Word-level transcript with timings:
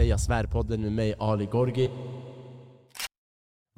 Säga 0.00 0.18
Svär-podden 0.18 0.80
med 0.82 0.92
mig 0.92 1.14
Ali 1.18 1.46
Gorgi. 1.46 1.90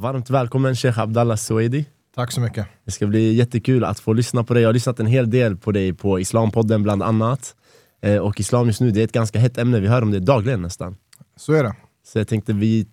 Varmt 0.03 0.30
välkommen 0.30 0.76
Sheikh 0.76 0.98
Abdallah 1.00 1.37
Suedi. 1.37 1.87
Tack 2.14 2.33
så 2.33 2.41
mycket. 2.41 2.67
Det 2.84 2.91
ska 2.91 3.07
bli 3.07 3.33
jättekul 3.34 3.84
att 3.84 4.00
få 4.00 4.13
lyssna 4.13 4.45
på 4.45 4.55
dig. 4.55 4.63
Jag 4.63 4.69
har 4.69 4.73
lyssnat 4.75 5.00
en 5.00 5.07
hel 5.07 5.31
del 5.31 5.57
på 5.57 5.73
dig 5.73 5.93
på 5.93 6.21
Islampodden 6.21 6.83
bland 6.83 7.03
annat. 7.03 7.55
Eh, 8.03 8.16
och 8.16 8.41
islam 8.41 8.66
just 8.66 8.80
nu, 8.80 8.91
det 8.91 9.00
är 9.00 9.05
ett 9.05 9.12
ganska 9.12 9.39
hett 9.39 9.59
ämne, 9.59 9.80
vi 9.80 9.87
hör 9.89 10.03
om 10.03 10.11
det 10.11 10.21
dagligen 10.21 10.62
nästan. 10.62 10.96
Så 11.36 11.52
är 11.52 11.62
det. 11.64 11.74
Så 12.06 12.18
jag 12.18 12.29
tänkte, 12.29 12.52
vi, 12.52 12.86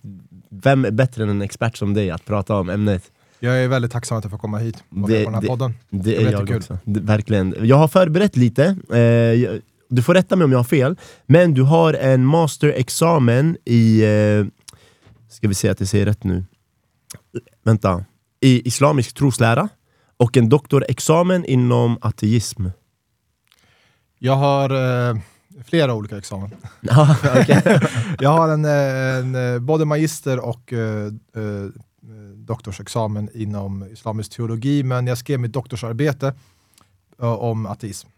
vem 0.50 0.86
är 0.86 0.92
bättre 0.92 1.24
än 1.24 1.30
en 1.30 1.42
expert 1.42 1.78
som 1.78 1.94
dig 1.94 2.12
att 2.12 2.26
prata 2.26 2.56
om 2.56 2.70
ämnet? 2.70 3.12
Jag 3.40 3.64
är 3.64 3.68
väldigt 3.68 3.92
tacksam 3.92 4.18
att 4.18 4.24
jag 4.24 4.32
får 4.32 4.38
komma 4.38 4.58
hit 4.58 4.84
och 4.90 5.10
Det- 5.10 5.24
på 5.26 5.32
den 5.32 5.34
här 5.34 5.42
det- 5.42 5.48
podden. 5.48 5.74
Det 5.90 5.98
Det 6.04 6.16
är 6.16 6.20
är 6.20 6.24
jag 6.24 6.32
jättekul. 6.32 6.58
också. 6.58 6.78
Det, 6.84 7.00
verkligen. 7.00 7.56
Jag 7.62 7.76
har 7.76 7.88
förberett 7.88 8.36
lite, 8.38 8.76
eh, 8.94 9.00
jag- 9.00 9.60
du 9.90 10.02
får 10.02 10.14
rätta 10.14 10.36
mig 10.36 10.46
om 10.46 10.52
jag 10.52 10.60
har 10.60 10.64
fel, 10.64 10.98
men 11.26 11.54
du 11.54 11.64
har 11.64 11.94
en 11.94 12.26
masterexamen 12.26 13.58
i, 13.66 14.02
eh, 14.02 14.46
ska 15.30 15.48
vi 15.48 15.54
se 15.54 15.70
att 15.70 15.80
jag 15.80 15.90
säger 15.90 16.06
rätt 16.06 16.24
nu, 16.24 16.46
vänta, 17.64 18.06
i 18.42 18.68
islamisk 18.68 19.16
troslära 19.16 19.70
och 20.18 20.38
en 20.38 20.50
doktorexamen 20.50 21.46
inom 21.46 21.98
ateism. 22.02 22.68
Jag 24.20 24.36
har 24.36 24.70
eh, 25.10 25.18
flera 25.66 25.94
olika 25.94 26.18
examen. 26.18 26.52
Jag 28.20 28.30
har 28.30 28.50
en, 28.50 28.66
eh, 28.66 29.18
en 29.18 29.54
eh, 29.54 29.60
både 29.60 29.86
magister 29.86 30.40
och 30.40 30.74
eh, 30.74 31.06
eh, 31.36 31.70
doktorsexamen 32.36 33.30
inom 33.34 33.88
islamisk 33.92 34.32
teologi, 34.32 34.84
men 34.84 35.08
jag 35.08 35.18
skrev 35.18 35.40
mitt 35.40 35.54
doktorsarbete 35.54 36.34
om 37.18 37.66
ateism. 37.66 38.10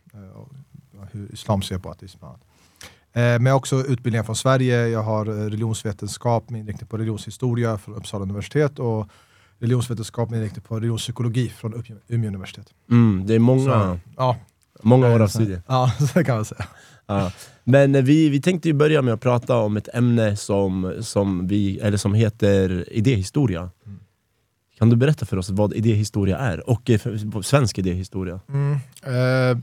Eh, 1.02 1.08
hur 1.12 1.34
islam 1.34 1.62
ser 1.62 1.78
på 1.78 1.90
ateism. 1.92 2.24
Eh, 2.26 2.32
Men 3.14 3.46
jag 3.46 3.56
också 3.58 3.76
utbildningar 3.76 4.24
från 4.24 4.36
Sverige. 4.36 4.88
Jag 4.88 5.04
har 5.04 5.26
eh, 5.26 5.32
religionsvetenskap 5.50 6.50
med 6.50 6.60
inriktning 6.60 6.88
på 6.88 6.98
religionshistoria 6.98 7.78
från 7.78 7.96
Uppsala 7.96 8.24
universitet 8.24 8.80
och 8.80 9.08
religionsvetenskap 9.60 10.30
med 10.30 10.38
inriktning 10.38 10.64
på 10.64 10.76
religionspsykologi 10.76 11.50
från 11.50 11.74
Umeå- 11.74 12.28
universitet. 12.28 12.68
Mm, 12.90 13.24
det 13.28 13.36
är 13.36 13.40
många, 13.40 13.64
Så, 13.72 14.00
ja, 14.18 14.38
många 14.84 15.14
år 15.16 15.20
av 15.20 15.28
så- 15.28 15.34
studier. 15.38 15.62
Ja, 15.68 15.92
så 16.14 16.24
kan 16.24 16.36
man 16.36 16.46
säga. 16.46 16.66
Ja. 17.06 17.32
Men 17.64 17.96
eh, 17.96 18.02
vi, 18.04 18.30
vi 18.30 18.42
tänkte 18.42 18.68
ju 18.68 18.74
börja 18.74 19.02
med 19.02 19.14
att 19.14 19.22
prata 19.22 19.58
om 19.58 19.78
ett 19.78 19.90
ämne 19.94 20.36
som, 20.38 20.94
som, 21.02 21.48
vi, 21.48 21.80
eller 21.80 21.98
som 21.98 22.14
heter 22.14 22.86
idéhistoria. 22.94 23.70
Mm. 23.86 24.00
Kan 24.78 24.90
du 24.90 24.96
berätta 24.96 25.26
för 25.26 25.38
oss 25.38 25.50
vad 25.50 25.74
idéhistoria 25.74 26.38
är? 26.38 26.70
Och 26.70 26.90
eh, 26.90 27.00
svensk 27.44 27.78
idéhistoria? 27.80 28.40
Mm. 28.50 28.74
Eh, 29.04 29.58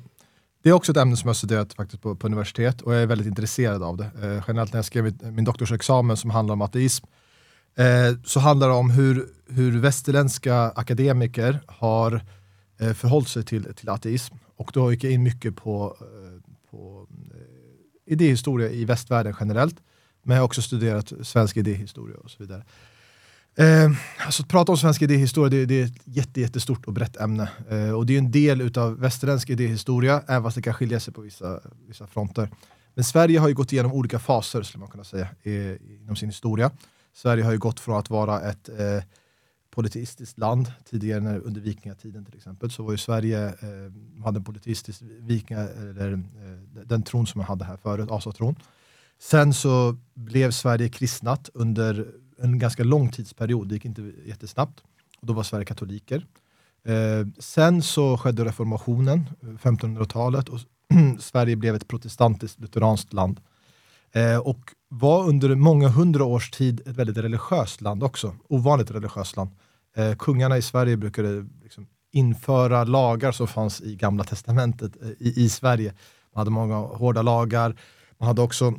det 0.63 0.69
är 0.69 0.73
också 0.73 0.93
ett 0.93 0.99
ämne 0.99 1.17
som 1.17 1.27
jag 1.27 1.31
har 1.31 1.35
studerat 1.35 1.75
faktiskt 1.75 2.03
på, 2.03 2.15
på 2.15 2.27
universitet 2.27 2.81
och 2.81 2.95
jag 2.95 3.03
är 3.03 3.07
väldigt 3.07 3.27
intresserad 3.27 3.83
av 3.83 3.97
det. 3.97 4.05
Eh, 4.05 4.45
generellt 4.49 4.73
när 4.73 4.79
jag 4.79 4.85
skrev 4.85 5.33
min 5.33 5.45
doktorsexamen 5.45 6.17
som 6.17 6.31
handlar 6.31 6.53
om 6.53 6.63
ateism 6.63 7.07
eh, 7.77 8.21
så 8.25 8.41
handlar 8.41 8.69
det 8.69 8.75
om 8.75 8.91
hur, 8.91 9.29
hur 9.49 9.79
västerländska 9.81 10.63
akademiker 10.71 11.61
har 11.67 12.23
eh, 12.81 12.93
förhållit 12.93 13.29
sig 13.29 13.45
till, 13.45 13.75
till 13.75 13.89
ateism. 13.89 14.35
Och 14.57 14.71
då 14.75 14.93
gick 14.93 15.05
jag 15.05 15.13
in 15.13 15.23
mycket 15.23 15.57
på, 15.57 15.97
eh, 16.01 16.41
på 16.71 17.07
eh, 17.35 18.13
idéhistoria 18.13 18.71
i 18.71 18.85
västvärlden 18.85 19.35
generellt. 19.41 19.77
Men 20.23 20.35
jag 20.35 20.43
har 20.43 20.47
också 20.47 20.63
studerat 20.63 21.13
svensk 21.23 21.57
idéhistoria 21.57 22.17
och 22.17 22.31
så 22.31 22.37
vidare. 22.43 22.65
Eh, 23.59 23.91
alltså 24.27 24.43
att 24.43 24.49
prata 24.49 24.73
om 24.73 24.79
svensk 24.79 25.03
idéhistoria 25.03 25.51
det, 25.51 25.67
det 25.67 25.81
är 25.81 25.85
ett 25.85 26.03
jätte, 26.05 26.41
jättestort 26.41 26.87
och 26.87 26.93
brett 26.93 27.17
ämne. 27.17 27.49
Eh, 27.71 27.91
och 27.91 28.07
det 28.07 28.15
är 28.15 28.19
en 28.19 28.31
del 28.31 28.79
av 28.79 29.01
västerländsk 29.01 29.51
idéhistoria, 29.51 30.23
även 30.27 30.43
fast 30.43 30.57
det 30.57 30.63
kan 30.63 30.75
skilja 30.75 31.01
sig 31.01 31.15
på 31.15 31.21
vissa, 31.21 31.61
vissa 31.87 32.07
fronter. 32.07 32.51
Men 32.95 33.05
Sverige 33.05 33.39
har 33.39 33.49
ju 33.49 33.55
gått 33.55 33.73
igenom 33.73 33.93
olika 33.93 34.19
faser, 34.19 34.63
skulle 34.63 34.81
man 34.81 34.91
kunna 34.91 35.05
säga, 35.05 35.29
i, 35.43 35.79
inom 36.03 36.17
sin 36.17 36.29
historia. 36.29 36.71
Sverige 37.15 37.45
har 37.45 37.53
ju 37.53 37.59
gått 37.59 37.81
från 37.81 37.99
att 37.99 38.11
vara 38.11 38.41
ett 38.41 38.69
eh, 38.69 39.03
politistiskt 39.71 40.39
land, 40.39 40.73
tidigare 40.91 41.21
när, 41.21 41.39
under 41.39 41.61
vikingatiden 41.61 42.25
till 42.25 42.37
exempel, 42.37 42.71
så 42.71 42.83
var 42.83 42.93
ju 42.93 42.99
Sverige, 42.99 43.47
eh, 43.47 44.25
hade 44.25 44.39
en 44.39 44.45
politistisk 44.45 45.03
vikinga, 45.03 45.61
eller 45.61 46.13
eh, 46.13 46.83
den 46.85 47.03
tron 47.03 47.27
som 47.27 47.39
man 47.39 47.49
hade 47.49 47.65
här 47.65 47.77
förut, 47.77 48.11
asatron. 48.11 48.55
Sen 49.21 49.55
så 49.55 49.97
blev 50.15 50.51
Sverige 50.51 50.89
kristnat 50.89 51.51
under 51.55 52.07
en 52.43 52.59
ganska 52.59 52.85
lång 52.85 53.09
tidsperiod, 53.11 53.69
det 53.69 53.75
gick 53.75 53.85
inte 53.85 54.13
jättesnabbt. 54.27 54.81
Och 55.21 55.27
då 55.27 55.33
var 55.33 55.43
Sverige 55.43 55.65
katoliker. 55.65 56.27
Eh, 56.85 57.27
sen 57.39 57.83
så 57.83 58.19
skedde 58.19 58.45
reformationen, 58.45 59.27
eh, 59.43 59.49
1500-talet, 59.49 60.49
och 60.49 60.61
Sverige 61.19 61.57
blev 61.57 61.75
ett 61.75 61.89
protestantiskt 61.89 62.61
lutheranskt 62.61 63.13
land. 63.13 63.41
Eh, 64.13 64.37
och 64.37 64.61
var 64.89 65.29
under 65.29 65.55
många 65.55 65.89
hundra 65.89 66.25
års 66.25 66.51
tid 66.51 66.81
ett 66.81 66.97
väldigt 66.97 67.17
religiöst 67.17 67.81
land 67.81 68.03
också, 68.03 68.37
ovanligt 68.49 68.91
religiöst 68.91 69.37
land. 69.37 69.51
Eh, 69.97 70.15
kungarna 70.15 70.59
i 70.59 70.63
Sverige 70.63 70.97
brukade 70.97 71.47
liksom 71.63 71.87
införa 72.13 72.85
lagar 72.85 73.33
som 73.33 73.47
fanns 73.47 73.81
i 73.81 73.97
gamla 73.97 74.25
testamentet 74.25 74.93
eh, 75.03 75.09
i, 75.09 75.45
i 75.45 75.49
Sverige. 75.49 75.95
Man 76.35 76.41
hade 76.41 76.51
många 76.51 76.77
hårda 76.77 77.23
lagar, 77.23 77.77
man 78.19 78.27
hade 78.27 78.43
också 78.43 78.75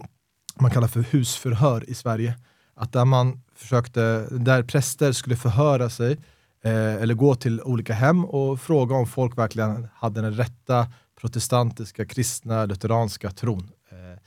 man 0.61 0.71
kallar 0.71 0.87
för 0.87 1.01
husförhör 1.01 1.89
i 1.89 1.93
Sverige. 1.93 2.33
Att 2.79 2.94
där 2.94 3.06
man 3.06 3.41
försökte, 3.56 4.28
där 4.31 4.63
präster 4.63 5.12
skulle 5.12 5.35
förhöra 5.35 5.90
sig 5.90 6.12
eh, 6.63 6.95
eller 6.95 7.13
gå 7.13 7.35
till 7.35 7.62
olika 7.62 7.94
hem 7.94 8.25
och 8.25 8.62
fråga 8.62 8.95
om 8.95 9.07
folk 9.07 9.38
verkligen 9.38 9.88
hade 9.94 10.22
den 10.22 10.34
rätta 10.34 10.88
protestantiska, 11.22 12.06
kristna, 12.06 12.66
lutheranska 12.66 13.31
tron. 13.31 13.72
Eh, 13.89 14.19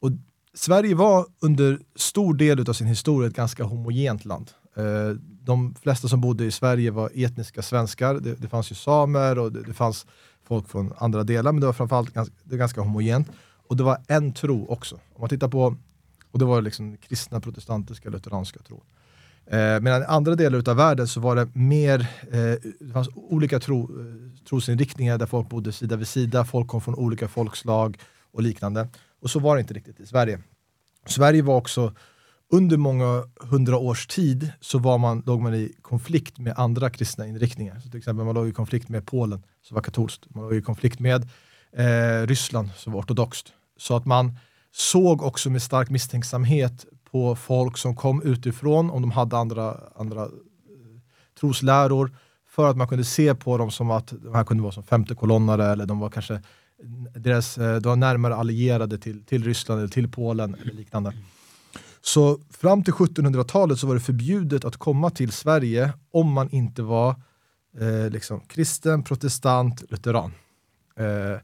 och 0.00 0.10
Sverige 0.54 0.94
var 0.94 1.26
under 1.40 1.78
stor 1.96 2.34
del 2.34 2.70
av 2.70 2.72
sin 2.72 2.86
historia 2.86 3.28
ett 3.28 3.36
ganska 3.36 3.64
homogent 3.64 4.24
land. 4.24 4.50
Eh, 4.76 5.16
de 5.20 5.74
flesta 5.74 6.08
som 6.08 6.20
bodde 6.20 6.44
i 6.44 6.50
Sverige 6.50 6.90
var 6.90 7.10
etniska 7.14 7.62
svenskar. 7.62 8.14
Det, 8.14 8.34
det 8.34 8.48
fanns 8.48 8.70
ju 8.70 8.74
samer 8.74 9.38
och 9.38 9.52
det, 9.52 9.62
det 9.62 9.74
fanns 9.74 10.06
folk 10.44 10.68
från 10.68 10.92
andra 10.98 11.24
delar, 11.24 11.52
men 11.52 11.60
det 11.60 11.66
var 11.66 11.72
framförallt 11.72 12.14
ganska, 12.14 12.34
det 12.44 12.50
var 12.50 12.58
ganska 12.58 12.80
homogent. 12.80 13.28
Och 13.68 13.76
det 13.76 13.82
var 13.82 13.98
en 14.08 14.32
tro 14.32 14.66
också. 14.68 14.94
Om 14.94 15.20
man 15.20 15.28
tittar 15.28 15.48
på, 15.48 15.76
och 16.32 16.38
det 16.38 16.44
var 16.44 16.62
liksom 16.62 16.96
kristna, 16.96 17.40
protestantiska, 17.40 18.10
lutheranska 18.10 18.60
tro. 18.60 18.82
Eh, 19.46 19.80
medan 19.80 20.02
i 20.02 20.04
andra 20.04 20.34
delar 20.34 20.68
av 20.68 20.76
världen 20.76 21.08
så 21.08 21.20
var 21.20 21.36
det 21.36 21.48
mer, 21.54 22.00
eh, 22.30 22.70
det 22.80 22.92
fanns 22.92 23.08
olika 23.14 23.60
tro, 23.60 23.82
eh, 23.82 24.44
trosinriktningar 24.48 25.18
där 25.18 25.26
folk 25.26 25.48
bodde 25.48 25.72
sida 25.72 25.96
vid 25.96 26.08
sida, 26.08 26.44
folk 26.44 26.68
kom 26.68 26.80
från 26.80 26.94
olika 26.94 27.28
folkslag 27.28 27.98
och 28.32 28.42
liknande. 28.42 28.88
Och 29.20 29.30
så 29.30 29.38
var 29.38 29.56
det 29.56 29.60
inte 29.60 29.74
riktigt 29.74 30.00
i 30.00 30.06
Sverige. 30.06 30.40
Sverige 31.06 31.42
var 31.42 31.56
också, 31.56 31.94
under 32.52 32.76
många 32.76 33.24
hundra 33.40 33.78
års 33.78 34.06
tid 34.06 34.52
så 34.60 34.78
var 34.78 34.98
man, 34.98 35.22
låg 35.26 35.40
man 35.40 35.54
i 35.54 35.72
konflikt 35.82 36.38
med 36.38 36.54
andra 36.56 36.90
kristna 36.90 37.26
inriktningar. 37.26 37.80
Så 37.80 37.88
till 37.88 37.98
exempel 37.98 38.24
man 38.24 38.34
låg 38.34 38.48
i 38.48 38.52
konflikt 38.52 38.88
med 38.88 39.06
Polen 39.06 39.42
som 39.62 39.74
var 39.74 39.82
katolskt, 39.82 40.34
man 40.34 40.44
låg 40.44 40.54
i 40.54 40.62
konflikt 40.62 41.00
med 41.00 41.28
eh, 41.72 42.26
Ryssland 42.26 42.70
som 42.76 42.92
var 42.92 43.00
ortodoxt. 43.00 43.52
Så 43.76 43.96
att 43.96 44.06
man 44.06 44.38
såg 44.72 45.22
också 45.22 45.50
med 45.50 45.62
stark 45.62 45.90
misstänksamhet 45.90 46.86
på 47.10 47.36
folk 47.36 47.78
som 47.78 47.96
kom 47.96 48.22
utifrån, 48.22 48.90
om 48.90 49.02
de 49.02 49.10
hade 49.10 49.36
andra, 49.36 49.76
andra 49.96 50.22
eh, 50.22 50.28
trosläror, 51.40 52.16
för 52.48 52.70
att 52.70 52.76
man 52.76 52.88
kunde 52.88 53.04
se 53.04 53.34
på 53.34 53.58
dem 53.58 53.70
som 53.70 53.90
att 53.90 54.12
de 54.22 54.34
här 54.34 54.44
kunde 54.44 54.62
vara 54.62 54.72
som 54.72 54.82
femte 54.82 55.14
kolonnare 55.14 55.66
eller 55.66 55.86
de 55.86 55.98
var 55.98 56.10
kanske 56.10 56.40
deras, 57.14 57.58
eh, 57.58 57.76
de 57.76 57.88
var 57.88 57.96
närmare 57.96 58.34
allierade 58.34 58.98
till, 58.98 59.24
till 59.24 59.44
Ryssland 59.44 59.80
eller 59.80 59.90
till 59.90 60.08
Polen 60.08 60.56
eller 60.62 60.72
liknande. 60.72 61.12
Så 62.00 62.40
fram 62.50 62.84
till 62.84 62.92
1700-talet 62.92 63.78
så 63.78 63.86
var 63.86 63.94
det 63.94 64.00
förbjudet 64.00 64.64
att 64.64 64.76
komma 64.76 65.10
till 65.10 65.32
Sverige 65.32 65.92
om 66.10 66.32
man 66.32 66.50
inte 66.50 66.82
var 66.82 67.10
eh, 67.80 68.10
liksom, 68.10 68.40
kristen, 68.40 69.02
protestant, 69.02 69.84
lutheran. 69.90 70.32
Eh, 70.96 71.38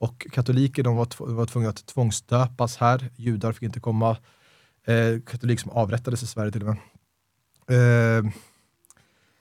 och 0.00 0.26
katoliker 0.32 0.82
de 0.82 0.96
var, 0.96 1.04
tv- 1.04 1.32
var 1.32 1.46
tvungna 1.46 1.70
att 1.70 1.86
tvångsdöpas 1.86 2.76
här. 2.76 3.10
Judar 3.16 3.52
fick 3.52 3.62
inte 3.62 3.80
komma. 3.80 4.16
Eh, 4.86 5.20
katoliker 5.26 5.62
som 5.62 5.70
avrättades 5.70 6.22
i 6.22 6.26
Sverige 6.26 6.52
till 6.52 6.62
och 6.62 6.76
med. 7.68 8.18
Eh, 8.18 8.30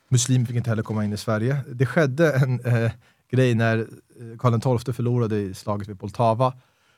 muslimer 0.09 0.45
fick 0.45 0.55
inte 0.55 0.69
heller 0.69 0.83
komma 0.83 1.05
in 1.05 1.13
i 1.13 1.17
Sverige. 1.17 1.57
Det 1.73 1.85
skedde 1.85 2.33
en 2.33 2.59
eh, 2.65 2.91
grej 3.31 3.55
när 3.55 3.77
eh, 3.79 3.85
Karl 4.39 4.79
XII 4.79 4.93
förlorade 4.93 5.39
i 5.39 5.53
slaget 5.53 5.87
vid 5.87 5.99
Poltava. 5.99 6.53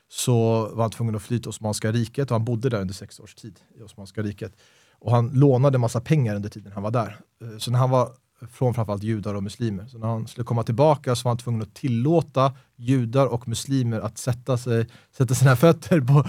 Så 0.08 0.68
var 0.74 0.82
han 0.82 0.90
tvungen 0.90 1.14
att 1.14 1.22
fly 1.22 1.38
till 1.38 1.48
Osmanska 1.48 1.92
riket 1.92 2.30
och 2.30 2.34
han 2.34 2.44
bodde 2.44 2.68
där 2.68 2.80
under 2.80 2.94
sex 2.94 3.20
års 3.20 3.34
tid 3.34 3.60
i 3.78 3.82
Osmanska 3.82 4.22
riket. 4.22 4.52
Och 4.98 5.12
han 5.12 5.28
lånade 5.28 5.78
massa 5.78 6.00
pengar 6.00 6.34
under 6.36 6.48
tiden 6.48 6.72
han 6.72 6.82
var 6.82 6.90
där. 6.90 7.20
Eh, 7.42 7.58
Så 7.58 7.70
när 7.70 7.78
han 7.78 7.90
var 7.90 8.12
från 8.50 8.74
framförallt 8.74 9.02
judar 9.02 9.34
och 9.34 9.42
muslimer. 9.42 9.86
Så 9.86 9.98
när 9.98 10.06
han 10.06 10.26
skulle 10.26 10.44
komma 10.44 10.62
tillbaka 10.62 11.16
så 11.16 11.24
var 11.24 11.30
han 11.30 11.38
tvungen 11.38 11.62
att 11.62 11.74
tillåta 11.74 12.52
judar 12.76 13.26
och 13.26 13.48
muslimer 13.48 14.00
att 14.00 14.18
sätta, 14.18 14.58
sig, 14.58 14.86
sätta 15.16 15.34
sina 15.34 15.56
fötter 15.66 16.00
på, 16.00 16.24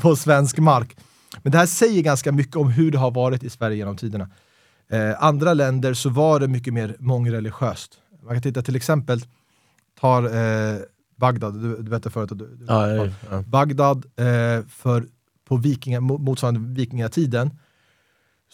på 0.00 0.16
svensk 0.16 0.58
mark. 0.58 0.96
Men 1.42 1.52
det 1.52 1.58
här 1.58 1.66
säger 1.66 2.02
ganska 2.02 2.32
mycket 2.32 2.56
om 2.56 2.70
hur 2.70 2.90
det 2.90 2.98
har 2.98 3.10
varit 3.10 3.42
i 3.42 3.50
Sverige 3.50 3.76
genom 3.76 3.96
tiderna. 3.96 4.28
Eh, 4.88 5.22
andra 5.24 5.54
länder 5.54 5.94
så 5.94 6.10
var 6.10 6.40
det 6.40 6.48
mycket 6.48 6.74
mer 6.74 6.96
mångreligiöst. 6.98 7.98
Man 8.22 8.34
kan 8.34 8.42
titta 8.42 8.62
till 8.62 8.76
exempel, 8.76 9.20
tar 10.00 10.22
eh, 10.22 10.78
Bagdad, 11.16 11.62
du, 11.62 11.76
du 11.76 11.82
berättade 11.82 12.12
förut 12.12 12.28
du, 12.28 12.34
du 12.34 12.64
Ja, 12.68 12.88
ja, 12.88 13.08
ja. 13.30 13.42
Bagdad 13.42 14.06
eh, 14.16 14.66
för 14.68 15.06
på 15.48 15.56
vikinga, 15.56 16.00
motsvarande 16.00 16.60
vikingatiden 16.60 17.50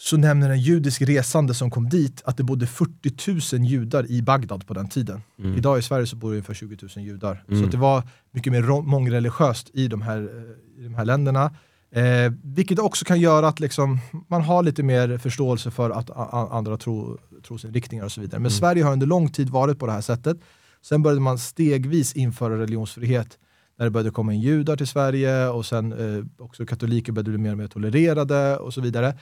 så 0.03 0.17
nämner 0.17 0.49
en 0.49 0.59
judisk 0.59 1.01
resande 1.01 1.53
som 1.53 1.71
kom 1.71 1.89
dit 1.89 2.21
att 2.25 2.37
det 2.37 2.43
bodde 2.43 2.67
40 2.67 3.57
000 3.57 3.67
judar 3.67 4.11
i 4.11 4.21
Bagdad 4.21 4.67
på 4.67 4.73
den 4.73 4.89
tiden. 4.89 5.21
Mm. 5.39 5.57
Idag 5.57 5.79
i 5.79 5.81
Sverige 5.81 6.07
så 6.07 6.15
bor 6.15 6.29
det 6.29 6.33
ungefär 6.33 6.53
20 6.53 6.77
000 6.95 7.05
judar. 7.05 7.43
Mm. 7.47 7.63
Så 7.63 7.69
det 7.69 7.77
var 7.77 8.03
mycket 8.31 8.53
mer 8.53 8.81
mångreligiöst 8.81 9.69
i 9.73 9.87
de 9.87 10.01
här, 10.01 10.17
eh, 10.17 10.81
i 10.81 10.83
de 10.83 10.93
här 10.95 11.05
länderna. 11.05 11.55
Eh, 11.91 12.33
vilket 12.43 12.79
också 12.79 13.05
kan 13.05 13.19
göra 13.19 13.47
att 13.47 13.59
liksom, 13.59 13.99
man 14.27 14.41
har 14.41 14.63
lite 14.63 14.83
mer 14.83 15.17
förståelse 15.17 15.71
för 15.71 15.89
att 15.89 16.09
andra 16.51 16.77
tro, 16.77 17.17
trosinriktningar 17.47 18.05
och 18.05 18.11
så 18.11 18.21
vidare. 18.21 18.39
Men 18.39 18.51
mm. 18.51 18.59
Sverige 18.59 18.83
har 18.83 18.93
under 18.93 19.07
lång 19.07 19.29
tid 19.29 19.49
varit 19.49 19.79
på 19.79 19.85
det 19.85 19.91
här 19.91 20.01
sättet. 20.01 20.37
Sen 20.81 21.03
började 21.03 21.21
man 21.21 21.37
stegvis 21.37 22.13
införa 22.13 22.59
religionsfrihet 22.59 23.37
när 23.77 23.85
det 23.85 23.91
började 23.91 24.11
komma 24.11 24.33
in 24.33 24.41
judar 24.41 24.77
till 24.77 24.87
Sverige 24.87 25.47
och 25.47 25.65
sen 25.65 25.93
eh, 25.93 26.43
också 26.45 26.65
katoliker 26.65 27.11
började 27.11 27.29
bli 27.31 27.39
mer 27.39 27.51
och 27.51 27.57
mer 27.57 27.67
tolererade 27.67 28.57
och 28.57 28.73
så 28.73 28.81
vidare. 28.81 29.15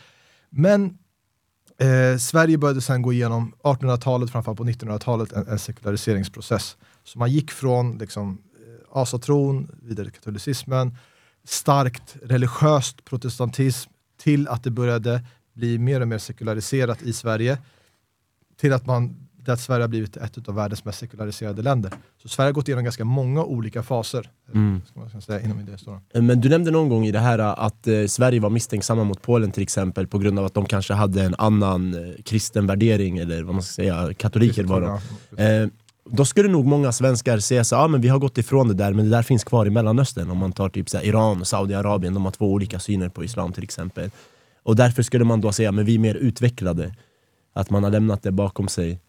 Men 0.52 0.98
eh, 1.78 2.18
Sverige 2.18 2.58
började 2.58 2.82
sen 2.82 3.02
gå 3.02 3.14
igenom 3.14 3.54
1800-talet, 3.64 4.32
framförallt 4.32 4.58
på 4.58 4.66
1900-talet, 4.66 5.32
en, 5.32 5.48
en, 5.48 5.60
sekulariseringsprocess. 5.60 6.78
Så 7.04 7.20
man 7.20 7.32
gick 7.32 7.52
från 7.52 7.98
liksom, 7.98 8.42
eh, 8.56 9.02
asatron, 9.02 9.72
vidare 9.82 10.12
katolicismen, 10.12 10.98
starkt 11.44 12.18
religiöst 12.24 13.06
protestantism 13.06 13.92
till 14.18 14.48
att 14.48 14.64
det 14.64 14.72
började 14.72 15.26
bli 15.54 15.78
mer 15.78 16.02
och 16.02 16.08
mer 16.08 16.18
sekulariserat 16.18 17.02
i 17.02 17.14
Sverige. 17.14 17.58
Till 18.58 18.74
att 18.74 18.86
man 18.86 19.28
att 19.50 19.60
Sverige 19.60 19.84
har 19.84 19.88
blivit 19.88 20.18
ett 20.18 20.50
av 20.50 20.56
världens 20.56 20.86
mest 20.86 21.00
sekulariserade 21.00 21.62
länder. 21.62 21.92
Så 22.22 22.30
Sverige 22.30 22.48
har 22.48 22.54
gått 22.54 22.68
igenom 22.68 22.84
ganska 22.84 23.06
många 23.06 23.44
olika 23.44 23.84
faser. 23.84 24.30
Mm. 24.54 24.82
Ska 24.86 25.00
man 25.00 25.22
säga, 25.22 25.42
inom 25.42 25.60
eh, 26.14 26.22
Men 26.22 26.42
du 26.42 26.50
nämnde 26.50 26.72
någon 26.72 26.90
gång 26.90 27.06
i 27.06 27.12
det 27.12 27.20
här 27.20 27.40
eh, 27.40 27.60
att 27.60 27.88
eh, 27.88 28.06
Sverige 28.06 28.40
var 28.40 28.50
misstänksamma 28.50 29.04
mot 29.04 29.22
Polen 29.22 29.52
till 29.52 29.64
exempel 29.64 30.08
på 30.08 30.18
grund 30.18 30.40
av 30.40 30.46
att 30.46 30.54
de 30.54 30.66
kanske 30.66 30.94
hade 30.94 31.24
en 31.24 31.36
annan 31.38 31.94
eh, 31.94 32.22
kristen 32.24 32.68
värdering, 32.68 33.18
eller 33.18 33.44
vad 33.44 33.56
man 33.56 33.64
ska 33.64 33.74
säga, 33.74 34.14
katoliker 34.14 34.64
var 34.64 34.82
de. 34.82 35.44
Eh, 35.44 35.68
då 36.10 36.26
skulle 36.26 36.50
nog 36.50 36.66
många 36.66 36.92
svenskar 36.92 37.40
säga 37.40 37.64
så 37.64 37.76
ah, 37.76 37.88
men 37.88 38.02
vi 38.02 38.08
har 38.08 38.20
gått 38.20 38.38
ifrån 38.38 38.68
det 38.68 38.74
där, 38.74 38.94
men 38.94 39.06
det 39.06 39.12
där 39.12 39.24
finns 39.24 39.44
kvar 39.44 39.66
i 39.66 39.70
Mellanöstern. 39.70 40.30
Om 40.30 40.38
man 40.38 40.52
tar 40.52 40.70
typ 40.70 40.90
så 40.90 40.98
här, 40.98 41.06
Iran 41.06 41.42
och 41.42 41.48
Saudiarabien, 41.48 42.14
de 42.14 42.26
har 42.26 42.32
två 42.32 42.52
olika 42.52 42.80
syner 42.80 43.10
på 43.10 43.24
islam 43.24 43.54
till 43.54 43.64
exempel. 43.64 44.12
Och 44.64 44.76
därför 44.76 45.04
skulle 45.04 45.26
man 45.26 45.42
då 45.42 45.52
säga, 45.52 45.72
men 45.72 45.86
vi 45.86 45.96
är 45.96 46.00
mer 46.00 46.16
utvecklade. 46.16 46.96
Att 47.54 47.70
man 47.70 47.84
har 47.84 47.92
lämnat 47.92 48.24
det 48.24 48.32
bakom 48.32 48.68
sig. 48.68 49.00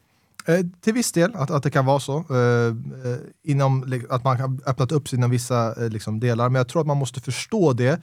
Eh, 0.46 0.60
till 0.80 0.94
viss 0.94 1.12
del, 1.12 1.34
att, 1.34 1.50
att 1.50 1.62
det 1.62 1.70
kan 1.70 1.86
vara 1.86 2.00
så. 2.00 2.16
Eh, 2.30 2.66
eh 3.10 3.18
inom, 3.42 4.00
att 4.10 4.24
man 4.24 4.40
har 4.40 4.58
öppnat 4.66 4.92
upp 4.92 5.08
sig 5.08 5.16
inom 5.16 5.30
vissa 5.30 5.84
eh, 5.84 5.90
liksom, 5.90 6.20
delar. 6.20 6.48
Men 6.48 6.60
jag 6.60 6.68
tror 6.68 6.80
att 6.80 6.86
man 6.86 6.96
måste 6.96 7.20
förstå 7.20 7.72
det 7.72 8.02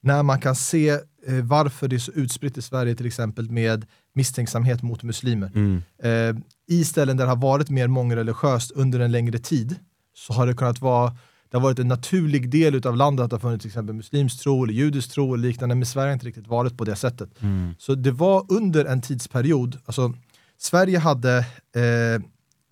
när 0.00 0.22
man 0.22 0.40
kan 0.40 0.56
se 0.56 0.88
eh, 0.88 1.00
varför 1.42 1.88
det 1.88 1.96
är 1.96 2.00
så 2.00 2.12
utspritt 2.12 2.58
i 2.58 2.62
Sverige 2.62 2.94
till 2.94 3.06
exempel 3.06 3.50
med 3.50 3.86
misstänksamhet 4.14 4.82
mot 4.82 5.02
muslimer. 5.02 5.50
Mm. 5.54 5.82
Eh, 6.02 6.42
I 6.66 6.84
ställen 6.84 7.16
där 7.16 7.24
det 7.24 7.30
har 7.30 7.36
varit 7.36 7.70
mer 7.70 7.86
mångreligiöst 7.86 8.70
under 8.70 9.00
en 9.00 9.12
längre 9.12 9.38
tid 9.38 9.76
så 10.14 10.32
har 10.32 10.46
det 10.46 10.54
kunnat 10.54 10.80
vara 10.80 11.16
det 11.50 11.56
har 11.56 11.62
varit 11.62 11.78
en 11.78 11.88
naturlig 11.88 12.50
del 12.50 12.86
av 12.86 12.96
landet 12.96 13.24
att 13.24 13.30
det 13.30 13.36
har 13.36 13.40
funnits 13.40 13.62
till 13.62 13.68
exempel 13.68 13.94
muslimsk 13.94 14.40
tro 14.42 14.64
eller 14.64 14.74
judisk 14.74 15.10
tro 15.10 15.34
eller 15.34 15.48
liknande, 15.48 15.74
men 15.74 15.86
Sverige 15.86 16.08
har 16.08 16.12
inte 16.12 16.26
riktigt 16.26 16.46
varit 16.46 16.78
på 16.78 16.84
det 16.84 16.96
sättet. 16.96 17.42
Mm. 17.42 17.74
Så 17.78 17.94
det 17.94 18.10
var 18.10 18.46
under 18.48 18.84
en 18.84 19.02
tidsperiod, 19.02 19.78
alltså 19.84 20.14
Sverige 20.58 20.98
hade 20.98 21.38
eh, 21.38 22.22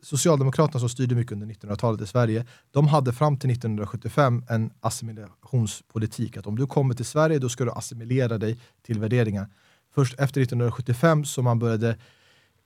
Socialdemokraterna 0.03 0.81
som 0.81 0.89
styrde 0.89 1.15
mycket 1.15 1.33
under 1.33 1.47
1900-talet 1.47 2.01
i 2.01 2.07
Sverige, 2.07 2.47
de 2.71 2.89
hade 2.89 3.13
fram 3.13 3.37
till 3.37 3.51
1975 3.51 4.45
en 4.49 4.71
assimilationspolitik. 4.81 6.37
Att 6.37 6.47
om 6.47 6.57
du 6.57 6.67
kommer 6.67 6.95
till 6.95 7.05
Sverige 7.05 7.39
då 7.39 7.49
ska 7.49 7.65
du 7.65 7.71
assimilera 7.71 8.39
dig 8.39 8.59
till 8.83 9.01
värderingar. 9.01 9.49
Först 9.95 10.13
efter 10.13 10.41
1975 10.41 11.25
som 11.25 11.45
man 11.45 11.59
började 11.59 11.89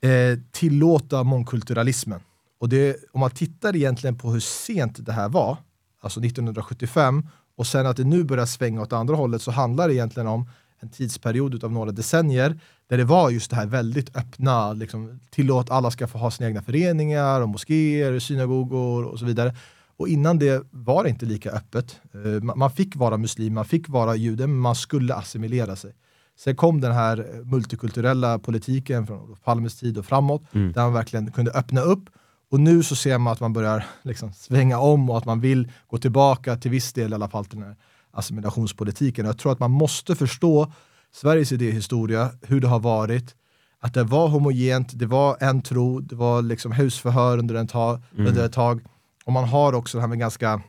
eh, 0.01 0.39
tillåta 0.51 1.23
mångkulturalismen. 1.23 2.21
Och 2.59 2.69
det, 2.69 2.97
om 3.13 3.21
man 3.21 3.31
tittar 3.31 3.77
egentligen 3.77 4.19
på 4.19 4.31
hur 4.31 4.41
sent 4.41 5.07
det 5.07 5.13
här 5.13 5.29
var, 5.29 5.57
alltså 6.01 6.21
1975, 6.21 7.27
och 7.57 7.67
sen 7.67 7.87
att 7.87 7.97
det 7.97 8.05
nu 8.05 8.25
börjar 8.25 8.47
svänga 8.47 8.83
åt 8.83 8.93
andra 8.93 9.15
hållet 9.15 9.43
så 9.43 9.51
handlar 9.51 9.89
det 9.89 9.95
egentligen 9.95 10.27
om 10.27 10.49
en 10.81 10.89
tidsperiod 10.89 11.65
av 11.65 11.73
några 11.73 11.93
decennier 11.93 12.61
där 12.89 12.99
det 12.99 13.05
var 13.05 13.31
just 13.31 13.51
det 13.51 13.57
här 13.57 13.67
väldigt 13.67 14.17
öppna, 14.17 14.73
liksom, 14.73 15.21
tillåt 15.31 15.71
alla 15.71 15.91
ska 15.91 16.07
få 16.07 16.19
ha 16.19 16.31
sina 16.31 16.49
egna 16.49 16.63
föreningar 16.63 17.41
och 17.41 17.49
moskéer, 17.49 18.19
synagogor 18.19 19.05
och 19.05 19.19
så 19.19 19.25
vidare. 19.25 19.55
Och 19.97 20.09
innan 20.09 20.39
det 20.39 20.63
var 20.71 21.05
det 21.05 21.11
inte 21.11 21.27
lika 21.27 21.51
öppet. 21.51 22.01
Uh, 22.15 22.43
man 22.43 22.71
fick 22.71 22.97
vara 22.97 23.17
muslim, 23.17 23.55
man 23.55 23.65
fick 23.65 23.89
vara 23.89 24.17
jude, 24.17 24.47
men 24.47 24.59
man 24.59 24.75
skulle 24.75 25.15
assimilera 25.15 25.77
sig. 25.77 25.93
Sen 26.39 26.57
kom 26.57 26.81
den 26.81 26.93
här 26.93 27.43
multikulturella 27.45 28.39
politiken 28.39 29.07
från 29.07 29.21
Olof 29.21 29.41
Palmes 29.43 29.77
tid 29.77 29.99
och 29.99 30.07
framåt, 30.07 30.43
mm. 30.53 30.73
där 30.73 30.83
man 30.83 30.93
verkligen 30.93 31.33
kunde 31.33 31.51
öppna 31.51 31.81
upp. 31.81 32.11
Och 32.51 32.61
nu 32.61 32.83
så 32.83 32.97
ser 32.97 33.19
man 33.19 33.33
att 33.33 33.41
man 33.41 33.53
börjar 33.53 33.87
liksom 34.03 34.33
svänga 34.33 34.79
om 34.79 35.11
och 35.11 35.19
att 35.19 35.25
man 35.25 35.41
vill 35.41 35.73
gå 35.87 35.99
tillbaka 35.99 36.57
till 36.57 36.71
viss 36.71 36.93
del 36.93 37.13
i 37.13 37.15
alla 37.15 37.29
fall 37.29 37.45
till 37.45 37.59
den 37.59 37.69
här 37.69 37.77
assimilationspolitiken. 38.11 39.27
Jag 39.27 39.39
tror 39.39 39.53
att 39.53 39.61
man 39.61 39.71
måste 39.71 40.17
förstå 40.17 40.73
Sveriges 41.13 41.53
idéhistoria, 41.53 42.31
hur 42.43 42.61
det 42.61 42.69
har 42.69 42.81
varit, 42.81 43.35
att 43.81 43.95
det 43.95 44.05
var 44.05 44.29
homogent, 44.29 44.99
det 44.99 45.07
var 45.07 45.37
en 45.41 45.63
tro, 45.63 46.01
det 46.01 46.15
var 46.15 46.43
liksom 46.43 46.73
husförhör 46.73 47.39
under, 47.39 47.55
en 47.55 47.67
ta, 47.67 48.01
mm. 48.15 48.27
under 48.27 48.45
ett 48.45 48.53
tag. 48.53 48.81
Och 49.25 49.33
man 49.33 49.45
har 49.45 49.73
också 49.73 49.99
det 49.99 50.03
här 50.03 50.09
med 50.09 50.19
ganska 50.19 50.63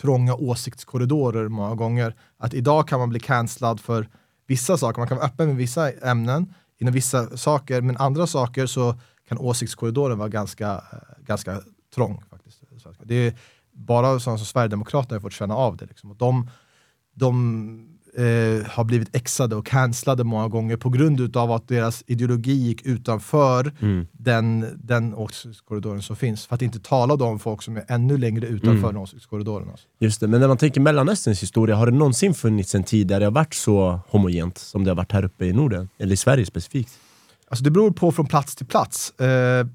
trånga 0.00 0.34
åsiktskorridorer 0.34 1.48
många 1.48 1.74
gånger. 1.74 2.14
Att 2.38 2.54
idag 2.54 2.88
kan 2.88 2.98
man 2.98 3.08
bli 3.08 3.20
cancellad 3.20 3.80
för 3.80 4.08
vissa 4.46 4.78
saker, 4.78 5.00
man 5.00 5.08
kan 5.08 5.16
vara 5.16 5.26
öppen 5.26 5.48
med 5.48 5.56
vissa 5.56 5.92
ämnen 5.92 6.54
inom 6.78 6.94
vissa 6.94 7.36
saker, 7.36 7.80
men 7.80 7.96
andra 7.96 8.26
saker 8.26 8.66
så 8.66 8.94
kan 9.28 9.38
åsiktskorridoren 9.38 10.18
vara 10.18 10.28
ganska, 10.28 10.84
ganska 11.26 11.60
trång. 11.94 12.22
Faktiskt. 12.30 12.62
Det 13.02 13.14
är 13.14 13.34
bara 13.78 14.20
sådana 14.20 14.38
som 14.38 14.46
Sverigedemokraterna 14.46 15.16
har 15.16 15.20
fått 15.20 15.32
känna 15.32 15.54
av 15.54 15.76
det. 15.76 15.86
Liksom. 15.86 16.10
Och 16.10 16.16
de, 16.16 16.50
de 17.14 17.98
eh, 18.16 18.66
har 18.70 18.84
blivit 18.84 19.16
exade 19.16 19.56
och 19.56 19.66
cancellade 19.66 20.24
många 20.24 20.48
gånger 20.48 20.76
på 20.76 20.90
grund 20.90 21.36
av 21.36 21.52
att 21.52 21.68
deras 21.68 22.04
ideologi 22.06 22.52
gick 22.52 22.86
utanför 22.86 23.72
mm. 23.80 24.06
den, 24.12 24.66
den 24.82 25.14
åsiktskorridoren 25.14 26.02
som 26.02 26.16
finns. 26.16 26.46
För 26.46 26.54
att 26.54 26.62
inte 26.62 26.80
tala 26.80 27.14
om 27.14 27.38
folk 27.38 27.62
som 27.62 27.76
är 27.76 27.84
ännu 27.88 28.18
längre 28.18 28.46
utanför 28.46 28.70
mm. 28.70 28.82
den 28.82 28.96
åsiktskorridoren. 28.96 29.70
Alltså. 29.70 29.86
Just 29.98 30.20
det, 30.20 30.28
men 30.28 30.40
när 30.40 30.48
man 30.48 30.56
tänker 30.56 30.80
Mellanösterns 30.80 31.42
historia, 31.42 31.76
har 31.76 31.86
det 31.86 31.92
någonsin 31.92 32.34
funnits 32.34 32.74
en 32.74 32.84
tid 32.84 33.06
där 33.06 33.20
det 33.20 33.26
har 33.26 33.32
varit 33.32 33.54
så 33.54 34.00
homogent 34.08 34.58
som 34.58 34.84
det 34.84 34.90
har 34.90 34.96
varit 34.96 35.12
här 35.12 35.24
uppe 35.24 35.44
i 35.44 35.52
Norden? 35.52 35.88
Eller 35.98 36.12
i 36.12 36.16
Sverige 36.16 36.46
specifikt? 36.46 36.98
Alltså 37.48 37.64
det 37.64 37.70
beror 37.70 37.90
på 37.90 38.12
från 38.12 38.26
plats 38.26 38.56
till 38.56 38.66
plats. 38.66 39.20
Eh, 39.20 39.66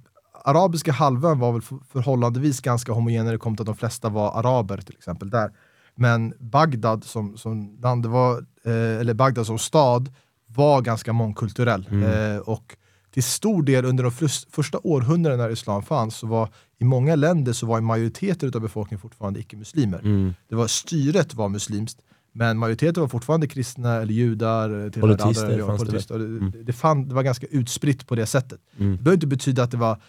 arabiska 0.43 0.91
halvön 0.91 1.39
var 1.39 1.51
väl 1.51 1.62
förhållandevis 1.91 2.62
ganska 2.62 2.91
homogen 2.91 3.25
när 3.25 3.31
det 3.31 3.38
kom 3.38 3.55
till 3.55 3.62
att 3.62 3.67
de 3.67 3.75
flesta 3.75 4.09
var 4.09 4.39
araber 4.39 4.77
till 4.77 4.95
exempel 4.95 5.29
där. 5.29 5.51
Men 5.95 6.33
Bagdad 6.39 7.03
som, 7.03 7.38
som 7.38 7.77
land, 7.81 8.05
var, 8.05 8.38
eh, 8.65 8.73
eller 8.73 9.13
Bagdad 9.13 9.45
som 9.45 9.59
stad 9.59 10.13
var 10.47 10.81
ganska 10.81 11.13
mångkulturell. 11.13 11.88
Mm. 11.91 12.35
Eh, 12.35 12.38
och 12.38 12.77
till 13.13 13.23
stor 13.23 13.63
del 13.63 13.85
under 13.85 14.03
de 14.03 14.12
första 14.51 14.79
århundradena 14.83 15.43
när 15.43 15.50
islam 15.50 15.83
fanns, 15.83 16.15
så 16.15 16.27
var 16.27 16.50
i 16.77 16.83
många 16.83 17.15
länder 17.15 17.53
så 17.53 17.65
var 17.65 17.81
majoriteten 17.81 18.51
av 18.55 18.62
befolkningen 18.62 19.01
fortfarande 19.01 19.39
icke-muslimer. 19.39 20.00
Mm. 20.00 20.33
Det 20.50 20.55
var, 20.55 20.67
styret 20.67 21.33
var 21.33 21.50
muslimskt, 21.50 22.00
men 22.31 22.57
majoriteten 22.57 23.01
var 23.01 23.07
fortfarande 23.07 23.47
kristna 23.47 23.95
eller 23.95 24.13
judar. 24.13 24.89
Politister, 24.89 25.51
andra, 25.51 25.67
fanns 25.67 25.83
politister. 25.83 26.19
det. 26.19 26.25
Mm. 26.25 26.53
Det, 26.63 26.73
fann, 26.73 27.07
det 27.07 27.15
var 27.15 27.23
ganska 27.23 27.47
utspritt 27.47 28.07
på 28.07 28.15
det 28.15 28.25
sättet. 28.25 28.59
Mm. 28.77 28.97
Det 28.97 29.03
behöver 29.03 29.17
inte 29.17 29.27
betyda 29.27 29.63
att 29.63 29.71
det 29.71 29.77
var, 29.77 30.01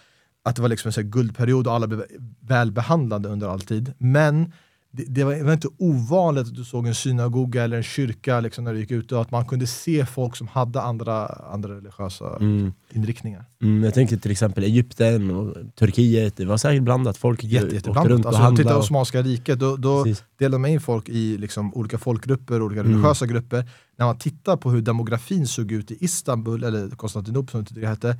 att 0.44 0.56
det 0.56 0.62
var 0.62 0.68
liksom 0.68 0.92
en 0.96 1.10
guldperiod 1.10 1.66
och 1.66 1.72
alla 1.72 1.86
blev 1.86 2.04
välbehandlade 2.40 3.28
under 3.28 3.48
all 3.48 3.60
tid. 3.60 3.92
Men 3.98 4.52
det, 4.96 5.04
det, 5.08 5.24
var, 5.24 5.34
det, 5.34 5.42
var, 5.42 5.52
inte 5.52 5.68
ovanligt 5.78 6.46
att 6.46 6.54
du 6.54 6.64
såg 6.64 6.86
en 6.86 6.94
synagoga 6.94 7.64
eller 7.64 7.76
en 7.76 7.82
kyrka 7.82 8.40
liksom, 8.40 8.64
när 8.64 8.72
du 8.72 8.80
gick 8.80 8.90
ut 8.90 9.12
och 9.12 9.20
att 9.20 9.30
man 9.30 9.44
kunde 9.44 9.66
se 9.66 10.06
folk 10.06 10.36
som 10.36 10.48
hade 10.48 10.80
andra, 10.80 11.26
andra 11.26 11.76
religiösa 11.76 12.36
mm. 12.36 12.72
inriktningar. 12.92 13.44
Mm, 13.62 13.84
jag 13.84 13.94
tänker 13.94 14.16
till 14.16 14.30
exempel 14.30 14.64
Egypten 14.64 15.30
och 15.30 15.56
Turkiet, 15.74 16.36
det 16.36 16.44
var 16.44 16.56
säkert 16.56 16.82
blandat. 16.82 17.16
Folk 17.16 17.44
Jätte, 17.44 17.90
åkte 17.90 18.08
runt 18.08 18.24
och 18.24 18.28
alltså, 18.28 18.42
handlade. 18.42 18.62
Titta 18.62 18.74
på 18.74 18.80
Osmanska 18.80 19.22
riket, 19.22 19.58
då, 19.60 19.76
då 19.76 20.04
delade 20.38 20.58
man 20.58 20.70
in 20.70 20.80
folk 20.80 21.08
i 21.08 21.38
liksom, 21.38 21.74
olika 21.74 21.98
folkgrupper, 21.98 22.62
olika 22.62 22.80
mm. 22.80 22.92
religiösa 22.92 23.26
grupper. 23.26 23.68
När 23.96 24.06
man 24.06 24.18
tittar 24.18 24.56
på 24.56 24.70
hur 24.70 24.82
demografin 24.82 25.46
såg 25.46 25.72
ut 25.72 25.90
i 25.90 26.04
Istanbul, 26.04 26.64
eller 26.64 26.88
Konstantinopel 26.90 27.50
som 27.66 27.80
det 27.80 27.86
hette, 27.86 28.16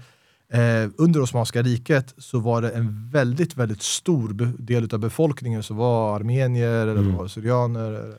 Eh, 0.53 0.91
under 0.97 1.21
Osmanska 1.21 1.63
riket 1.63 2.15
så 2.19 2.39
var 2.39 2.63
det 2.63 2.71
en 2.71 3.11
väldigt, 3.11 3.57
väldigt 3.57 3.83
stor 3.83 4.53
del 4.59 4.95
av 4.95 4.99
befolkningen 4.99 5.63
som 5.63 5.77
var 5.77 6.17
armenier, 6.17 6.87
mm. 6.87 6.99
eller 6.99 7.17
var 7.17 7.29
syrianer. 7.29 8.15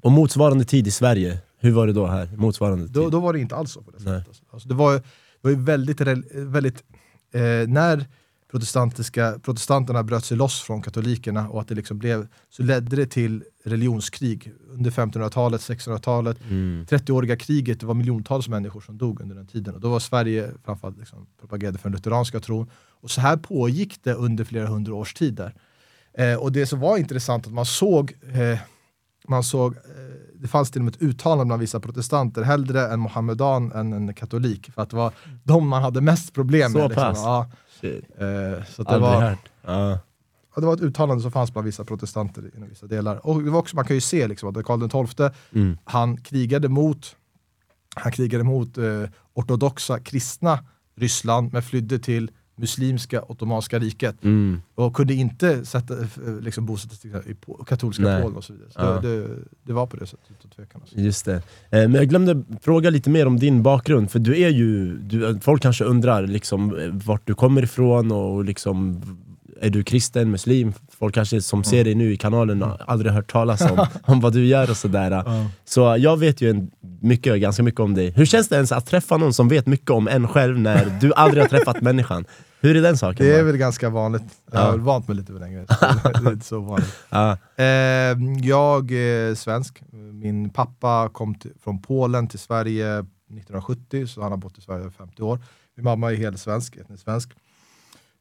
Och 0.00 0.12
motsvarande 0.12 0.64
tid 0.64 0.86
i 0.86 0.90
Sverige, 0.90 1.38
hur 1.58 1.72
var 1.72 1.86
det 1.86 1.92
då 1.92 2.06
här? 2.06 2.36
Motsvarande 2.36 2.86
då, 2.86 3.10
då 3.10 3.20
var 3.20 3.32
det 3.32 3.40
inte 3.40 3.56
alls 3.56 3.72
så 3.72 3.82
på 3.82 3.90
det 3.90 3.98
sättet. 3.98 4.42
Alltså, 4.50 4.68
det 4.68 4.74
var, 4.74 4.94
det 4.94 5.02
var 5.40 5.50
väldigt, 5.50 6.00
väldigt 6.32 6.84
eh, 7.34 7.40
när 7.68 8.06
protestantiska, 8.50 9.38
protestanterna 9.42 10.02
bröt 10.02 10.24
sig 10.24 10.36
loss 10.36 10.60
från 10.60 10.82
katolikerna 10.82 11.48
och 11.48 11.60
att 11.60 11.68
det 11.68 11.74
liksom 11.74 11.98
blev, 11.98 12.26
så 12.50 12.62
ledde 12.62 12.96
det 12.96 13.06
till 13.06 13.44
religionskrig. 13.64 14.52
Under 14.70 14.90
1500-talet, 14.90 15.60
1600-talet, 15.60 16.36
Mm. 16.50 16.84
30-åriga 16.88 17.36
kriget, 17.36 17.80
det 17.80 17.86
var 17.86 17.94
miljontals 17.94 18.48
människor 18.48 18.80
som 18.80 18.98
dog 18.98 19.20
under 19.20 19.36
den 19.36 19.46
tiden. 19.46 19.74
Och 19.74 19.80
då 19.80 19.88
var 19.88 20.00
Sverige 20.00 20.50
framförallt 20.64 20.98
liksom 20.98 21.26
propagerade 21.40 21.78
för 21.78 21.88
den 21.88 21.96
lutheranska 21.96 22.40
tron. 22.40 22.70
Och 23.00 23.10
så 23.10 23.20
här 23.20 23.36
pågick 23.36 23.98
det 24.02 24.14
under 24.14 24.44
flera 24.44 24.66
hundra 24.66 24.94
års 24.94 25.14
tid 25.14 25.34
där. 25.34 25.54
Eh, 26.18 26.34
och 26.34 26.52
det 26.52 26.66
som 26.66 26.80
var 26.80 26.98
intressant 26.98 27.46
att 27.46 27.52
man 27.52 27.66
såg, 27.66 28.14
eh, 28.32 28.58
man 29.28 29.42
såg 29.44 29.76
eh, 29.76 29.80
det 30.40 30.48
fanns 30.48 30.70
till 30.70 30.80
och 30.80 30.84
med 30.84 30.94
ett 30.94 31.02
uttalande 31.02 31.44
bland 31.44 31.60
vissa 31.60 31.80
protestanter, 31.80 32.42
hellre 32.42 32.88
en 32.88 33.00
mohammedan 33.00 33.72
än 33.72 33.92
en 33.92 34.14
katolik. 34.14 34.70
För 34.74 34.82
att 34.82 34.90
det 34.90 34.96
var 34.96 35.12
de 35.44 35.68
man 35.68 35.82
hade 35.82 36.00
mest 36.00 36.32
problem 36.34 36.72
Så 36.72 36.78
med. 36.78 36.88
Liksom. 36.88 37.04
pass? 37.04 37.18
Ja, 37.24 37.50
eh, 37.82 38.64
så 38.68 38.82
det, 38.82 38.98
var, 38.98 39.20
hört. 39.20 39.38
Ja. 39.66 39.90
ja, 40.54 40.60
det 40.60 40.66
var 40.66 40.74
ett 40.74 40.80
uttalande 40.80 41.22
som 41.22 41.32
fanns 41.32 41.52
bland 41.52 41.66
vissa 41.66 41.84
protestanter 41.84 42.50
inom 42.56 42.68
vissa 42.68 42.86
delar. 42.86 43.26
Och 43.26 43.42
det 43.42 43.50
var 43.50 43.58
också, 43.58 43.76
man 43.76 43.84
kan 43.84 43.96
ju 43.96 44.00
se 44.00 44.28
liksom, 44.28 44.48
att 44.56 44.64
Karl 44.64 45.06
XII 45.06 45.30
Mm. 45.52 45.78
han 45.84 46.16
krigade 46.16 46.68
mot, 46.68 47.16
han 47.96 48.12
krigade 48.12 48.44
mot 48.44 48.78
eh, 48.78 49.02
ortodoxa 49.34 49.98
kristna 49.98 50.58
Ryssland 50.96 51.52
men 51.52 51.62
flydde 51.62 51.98
till 51.98 52.30
muslimska 52.58 53.22
Ottomanska 53.28 53.78
riket 53.78 54.24
Mm. 54.24 54.60
och 54.74 54.94
kunde 54.96 55.14
inte 55.14 55.64
sätta, 55.64 55.94
eh, 56.00 56.06
liksom, 56.40 56.66
bosätta 56.66 56.94
sig 56.94 57.10
i 57.26 57.34
katolska 57.66 58.02
Nej. 58.02 58.22
Polen 58.22 58.36
och 58.36 58.44
så 58.44 58.52
vidare. 58.52 58.70
Så 58.70 58.80
Ja. 58.80 59.00
det, 59.00 59.18
det, 59.22 59.28
det 59.62 59.72
var 59.72 59.86
på 59.86 59.96
det 59.96 60.06
sättet 60.06 60.26
utan 60.38 60.50
tvekan. 60.50 60.80
Alltså. 60.80 60.96
Just 60.98 61.24
det. 61.24 61.34
Eh, 61.34 61.42
Men 61.70 61.94
jag 61.94 62.08
glömde 62.08 62.42
fråga 62.62 62.90
lite 62.90 63.10
mer 63.10 63.26
om 63.26 63.38
din 63.38 63.62
bakgrund, 63.62 64.10
för 64.10 64.18
du 64.18 64.40
är 64.42 64.48
ju, 64.48 64.98
du, 64.98 65.38
folk 65.40 65.62
kanske 65.62 65.84
undrar 65.84 66.26
liksom, 66.26 66.78
eh, 66.78 66.88
vart 66.92 67.26
du 67.26 67.34
kommer 67.34 67.62
ifrån 67.62 68.12
och 68.12 68.44
liksom, 68.44 69.02
är 69.60 69.70
du 69.70 69.82
kristen, 69.84 70.30
muslim? 70.30 70.72
Folk 70.98 71.14
kanske 71.14 71.42
som 71.42 71.64
ser 71.64 71.84
dig 71.84 71.94
nu 71.94 72.12
i 72.12 72.16
kanalen 72.16 72.62
har 72.62 72.82
aldrig 72.86 73.12
hört 73.12 73.32
talas 73.32 73.60
om, 73.60 73.86
om 74.04 74.20
vad 74.20 74.32
du 74.32 74.46
gör 74.46 74.70
och 74.70 74.76
sådär. 74.76 75.24
Så 75.64 75.96
jag 75.98 76.16
vet 76.16 76.40
ju 76.40 76.50
en, 76.50 76.70
mycket, 77.00 77.40
ganska 77.40 77.62
mycket 77.62 77.80
om 77.80 77.94
dig. 77.94 78.10
Hur 78.10 78.26
känns 78.26 78.48
det 78.48 78.54
ens 78.56 78.72
att 78.72 78.86
träffa 78.86 79.16
någon 79.16 79.32
som 79.34 79.48
vet 79.48 79.66
mycket 79.66 79.90
om 79.90 80.08
en 80.08 80.28
själv 80.28 80.58
när 80.58 80.98
du 81.00 81.12
aldrig 81.14 81.42
har 81.44 81.48
träffat 81.48 81.80
människan? 81.80 82.24
Hur 82.60 82.76
är 82.76 82.82
den 82.82 82.96
saken? 82.98 83.26
Det 83.26 83.32
är 83.32 83.38
bara? 83.38 83.44
väl 83.46 83.56
ganska 83.56 83.90
vanligt. 83.90 84.22
Jag 84.52 84.60
Ja. 84.60 84.64
har 84.64 84.72
väl 84.72 84.80
vant 84.80 85.08
mig 85.08 85.16
lite 85.16 85.32
för 85.32 85.40
länge. 85.40 85.66
Så 85.68 85.74
det 86.22 86.28
är 86.28 86.32
inte 86.32 86.46
så 86.46 86.60
vanligt. 86.60 86.94
Ja. 87.10 87.38
Eh, 87.56 87.64
jag 88.42 88.90
är 88.90 89.34
svensk. 89.34 89.82
Min 90.12 90.50
pappa 90.50 91.08
kom 91.12 91.34
till, 91.34 91.52
från 91.64 91.82
Polen 91.82 92.28
till 92.28 92.38
Sverige 92.38 92.98
1970, 92.98 94.06
så 94.06 94.22
han 94.22 94.32
har 94.32 94.36
bott 94.38 94.58
i 94.58 94.60
Sverige 94.60 94.86
i 94.88 94.90
50 94.90 95.22
år. 95.22 95.38
Min 95.76 95.84
mamma 95.84 96.12
är 96.12 96.16
helt 96.16 96.40
svensk, 96.40 96.76
etnisk 96.76 97.02
svensk. 97.04 97.30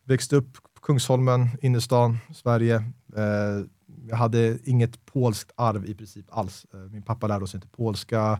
Växte 0.07 0.35
upp 0.35 0.57
Kungsholmen, 0.85 1.49
innerstan, 1.61 2.17
Sverige. 2.33 2.75
Eh, 3.15 3.65
jag 4.09 4.17
hade 4.17 4.57
inget 4.63 5.05
polskt 5.05 5.51
arv 5.55 5.85
i 5.85 5.95
princip 5.95 6.25
alls. 6.29 6.65
Eh, 6.73 6.79
min 6.79 7.01
pappa 7.01 7.27
lärde 7.27 7.43
oss 7.43 7.55
inte 7.55 7.67
polska. 7.67 8.39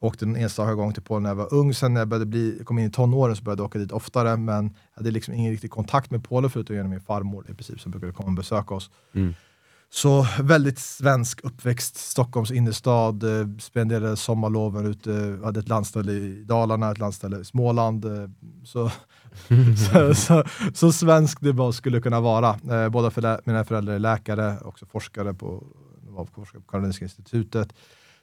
Åkte 0.00 0.24
en 0.24 0.36
enstaka 0.36 0.74
gång 0.74 0.92
till 0.92 1.02
Polen 1.02 1.22
när 1.22 1.30
jag 1.30 1.36
var 1.36 1.54
ung. 1.54 1.74
Sen 1.74 1.94
när 1.94 2.00
jag 2.00 2.08
började 2.08 2.26
bli, 2.26 2.60
kom 2.64 2.78
in 2.78 2.86
i 2.86 2.90
tonåren 2.90 3.36
så 3.36 3.42
började 3.42 3.62
jag 3.62 3.66
åka 3.66 3.78
dit 3.78 3.92
oftare. 3.92 4.36
Men 4.36 4.64
jag 4.64 5.00
hade 5.00 5.10
liksom 5.10 5.34
ingen 5.34 5.52
riktig 5.52 5.70
kontakt 5.70 6.10
med 6.10 6.24
Polen 6.24 6.50
förutom 6.50 6.76
genom 6.76 6.90
min 6.90 7.00
farmor 7.00 7.44
i 7.50 7.54
princip 7.54 7.80
som 7.80 7.90
brukade 7.90 8.12
komma 8.12 8.28
och 8.28 8.34
besöka 8.34 8.74
oss. 8.74 8.90
Mm. 9.14 9.34
Så 9.90 10.26
väldigt 10.40 10.78
svensk 10.78 11.44
uppväxt, 11.44 11.96
Stockholms 11.96 12.50
innerstad, 12.50 13.22
eh, 13.22 13.48
spenderade 13.58 14.16
sommarloven 14.16 14.86
ute, 14.86 15.38
hade 15.44 15.60
ett 15.60 15.68
landställe 15.68 16.12
i 16.12 16.44
Dalarna, 16.44 16.90
ett 16.90 16.98
landställe 16.98 17.40
i 17.40 17.44
Småland. 17.44 18.04
Eh, 18.04 18.28
så, 18.64 18.90
så, 19.92 20.14
så, 20.14 20.44
så 20.74 20.92
svensk 20.92 21.40
det 21.40 21.52
bara 21.52 21.72
skulle 21.72 22.00
kunna 22.00 22.20
vara. 22.20 22.48
Eh, 22.70 22.88
båda 22.88 23.10
för, 23.10 23.40
mina 23.44 23.64
föräldrar 23.64 23.94
är 23.94 23.98
läkare, 23.98 24.58
också 24.60 24.86
forskare 24.86 25.34
på, 25.34 25.66
var 26.00 26.24
forskare 26.24 26.60
på 26.60 26.66
Karolinska 26.70 27.04
institutet. 27.04 27.74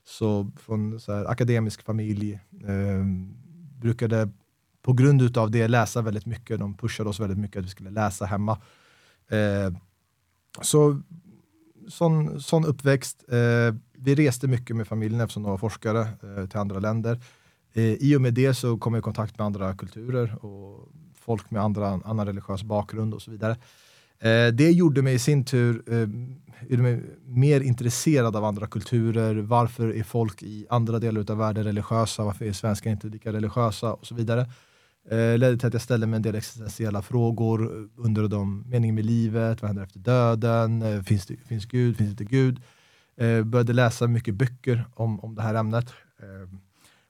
Så 0.04 0.52
från 0.60 1.00
så 1.00 1.14
här, 1.14 1.26
akademisk 1.26 1.82
familj, 1.82 2.34
eh, 2.64 3.06
brukade 3.82 4.30
på 4.82 4.94
grund 4.94 5.38
av 5.38 5.52
det 5.52 5.68
läsa 5.68 6.02
väldigt 6.02 6.26
mycket. 6.26 6.60
De 6.60 6.78
pushade 6.78 7.10
oss 7.10 7.20
väldigt 7.20 7.38
mycket 7.38 7.60
att 7.60 7.66
vi 7.66 7.70
skulle 7.70 7.90
läsa 7.90 8.26
hemma. 8.26 8.58
Eh, 9.30 9.78
så 10.62 11.02
sån, 11.88 12.42
sån 12.42 12.66
uppväxt. 12.66 13.24
Eh, 13.30 13.76
vi 13.98 14.16
reste 14.16 14.48
mycket 14.48 14.76
med 14.76 14.88
familjen 14.88 15.22
eftersom 15.22 15.44
de 15.44 15.50
var 15.50 15.58
forskare 15.58 16.00
eh, 16.00 16.48
till 16.48 16.60
andra 16.60 16.80
länder. 16.80 17.20
Eh, 17.76 17.84
I 17.84 18.16
och 18.16 18.22
med 18.22 18.34
det 18.34 18.54
så 18.54 18.78
kom 18.78 18.94
jag 18.94 19.02
i 19.02 19.04
kontakt 19.04 19.38
med 19.38 19.46
andra 19.46 19.76
kulturer 19.76 20.46
och 20.46 20.90
folk 21.20 21.52
med 21.52 21.62
andra, 21.62 21.88
annan 21.88 22.26
religiös 22.26 22.64
bakgrund 22.64 23.14
och 23.14 23.22
så 23.22 23.32
vidare. 23.32 23.52
Eh, 24.20 24.48
det 24.54 24.72
gjorde 24.72 25.02
mig 25.02 25.14
i 25.14 25.20
sin 25.20 25.46
tur 25.46 25.84
eh, 25.88 26.08
mer 27.26 27.62
intresserad 27.62 28.36
av 28.36 28.46
andra 28.46 28.68
kulturer. 28.68 29.36
Varför 29.36 29.96
är 29.96 30.04
folk 30.04 30.44
i 30.44 30.66
andra 30.70 31.00
delar 31.00 31.32
av 31.32 31.38
världen 31.38 31.64
religiösa? 31.64 32.24
Varför 32.24 32.46
är 32.46 32.54
svenskar 32.54 32.92
inte 32.92 33.08
lika 33.08 33.34
religiösa? 33.34 33.94
Och 33.94 34.08
så 34.08 34.16
vidare. 34.16 34.50
Det 35.10 35.38
ledde 35.38 35.58
till 35.58 35.68
att 35.68 35.74
jag 35.74 35.82
ställde 35.82 36.08
mig 36.08 36.18
en 36.18 36.22
del 36.22 36.36
existentiella 36.36 37.02
frågor. 37.02 37.90
Undrade 37.96 38.36
om 38.36 38.64
meningen 38.68 38.96
med 38.96 39.06
livet, 39.06 39.62
vad 39.62 39.70
händer 39.70 39.84
efter 39.84 40.00
döden? 40.00 41.04
Finns, 41.04 41.26
det, 41.26 41.36
finns 41.36 41.66
Gud, 41.66 41.98
finns 41.98 42.10
det 42.10 42.24
inte 42.24 42.36
Gud? 42.36 42.62
Började 43.46 43.74
läsa 43.74 44.08
mycket 44.08 44.34
böcker 44.36 44.86
om, 44.94 45.20
om 45.20 45.36
det 45.36 45.42
här 45.42 45.56
ämnet. 45.56 45.94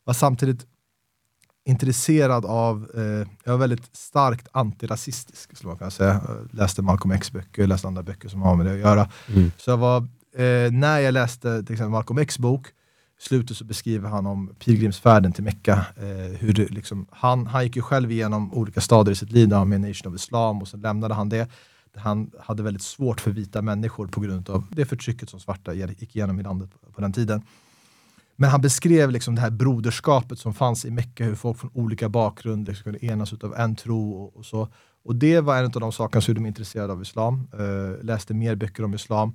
Var 0.06 0.14
samtidigt 0.14 0.66
intresserad 1.66 2.46
av, 2.46 2.90
eh, 2.96 3.28
jag 3.44 3.52
var 3.52 3.58
väldigt 3.58 3.96
starkt 3.96 4.48
antirasistisk 4.52 5.58
skulle 5.58 5.68
man 5.68 5.78
kunna 5.78 5.92
säga. 5.92 6.22
Jag 6.28 6.48
läste 6.52 6.82
Malcolm 6.82 7.12
X 7.12 7.32
böcker, 7.32 7.68
läste 7.68 7.88
andra 7.88 8.04
böcker 8.04 8.30
som 8.30 8.42
har 8.42 8.56
med 8.56 8.66
det 8.66 8.72
att 8.72 8.80
göra. 8.80 9.10
Mm. 9.28 9.52
Så 9.58 9.70
jag 9.70 9.78
var, 9.78 9.98
eh, 10.36 10.72
när 10.72 11.00
jag 11.00 11.14
läste 11.14 11.64
till 11.64 11.74
exempel 11.74 11.90
Malcolm 11.90 12.18
X 12.18 12.40
bok, 12.40 12.68
i 13.20 13.24
slutet 13.24 13.58
så 13.58 13.66
beskriver 13.66 14.10
han 14.10 14.26
om 14.26 14.56
pilgrimsfärden 14.60 15.34
till 15.34 15.44
Mecka. 15.44 15.86
Eh, 15.98 16.38
hur 16.40 16.54
det 16.54 16.72
liksom, 16.72 17.08
han, 17.12 17.48
han 17.48 17.64
gick 17.64 17.76
ju 17.76 17.82
själv 17.82 18.12
igenom 18.12 18.54
olika 18.54 18.82
stadier 18.82 19.12
i 19.12 19.16
sitt 19.16 19.32
liv, 19.32 19.48
där 19.48 19.58
han 19.58 19.70
med 19.70 19.82
Nation 19.82 20.14
of 20.14 20.16
Islam 20.16 20.62
och 20.62 20.68
sen 20.68 20.82
lämnade 20.82 21.14
han 21.14 21.30
det. 21.30 21.50
Han 21.98 22.32
hade 22.40 22.64
väldigt 22.64 22.84
svårt 22.84 23.22
för 23.22 23.32
vita 23.32 23.62
människor 23.62 24.08
på 24.08 24.22
grund 24.22 24.50
av 24.50 24.66
det 24.70 24.86
förtrycket 24.86 25.30
som 25.30 25.40
svarta 25.40 25.74
gick 25.74 26.16
igenom 26.16 26.40
i 26.40 26.44
landet 26.44 26.70
på, 26.72 26.92
på 26.92 27.02
den 27.02 27.14
tiden. 27.14 27.42
Men 28.36 28.50
han 28.50 28.62
beskrev 28.62 29.12
liksom 29.12 29.36
det 29.36 29.42
här 29.42 29.50
broderskapet 29.50 30.40
som 30.40 30.54
fanns 30.54 30.86
i 30.86 30.92
Mecka, 30.92 31.26
hur 31.26 31.36
folk 31.36 31.58
från 31.58 31.72
olika 31.74 32.10
bakgrund 32.10 32.68
liksom 32.68 32.84
kunde 32.84 33.06
enas 33.06 33.34
av 33.34 33.56
en 33.56 33.76
tro 33.76 34.12
och, 34.12 34.36
och 34.38 34.46
så. 34.46 34.68
Och 35.04 35.16
det 35.16 35.40
var 35.42 35.58
en 35.58 35.66
av 35.66 35.72
de 35.72 35.92
sakerna 35.92 36.22
som 36.22 36.32
gjorde 36.32 36.42
mig 36.42 36.48
intresserad 36.50 36.92
av 36.92 37.02
islam. 37.02 37.48
Eh, 37.54 38.04
läste 38.06 38.34
mer 38.34 38.56
böcker 38.56 38.84
om 38.84 38.94
islam, 38.94 39.34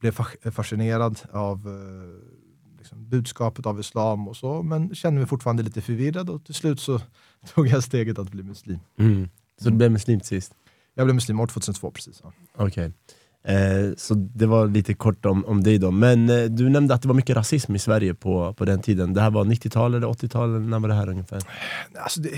blev 0.00 0.14
fa- 0.14 0.50
fascinerad 0.50 1.20
av 1.32 1.68
eh, 1.68 2.78
liksom 2.78 3.08
budskapet 3.08 3.66
av 3.66 3.80
islam 3.80 4.28
och 4.28 4.36
så, 4.36 4.62
men 4.62 4.94
kände 4.94 5.18
mig 5.18 5.28
fortfarande 5.28 5.62
lite 5.62 5.80
förvirrad 5.80 6.30
och 6.30 6.44
till 6.44 6.54
slut 6.54 6.80
så 6.80 7.00
tog 7.54 7.68
jag 7.68 7.84
steget 7.84 8.18
att 8.18 8.30
bli 8.30 8.42
muslim. 8.42 8.78
Mm. 8.98 9.28
Så 9.62 9.70
du 9.70 9.76
blev 9.76 9.92
muslim 9.92 10.20
till 10.20 10.28
sist? 10.28 10.54
Jag 10.94 11.06
blev 11.06 11.14
muslim 11.14 11.40
år 11.40 11.46
2002 11.46 11.90
precis. 11.90 12.20
Ja. 12.24 12.32
Okej. 12.56 12.92
Eh, 13.48 13.94
så 13.96 14.14
det 14.14 14.46
var 14.46 14.66
lite 14.66 14.94
kort 14.94 15.26
om, 15.26 15.44
om 15.44 15.62
dig 15.62 15.78
då. 15.78 15.90
Men 15.90 16.30
eh, 16.30 16.44
du 16.44 16.68
nämnde 16.68 16.94
att 16.94 17.02
det 17.02 17.08
var 17.08 17.14
mycket 17.14 17.36
rasism 17.36 17.74
i 17.74 17.78
Sverige 17.78 18.14
på, 18.14 18.54
på 18.54 18.64
den 18.64 18.80
tiden. 18.80 19.14
Det 19.14 19.20
här 19.20 19.30
var 19.30 19.44
90-talet 19.44 19.96
eller 19.98 20.06
80-talet? 20.08 20.62
När 20.62 20.78
var 20.78 20.88
det 20.88 20.94
här 20.94 21.08
ungefär? 21.08 21.42
Alltså 21.98 22.20
det, 22.20 22.30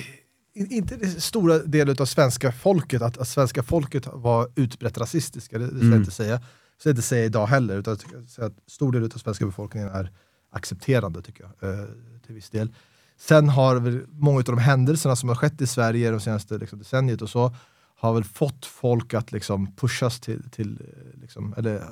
in- 0.54 0.72
inte 0.72 0.96
det 0.96 1.06
stora 1.22 1.58
delen 1.58 1.96
av 2.00 2.04
svenska 2.06 2.52
folket, 2.52 3.02
att, 3.02 3.18
att 3.18 3.28
svenska 3.28 3.62
folket 3.62 4.08
var 4.12 4.48
utbrett 4.56 4.98
rasistiska, 4.98 5.58
det, 5.58 5.64
det 5.64 5.70
ska 5.70 5.78
jag 5.78 5.86
Mm. 5.86 5.98
inte 5.98 6.10
säga. 6.10 6.36
Det 6.36 6.80
ska 6.80 6.88
jag 6.88 6.92
inte 6.92 7.02
säga 7.02 7.24
idag 7.24 7.46
heller, 7.46 7.76
utan 7.78 7.98
jag 8.38 8.46
att 8.46 8.52
stor 8.66 8.92
del 8.92 9.04
av 9.04 9.08
svenska 9.08 9.46
befolkningen 9.46 9.88
är 9.88 10.10
accepterande 10.52 11.22
tycker 11.22 11.44
jag, 11.60 11.70
eh, 11.70 11.84
till 12.26 12.34
viss 12.34 12.50
del. 12.50 12.72
Sen 13.18 13.48
har 13.48 14.02
många 14.12 14.38
av 14.38 14.44
de 14.44 14.58
händelserna 14.58 15.16
som 15.16 15.28
har 15.28 15.36
skett 15.36 15.60
i 15.60 15.66
Sverige 15.66 16.10
de 16.10 16.20
senaste 16.20 16.58
liksom, 16.58 16.78
decenniet 16.78 17.22
och 17.22 17.30
så, 17.30 17.54
har 18.06 18.14
väl 18.14 18.24
fått 18.24 18.66
folk 18.66 19.14
att 19.14 19.32
liksom 19.32 19.72
pushas 19.76 20.20
till, 20.20 20.50
till 20.50 20.80
eh, 20.80 21.20
liksom, 21.20 21.54
eller 21.56 21.82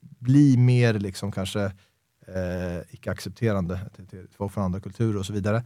bli 0.00 0.56
mer 0.56 0.94
liksom 0.94 1.32
kanske 1.32 1.64
eh, 2.26 2.80
icke-accepterande 2.90 3.78
till, 3.96 4.06
till 4.06 4.26
folk 4.36 4.52
från 4.52 4.64
andra 4.64 4.80
kulturer 4.80 5.18
och 5.18 5.26
så 5.26 5.32
vidare. 5.32 5.64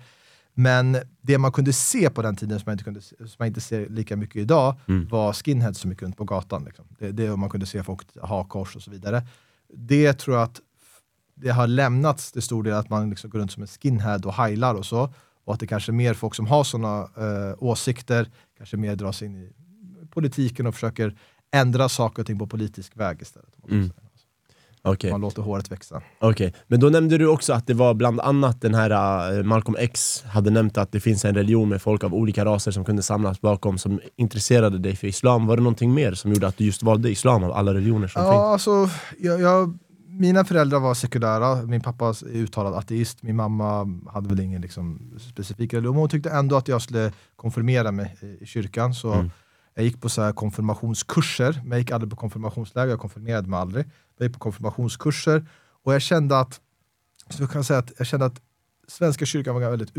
Men 0.54 0.96
det 1.20 1.38
man 1.38 1.52
kunde 1.52 1.72
se 1.72 2.10
på 2.10 2.22
den 2.22 2.36
tiden 2.36 2.58
som 2.60 2.64
man 2.66 2.72
inte, 2.72 2.84
kunde, 2.84 3.00
som 3.00 3.28
man 3.38 3.48
inte 3.48 3.60
ser 3.60 3.88
lika 3.88 4.16
mycket 4.16 4.36
idag 4.36 4.76
Mm. 4.86 5.08
var 5.08 5.32
skinheads 5.32 5.78
som 5.80 5.90
gick 5.90 6.02
runt 6.02 6.16
på 6.16 6.24
gatan. 6.24 6.64
Liksom. 6.64 6.84
Det, 6.98 7.12
det 7.12 7.36
man 7.36 7.50
kunde 7.50 7.66
se 7.66 7.82
folk 7.84 8.16
ha 8.20 8.44
kors 8.44 8.76
och 8.76 8.82
så 8.82 8.90
vidare. 8.90 9.26
Det 9.74 10.12
tror 10.12 10.36
jag 10.36 10.42
att 10.44 10.60
det 11.34 11.50
har 11.50 11.66
lämnats 11.66 12.32
till 12.32 12.42
stor 12.42 12.62
del 12.62 12.74
att 12.74 12.90
man 12.90 13.10
liksom 13.10 13.30
går 13.30 13.38
runt 13.38 13.52
som 13.52 13.62
en 13.62 13.66
skinhead 13.68 14.18
och 14.24 14.34
heilar 14.34 14.74
och 14.74 14.86
så. 14.86 15.14
Och 15.44 15.54
att 15.54 15.60
det 15.60 15.66
kanske 15.66 15.92
är 15.92 15.94
mer 15.94 16.14
folk 16.14 16.34
som 16.34 16.46
har 16.46 16.64
sådana 16.64 17.02
eh, 17.02 17.54
åsikter, 17.58 18.30
kanske 18.56 18.76
mer 18.76 18.96
dras 18.96 19.22
in 19.22 19.36
i 19.36 19.52
politiken 20.18 20.66
och 20.66 20.74
försöker 20.74 21.14
ändra 21.54 21.88
saker 21.88 22.22
och 22.22 22.26
ting 22.26 22.38
på 22.38 22.46
politisk 22.46 22.96
väg 22.96 23.22
istället. 23.22 23.54
Mm. 23.70 23.90
Okej. 24.82 25.10
Man 25.10 25.20
låter 25.20 25.42
håret 25.42 25.72
växa. 25.72 26.02
Okej, 26.20 26.54
men 26.66 26.80
då 26.80 26.88
nämnde 26.88 27.18
du 27.18 27.26
också 27.26 27.52
att 27.52 27.66
det 27.66 27.74
var 27.74 27.94
bland 27.94 28.20
annat 28.20 28.60
den 28.60 28.74
här 28.74 28.90
uh, 29.38 29.44
Malcolm 29.44 29.76
X 29.78 30.22
hade 30.22 30.50
nämnt 30.50 30.78
att 30.78 30.92
det 30.92 31.00
finns 31.00 31.24
en 31.24 31.34
religion 31.34 31.68
med 31.68 31.82
folk 31.82 32.04
av 32.04 32.14
olika 32.14 32.44
raser 32.44 32.70
som 32.70 32.84
kunde 32.84 33.02
samlas 33.02 33.40
bakom 33.40 33.78
som 33.78 34.00
intresserade 34.16 34.78
dig 34.78 34.96
för 34.96 35.06
islam. 35.06 35.46
Var 35.46 35.56
det 35.56 35.62
någonting 35.62 35.94
mer 35.94 36.14
som 36.14 36.32
gjorde 36.32 36.46
att 36.46 36.56
du 36.56 36.64
just 36.64 36.82
valde 36.82 37.10
islam 37.10 37.44
av 37.44 37.52
alla 37.52 37.74
religioner 37.74 38.08
som 38.08 38.22
finns? 38.22 38.32
Ja, 38.32 38.52
alltså, 38.52 38.90
jag, 39.18 39.40
jag, 39.40 39.78
mina 40.08 40.44
föräldrar 40.44 40.80
var 40.80 40.94
sekulära, 40.94 41.62
min 41.62 41.80
pappa 41.80 42.08
är 42.08 42.36
uttalad 42.36 42.74
ateist, 42.74 43.22
min 43.22 43.36
mamma 43.36 44.00
hade 44.12 44.28
väl 44.28 44.40
ingen 44.40 44.62
liksom, 44.62 45.00
specifik 45.18 45.74
religion, 45.74 45.96
hon 45.96 46.08
tyckte 46.08 46.30
ändå 46.30 46.56
att 46.56 46.68
jag 46.68 46.82
skulle 46.82 47.12
konfirmera 47.36 47.92
mig 47.92 48.16
i 48.40 48.46
kyrkan. 48.46 48.94
Så 48.94 49.12
Mm. 49.12 49.30
Jag 49.78 49.84
gick 49.84 50.00
på 50.00 50.08
så 50.08 50.22
här 50.22 50.32
konfirmationskurser, 50.32 51.60
men 51.62 51.70
jag 51.70 51.78
gick 51.78 51.90
aldrig 51.90 52.10
på 52.10 52.16
konfirmationsläger, 52.16 52.90
jag 52.90 53.00
konfirmerade 53.00 53.48
mig 53.48 53.60
aldrig. 53.60 53.86
Jag 54.18 54.26
gick 54.26 54.32
på 54.32 54.38
konfirmationskurser 54.38 55.46
och 55.84 55.94
jag 55.94 56.02
kände 56.02 56.40
att, 56.40 56.60
så 57.30 57.42
jag 57.42 57.50
kan 57.50 57.64
säga 57.64 57.78
att, 57.78 57.92
jag 57.98 58.06
kände 58.06 58.26
att 58.26 58.40
Svenska 58.88 59.26
kyrkan 59.26 59.54
var 59.54 59.70
väldigt 59.70 59.96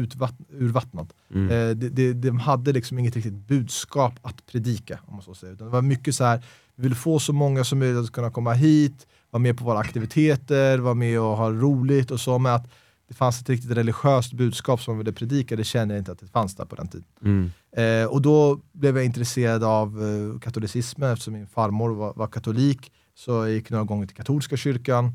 urvattnad. 0.49 1.13
Mm. 1.33 1.49
Eh, 1.49 1.75
de, 1.75 1.89
de, 1.89 2.13
de 2.13 2.39
hade 2.39 2.73
liksom 2.73 2.99
inget 2.99 3.15
riktigt 3.15 3.47
budskap 3.47 4.13
att 4.21 4.45
predika. 4.45 4.99
Om 5.05 5.13
man 5.13 5.23
så 5.23 5.35
säger. 5.35 5.53
Utan 5.53 5.67
det 5.67 5.73
var 5.73 5.81
mycket 5.81 6.15
så 6.15 6.23
här, 6.23 6.43
vi 6.75 6.83
vill 6.83 6.95
få 6.95 7.19
så 7.19 7.33
många 7.33 7.63
som 7.63 7.79
möjligt 7.79 8.03
att 8.03 8.11
kunna 8.11 8.31
komma 8.31 8.53
hit, 8.53 9.07
vara 9.29 9.41
med 9.41 9.57
på 9.57 9.63
våra 9.63 9.79
aktiviteter, 9.79 10.77
vara 10.77 10.93
med 10.93 11.19
och 11.19 11.37
ha 11.37 11.51
roligt 11.51 12.11
och 12.11 12.19
så. 12.19 12.39
Men 12.39 12.53
att 12.53 12.67
det 13.09 13.15
fanns 13.15 13.41
ett 13.41 13.49
riktigt 13.49 13.71
religiöst 13.71 14.33
budskap 14.33 14.81
som 14.81 14.93
man 14.93 14.97
ville 14.97 15.13
predika, 15.13 15.55
det 15.55 15.63
kände 15.63 15.93
jag 15.93 16.01
inte 16.01 16.11
att 16.11 16.19
det 16.19 16.27
fanns 16.27 16.55
där 16.55 16.65
på 16.65 16.75
den 16.75 16.87
tiden. 16.87 17.05
Mm. 17.21 17.51
Eh, 17.71 18.11
och 18.11 18.21
då 18.21 18.61
blev 18.71 18.97
jag 18.97 19.05
intresserad 19.05 19.63
av 19.63 20.03
eh, 20.03 20.39
katolicismen 20.39 21.11
eftersom 21.11 21.33
min 21.33 21.47
farmor 21.47 21.89
var, 21.89 22.13
var 22.13 22.27
katolik. 22.27 22.91
Så 23.15 23.31
jag 23.31 23.51
gick 23.51 23.69
några 23.69 23.83
gånger 23.83 24.07
till 24.07 24.15
katolska 24.15 24.57
kyrkan. 24.57 25.05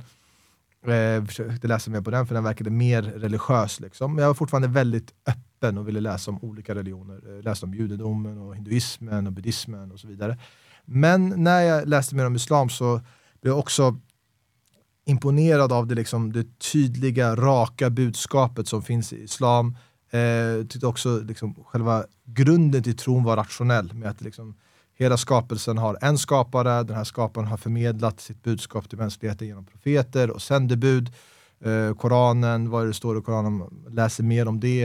Eh, 0.87 1.25
försökte 1.25 1.69
läsa 1.69 1.91
mer 1.91 2.01
på 2.01 2.11
den 2.11 2.27
för 2.27 2.35
den 2.35 2.45
verkade 2.45 2.71
mer 2.71 3.03
religiös. 3.03 3.81
Liksom. 3.81 4.15
Men 4.15 4.23
jag 4.23 4.29
var 4.29 4.35
fortfarande 4.35 4.69
väldigt 4.69 5.15
öppen 5.27 5.79
och 5.79 5.89
ville 5.89 6.01
läsa 6.01 6.31
om 6.31 6.39
olika 6.45 6.75
religioner. 6.75 7.37
Eh, 7.37 7.43
läste 7.43 7.67
om 7.67 7.75
judendomen, 7.75 8.39
och 8.39 8.57
hinduismen 8.57 9.27
och 9.27 9.33
buddhismen 9.33 9.93
och 9.93 10.01
så 10.01 10.09
vidare. 10.09 10.39
Men 10.85 11.35
när 11.37 11.61
jag 11.61 11.89
läste 11.89 12.15
mer 12.15 12.27
om 12.27 12.37
islam 12.37 12.69
så 12.69 13.01
blev 13.41 13.53
jag 13.53 13.59
också 13.59 13.97
imponerad 15.05 15.73
av 15.73 15.87
det, 15.87 15.95
liksom, 15.95 16.33
det 16.33 16.59
tydliga, 16.59 17.37
raka 17.37 17.91
budskapet 17.91 18.69
som 18.69 18.83
finns 18.83 19.13
i 19.13 19.23
islam. 19.23 19.77
Eh, 20.11 20.67
tyckte 20.67 20.87
också 20.87 21.19
liksom, 21.19 21.55
själva 21.65 22.05
grunden 22.25 22.83
till 22.83 22.97
tron 22.97 23.25
var 23.25 23.37
rationell. 23.37 23.95
Med 23.95 24.11
att 24.11 24.21
liksom, 24.21 24.55
hela 24.99 25.17
skapelsen 25.17 25.79
har 25.79 25.99
en 26.01 26.19
skapare, 26.19 26.83
den 26.83 26.97
här 26.97 27.05
skaparen 27.05 27.49
har 27.49 27.57
förmedlat 27.57 28.21
sitt 28.21 28.43
budskap 28.43 28.89
till 28.89 28.99
mänskligheten 28.99 29.49
genom 29.49 29.65
profeter 29.65 30.31
och 30.31 30.43
sändebud. 30.43 31.13
Eh, 31.61 31.95
Koranen, 31.95 32.71
vad 32.71 32.83
är 32.83 32.87
det 32.87 32.95
står 32.95 33.19
i 33.19 33.23
Koranen, 33.23 33.85
läser 33.89 34.25
mer 34.25 34.49
om 34.49 34.61
det. 34.61 34.85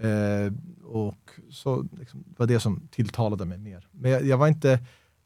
Eh, 0.00 0.52
och 0.84 1.30
så 1.50 1.86
liksom, 1.98 2.24
det 2.26 2.38
var 2.38 2.46
det 2.46 2.60
som 2.60 2.88
tilltalade 2.90 3.44
mig 3.44 3.58
mer. 3.58 3.88
Men 3.90 4.10
jag, 4.10 4.26
jag 4.26 4.36
var 4.36 4.48
inte, 4.48 4.78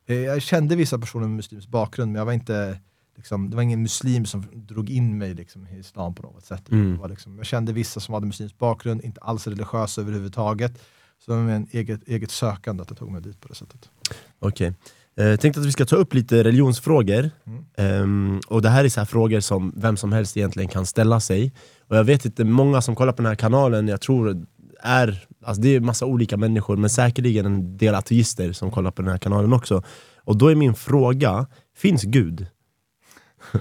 eh, 0.07 0.17
jag 0.17 0.43
kände 0.43 0.77
vissa 0.77 0.99
personer 0.99 1.27
med 1.27 1.37
muslimsk 1.37 1.69
bakgrund, 1.69 2.13
men 2.13 2.19
jag 2.19 2.27
var 2.27 2.33
inte 2.33 2.81
Liksom, 3.21 3.51
det 3.51 3.57
var 3.57 3.63
ingen 3.63 3.83
muslim 3.83 4.27
som 4.27 4.45
drog 4.55 4.91
in 4.91 5.19
mig 5.19 5.35
liksom, 5.35 5.67
i 5.67 5.79
islam 5.79 6.15
på 6.15 6.23
något 6.23 6.45
sätt. 6.45 6.71
Mm. 6.71 6.99
Var 6.99 7.09
liksom, 7.09 7.37
jag 7.37 7.47
kände 7.47 7.73
vissa 7.73 8.01
som 8.01 8.15
hade 8.15 8.27
muslimsk 8.27 8.59
bakgrund, 8.59 9.05
inte 9.05 9.21
alls 9.21 9.47
religiösa 9.47 10.01
överhuvudtaget. 10.01 10.83
Så 11.25 11.33
det 11.33 11.43
var 11.43 11.51
en 11.51 11.67
eget, 11.71 12.09
eget 12.09 12.31
sökande 12.31 12.83
att 12.83 12.89
det 12.89 12.95
tog 12.95 13.11
mig 13.11 13.23
dit 13.23 13.41
på 13.41 13.49
det 13.49 13.55
sättet. 13.55 13.91
Okej. 14.39 14.75
Eh, 15.17 15.27
Jag 15.27 15.41
tänkte 15.41 15.61
att 15.61 15.67
vi 15.67 15.73
ska 15.73 15.85
ta 15.85 15.97
upp 15.97 16.15
lite 16.15 16.45
religionsfrågor. 16.45 17.31
Mm. 17.47 17.65
Ehm, 17.77 18.41
och 18.49 18.63
det 18.63 18.69
här 18.69 18.85
är 18.85 18.89
så 18.89 19.01
här 19.01 19.05
frågor 19.07 19.41
som 19.41 19.73
vem 19.77 19.97
som 19.97 20.13
helst 20.13 20.37
egentligen 20.37 20.69
kan 20.69 20.87
ställa 20.87 21.21
sig. 21.21 21.53
Och 21.89 21.97
jag 21.97 22.05
vet 22.05 22.25
inte, 22.25 22.45
många 22.45 22.81
som 22.81 22.95
kollar 22.97 23.13
på 23.13 23.23
den 23.23 23.29
här 23.29 23.37
kanalen, 23.37 23.89
jag 23.89 24.01
tror 24.01 24.47
är, 24.83 25.25
alltså 25.45 25.63
det 25.63 25.69
är 25.77 25.81
massa 25.81 26.07
olika 26.07 26.37
människor, 26.37 26.77
men 26.77 26.91
säkerligen 26.91 27.47
en 27.47 27.77
del 27.77 27.95
ateister 27.95 28.53
som 28.53 28.71
kollar 28.71 28.91
på 28.91 29.03
den 29.03 29.11
här 29.11 29.19
kanalen 29.19 29.53
också. 29.53 29.83
Och 30.25 30.39
då 30.39 30.49
är 30.49 30.55
min 30.55 30.75
fråga, 30.75 31.47
finns 31.77 32.03
Gud? 32.03 32.47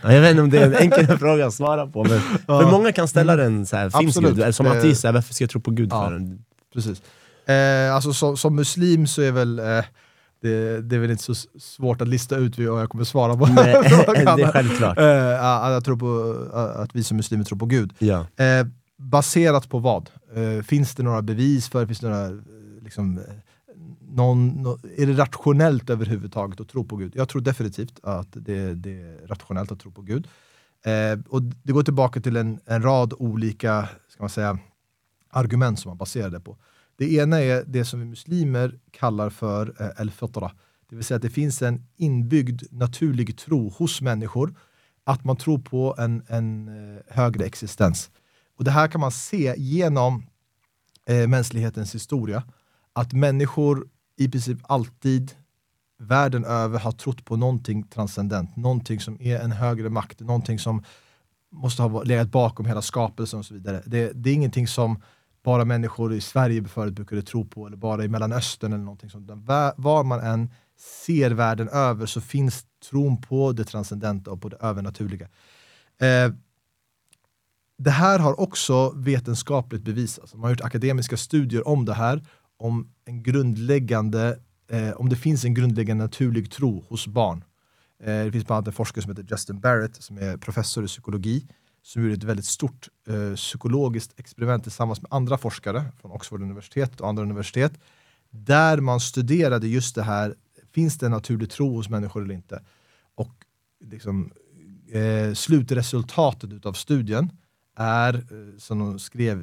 Ja, 0.03 0.13
Jag 0.13 0.21
vet 0.21 0.31
inte 0.31 0.41
om 0.41 0.49
det 0.49 0.57
är 0.57 0.65
en 0.65 0.75
enkel 0.75 1.07
fråga 1.17 1.45
att 1.47 1.53
svara 1.53 1.87
på, 1.87 2.03
men 2.03 2.19
för 2.45 2.71
många 2.71 2.91
kan 2.91 3.07
ställa 3.07 3.35
den 3.35 3.65
så 3.65 3.75
här, 3.75 3.89
finns 3.89 4.17
Absolut. 4.17 4.45
Gud? 4.45 4.55
Som 4.55 4.67
ateist, 4.67 5.03
varför 5.03 5.33
ska 5.33 5.43
jag 5.43 5.49
tro 5.51 5.61
på 5.61 5.71
Gud 5.71 5.89
Ja. 5.91 6.09
för? 6.09 6.37
Precis. 6.73 7.01
Eh, 7.47 7.95
alltså, 7.95 8.13
som, 8.13 8.37
som 8.37 8.55
muslim 8.55 9.07
så 9.07 9.21
är 9.21 9.31
väl 9.31 9.59
eh, 9.59 9.65
det, 10.41 10.81
det 10.81 10.95
är 10.95 10.99
väl 10.99 11.11
inte 11.11 11.23
så 11.23 11.33
svårt 11.59 12.01
att 12.01 12.07
lista 12.07 12.35
ut 12.35 12.57
vad 12.59 12.81
jag 12.81 12.89
kommer 12.89 13.03
svara 13.03 13.37
på 13.37 13.45
Nej, 13.45 13.65
det 13.65 14.43
är 14.43 14.51
självklart. 14.51 14.97
Eh, 14.97 15.05
ja, 15.05 15.71
jag 15.71 15.85
tror 15.85 15.97
på, 15.97 16.35
att 16.81 16.95
vi 16.95 17.03
som 17.03 17.17
muslimer 17.17 17.43
tror 17.43 17.57
på 17.59 17.65
Gud. 17.65 17.93
Ja. 17.99 18.25
Eh, 18.37 18.67
baserat 18.97 19.69
på 19.69 19.79
vad? 19.79 20.09
Eh, 20.35 20.63
finns 20.63 20.95
det 20.95 21.03
några 21.03 21.21
bevis 21.21 21.69
för, 21.69 21.85
finns 21.85 21.99
det 21.99 22.09
några, 22.09 22.25
eh, 22.25 22.31
liksom, 22.83 23.19
någon, 24.09 24.65
är 24.97 25.05
det 25.05 25.13
rationellt 25.13 25.89
överhuvudtaget 25.89 26.59
att 26.59 26.69
tro 26.69 26.85
på 26.85 26.95
Gud? 26.95 27.13
Jag 27.15 27.29
tror 27.29 27.41
definitivt 27.41 27.99
att 28.03 28.27
det, 28.31 28.73
det 28.73 29.01
är 29.01 29.27
rationellt 29.27 29.71
att 29.71 29.79
tro 29.79 29.91
på 29.91 30.01
Gud. 30.01 30.27
Eh, 30.85 31.19
och 31.29 31.41
det 31.41 31.73
går 31.73 31.83
tillbaka 31.83 32.21
till 32.21 32.35
en, 32.35 32.59
en 32.65 32.81
rad 32.81 33.13
olika 33.19 33.89
ska 34.09 34.23
man 34.23 34.29
säga, 34.29 34.59
argument 35.29 35.79
som 35.79 35.89
man 35.89 35.97
baserar 35.97 36.29
det 36.29 36.39
på. 36.39 36.57
Det 36.95 37.13
ena 37.13 37.39
är 37.39 37.63
det 37.67 37.85
som 37.85 37.99
vi 37.99 38.05
muslimer 38.05 38.79
kallar 38.91 39.29
för 39.29 39.75
eh, 39.79 40.01
el-fitra. 40.01 40.51
Det 40.89 40.95
vill 40.95 41.05
säga 41.05 41.15
att 41.15 41.21
det 41.21 41.29
finns 41.29 41.61
en 41.61 41.85
inbyggd 41.97 42.63
naturlig 42.71 43.37
tro 43.37 43.69
hos 43.69 44.01
människor 44.01 44.55
att 45.03 45.23
man 45.23 45.37
tror 45.37 45.57
på 45.57 45.95
en, 45.97 46.23
en 46.27 46.67
eh, 46.67 47.01
högre 47.07 47.45
existens. 47.45 48.11
Och 48.57 48.63
Det 48.63 48.71
här 48.71 48.87
kan 48.87 49.01
man 49.01 49.11
se 49.11 49.53
genom 49.57 50.25
eh, 51.05 51.27
mänsklighetens 51.27 51.95
historia. 51.95 52.43
Att 52.93 53.13
människor 53.13 53.87
i 54.19 54.29
princip 54.29 54.57
alltid 54.63 55.31
världen 55.99 56.45
över 56.45 56.79
har 56.79 56.91
trott 56.91 57.25
på 57.25 57.35
någonting 57.35 57.83
transcendent, 57.83 58.55
någonting 58.55 58.99
som 58.99 59.17
är 59.21 59.39
en 59.39 59.51
högre 59.51 59.89
makt, 59.89 60.19
någonting 60.19 60.59
som 60.59 60.83
måste 61.51 61.81
ha 61.81 62.03
legat 62.03 62.31
bakom 62.31 62.65
hela 62.65 62.81
skapelsen 62.81 63.39
och 63.39 63.45
så 63.45 63.53
vidare. 63.53 63.83
Det, 63.85 64.11
det 64.15 64.29
är 64.29 64.33
ingenting 64.33 64.67
som 64.67 65.01
bara 65.43 65.65
människor 65.65 66.13
i 66.13 66.21
Sverige 66.21 66.63
förut 66.63 66.93
brukade 66.93 67.21
tro 67.21 67.45
på, 67.45 67.67
eller 67.67 67.77
bara 67.77 68.03
i 68.03 68.07
Mellanöstern 68.07 68.73
eller 68.73 68.83
någonting 68.83 69.09
sånt. 69.09 69.29
Var 69.75 70.03
man 70.03 70.19
än 70.19 70.49
ser 71.05 71.31
världen 71.31 71.69
över 71.69 72.05
så 72.05 72.21
finns 72.21 72.65
tron 72.89 73.21
på 73.21 73.51
det 73.51 73.63
transcendenta 73.63 74.31
och 74.31 74.41
på 74.41 74.49
det 74.49 74.57
övernaturliga. 74.57 75.27
Eh, 75.99 76.33
det 77.77 77.91
här 77.91 78.19
har 78.19 78.39
också 78.39 78.93
vetenskapligt 78.95 79.81
bevisats. 79.81 80.33
Man 80.33 80.43
har 80.43 80.49
gjort 80.49 80.61
akademiska 80.61 81.17
studier 81.17 81.67
om 81.67 81.85
det 81.85 81.93
här, 81.93 82.23
om 82.59 82.91
en 83.05 83.23
grundläggande, 83.23 84.39
eh, 84.71 84.91
om 84.91 85.09
det 85.09 85.15
finns 85.15 85.45
en 85.45 85.53
grundläggande 85.53 86.03
naturlig 86.03 86.51
tro 86.51 86.85
hos 86.89 87.07
barn. 87.07 87.43
Eh, 88.03 88.25
det 88.25 88.31
finns 88.31 88.45
bland 88.45 88.57
annat 88.57 88.67
en 88.67 88.73
forskare 88.73 89.01
som 89.01 89.11
heter 89.11 89.27
Justin 89.31 89.59
Barrett 89.59 90.03
som 90.03 90.17
är 90.17 90.37
professor 90.37 90.83
i 90.83 90.87
psykologi 90.87 91.47
som 91.81 92.01
gjorde 92.01 92.13
ett 92.13 92.23
väldigt 92.23 92.45
stort 92.45 92.89
eh, 93.07 93.35
psykologiskt 93.35 94.19
experiment 94.19 94.63
tillsammans 94.63 95.01
med 95.01 95.13
andra 95.13 95.37
forskare 95.37 95.85
från 96.01 96.11
Oxford 96.11 96.41
universitet 96.41 97.01
och 97.01 97.09
andra 97.09 97.23
universitet 97.23 97.79
där 98.29 98.77
man 98.81 98.99
studerade 98.99 99.67
just 99.67 99.95
det 99.95 100.03
här, 100.03 100.35
finns 100.73 100.97
det 100.97 101.05
en 101.05 101.11
naturlig 101.11 101.49
tro 101.49 101.75
hos 101.75 101.89
människor 101.89 102.23
eller 102.23 102.33
inte? 102.33 102.63
Och 103.15 103.33
liksom, 103.85 104.31
eh, 104.91 105.33
slutresultatet 105.33 106.65
av 106.65 106.73
studien 106.73 107.31
är, 107.75 108.13
eh, 108.13 108.57
som 108.57 108.79
de 108.79 108.99
skrev 108.99 109.39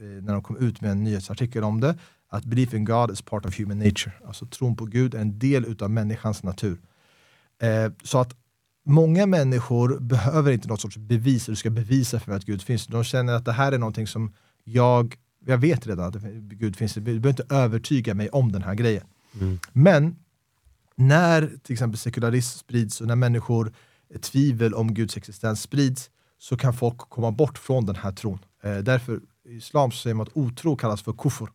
eh, 0.00 0.02
när 0.02 0.32
de 0.32 0.42
kom 0.42 0.56
ut 0.56 0.80
med 0.80 0.90
en 0.90 1.04
nyhetsartikel 1.04 1.64
om 1.64 1.80
det, 1.80 1.98
att 2.28 2.44
belief 2.44 2.74
in 2.74 2.84
God 2.84 3.10
is 3.10 3.22
part 3.22 3.46
of 3.46 3.58
human 3.58 3.78
nature. 3.78 4.12
Alltså 4.26 4.46
tron 4.46 4.76
på 4.76 4.84
Gud 4.84 5.14
är 5.14 5.18
en 5.18 5.38
del 5.38 5.64
utav 5.64 5.90
människans 5.90 6.42
natur. 6.42 6.78
Eh, 7.62 7.92
så 8.02 8.18
att 8.18 8.36
många 8.84 9.26
människor 9.26 9.98
behöver 10.00 10.52
inte 10.52 10.68
något 10.68 10.80
sorts 10.80 10.96
bevis, 10.96 11.46
du 11.46 11.56
ska 11.56 11.70
bevisa 11.70 12.20
för 12.20 12.30
mig 12.30 12.36
att 12.36 12.44
Gud 12.44 12.62
finns. 12.62 12.86
De 12.86 13.04
känner 13.04 13.32
att 13.32 13.44
det 13.44 13.52
här 13.52 13.72
är 13.72 13.78
någonting 13.78 14.06
som 14.06 14.32
jag, 14.64 15.16
jag 15.46 15.58
vet 15.58 15.86
redan 15.86 16.08
att 16.08 16.22
Gud 16.32 16.76
finns, 16.76 16.94
du 16.94 17.00
behöver 17.00 17.28
inte 17.28 17.46
övertyga 17.50 18.14
mig 18.14 18.28
om 18.28 18.52
den 18.52 18.62
här 18.62 18.74
grejen. 18.74 19.06
Mm. 19.40 19.58
Men 19.72 20.16
när 20.94 21.52
till 21.62 21.72
exempel 21.72 21.98
sekularism 21.98 22.58
sprids 22.58 23.00
och 23.00 23.06
när 23.06 23.16
människor 23.16 23.72
eh, 24.14 24.20
tvivel 24.20 24.74
om 24.74 24.94
Guds 24.94 25.16
existens 25.16 25.62
sprids 25.62 26.10
så 26.38 26.56
kan 26.56 26.74
folk 26.74 26.98
komma 26.98 27.30
bort 27.30 27.58
från 27.58 27.86
den 27.86 27.96
här 27.96 28.12
tron. 28.12 28.38
Eh, 28.62 28.78
därför 28.78 29.20
i 29.48 29.56
islam 29.56 29.90
så 29.90 29.96
säger 29.98 30.14
man 30.14 30.26
att 30.26 30.36
otro 30.36 30.76
kallas 30.76 31.02
för 31.02 31.12
kufur. 31.12 31.48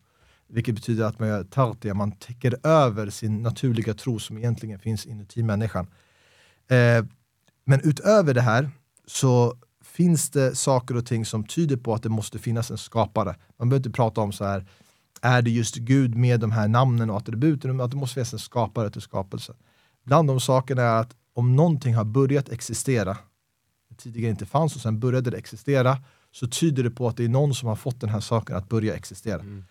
Vilket 0.52 0.74
betyder 0.74 1.04
att 1.04 1.18
man 1.18 1.28
gör 1.28 1.44
tartia, 1.44 1.94
man 1.94 2.12
täcker 2.12 2.66
över 2.66 3.10
sin 3.10 3.42
naturliga 3.42 3.94
tro 3.94 4.18
som 4.18 4.38
egentligen 4.38 4.78
finns 4.78 5.06
inuti 5.06 5.42
människan. 5.42 5.86
Eh, 6.68 7.04
men 7.64 7.80
utöver 7.84 8.34
det 8.34 8.40
här 8.40 8.70
så 9.06 9.56
finns 9.84 10.30
det 10.30 10.54
saker 10.54 10.96
och 10.96 11.06
ting 11.06 11.24
som 11.24 11.44
tyder 11.44 11.76
på 11.76 11.94
att 11.94 12.02
det 12.02 12.08
måste 12.08 12.38
finnas 12.38 12.70
en 12.70 12.78
skapare. 12.78 13.36
Man 13.56 13.68
behöver 13.68 13.86
inte 13.86 13.96
prata 13.96 14.20
om 14.20 14.32
så 14.32 14.44
här, 14.44 14.66
är 15.22 15.42
det 15.42 15.50
just 15.50 15.76
Gud 15.76 16.14
med 16.14 16.40
de 16.40 16.50
här 16.50 16.68
namnen 16.68 17.10
och 17.10 17.16
attributen, 17.16 17.76
men 17.76 17.84
att 17.84 17.90
det 17.90 17.96
måste 17.96 18.14
finnas 18.14 18.32
en 18.32 18.38
skapare 18.38 18.90
till 18.90 19.02
skapelsen. 19.02 19.56
Bland 20.04 20.28
de 20.28 20.40
sakerna 20.40 20.82
är 20.82 21.00
att 21.00 21.16
om 21.34 21.56
någonting 21.56 21.94
har 21.94 22.04
börjat 22.04 22.48
existera, 22.48 23.16
tidigare 23.96 24.30
inte 24.30 24.46
fanns 24.46 24.76
och 24.76 24.82
sen 24.82 25.00
började 25.00 25.30
det 25.30 25.36
existera, 25.36 25.98
så 26.32 26.46
tyder 26.46 26.82
det 26.82 26.90
på 26.90 27.08
att 27.08 27.16
det 27.16 27.24
är 27.24 27.28
någon 27.28 27.54
som 27.54 27.68
har 27.68 27.76
fått 27.76 28.00
den 28.00 28.10
här 28.10 28.20
saken 28.20 28.56
att 28.56 28.68
börja 28.68 28.94
existera. 28.94 29.40
Mm. 29.40 29.64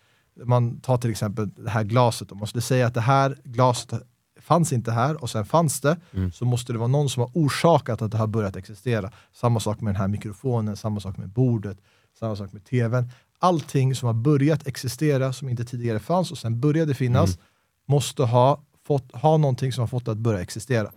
Man 0.44 0.80
tar 0.80 0.98
till 0.98 1.10
exempel 1.10 1.48
det 1.56 1.70
här 1.70 1.84
glaset, 1.84 2.32
om 2.32 2.38
man 2.38 2.46
skulle 2.48 2.62
säga 2.62 2.86
att 2.86 2.94
det 2.94 3.00
här 3.00 3.36
glaset 3.44 4.02
fanns 4.40 4.72
inte 4.72 4.92
här 4.92 5.22
och 5.22 5.30
sen 5.30 5.44
fanns 5.44 5.80
det, 5.80 5.96
Mm. 6.14 6.32
så 6.32 6.44
måste 6.44 6.72
det 6.72 6.78
vara 6.78 6.88
någon 6.88 7.08
som 7.10 7.20
har 7.20 7.30
orsakat 7.34 8.02
att 8.02 8.10
det 8.10 8.18
har 8.18 8.26
börjat 8.26 8.56
existera. 8.56 9.10
Samma 9.32 9.60
sak 9.60 9.80
med 9.80 9.94
den 9.94 10.00
här 10.00 10.08
mikrofonen, 10.08 10.76
samma 10.76 11.00
sak 11.00 11.16
med 11.16 11.28
bordet, 11.28 11.78
samma 12.18 12.36
sak 12.36 12.52
med 12.52 12.64
tvn. 12.64 13.10
Allting 13.38 13.94
som 13.94 14.06
har 14.06 14.14
börjat 14.14 14.66
existera, 14.66 15.32
som 15.32 15.48
inte 15.48 15.64
tidigare 15.64 15.98
fanns 15.98 16.30
och 16.30 16.38
sen 16.38 16.60
började 16.60 16.94
finnas, 16.94 17.30
Mm. 17.34 17.40
måste 17.86 18.22
ha, 18.22 18.60
fått, 18.86 19.12
ha 19.12 19.36
någonting 19.36 19.72
som 19.72 19.82
har 19.82 19.86
fått 19.88 20.04
det 20.04 20.10
att 20.12 20.18
börja 20.18 20.40
existera. 20.40 20.90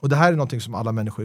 Och 0.00 0.08
det 0.08 0.16
här 0.16 0.32
är 0.32 0.36
någonting 0.36 0.60
som 0.60 0.74
alla 0.74 0.92
människor 0.92 1.22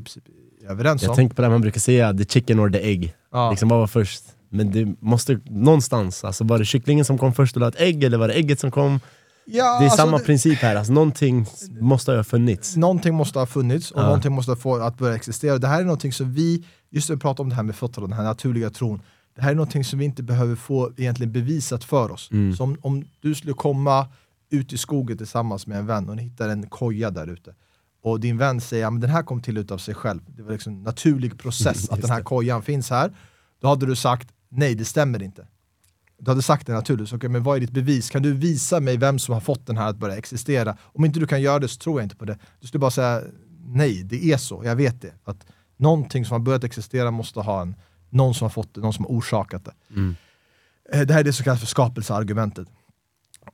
är 0.64 0.70
överens 0.72 1.02
Jag 1.04 1.10
om. 1.10 1.16
tänker 1.16 1.36
på 1.36 1.42
det 1.42 1.46
här 1.48 1.52
man 1.52 1.62
brukar 1.62 1.80
säga, 1.80 2.14
the 2.14 2.26
chicken 2.26 2.60
or 2.60 2.70
the 2.70 2.80
egg. 2.90 3.16
Ja. 3.32 3.50
Liksom, 3.50 3.70
vad 3.70 3.80
var 3.80 3.88
först? 3.88 4.24
Men 4.50 4.72
det 4.72 4.96
måste 5.00 5.40
någonstans, 5.46 6.24
alltså 6.24 6.44
var 6.44 6.60
det 6.60 6.66
kycklingen 6.66 7.06
som 7.06 7.18
kom 7.18 7.34
först 7.34 7.56
och 7.56 7.62
la 7.62 7.68
ett 7.68 7.82
ägg, 7.82 8.04
eller 8.04 8.18
var 8.18 8.28
det 8.28 8.34
ägget 8.34 8.60
som 8.60 8.72
kom? 8.72 9.00
Ja, 9.46 9.64
Det 9.64 9.70
är 9.70 9.84
alltså 9.84 9.98
samma 9.98 10.20
princip 10.20 10.60
här, 10.60 10.76
alltså, 10.76 10.94
någonting 10.94 11.46
måste 11.82 12.12
ha 12.12 12.24
funnits. 12.24 12.76
Någonting 12.76 13.16
måste 13.16 13.40
ha 13.40 13.46
funnits 13.46 13.92
och 13.92 14.02
Ja. 14.02 14.06
någonting 14.06 14.32
måste 14.32 14.52
ha 14.52 14.56
få 14.56 14.76
att 14.76 14.98
börja 14.98 15.16
existera. 15.16 15.58
Det 15.58 15.68
här 15.68 15.80
är 15.80 15.84
någonting 15.86 16.14
som 16.14 16.34
vi, 16.34 16.66
just 16.90 17.10
när 17.10 17.16
vi 17.16 17.20
pratar 17.22 17.44
om 17.44 17.50
det 17.50 17.56
här 17.56 17.64
med 17.64 17.76
fötter 17.76 18.02
och 18.02 18.10
den 18.10 18.18
här 18.18 18.24
naturliga 18.24 18.70
tron, 18.70 19.02
det 19.36 19.42
här 19.42 19.52
är 19.52 19.56
någonting 19.56 19.84
som 19.84 20.00
vi 20.00 20.06
inte 20.06 20.24
behöver 20.24 20.56
få 20.56 20.92
egentligen 20.98 21.32
bevisat 21.32 21.84
för 21.84 22.12
oss. 22.12 22.30
Mm. 22.32 22.56
Så 22.56 22.64
om, 22.64 22.78
om 22.82 23.04
du 23.22 23.36
skulle 23.36 23.54
komma 23.54 24.08
ut 24.50 24.74
i 24.74 24.78
skogen 24.78 25.18
tillsammans 25.18 25.68
med 25.68 25.78
en 25.78 25.86
vän 25.86 26.10
och 26.10 26.16
ni 26.16 26.24
hittar 26.24 26.50
en 26.50 26.68
koja 26.68 27.10
där 27.12 27.28
ute 27.28 27.56
och 28.04 28.20
din 28.20 28.38
vän 28.38 28.62
säger 28.62 28.88
att 28.88 29.02
den 29.02 29.10
här 29.10 29.24
kom 29.24 29.42
till 29.42 29.58
utav 29.58 29.78
sig 29.78 29.96
själv, 29.96 30.20
det 30.28 30.44
var 30.44 30.52
liksom 30.52 30.74
en 30.74 30.84
naturlig 30.84 31.40
process 31.40 31.90
att 31.92 32.02
den 32.02 32.10
här 32.10 32.22
kojan 32.22 32.62
finns 32.64 32.90
här, 32.90 33.12
då 33.62 33.68
hade 33.68 33.86
du 33.86 33.96
sagt 33.96 34.28
nej 34.58 34.76
det 34.76 34.86
stämmer 34.86 35.24
inte. 35.24 35.48
Du 36.18 36.32
hade 36.32 36.42
sagt 36.42 36.68
det 36.68 36.74
naturligt, 36.74 37.10
så, 37.10 37.16
okej, 37.16 37.30
men 37.30 37.44
vad 37.44 37.58
är 37.58 37.62
ditt 37.62 37.72
bevis? 37.72 38.10
Kan 38.10 38.22
du 38.22 38.34
visa 38.34 38.80
mig 38.80 38.98
vem 38.98 39.20
som 39.20 39.34
har 39.34 39.42
fått 39.42 39.68
den 39.68 39.78
här 39.78 39.90
att 39.90 39.98
börja 39.98 40.18
existera? 40.18 40.78
Om 40.82 41.06
inte 41.06 41.20
du 41.20 41.28
kan 41.28 41.42
göra 41.42 41.60
det 41.60 41.68
så 41.68 41.80
tror 41.80 42.00
jag 42.00 42.06
inte 42.06 42.16
på 42.16 42.26
det. 42.26 42.38
Du 42.60 42.68
skulle 42.68 42.80
bara 42.80 42.92
säga 42.92 43.22
nej, 43.66 44.04
det 44.04 44.32
är 44.32 44.38
så, 44.38 44.62
jag 44.66 44.76
vet 44.76 45.02
det. 45.02 45.14
Att 45.24 45.46
någonting 45.78 46.26
som 46.26 46.34
har 46.34 46.40
börjat 46.40 46.64
existera 46.64 47.12
måste 47.12 47.40
ha 47.40 47.62
en, 47.62 47.76
någon 48.10 48.34
som 48.34 48.46
har 48.46 48.50
fått 48.50 48.74
det, 48.74 48.82
någon 48.82 48.94
som 48.94 49.06
har 49.06 49.12
orsakat 49.12 49.66
det. 49.66 49.74
Mm. 49.90 50.16
Eh, 50.94 51.02
Det 51.02 51.14
här 51.14 51.20
är 51.20 51.24
det 51.24 51.34
som 51.34 51.44
kallas 51.44 51.60
för 51.60 51.68
skapelseargumentet. 51.68 52.68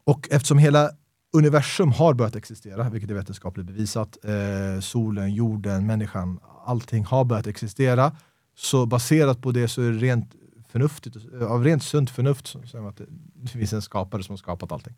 Och 0.04 0.28
eftersom 0.32 0.58
hela 0.58 0.90
universum 1.34 1.92
har 1.92 2.14
börjat 2.14 2.36
existera, 2.36 2.90
vilket 2.90 3.10
är 3.10 3.14
vetenskapligt 3.14 3.68
bevisat, 3.68 4.18
eh, 4.24 4.82
solen, 4.82 5.34
jorden, 5.34 5.86
människan, 5.88 6.40
allting 6.66 7.06
har 7.06 7.26
börjat 7.26 7.48
existera, 7.48 8.16
så 8.56 8.86
baserat 8.86 9.42
på 9.42 9.52
det 9.52 9.68
så 9.68 9.82
är 9.82 9.92
det 9.92 9.98
rent 9.98 10.36
förnuftigt, 10.72 11.16
eh, 11.16 11.52
av 11.52 11.64
rent 11.64 11.84
sunt 11.84 12.10
förnuft, 12.10 12.48
så 12.48 12.88
att 12.88 12.98
det, 12.98 13.48
finns 13.48 13.74
en 13.74 13.82
skapare 13.82 14.24
som 14.24 14.34
har 14.34 14.38
skapat 14.38 14.72
allting. 14.72 14.96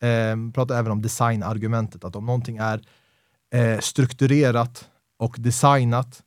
Eh, 0.00 0.36
pratar 0.54 0.78
även 0.78 0.92
om 0.92 1.02
designargumentet, 1.02 2.04
att 2.04 2.16
om 2.16 2.26
någonting 2.26 2.56
är 2.56 2.82
eh, 3.50 3.78
strukturerat 3.80 4.88
och 5.16 5.36
designat 5.38 6.22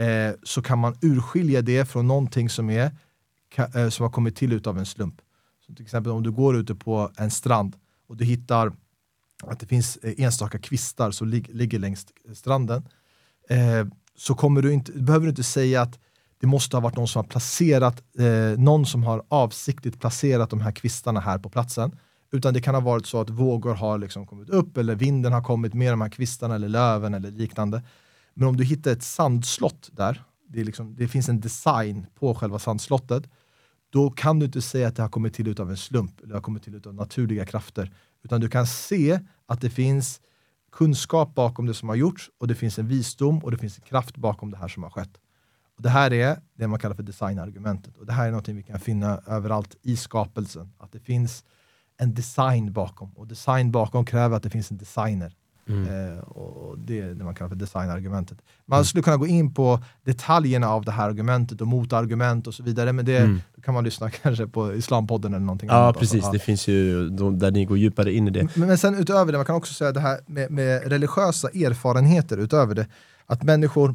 eh, 0.00 0.34
så 0.42 0.62
kan 0.62 0.78
man 0.78 0.96
urskilja 1.02 1.62
det 1.62 1.84
från 1.84 2.06
någonting 2.06 2.50
som, 2.50 2.70
är, 2.70 2.90
ka, 3.48 3.68
eh, 3.74 3.88
som 3.88 4.04
har 4.04 4.10
kommit 4.10 4.36
till 4.36 4.52
utav 4.52 4.78
en 4.78 4.86
slump. 4.86 5.20
Så 5.66 5.74
till 5.74 5.84
exempel 5.84 6.12
om 6.12 6.22
du 6.22 6.30
går 6.30 6.56
ute 6.56 6.74
på 6.74 7.10
en 7.16 7.30
strand 7.30 7.76
och 8.06 8.16
du 8.16 8.24
hittar 8.24 8.72
att 9.42 9.60
det 9.60 9.66
finns 9.66 9.96
eh, 9.96 10.24
enstaka 10.24 10.58
kvistar 10.58 11.10
som 11.10 11.28
lig, 11.28 11.54
ligger 11.54 11.78
längs 11.78 12.06
stranden 12.34 12.88
eh, 13.48 13.86
så 14.16 14.34
kommer 14.34 14.62
du 14.62 14.72
inte, 14.72 14.92
behöver 14.92 15.26
du 15.26 15.30
inte 15.30 15.42
säga 15.42 15.82
att 15.82 15.98
det 16.42 16.48
måste 16.48 16.76
ha 16.76 16.80
varit 16.80 16.96
någon 16.96 17.08
som 17.08 17.18
har 17.18 17.28
placerat, 17.28 18.02
eh, 18.18 18.58
någon 18.58 18.86
som 18.86 19.02
har 19.02 19.22
avsiktligt 19.28 20.00
placerat 20.00 20.50
de 20.50 20.60
här 20.60 20.72
kvistarna 20.72 21.20
här 21.20 21.38
på 21.38 21.50
platsen. 21.50 21.98
Utan 22.32 22.54
det 22.54 22.60
kan 22.60 22.74
ha 22.74 22.80
varit 22.80 23.06
så 23.06 23.20
att 23.20 23.30
vågor 23.30 23.74
har 23.74 23.98
liksom 23.98 24.26
kommit 24.26 24.50
upp 24.50 24.76
eller 24.76 24.94
vinden 24.94 25.32
har 25.32 25.42
kommit 25.42 25.74
med 25.74 25.92
de 25.92 26.00
här 26.00 26.08
kvistarna 26.08 26.54
eller 26.54 26.68
löven 26.68 27.14
eller 27.14 27.30
liknande. 27.30 27.82
Men 28.34 28.48
om 28.48 28.56
du 28.56 28.64
hittar 28.64 28.90
ett 28.90 29.02
sandslott 29.02 29.90
där, 29.92 30.22
det, 30.48 30.60
är 30.60 30.64
liksom, 30.64 30.94
det 30.94 31.08
finns 31.08 31.28
en 31.28 31.40
design 31.40 32.06
på 32.14 32.34
själva 32.34 32.58
sandslottet, 32.58 33.24
då 33.90 34.10
kan 34.10 34.38
du 34.38 34.46
inte 34.46 34.62
säga 34.62 34.88
att 34.88 34.96
det 34.96 35.02
har 35.02 35.10
kommit 35.10 35.34
till 35.34 35.60
av 35.60 35.70
en 35.70 35.76
slump 35.76 36.20
eller 36.20 36.34
har 36.34 36.42
kommit 36.42 36.62
till 36.62 36.82
av 36.86 36.94
naturliga 36.94 37.46
krafter. 37.46 37.94
Utan 38.24 38.40
du 38.40 38.48
kan 38.48 38.66
se 38.66 39.20
att 39.46 39.60
det 39.60 39.70
finns 39.70 40.20
kunskap 40.72 41.34
bakom 41.34 41.66
det 41.66 41.74
som 41.74 41.88
har 41.88 41.96
gjorts 41.96 42.30
och 42.38 42.48
det 42.48 42.54
finns 42.54 42.78
en 42.78 42.88
visdom 42.88 43.38
och 43.38 43.50
det 43.50 43.58
finns 43.58 43.78
en 43.78 43.84
kraft 43.84 44.16
bakom 44.16 44.50
det 44.50 44.56
här 44.56 44.68
som 44.68 44.82
har 44.82 44.90
skett. 44.90 45.18
Det 45.82 45.88
här 45.90 46.12
är 46.12 46.36
det 46.58 46.66
man 46.68 46.78
kallar 46.78 46.94
för 46.94 47.02
designargumentet. 47.02 47.96
Och 47.96 48.06
det 48.06 48.12
här 48.12 48.28
är 48.28 48.32
något 48.32 48.48
vi 48.48 48.62
kan 48.62 48.80
finna 48.80 49.20
överallt 49.26 49.76
i 49.82 49.96
skapelsen. 49.96 50.72
Att 50.78 50.92
det 50.92 50.98
finns 51.00 51.44
en 51.98 52.14
design 52.14 52.72
bakom. 52.72 53.10
Och 53.10 53.26
design 53.26 53.70
bakom 53.70 54.04
kräver 54.04 54.36
att 54.36 54.42
det 54.42 54.50
finns 54.50 54.70
en 54.70 54.76
designer. 54.78 55.32
Mm. 55.68 56.12
Eh, 56.12 56.18
och 56.18 56.78
det 56.78 57.00
är 57.00 57.14
det 57.14 57.24
man 57.24 57.34
kallar 57.34 57.48
för 57.48 57.56
designargumentet. 57.56 58.38
Man 58.66 58.84
skulle 58.84 59.02
kunna 59.02 59.16
gå 59.16 59.26
in 59.26 59.54
på 59.54 59.82
detaljerna 60.04 60.68
av 60.68 60.84
det 60.84 60.92
här 60.92 61.08
argumentet 61.08 61.60
och 61.60 61.66
motargument 61.66 62.46
och 62.46 62.54
så 62.54 62.62
vidare, 62.62 62.92
men 62.92 63.04
det 63.04 63.18
Mm. 63.18 63.40
kan 63.62 63.74
man 63.74 63.84
lyssna 63.84 64.10
kanske 64.22 64.46
på 64.46 64.74
Islampodden 64.74 65.34
eller 65.34 65.44
någonting 65.46 65.68
Ja 65.68 65.74
annat. 65.74 65.98
precis, 65.98 66.14
Alltså, 66.14 66.32
det 66.32 66.38
finns 66.38 66.68
ju 66.68 67.08
de, 67.08 67.38
där 67.38 67.50
ni 67.50 67.64
går 67.64 67.78
djupare 67.78 68.12
in 68.12 68.28
i 68.28 68.30
det. 68.30 68.48
Men, 68.56 68.68
men 68.68 68.78
sen 68.78 68.94
utöver 68.94 69.32
det, 69.32 69.38
man 69.38 69.44
kan 69.44 69.56
också 69.56 69.74
säga 69.74 69.92
det 69.92 70.00
här 70.00 70.20
med, 70.26 70.50
med 70.50 70.82
religiösa 70.88 71.48
erfarenheter 71.48 72.36
utöver 72.38 72.74
det. 72.74 72.86
Att 73.26 73.42
människor 73.42 73.94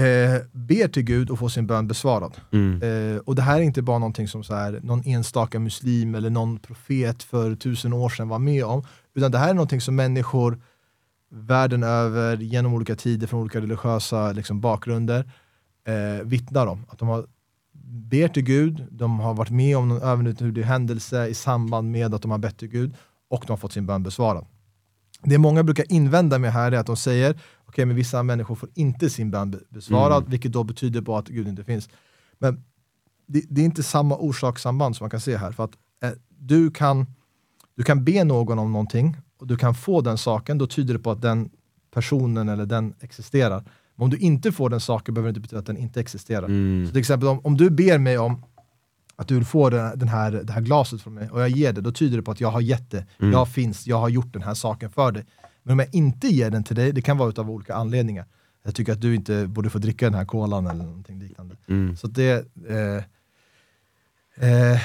eh, 0.00 0.40
ber 0.52 0.88
till 0.88 1.02
Gud 1.02 1.30
och 1.30 1.38
får 1.38 1.48
sin 1.48 1.66
bön 1.66 1.88
besvarad. 1.88 2.36
Mm. 2.52 2.82
Eh, 2.82 3.18
och 3.18 3.34
det 3.34 3.42
här 3.42 3.58
är 3.58 3.62
inte 3.62 3.82
bara 3.82 3.98
någonting 3.98 4.28
som 4.28 4.44
så 4.44 4.54
här, 4.54 4.80
någon 4.82 5.02
enstaka 5.06 5.58
muslim 5.58 6.14
eller 6.14 6.30
någon 6.30 6.58
profet 6.58 7.22
för 7.22 7.54
tusen 7.54 7.92
år 7.92 8.08
sedan 8.08 8.28
var 8.28 8.38
med 8.38 8.64
om. 8.64 8.84
Utan 9.14 9.30
det 9.30 9.38
här 9.38 9.50
är 9.50 9.54
någonting 9.54 9.80
som 9.80 9.96
människor 9.96 10.60
världen 11.30 11.82
över, 11.82 12.36
genom 12.36 12.74
olika 12.74 12.96
tider, 12.96 13.26
från 13.26 13.40
olika 13.40 13.60
religiösa 13.60 14.32
liksom, 14.32 14.60
bakgrunder, 14.60 15.32
eh, 15.86 16.24
vittnar 16.24 16.66
om. 16.66 16.86
Att 16.88 16.98
de 16.98 17.08
har 17.08 17.26
ber 17.82 18.28
till 18.28 18.42
Gud, 18.42 18.86
de 18.90 19.20
har 19.20 19.34
varit 19.34 19.50
med 19.50 19.76
om 19.76 19.88
någon 19.88 20.02
övernaturlig 20.02 20.62
händelse 20.62 21.26
i 21.26 21.34
samband 21.34 21.90
med 21.90 22.14
att 22.14 22.22
de 22.22 22.30
har 22.30 22.38
bett 22.38 22.58
till 22.58 22.68
Gud 22.68 22.94
och 23.30 23.44
de 23.46 23.52
har 23.52 23.56
fått 23.56 23.72
sin 23.72 23.86
bön 23.86 24.02
besvarad. 24.02 24.46
Det 25.22 25.38
många 25.38 25.62
brukar 25.62 25.92
invända 25.92 26.38
med 26.38 26.52
här 26.52 26.72
är 26.72 26.78
att 26.78 26.86
de 26.86 26.96
säger 26.96 27.40
okej, 27.70 27.84
men 27.86 27.96
vissa 27.96 28.22
människor 28.22 28.54
får 28.54 28.68
inte 28.74 29.10
sin 29.10 29.30
bön 29.30 29.50
be- 29.50 29.58
besvarad, 29.68 30.18
Mm. 30.18 30.30
vilket 30.30 30.52
då 30.52 30.64
betyder 30.64 31.00
på 31.02 31.16
att 31.16 31.28
Gud 31.28 31.48
inte 31.48 31.64
finns. 31.64 31.88
Men 32.38 32.64
det, 33.26 33.44
det 33.48 33.60
är 33.60 33.64
inte 33.64 33.82
samma 33.82 34.16
orsakssamband 34.16 34.96
som 34.96 35.04
man 35.04 35.10
kan 35.10 35.20
se 35.20 35.36
här. 35.36 35.52
För 35.52 35.64
att 35.64 35.72
eh, 36.04 36.10
du, 36.38 36.70
kan, 36.70 37.06
du 37.76 37.82
kan 37.84 38.04
be 38.04 38.24
någon 38.24 38.58
om 38.58 38.72
någonting 38.72 39.16
och 39.40 39.46
du 39.46 39.56
kan 39.56 39.74
få 39.74 40.00
den 40.00 40.18
saken, 40.18 40.58
då 40.58 40.66
tyder 40.66 40.94
det 40.94 41.00
på 41.00 41.10
att 41.10 41.22
den 41.22 41.50
personen 41.94 42.48
eller 42.48 42.66
den 42.66 42.94
existerar. 43.00 43.64
Men 43.96 44.04
om 44.04 44.10
du 44.10 44.16
inte 44.16 44.52
får 44.52 44.70
den 44.70 44.80
saken 44.80 45.14
behöver 45.14 45.26
det 45.28 45.30
inte 45.30 45.40
betyda 45.40 45.58
att 45.60 45.66
den 45.66 45.76
inte 45.76 46.00
existerar. 46.00 46.44
Mm. 46.44 46.86
Så 46.86 46.90
till 46.92 47.00
exempel 47.00 47.28
om, 47.28 47.40
om 47.44 47.56
du 47.56 47.70
ber 47.70 47.98
mig 47.98 48.18
om 48.18 48.44
att 49.16 49.28
du 49.28 49.34
vill 49.34 49.44
få 49.44 49.70
den, 49.70 49.98
den 49.98 50.08
här, 50.08 50.32
det 50.32 50.52
här 50.52 50.60
glaset 50.60 51.02
från 51.02 51.14
mig 51.14 51.30
och 51.30 51.40
jag 51.40 51.48
ger 51.48 51.72
det, 51.72 51.80
då 51.80 51.92
tyder 51.92 52.16
det 52.16 52.22
på 52.22 52.30
att 52.30 52.40
jag 52.40 52.50
har 52.50 52.60
gett 52.60 52.90
det, 52.90 53.06
Mm. 53.20 53.32
jag 53.32 53.48
finns, 53.48 53.86
jag 53.86 53.96
har 54.00 54.08
gjort 54.08 54.32
den 54.32 54.42
här 54.42 54.54
saken 54.54 54.90
för 54.90 55.12
dig. 55.12 55.24
Men 55.62 55.72
om 55.72 55.78
jag 55.78 55.94
inte 55.94 56.28
ger 56.28 56.50
den 56.50 56.64
till 56.64 56.76
dig, 56.76 56.92
det 56.92 57.02
kan 57.02 57.18
vara 57.18 57.40
av 57.40 57.50
olika 57.50 57.74
anledningar. 57.74 58.26
Jag 58.62 58.74
tycker 58.74 58.92
att 58.92 59.00
du 59.00 59.14
inte 59.14 59.46
borde 59.46 59.70
få 59.70 59.78
dricka 59.78 60.04
den 60.06 60.14
här 60.14 60.24
kolan 60.24 60.66
eller 60.66 60.84
någonting 60.84 61.18
liknande. 61.18 61.56
Mm. 61.68 61.96
Så 61.96 62.06
att 62.06 62.14
det, 62.14 62.46
eh, 62.68 62.96
eh, 64.50 64.80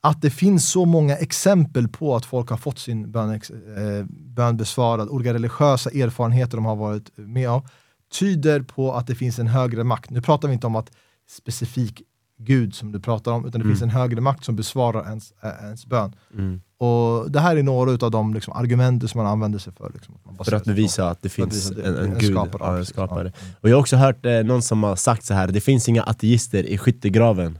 att 0.00 0.22
det 0.22 0.30
finns 0.30 0.70
så 0.70 0.84
många 0.84 1.16
exempel 1.16 1.88
på 1.88 2.16
att 2.16 2.24
folk 2.24 2.50
har 2.50 2.56
fått 2.56 2.78
sin 2.78 3.10
bön, 3.12 3.30
eh, 3.34 4.06
bön 4.10 4.56
besvarad, 4.56 5.08
olika 5.08 5.34
religiösa 5.34 5.90
erfarenheter 5.90 6.56
de 6.56 6.64
har 6.64 6.76
varit 6.76 7.10
med 7.16 7.48
av, 7.48 7.68
tyder 8.12 8.60
på 8.62 8.92
att 8.92 9.06
det 9.06 9.14
finns 9.14 9.38
en 9.38 9.46
högre 9.46 9.84
makt. 9.84 10.10
Nu 10.10 10.22
pratar 10.22 10.48
vi 10.48 10.54
inte 10.54 10.66
om 10.66 10.76
att 10.76 10.90
specifik 11.28 12.02
Gud 12.38 12.74
som 12.74 12.92
du 12.92 13.00
pratar 13.00 13.32
om, 13.32 13.46
utan 13.46 13.60
det 13.60 13.64
Mm. 13.64 13.74
finns 13.76 13.82
en 13.82 13.90
högre 13.90 14.20
makt 14.20 14.44
som 14.44 14.56
besvarar 14.56 15.08
ens, 15.08 15.32
äh, 15.42 15.64
ens 15.64 15.86
bön. 15.86 16.14
Mm. 16.34 16.60
Och 16.78 17.30
det 17.30 17.40
här 17.40 17.56
är 17.56 17.62
några 17.62 18.06
av 18.06 18.10
de 18.10 18.34
liksom, 18.34 18.52
argument 18.56 19.10
som 19.10 19.18
man 19.18 19.26
använder 19.32 19.58
sig 19.58 19.72
för. 19.72 19.90
Liksom, 19.94 20.14
man 20.24 20.44
För 20.44 20.52
att 20.54 20.64
bevisa 20.64 21.10
att 21.10 21.22
det 21.22 21.28
För 21.28 21.42
att 21.42 21.48
finns 21.52 21.70
visa 21.70 21.82
en, 21.88 21.94
det- 21.94 22.00
en, 22.00 22.18
gud, 22.18 22.32
skapare. 22.32 22.62
ja, 22.72 22.78
en 22.78 22.86
skapare. 22.86 23.32
Ja. 23.36 23.46
Och 23.60 23.68
jag 23.68 23.76
har 23.76 23.80
också 23.80 23.96
hört 23.96 24.26
eh, 24.26 24.32
någon 24.32 24.62
som 24.62 24.82
har 24.82 24.96
sagt 24.96 25.24
så 25.24 25.34
här: 25.34 25.48
det 25.48 25.60
finns 25.60 25.88
inga 25.88 26.02
ateister 26.02 26.64
i 26.64 26.78
skyttegraven. 26.78 27.58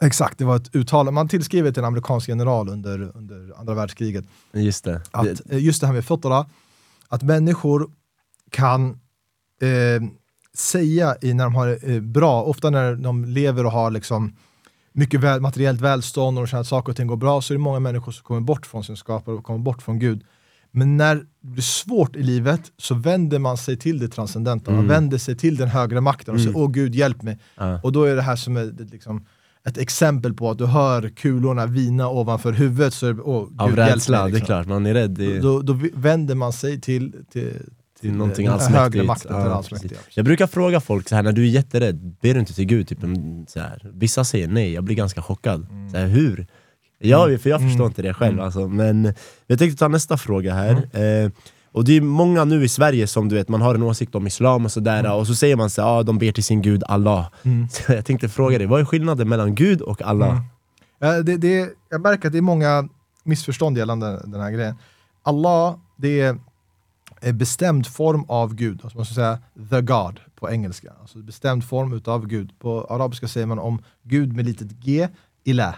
Exakt, 0.00 0.38
det 0.38 0.44
var 0.44 0.56
ett 0.56 0.76
uttalande. 0.76 1.12
Man 1.12 1.28
tillskriver 1.28 1.72
till 1.72 1.80
en 1.80 1.84
amerikansk 1.84 2.28
general 2.28 2.68
under, 2.68 3.16
under 3.16 3.58
andra 3.60 3.74
världskriget. 3.74 4.24
Just 4.52 4.84
det. 4.84 5.00
att 5.10 5.24
det 5.24 5.52
eh, 5.56 5.64
just 5.64 5.80
det 5.80 5.86
här 5.86 5.94
med 5.94 6.04
fötterna, 6.04 6.46
att 7.08 7.22
människor 7.22 7.90
kan 8.50 8.90
eh, 8.90 10.02
säga 10.54 11.16
i 11.20 11.34
när 11.34 11.44
de 11.44 11.54
har 11.54 11.90
eh, 11.90 12.00
bra, 12.00 12.42
ofta 12.42 12.70
när 12.70 12.94
de 12.94 13.24
lever 13.24 13.66
och 13.66 13.72
har 13.72 13.90
liksom 13.90 14.36
mycket 14.92 15.20
väl, 15.20 15.40
materiellt 15.40 15.80
välstånd 15.80 16.38
och 16.38 16.44
de 16.44 16.48
känner 16.50 16.60
att 16.60 16.66
saker 16.66 16.92
och 16.92 16.96
ting 16.96 17.06
går 17.06 17.16
bra, 17.16 17.42
så 17.42 17.52
är 17.52 17.58
det 17.58 17.62
många 17.62 17.80
människor 17.80 18.12
som 18.12 18.24
kommer 18.24 18.40
bort 18.40 18.66
från 18.66 18.84
sin 18.84 18.96
skapare 18.96 19.34
och 19.34 19.44
kommer 19.44 19.58
bort 19.58 19.82
från 19.82 19.98
Gud. 19.98 20.24
Men 20.70 20.96
när 20.96 21.14
det 21.14 21.24
blir 21.40 21.62
svårt 21.62 22.16
i 22.16 22.22
livet 22.22 22.60
så 22.78 22.94
vänder 22.94 23.38
man 23.38 23.56
sig 23.56 23.76
till 23.76 23.98
det 23.98 24.08
transcendenta, 24.08 24.70
man 24.70 24.80
Mm. 24.80 24.88
vänder 24.88 25.18
sig 25.18 25.36
till 25.36 25.56
den 25.56 25.68
högre 25.68 26.00
makten 26.00 26.34
och 26.34 26.40
säger 26.40 26.56
åh 26.56 26.70
gud 26.70 26.94
hjälp 26.94 27.22
mig. 27.22 27.38
Ja. 27.56 27.80
Och 27.82 27.92
då 27.92 28.04
är 28.04 28.16
det 28.16 28.22
här 28.22 28.36
som 28.36 28.56
är 28.56 28.74
liksom, 28.92 29.26
ett 29.66 29.78
exempel 29.78 30.34
på 30.34 30.50
att 30.50 30.58
du 30.58 30.66
hör 30.66 31.08
kulorna 31.08 31.66
vina 31.66 32.08
ovanför 32.08 32.52
huvudet, 32.52 32.94
så 32.94 33.10
åh, 33.24 33.36
Av 33.58 33.68
gud 33.68 33.78
hjälp 33.78 33.94
rädsla, 33.94 34.22
mig, 34.22 34.30
det 34.32 34.36
är 34.36 34.40
liksom. 34.40 34.46
klart. 34.46 34.66
Man 34.66 34.86
är 34.86 34.94
rädd. 34.94 35.20
Är, 35.20 35.40
Då, 35.42 35.62
då 35.62 35.78
vänder 35.94 36.34
man 36.34 36.52
sig 36.52 36.80
till, 36.80 37.14
till, 37.32 37.52
till 38.02 38.12
någonting 38.12 38.46
allsmäktigt. 38.46 39.06
makten, 39.06 39.36
Ja, 39.36 39.62
precis. 39.68 39.92
Jag 40.14 40.24
brukar 40.24 40.46
fråga 40.46 40.80
folk 40.80 41.08
så 41.08 41.14
här, 41.14 41.22
när 41.22 41.32
du 41.32 41.42
är 41.42 41.50
jätterädd, 41.50 42.14
ber 42.22 42.34
du 42.34 42.40
inte 42.40 42.54
till 42.54 42.64
Gud? 42.64 42.88
Typ, 42.88 42.98
så 43.46 43.60
här. 43.60 43.90
Vissa 43.94 44.24
säger 44.24 44.48
nej, 44.48 44.72
jag 44.72 44.84
blir 44.84 44.96
ganska 44.96 45.22
chockad. 45.22 45.66
Så 45.92 45.96
här, 45.98 46.06
hur? 46.06 46.46
Ja, 46.98 47.38
för 47.38 47.50
jag 47.50 47.60
förstår 47.60 47.80
Mm. 47.84 47.86
inte 47.86 48.02
det 48.02 48.14
själv. 48.14 48.40
Alltså. 48.40 48.68
Men 48.68 49.14
jag 49.46 49.58
tänkte 49.58 49.78
ta 49.78 49.88
nästa 49.88 50.16
fråga 50.16 50.54
här. 50.54 50.88
Mm. 50.92 51.26
Eh, 51.26 51.32
och 51.72 51.84
det 51.84 51.96
är 51.96 52.00
många 52.00 52.44
nu 52.44 52.64
i 52.64 52.68
Sverige 52.68 53.06
som 53.06 53.28
du 53.28 53.34
vet, 53.34 53.48
man 53.48 53.60
har 53.62 53.74
en 53.74 53.82
åsikt 53.82 54.14
om 54.14 54.26
islam 54.26 54.64
och 54.64 54.72
sådär, 54.72 55.12
och 55.14 55.26
så 55.26 55.34
säger 55.34 55.56
man 55.56 55.70
så 55.70 55.82
här, 55.82 55.88
ah, 55.88 56.02
de 56.02 56.18
ber 56.18 56.32
till 56.32 56.44
sin 56.44 56.62
gud 56.62 56.82
Allah. 56.86 57.26
Mm. 57.42 57.68
Så 57.70 57.92
jag 57.92 58.04
tänkte 58.04 58.28
fråga 58.28 58.58
dig, 58.58 58.66
vad 58.66 58.80
är 58.80 58.84
skillnaden 58.84 59.28
mellan 59.28 59.54
Gud 59.54 59.80
och 59.80 60.02
Allah? 60.02 60.30
Mm. 60.30 60.42
Ja, 60.98 61.22
det, 61.22 61.36
det, 61.36 61.68
jag 61.90 62.00
märker 62.00 62.26
att 62.26 62.32
det 62.32 62.38
är 62.38 62.42
många 62.42 62.88
missförstånd 63.24 63.78
gällande 63.78 64.22
den 64.24 64.40
här 64.40 64.50
grejen. 64.50 64.74
Allah, 65.22 65.74
det 65.96 66.20
är 66.20 66.38
bestämd 67.30 67.86
form 67.86 68.24
av 68.28 68.54
Gud, 68.54 68.80
alltså 68.82 68.98
man 68.98 69.04
ska 69.04 69.14
säga 69.14 69.38
the 69.70 69.80
God 69.80 70.20
på 70.34 70.50
engelska. 70.50 70.92
Alltså 71.00 71.18
bestämd 71.18 71.64
form 71.64 71.92
utav 71.92 72.26
Gud. 72.26 72.58
På 72.58 72.84
arabiska 72.84 73.28
säger 73.28 73.46
man 73.46 73.58
om 73.58 73.82
Gud 74.02 74.32
med 74.32 74.44
litet 74.44 74.70
g, 74.70 75.08
ilah. 75.44 75.74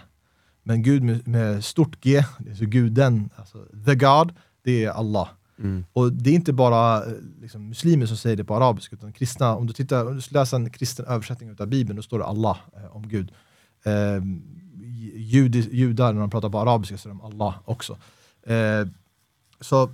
Men 0.63 0.83
Gud 0.83 1.03
med, 1.03 1.27
med 1.27 1.65
stort 1.65 2.01
G, 2.01 2.23
det 2.39 2.51
är 2.51 2.55
så 2.55 2.65
guden, 2.65 3.29
alltså 3.35 3.65
the 3.85 3.95
God, 3.95 4.33
det 4.63 4.85
är 4.85 4.89
Allah. 4.89 5.29
Mm. 5.59 5.85
Och 5.93 6.13
det 6.13 6.29
är 6.29 6.33
inte 6.33 6.53
bara 6.53 7.05
eh, 7.05 7.11
liksom, 7.41 7.69
muslimer 7.69 8.05
som 8.05 8.17
säger 8.17 8.35
det 8.35 8.43
på 8.43 8.55
arabiska, 8.55 8.95
utan 8.95 9.13
kristna, 9.13 9.55
om 9.55 9.67
du, 9.67 9.73
tittar, 9.73 10.05
om 10.05 10.15
du 10.15 10.21
läser 10.29 10.57
en 10.57 10.69
kristen 10.69 11.05
översättning 11.05 11.55
av 11.59 11.67
Bibeln, 11.67 11.95
då 11.95 12.01
står 12.01 12.19
det 12.19 12.25
Allah 12.25 12.57
eh, 12.75 12.95
om 12.95 13.07
Gud. 13.07 13.31
Eh, 13.83 14.21
judi, 15.15 15.69
judar, 15.71 16.13
när 16.13 16.21
de 16.21 16.29
pratar 16.29 16.49
på 16.49 16.59
arabiska, 16.59 16.97
så 16.97 17.09
är 17.09 17.13
de 17.13 17.21
Allah 17.21 17.55
också. 17.65 17.97
Eh, 18.43 18.87
så 19.61 19.89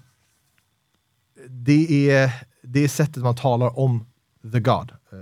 det 1.49 2.09
är, 2.11 2.31
det 2.63 2.79
är 2.83 2.87
sättet 2.87 3.23
man 3.23 3.35
talar 3.35 3.79
om 3.79 4.05
the 4.51 4.59
God. 4.59 4.91
Eh, 5.11 5.17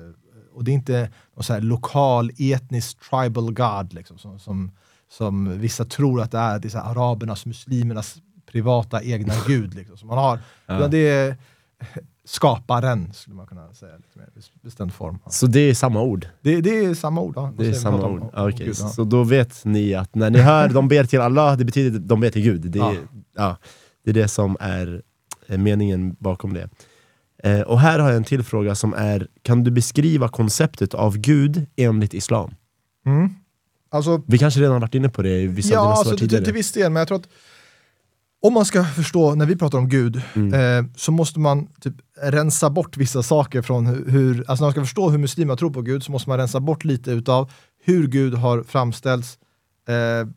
och 0.54 0.64
det 0.64 0.72
är 0.72 0.74
inte 0.74 1.10
någon 1.36 1.44
så 1.44 1.60
lokal, 1.60 2.32
etnisk, 2.38 2.98
tribal 3.10 3.54
God, 3.54 3.94
liksom, 3.94 4.18
som, 4.18 4.40
som, 4.40 4.72
som 5.12 5.60
vissa 5.60 5.86
tror 5.86 6.22
att 6.22 6.32
det 6.32 6.38
är, 6.38 6.60
det 6.60 6.68
är 6.68 6.70
så 6.70 6.78
arabernas, 6.80 7.46
muslimernas 7.46 8.18
privata 8.52 9.04
egna 9.04 9.34
gud. 9.48 9.74
Liksom, 9.74 9.98
som 9.98 10.08
man 10.08 10.18
har. 10.18 10.40
Ja. 10.66 10.88
Det 10.88 10.98
är 11.10 11.36
skaparen, 12.26 13.14
skulle 13.14 13.36
man 13.36 13.48
kunna 13.48 13.74
säga, 13.74 13.92
liksom, 13.98 14.22
i 14.22 14.66
bestämd 14.66 14.94
form. 14.94 15.20
Så 15.30 15.48
det 15.48 15.60
är 15.60 15.74
samma 15.74 16.02
ord? 16.02 16.28
Det, 16.42 16.62
det 16.62 16.86
är 16.86 16.94
samma 16.94 17.22
ord. 17.22 17.34
Ja. 17.36 17.54
Det 17.58 17.68
är 17.68 17.74
samma 17.74 17.98
ord. 18.08 18.22
om- 18.22 18.22
om 18.22 18.30
okej. 18.54 18.66
Gud, 18.66 18.76
ja. 18.80 18.88
Så 18.90 19.04
då 19.04 19.24
vet 19.24 19.66
ni 19.66 19.94
att 19.94 20.16
när 20.16 20.30
ni 20.30 20.40
hör 20.40 20.70
de 20.70 20.88
ber 20.88 21.04
till 21.04 21.22
Allah, 21.22 21.58
det 21.58 21.66
betyder 21.66 22.00
att 22.00 22.08
de 22.08 22.20
ber 22.20 22.30
till 22.30 22.42
Gud. 22.42 22.62
Det 22.62 22.80
är, 22.80 22.98
Ja. 23.36 23.58
det, 24.04 24.10
är 24.10 24.14
det 24.14 24.28
som 24.28 24.58
är 24.60 25.02
meningen 25.58 26.16
bakom 26.20 26.54
det. 26.54 26.70
Eh, 27.44 27.62
och 27.62 27.80
här 27.80 28.00
har 28.00 28.08
jag 28.10 28.18
en 28.18 28.24
till 28.24 28.44
fråga 28.44 28.76
som 28.76 28.94
är, 28.94 29.28
kan 29.42 29.64
du 29.64 29.72
beskriva 29.72 30.28
konceptet 30.30 30.94
av 30.94 31.18
Gud 31.18 31.66
enligt 31.76 32.14
Islam? 32.14 32.52
Mm. 33.06 33.30
Alltså, 33.92 34.22
Vi 34.28 34.38
kanske 34.38 34.60
redan 34.60 34.82
varit 34.82 34.96
inne 34.96 35.10
på 35.10 35.22
det 35.22 35.42
i 35.42 35.48
vissa 35.48 35.70
av 35.70 35.74
ja, 35.76 35.82
dina 35.82 35.90
alltså, 35.92 36.04
svar 36.10 36.18
till, 36.18 36.28
tidigare. 36.28 36.46
till 36.46 36.54
viss 36.54 36.72
del, 36.72 36.92
men 36.92 37.00
jag 37.00 37.08
tror 37.08 37.18
att 37.18 37.28
om 38.42 38.54
man 38.54 38.66
ska 38.66 38.84
förstå, 38.84 39.36
när 39.36 39.46
vi 39.46 39.56
pratar 39.56 39.78
om 39.78 39.90
Gud, 39.90 40.22
Mm. 40.34 40.54
eh, 40.86 40.92
så 40.96 41.12
måste 41.12 41.40
man 41.40 41.68
typ 41.82 41.94
rensa 42.22 42.70
bort 42.70 42.98
vissa 42.98 43.24
saker 43.24 43.62
från 43.62 43.86
hur, 43.86 44.06
hur, 44.10 44.38
alltså 44.48 44.64
när 44.64 44.68
man 44.68 44.72
ska 44.72 44.82
förstå 44.82 45.10
hur 45.10 45.18
muslimer 45.18 45.56
tror 45.56 45.70
på 45.70 45.82
Gud 45.82 46.04
så 46.04 46.12
måste 46.12 46.30
man 46.30 46.38
rensa 46.38 46.60
bort 46.60 46.84
lite 46.84 47.12
utav 47.12 47.52
hur 47.84 48.08
Gud 48.08 48.34
har 48.34 48.64
framställts 48.64 49.38
eh, 49.88 50.28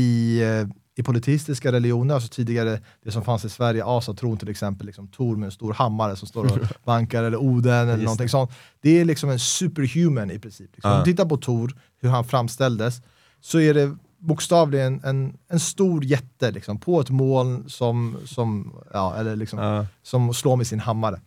i, 0.00 0.40
eh, 0.42 0.68
i 0.96 1.02
politistiska 1.02 1.72
religioner, 1.72 2.14
alltså 2.14 2.28
tidigare 2.28 2.80
det 3.04 3.10
som 3.12 3.24
fanns 3.24 3.44
i 3.44 3.48
Sverige, 3.48 3.84
asatron 3.84 4.36
till 4.36 4.48
exempel, 4.48 4.86
liksom 4.86 5.08
Tor 5.08 5.36
med 5.36 5.46
en 5.46 5.52
stor 5.52 5.72
hammare 5.74 6.16
som 6.16 6.28
står 6.28 6.44
och 6.52 6.58
bankar, 6.84 7.22
eller 7.24 7.38
Oden 7.38 7.74
eller 7.74 7.92
Just 7.92 8.04
någonting 8.04 8.28
sånt. 8.28 8.50
Det 8.80 9.00
är 9.00 9.04
liksom 9.04 9.30
en 9.30 9.38
superhuman 9.38 10.30
i 10.30 10.38
princip. 10.38 10.70
Liksom. 10.74 10.90
Om 10.90 10.98
Ja. 10.98 11.04
du 11.04 11.12
tittar 11.12 11.24
på 11.26 11.36
Tor, 11.36 11.76
hur 12.00 12.08
han 12.08 12.24
framställdes, 12.24 13.02
så 13.40 13.60
är 13.60 13.74
det 13.74 13.96
bokstavligen 14.18 15.00
en, 15.04 15.36
en 15.48 15.60
stor 15.60 16.04
jätte 16.04 16.50
liksom, 16.50 16.78
på 16.80 17.00
ett 17.00 17.10
moln 17.10 17.68
som, 17.68 18.16
som, 18.24 18.74
ja, 18.92 19.14
eller 19.16 19.36
liksom, 19.36 19.58
Ja. 19.58 19.86
som 20.02 20.34
slår 20.34 20.56
med 20.56 20.66
sin 20.66 20.80
hammare. 20.80 21.20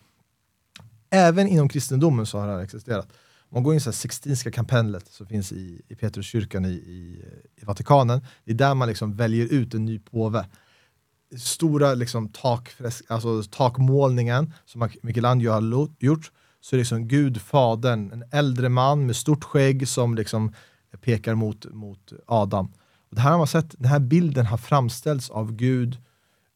Även 1.09 1.47
inom 1.47 1.69
kristendomen 1.69 2.25
så 2.25 2.39
har 2.39 2.47
det 2.47 2.53
här 2.53 2.59
existerat. 2.61 3.07
Man 3.55 3.63
går 3.63 3.73
in 3.73 3.77
i 3.77 3.93
Sixtinska 3.93 4.51
kapellet 4.51 5.07
som 5.07 5.27
finns 5.27 5.51
i, 5.51 5.81
i 5.87 5.95
Petruskyrkan 5.95 6.65
i, 6.65 6.69
i, 6.69 7.25
i 7.55 7.65
Vatikanen, 7.65 8.21
det 8.43 8.51
är 8.51 8.55
där 8.55 8.75
man 8.75 8.87
liksom 8.87 9.15
väljer 9.15 9.53
ut 9.53 9.73
en 9.73 9.85
ny 9.85 9.99
påve. 9.99 10.45
Stora 11.37 11.93
liksom 11.93 12.29
takfresk, 12.29 13.05
alltså 13.07 13.43
takmålningen 13.43 14.53
som 14.65 14.89
Michelangelo 15.01 15.77
har 15.77 15.89
gjort, 15.99 16.31
så 16.61 16.75
är 16.75 16.77
liksom 16.77 17.07
Gud, 17.07 17.41
Fadern, 17.41 18.11
en 18.11 18.23
äldre 18.31 18.69
man 18.69 19.05
med 19.05 19.15
stort 19.15 19.43
skägg 19.43 19.87
som 19.87 20.15
liksom 20.15 20.53
pekar 21.01 21.35
mot, 21.35 21.65
mot 21.73 22.13
Adam. 22.27 22.65
Och 23.09 23.15
det 23.15 23.21
här 23.21 23.31
har 23.31 23.37
man 23.37 23.47
sett, 23.47 23.75
den 23.79 23.89
här 23.89 23.99
bilden 23.99 24.45
har 24.45 24.57
framställts 24.57 25.29
av 25.29 25.51
Gud 25.51 25.97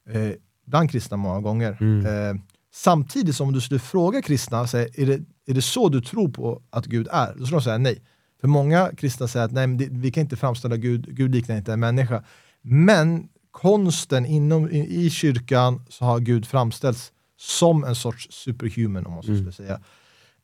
eh, 0.09 0.31
bland 0.65 0.91
kristna 0.91 1.17
många 1.17 1.41
gånger. 1.41 1.77
Mm. 1.81 2.05
Eh, 2.05 2.41
samtidigt 2.73 3.35
som 3.35 3.47
om 3.47 3.53
du 3.53 3.61
skulle 3.61 3.79
fråga 3.79 4.21
kristna, 4.21 4.67
så 4.67 4.77
är, 4.77 5.05
det, 5.05 5.21
är 5.49 5.53
det 5.53 5.61
så 5.61 5.89
du 5.89 6.01
tror 6.01 6.29
på 6.29 6.61
att 6.69 6.85
Gud 6.85 7.07
är? 7.11 7.33
Då 7.35 7.45
skulle 7.45 7.57
de 7.57 7.63
säga 7.63 7.77
nej. 7.77 8.01
För 8.41 8.47
många 8.47 8.91
kristna 8.97 9.27
säger 9.27 9.45
att 9.45 9.51
nej, 9.51 9.67
det, 9.67 9.87
vi 9.91 10.11
kan 10.11 10.21
inte 10.21 10.35
framställa 10.35 10.77
Gud, 10.77 11.15
Gud 11.15 11.35
liknar 11.35 11.57
inte 11.57 11.73
en 11.73 11.79
människa. 11.79 12.23
Men 12.61 13.29
konsten 13.51 14.25
inom, 14.25 14.69
i, 14.69 15.05
i 15.05 15.09
kyrkan 15.09 15.85
så 15.89 16.05
har 16.05 16.19
Gud 16.19 16.45
framställts 16.45 17.11
som 17.37 17.83
en 17.83 17.95
sorts 17.95 18.27
superhuman 18.31 19.05
om 19.05 19.13
man 19.13 19.23
så 19.23 19.35
skulle 19.35 19.51
säga. 19.51 19.79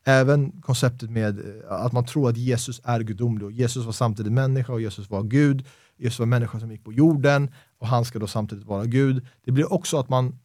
Även 0.04 0.60
konceptet 0.60 1.10
med 1.10 1.38
eh, 1.38 1.72
att 1.72 1.92
man 1.92 2.06
tror 2.06 2.30
att 2.30 2.36
Jesus 2.36 2.80
är 2.84 3.00
gudomlig 3.00 3.46
och 3.46 3.52
Jesus 3.52 3.84
var 3.84 3.92
samtidigt 3.92 4.32
människa 4.32 4.72
och 4.72 4.80
Jesus 4.80 5.10
var 5.10 5.22
Gud. 5.22 5.66
Jesus 5.96 6.18
var 6.18 6.26
människa 6.26 6.60
som 6.60 6.70
gick 6.70 6.84
på 6.84 6.92
jorden 6.92 7.50
och 7.78 7.86
han 7.86 8.04
ska 8.04 8.18
då 8.18 8.26
samtidigt 8.26 8.64
vara 8.64 8.84
Gud. 8.84 9.26
Det 9.44 9.52
blir 9.52 9.72
också 9.72 9.98
att 9.98 10.08
man, 10.08 10.38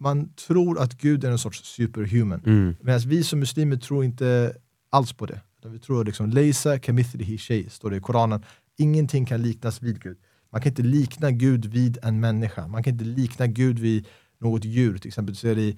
man 0.00 0.34
tror 0.34 0.80
att 0.80 0.98
Gud 0.98 1.24
är 1.24 1.30
en 1.30 1.38
sorts 1.38 1.64
superhuman. 1.64 2.42
Mm. 2.46 2.76
Medan 2.80 3.00
vi 3.00 3.24
som 3.24 3.38
muslimer 3.38 3.76
tror 3.76 4.04
inte 4.04 4.56
alls 4.90 5.12
på 5.12 5.26
det. 5.26 5.40
Vi 5.66 5.78
tror 5.78 6.04
liksom, 6.04 6.30
Leisa 6.30 6.78
kamithlihi 6.78 7.38
shay, 7.38 7.68
står 7.68 7.90
det 7.90 7.96
i 7.96 8.00
Koranen. 8.00 8.44
Ingenting 8.76 9.26
kan 9.26 9.42
liknas 9.42 9.82
vid 9.82 10.02
Gud. 10.02 10.16
Man 10.52 10.60
kan 10.60 10.70
inte 10.70 10.82
likna 10.82 11.30
Gud 11.30 11.64
vid 11.64 11.98
en 12.02 12.20
människa. 12.20 12.66
Man 12.66 12.82
kan 12.82 12.92
inte 12.92 13.04
likna 13.04 13.46
Gud 13.46 13.78
vid 13.78 14.06
något 14.40 14.64
djur. 14.64 14.98
Till 14.98 15.08
exempel 15.08 15.36
så 15.36 15.48
är 15.48 15.54
det 15.54 15.62
i, 15.62 15.76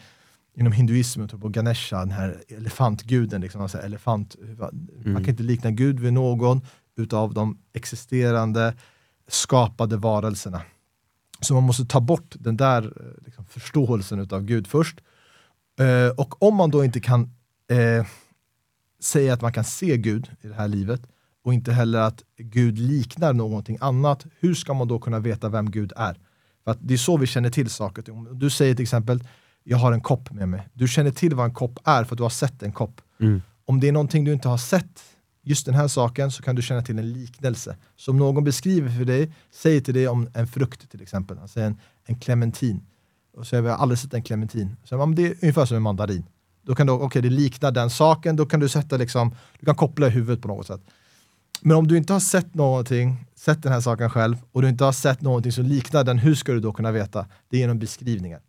inom 0.54 0.72
hinduismen, 0.72 1.28
tror 1.28 1.40
på 1.40 1.48
Ganesha, 1.48 1.98
den 1.98 2.10
här 2.10 2.42
elefantguden. 2.48 3.40
Liksom, 3.40 3.60
alltså 3.60 3.78
elefant, 3.78 4.36
Man 5.04 5.24
kan 5.24 5.28
inte 5.28 5.42
likna 5.42 5.70
Gud 5.70 6.00
vid 6.00 6.12
någon 6.12 6.60
utav 6.96 7.34
de 7.34 7.58
existerande 7.72 8.74
skapade 9.28 9.96
varelserna. 9.96 10.62
Så 11.40 11.54
man 11.54 11.62
måste 11.62 11.84
ta 11.84 12.00
bort 12.00 12.34
den 12.38 12.56
där 12.56 12.82
eh, 12.82 13.24
liksom, 13.24 13.44
förståelsen 13.44 14.20
utav 14.20 14.42
Gud 14.42 14.66
först. 14.66 15.00
Eh, 15.80 16.08
och 16.16 16.42
om 16.42 16.54
man 16.54 16.70
då 16.70 16.84
inte 16.84 17.00
kan 17.00 17.22
eh, 17.70 18.06
säga 19.00 19.34
att 19.34 19.40
man 19.40 19.52
kan 19.52 19.64
se 19.64 19.96
Gud 19.96 20.30
i 20.40 20.48
det 20.48 20.54
här 20.54 20.68
livet 20.68 21.02
och 21.44 21.54
inte 21.54 21.72
heller 21.72 22.00
att 22.00 22.22
Gud 22.36 22.78
liknar 22.78 23.32
någonting 23.32 23.78
annat, 23.80 24.26
hur 24.40 24.54
ska 24.54 24.74
man 24.74 24.88
då 24.88 24.98
kunna 24.98 25.18
veta 25.18 25.48
vem 25.48 25.70
Gud 25.70 25.92
är? 25.96 26.18
För 26.64 26.76
det 26.80 26.94
är 26.94 26.98
så 26.98 27.16
vi 27.16 27.26
känner 27.26 27.50
till 27.50 27.70
saker. 27.70 28.10
Om 28.10 28.38
Du 28.38 28.50
säger 28.50 28.74
till 28.74 28.82
exempel, 28.82 29.24
jag 29.64 29.78
har 29.78 29.92
en 29.92 30.00
kopp 30.00 30.30
med 30.30 30.48
mig. 30.48 30.68
Du 30.72 30.88
känner 30.88 31.10
till 31.10 31.34
vad 31.34 31.44
en 31.44 31.54
kopp 31.54 31.78
är 31.84 32.04
för 32.04 32.14
att 32.14 32.16
du 32.16 32.22
har 32.22 32.30
sett 32.30 32.62
en 32.62 32.72
kopp. 32.72 33.00
Mm. 33.20 33.42
Om 33.64 33.80
det 33.80 33.88
är 33.88 33.92
någonting 33.92 34.24
du 34.24 34.32
inte 34.32 34.48
har 34.48 34.58
sett, 34.58 35.02
just 35.48 35.66
den 35.66 35.74
här 35.74 35.88
saken, 35.88 36.30
så 36.30 36.42
kan 36.42 36.56
du 36.56 36.62
känna 36.62 36.82
till 36.82 36.98
en 36.98 37.12
liknelse. 37.12 37.76
Så 37.96 38.10
om 38.10 38.18
någon 38.18 38.44
beskriver 38.44 38.90
för 38.90 39.04
dig, 39.04 39.32
säger 39.50 39.80
till 39.80 39.94
dig 39.94 40.08
om 40.08 40.28
en 40.34 40.46
frukt 40.46 40.90
till 40.90 41.02
exempel, 41.02 41.38
alltså 41.38 41.60
en, 41.60 41.78
en 42.04 42.18
clementin. 42.18 42.80
Och 43.36 43.46
så 43.46 43.56
jag 43.56 43.62
har 43.62 43.70
aldrig 43.70 43.98
sett 43.98 44.14
en 44.14 44.22
clementin. 44.22 44.76
Så, 44.84 44.94
ja, 44.94 45.06
det 45.06 45.26
är 45.26 45.34
ungefär 45.42 45.64
som 45.64 45.76
en 45.76 45.82
mandarin. 45.82 46.24
Då 46.62 46.74
kan 46.74 46.86
du, 46.86 46.92
okay, 46.92 47.22
det 47.22 47.30
liknar 47.30 47.70
den 47.70 47.90
saken, 47.90 48.36
då 48.36 48.46
kan 48.46 48.60
du 48.60 48.68
sätta 48.68 48.96
liksom, 48.96 49.34
du 49.60 49.66
kan 49.66 49.74
koppla 49.74 50.06
i 50.06 50.10
huvudet 50.10 50.42
på 50.42 50.48
något 50.48 50.66
sätt. 50.66 50.80
Men 51.60 51.76
om 51.76 51.88
du 51.88 51.96
inte 51.96 52.12
har 52.12 52.20
sett 52.20 52.54
någonting, 52.54 53.26
sett 53.34 53.62
den 53.62 53.72
här 53.72 53.80
saken 53.80 54.10
själv, 54.10 54.36
och 54.52 54.62
du 54.62 54.68
inte 54.68 54.84
har 54.84 54.92
sett 54.92 55.20
någonting 55.20 55.52
som 55.52 55.64
liknar 55.64 56.04
den, 56.04 56.18
hur 56.18 56.34
ska 56.34 56.52
du 56.52 56.60
då 56.60 56.72
kunna 56.72 56.92
veta? 56.92 57.26
Det 57.48 57.56
är 57.56 57.60
genom 57.60 57.78
beskrivningar. 57.78 58.40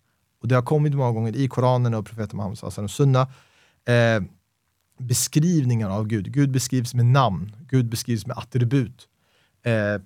Och 0.42 0.48
det 0.48 0.56
har 0.56 0.62
kommit 0.62 0.94
många 0.94 1.12
gånger 1.12 1.36
i 1.36 1.48
Koranen 1.48 1.94
och 1.94 2.06
profeten 2.06 2.38
Muhammed 2.38 2.58
sallallahu 2.58 2.88
sunna, 2.88 3.22
eh, 3.86 4.24
beskrivningar 4.98 5.90
av 5.90 6.08
Gud. 6.08 6.32
Gud 6.34 6.52
beskrivs 6.52 6.94
med 6.94 7.06
namn, 7.06 7.56
Gud 7.70 7.90
beskrivs 7.90 8.26
med 8.28 8.38
attribut. 8.38 9.08
Eh, 9.64 10.02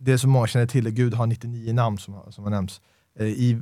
det 0.00 0.18
som 0.18 0.30
många 0.30 0.46
känner 0.46 0.66
till 0.66 0.86
är 0.86 0.90
Gud 0.90 1.14
har 1.14 1.26
99 1.26 1.72
namn 1.72 1.98
som, 1.98 2.14
har- 2.14 2.30
som 2.30 2.44
har 2.44 2.50
nämnts. 2.50 2.80
Eh, 3.18 3.26
I, 3.26 3.60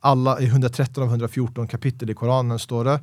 alla, 0.00 0.40
I 0.40 0.44
113 0.46 1.02
av 1.02 1.08
114 1.08 1.68
kapitel 1.68 2.10
i 2.10 2.14
Koranen 2.14 2.58
står 2.58 2.84
det 2.84 3.00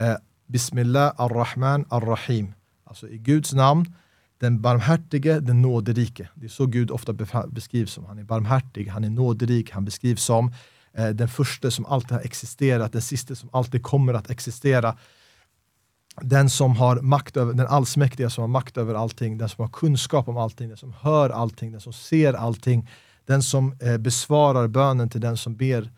eh, 0.00 0.16
Bismillah 0.46 1.12
ar-Rahman 1.16 1.84
ar-Rahim. 1.88 2.52
Alltså 2.84 3.08
i 3.08 3.18
Guds 3.18 3.52
namn, 3.52 3.94
den 4.38 4.60
barmhärtige, 4.60 5.40
den 5.40 5.62
nåderike. 5.62 6.28
Det 6.34 6.46
är 6.46 6.50
så 6.50 6.66
Gud 6.66 6.90
ofta 6.90 7.12
beskrivs 7.48 7.92
som. 7.92 8.04
Han 8.04 8.18
är 8.18 8.24
barmhärtig, 8.24 8.88
han 8.88 9.04
är 9.04 9.10
nåderik, 9.10 9.70
han 9.70 9.84
beskrivs 9.84 10.22
som 10.24 10.52
eh, 10.92 11.08
den 11.08 11.28
första 11.28 11.70
som 11.70 11.86
alltid 11.86 12.10
har 12.12 12.20
existerat, 12.20 12.92
den 12.92 13.02
sista 13.02 13.34
som 13.34 13.48
alltid 13.52 13.82
kommer 13.82 14.14
att 14.14 14.30
existera. 14.30 14.96
Den 16.22 16.50
som 16.50 16.76
har 16.76 17.00
makt 17.00 17.36
över, 17.36 17.52
den 17.52 17.66
allsmäktiga 17.66 18.30
som 18.30 18.42
har 18.42 18.48
makt 18.48 18.76
över 18.76 18.94
allting, 18.94 19.38
den 19.38 19.48
som 19.48 19.62
har 19.62 19.68
kunskap 19.68 20.28
om 20.28 20.36
allting, 20.36 20.68
den 20.68 20.76
som 20.76 20.94
hör 21.00 21.30
allting, 21.30 21.72
den 21.72 21.80
som 21.80 21.92
ser 21.92 22.34
allting, 22.34 22.90
den 23.26 23.42
som 23.42 23.76
eh, 23.80 23.98
besvarar 23.98 24.68
bönen 24.68 25.08
till 25.08 25.20
den 25.20 25.36
som 25.36 25.56
ber 25.56 25.90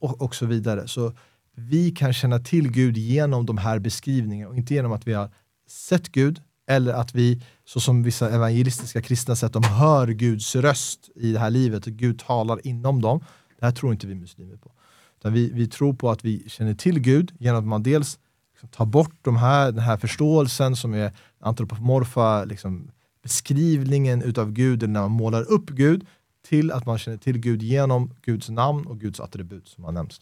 och, 0.00 0.22
och 0.22 0.34
så 0.34 0.46
vidare. 0.46 0.88
Så 0.88 1.12
vi 1.54 1.90
kan 1.90 2.12
känna 2.12 2.38
till 2.38 2.70
Gud 2.72 2.96
genom 2.96 3.46
de 3.46 3.58
här 3.58 3.78
beskrivningarna 3.78 4.50
och 4.50 4.56
inte 4.56 4.74
genom 4.74 4.92
att 4.92 5.06
vi 5.06 5.12
har 5.12 5.30
sett 5.68 6.08
Gud 6.08 6.42
eller 6.68 6.92
att 6.92 7.14
vi, 7.14 7.42
så 7.64 7.80
som 7.80 8.02
vissa 8.02 8.30
evangelistiska 8.30 9.02
kristna 9.02 9.36
säger, 9.36 9.46
att 9.46 9.62
de 9.62 9.64
hör 9.64 10.08
Guds 10.08 10.56
röst 10.56 11.10
i 11.14 11.32
det 11.32 11.38
här 11.38 11.50
livet 11.50 11.86
och 11.86 11.92
Gud 11.92 12.18
talar 12.18 12.66
inom 12.66 13.02
dem. 13.02 13.24
Det 13.58 13.64
här 13.66 13.72
tror 13.72 13.92
inte 13.92 14.06
vi 14.06 14.14
muslimer 14.14 14.56
på. 14.56 14.72
Utan 15.18 15.32
vi, 15.32 15.50
vi 15.52 15.66
tror 15.66 15.94
på 15.94 16.10
att 16.10 16.24
vi 16.24 16.48
känner 16.48 16.74
till 16.74 17.00
Gud 17.00 17.32
genom 17.38 17.60
att 17.60 17.66
man 17.66 17.82
dels 17.82 18.18
liksom 18.60 18.68
tar 18.68 18.86
bort 18.86 19.14
de 19.22 19.36
här, 19.36 19.72
den 19.72 19.82
här 19.82 19.96
förståelsen 19.96 20.76
som 20.76 20.94
är 20.94 21.12
antropomorfa 21.40 22.44
liksom, 22.44 22.90
beskrivningen 23.22 24.22
utav 24.22 24.52
Gud, 24.52 24.88
när 24.88 25.00
man 25.00 25.10
målar 25.10 25.42
upp 25.42 25.70
Gud, 25.70 26.06
till 26.48 26.72
att 26.72 26.86
man 26.86 26.98
känner 26.98 27.18
till 27.18 27.38
Gud 27.38 27.62
genom 27.62 28.14
Guds 28.22 28.48
namn 28.48 28.86
och 28.86 29.00
Guds 29.00 29.20
attribut 29.20 29.68
som 29.68 29.84
har 29.84 29.92
nämnts. 29.92 30.20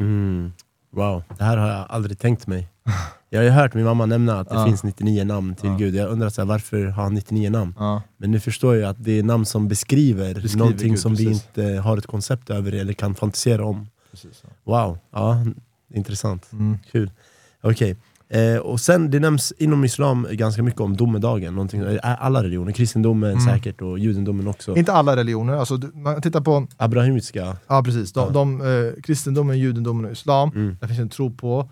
Mm. 0.00 0.52
Wow, 0.90 1.22
det 1.38 1.44
här 1.44 1.56
har 1.56 1.68
jag 1.68 1.86
aldrig 1.88 2.18
tänkt 2.18 2.46
mig. 2.46 2.68
Jag 3.30 3.38
har 3.40 3.44
ju 3.44 3.50
hört 3.50 3.74
min 3.74 3.84
mamma 3.84 4.06
nämna 4.06 4.40
att 4.40 4.48
det 4.48 4.54
ja. 4.54 4.66
finns 4.66 4.82
99 4.82 5.24
namn 5.24 5.54
till 5.54 5.68
ja. 5.68 5.76
Gud. 5.76 5.94
Jag 5.94 6.10
undrar 6.10 6.28
så 6.28 6.40
här, 6.40 6.46
varför 6.46 6.86
har 6.86 7.02
han 7.02 7.14
99 7.14 7.50
namn? 7.50 7.74
Ja. 7.78 8.02
Men 8.16 8.30
nu 8.30 8.40
förstår 8.40 8.76
jag 8.76 8.90
att 8.90 9.04
det 9.04 9.18
är 9.18 9.22
namn 9.22 9.46
som 9.46 9.68
beskriver, 9.68 10.34
beskriver 10.34 10.58
någonting 10.58 10.88
Gud, 10.88 10.98
som 10.98 11.12
precis. 11.12 11.26
vi 11.26 11.32
inte 11.32 11.80
har 11.80 11.98
ett 11.98 12.06
koncept 12.06 12.50
över 12.50 12.72
eller 12.72 12.92
kan 12.92 13.14
fantisera 13.14 13.64
om. 13.64 13.86
Precis, 14.10 14.42
wow, 14.64 14.98
ja, 15.10 15.44
intressant. 15.88 16.52
Mm. 16.52 16.78
Kul. 16.92 17.10
Okej. 17.64 17.96
Eh, 18.28 18.56
och 18.56 18.80
sen, 18.80 19.10
det 19.10 19.20
nämns 19.20 19.52
inom 19.58 19.84
islam 19.84 20.26
ganska 20.30 20.62
mycket 20.62 20.80
om 20.80 20.96
domedagen, 20.96 21.54
någonting, 21.54 21.98
alla 22.02 22.42
religioner, 22.42 22.72
kristendomen 22.72 23.30
mm. 23.30 23.44
säkert 23.44 23.82
och 23.82 23.98
judendomen 23.98 24.48
också. 24.48 24.76
Inte 24.76 24.92
alla 24.92 25.16
religioner, 25.16 25.54
alltså, 25.54 25.80
man 25.94 26.22
tittar 26.22 26.40
på... 26.40 26.66
Abrahamiska? 26.76 27.56
Ja 27.66 27.82
precis, 27.82 28.12
de, 28.12 28.20
ja. 28.20 28.30
de 28.30 28.60
eh, 28.60 29.02
kristendomen, 29.02 29.58
judendomen 29.58 30.04
och 30.04 30.12
islam, 30.12 30.50
mm. 30.54 30.76
där 30.80 30.88
finns 30.88 31.00
en 31.00 31.08
tro 31.08 31.30
på 31.30 31.70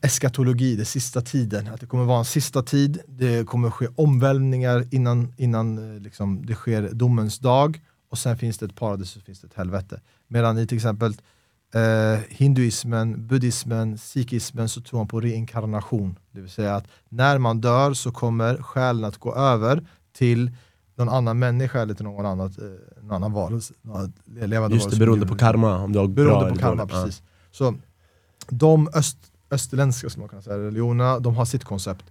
eskatologi, 0.00 0.76
den 0.76 0.86
sista 0.86 1.20
tiden. 1.20 1.68
Att 1.68 1.80
det 1.80 1.86
kommer 1.86 2.04
vara 2.04 2.18
en 2.18 2.24
sista 2.24 2.62
tid, 2.62 2.98
det 3.06 3.46
kommer 3.46 3.70
ske 3.70 3.86
omvälvningar 3.96 4.84
innan, 4.90 5.32
innan 5.36 5.94
eh, 5.94 6.00
liksom, 6.00 6.46
det 6.46 6.54
sker 6.54 6.90
domens 6.92 7.38
dag 7.38 7.80
och 8.10 8.18
sen 8.18 8.36
finns 8.36 8.58
det 8.58 8.66
ett 8.66 8.76
paradis 8.76 9.16
och 9.16 9.22
finns 9.22 9.40
det 9.40 9.46
ett 9.46 9.54
helvete. 9.54 10.00
Medan 10.28 10.58
i 10.58 10.66
till 10.66 10.76
exempel 10.76 11.14
eh, 11.74 12.20
hinduismen, 12.28 13.26
buddhismen, 13.26 13.98
sikhismen 13.98 14.68
så 14.68 14.80
tror 14.80 15.00
man 15.00 15.08
på 15.08 15.20
reinkarnation. 15.20 16.18
Det 16.32 16.40
vill 16.40 16.50
säga 16.50 16.76
att 16.76 16.86
när 17.08 17.38
man 17.38 17.60
dör 17.60 17.94
så 17.94 18.10
kommer 18.12 18.56
själen 18.62 19.04
att 19.04 19.18
gå 19.18 19.34
över 19.34 19.86
till 20.16 20.50
någon 20.96 21.08
annan 21.08 21.38
människa 21.38 21.80
eller 21.80 21.94
till 21.94 22.04
någon, 22.04 22.26
annat, 22.26 22.58
eh, 22.58 22.64
någon 23.02 23.12
annan 23.12 23.32
varelse. 23.32 23.74
Levande 24.24 24.76
Just 24.76 24.90
det, 24.90 24.96
beroende 24.96 25.26
på 25.26 25.36
karma. 25.36 25.78
Om 25.78 25.92
du 25.92 25.98
har 25.98 26.06
beroende 26.06 26.50
på 26.50 26.58
karma, 26.58 26.86
precis. 26.86 27.22
Ja. 27.24 27.30
Så 27.50 27.74
de 28.48 28.88
öst, 28.94 29.18
österländska 29.50 30.10
som 30.10 30.20
man 30.20 30.28
kan 30.28 30.42
säga, 30.42 30.58
religionerna, 30.58 31.18
de 31.18 31.36
har 31.36 31.44
sitt 31.44 31.64
koncept 31.64 32.04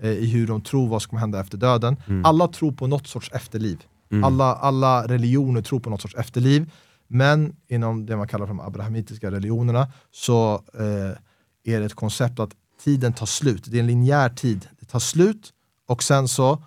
eh, 0.00 0.10
i 0.10 0.26
hur 0.26 0.46
de 0.46 0.60
tror 0.60 0.88
vad 0.88 1.02
som 1.02 1.10
kommer 1.10 1.20
hända 1.20 1.40
efter 1.40 1.58
döden. 1.58 1.96
Mm. 2.06 2.24
Alla 2.24 2.48
tror 2.48 2.72
på 2.72 2.86
något 2.86 3.06
sorts 3.06 3.30
efterliv. 3.32 3.84
Mm. 4.10 4.24
Alla, 4.24 4.54
alla 4.54 5.06
religioner 5.06 5.62
tror 5.62 5.80
på 5.80 5.90
något 5.90 6.00
sorts 6.00 6.14
efterliv. 6.14 6.70
Men 7.08 7.56
inom 7.66 8.06
det 8.06 8.16
man 8.16 8.28
kallar 8.28 8.46
för 8.46 8.54
de 8.54 8.60
abrahamitiska 8.60 9.30
religionerna 9.30 9.92
så 10.10 10.54
eh, 10.74 11.74
är 11.74 11.80
det 11.80 11.86
ett 11.86 11.94
koncept 11.94 12.40
att 12.40 12.50
tiden 12.84 13.12
tar 13.12 13.26
slut. 13.26 13.64
Det 13.66 13.76
är 13.76 13.80
en 13.80 13.86
linjär 13.86 14.28
tid. 14.28 14.68
Det 14.80 14.86
tar 14.86 14.98
slut 14.98 15.52
och 15.86 16.02
sen 16.02 16.28
så 16.28 16.62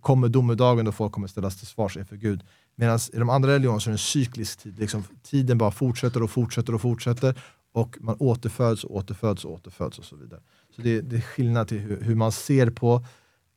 kommer 0.00 0.28
domedagen 0.28 0.84
då 0.84 0.92
folk 0.92 1.12
kommer 1.12 1.28
ställas 1.28 1.56
till 1.56 1.66
svars 1.66 1.96
inför 1.96 2.16
Gud. 2.16 2.42
Medan 2.76 2.98
i 3.12 3.18
de 3.18 3.30
andra 3.30 3.50
religionerna 3.50 3.80
så 3.80 3.90
är 3.90 3.92
det 3.92 3.94
en 3.94 3.98
cyklisk 3.98 4.58
tid. 4.58 4.78
Liksom, 4.78 5.04
tiden 5.22 5.58
bara 5.58 5.70
fortsätter 5.70 6.22
och 6.22 6.30
fortsätter 6.30 6.74
och 6.74 6.80
fortsätter 6.80 7.42
och 7.72 7.96
man 8.00 8.16
återföds 8.18 8.84
och 8.84 8.96
återföds 8.96 9.44
och 9.44 9.52
återföds 9.52 9.98
och 9.98 10.04
så 10.04 10.16
vidare. 10.16 10.40
Så 10.76 10.82
det, 10.82 11.00
det 11.00 11.16
är 11.16 11.20
skillnad 11.20 11.68
till 11.68 11.78
hur, 11.78 12.00
hur, 12.00 12.14
man 12.14 12.32
ser 12.32 12.70
på 12.70 13.04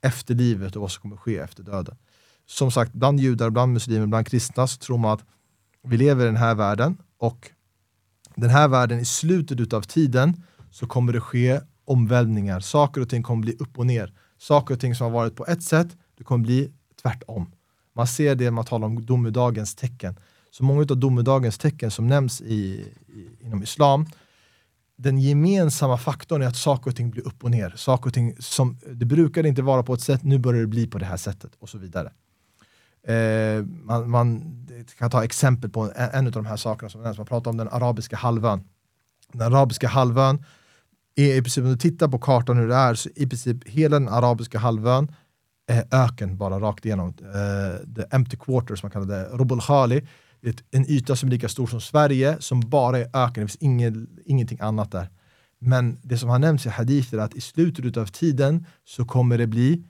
efterlivet 0.01 0.75
och 0.75 0.81
vad 0.81 0.91
som 0.91 1.01
kommer 1.01 1.17
ske 1.17 1.37
efter 1.37 1.63
döden. 1.63 1.95
Som 2.45 2.71
sagt, 2.71 2.93
bland 2.93 3.19
judar, 3.19 3.49
bland 3.49 3.73
muslimer, 3.73 4.07
bland 4.07 4.27
kristna 4.27 4.67
så 4.67 4.77
tror 4.77 4.97
man 4.97 5.11
att 5.11 5.25
vi 5.87 5.97
lever 5.97 6.23
i 6.23 6.25
den 6.25 6.37
här 6.37 6.55
världen 6.55 6.97
och 7.17 7.51
den 8.35 8.49
här 8.49 8.67
världen 8.67 8.99
i 8.99 9.05
slutet 9.05 9.73
av 9.73 9.81
tiden 9.81 10.43
så 10.71 10.87
kommer 10.87 11.13
det 11.13 11.21
ske 11.21 11.59
omvälvningar. 11.85 12.59
Saker 12.59 13.01
och 13.01 13.09
ting 13.09 13.23
kommer 13.23 13.41
bli 13.41 13.53
upp 13.53 13.79
och 13.79 13.85
ner. 13.85 14.13
Saker 14.37 14.73
och 14.73 14.79
ting 14.79 14.95
som 14.95 15.03
har 15.05 15.11
varit 15.11 15.35
på 15.35 15.45
ett 15.45 15.63
sätt, 15.63 15.87
det 16.17 16.23
kommer 16.23 16.45
bli 16.45 16.71
tvärtom. 17.01 17.51
Man 17.95 18.07
ser 18.07 18.35
det 18.35 18.51
man 18.51 18.65
talar 18.65 18.87
om 18.87 19.05
domedagens 19.05 19.75
tecken. 19.75 20.15
Så 20.51 20.63
många 20.63 20.81
av 20.81 20.97
domedagens 20.97 21.57
tecken 21.57 21.91
som 21.91 22.07
nämns 22.07 22.41
i, 22.41 22.55
i, 23.07 23.45
inom 23.45 23.63
islam, 23.63 24.05
den 24.95 25.19
gemensamma 25.19 25.97
faktorn 25.97 26.41
är 26.41 26.47
att 26.47 26.57
saker 26.57 26.91
och 26.91 26.95
ting 26.95 27.09
blir 27.09 27.27
upp 27.27 27.43
och 27.43 27.51
ner. 27.51 27.73
Saker 27.75 28.07
och 28.07 28.13
ting 28.13 28.35
som, 28.39 28.77
det 28.93 29.05
brukar 29.05 29.45
inte 29.45 29.61
vara 29.61 29.83
på 29.83 29.93
ett 29.93 30.01
sätt, 30.01 30.23
nu 30.23 30.37
börjar 30.39 30.61
det 30.61 30.67
bli 30.67 30.87
på 30.87 30.97
det 30.97 31.05
här 31.05 31.17
sättet 31.17 31.51
och 31.59 31.69
så 31.69 31.77
vidare. 31.77 32.11
Eh, 33.07 33.63
man, 33.63 34.09
man, 34.09 34.41
kan 34.97 35.09
ta 35.09 35.23
exempel 35.23 35.69
på 35.69 35.81
en, 35.81 36.09
en 36.13 36.25
av 36.25 36.31
de 36.31 36.45
här 36.45 36.57
sakerna 36.57 36.89
som 36.89 37.01
nämns. 37.01 37.17
Man 37.17 37.27
pratar 37.27 37.51
om 37.51 37.57
den 37.57 37.69
arabiska 37.69 38.15
halvön. 38.15 38.63
Den 39.33 39.53
arabiska 39.53 39.87
halvön, 39.87 40.43
är 41.15 41.35
i 41.35 41.41
princip, 41.41 41.63
om 41.63 41.69
du 41.69 41.77
tittar 41.77 42.07
på 42.07 42.19
kartan 42.19 42.57
hur 42.57 42.67
det 42.67 42.75
är, 42.75 42.95
så 42.95 43.09
i 43.15 43.27
princip 43.27 43.67
hela 43.67 43.99
den 43.99 44.09
arabiska 44.09 44.59
halvön 44.59 45.11
är 45.67 45.85
öken 45.91 46.37
bara 46.37 46.59
rakt 46.59 46.85
igenom. 46.85 47.07
Eh, 47.07 47.95
the 47.95 48.15
empty 48.15 48.37
quarter 48.37 48.75
som 48.75 48.87
man 48.87 48.91
kallar 48.91 49.17
det, 49.17 49.37
Rubul 49.37 49.61
Khali, 49.61 50.07
en 50.71 50.91
yta 50.91 51.15
som 51.15 51.27
är 51.27 51.31
lika 51.31 51.49
stor 51.49 51.67
som 51.67 51.81
Sverige, 51.81 52.37
som 52.39 52.59
bara 52.59 52.99
är 52.99 53.07
öken, 53.13 53.43
det 53.43 53.47
finns 53.47 53.55
ingen, 53.55 54.07
ingenting 54.25 54.57
annat 54.61 54.91
där. 54.91 55.09
Men 55.59 55.99
det 56.03 56.17
som 56.17 56.29
har 56.29 56.39
nämnts 56.39 56.65
i 56.65 56.69
hadither 56.69 57.17
är 57.17 57.21
att 57.21 57.35
i 57.35 57.41
slutet 57.41 57.97
av 57.97 58.05
tiden 58.05 58.65
så 58.85 59.05
kommer 59.05 59.37
det 59.37 59.47
bli, 59.47 59.83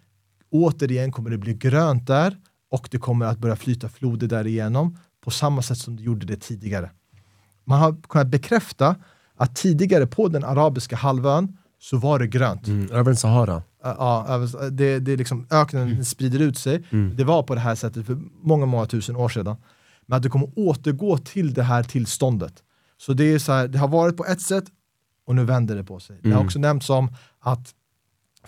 återigen 0.49 1.11
kommer 1.11 1.29
det 1.29 1.37
bli 1.37 1.53
grönt 1.53 2.07
där, 2.07 2.37
och 2.69 2.87
det 2.91 2.97
kommer 2.97 3.25
att 3.25 3.37
börja 3.37 3.55
flyta 3.55 3.89
floder 3.89 4.27
därigenom 4.27 4.97
på 5.23 5.31
samma 5.31 5.61
sätt 5.61 5.77
som 5.77 5.95
det 5.95 6.03
gjorde 6.03 6.25
det 6.25 6.37
tidigare. 6.37 6.91
Man 7.65 7.79
har 7.79 7.95
kunnat 8.09 8.27
bekräfta 8.27 8.95
att 9.37 9.55
tidigare 9.55 10.07
på 10.07 10.27
den 10.27 10.43
arabiska 10.43 10.95
halvön 10.95 11.57
så 11.79 11.97
var 11.97 12.19
det 12.19 12.27
grönt. 12.27 12.67
Mm, 12.67 12.91
över 12.91 13.13
Sahara? 13.13 13.63
Ja, 13.83 14.47
det, 14.71 14.99
det 14.99 15.15
liksom, 15.15 15.47
öknen 15.51 15.87
mm. 15.87 16.05
sprider 16.05 16.39
ut 16.39 16.57
sig. 16.57 16.83
Mm. 16.89 17.15
Det 17.15 17.23
var 17.23 17.43
på 17.43 17.55
det 17.55 17.61
här 17.61 17.75
sättet 17.75 18.05
för 18.05 18.17
många, 18.41 18.65
många 18.65 18.85
tusen 18.85 19.15
år 19.15 19.29
sedan. 19.29 19.55
Men 20.05 20.17
att 20.17 20.23
det 20.23 20.29
kommer 20.29 20.49
återgå 20.55 21.17
till 21.17 21.53
det 21.53 21.63
här 21.63 21.83
tillståndet. 21.83 22.63
Så 22.97 23.13
det 23.13 23.23
är 23.23 23.39
så 23.39 23.51
här, 23.51 23.67
det 23.67 23.77
har 23.77 23.87
varit 23.87 24.17
på 24.17 24.25
ett 24.25 24.41
sätt 24.41 24.65
och 25.27 25.35
nu 25.35 25.45
vänder 25.45 25.75
det 25.75 25.83
på 25.83 25.99
sig. 25.99 26.19
Det 26.21 26.29
har 26.29 26.35
mm. 26.35 26.45
också 26.45 26.59
nämnts 26.59 26.89
om 26.89 27.11
att 27.39 27.73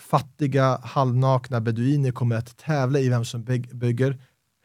fattiga 0.00 0.78
halvnakna 0.82 1.60
beduiner 1.60 2.10
kommer 2.10 2.36
att 2.36 2.56
tävla 2.56 2.98
i 2.98 3.08
vem 3.08 3.24
som 3.24 3.44
bygger 3.72 4.18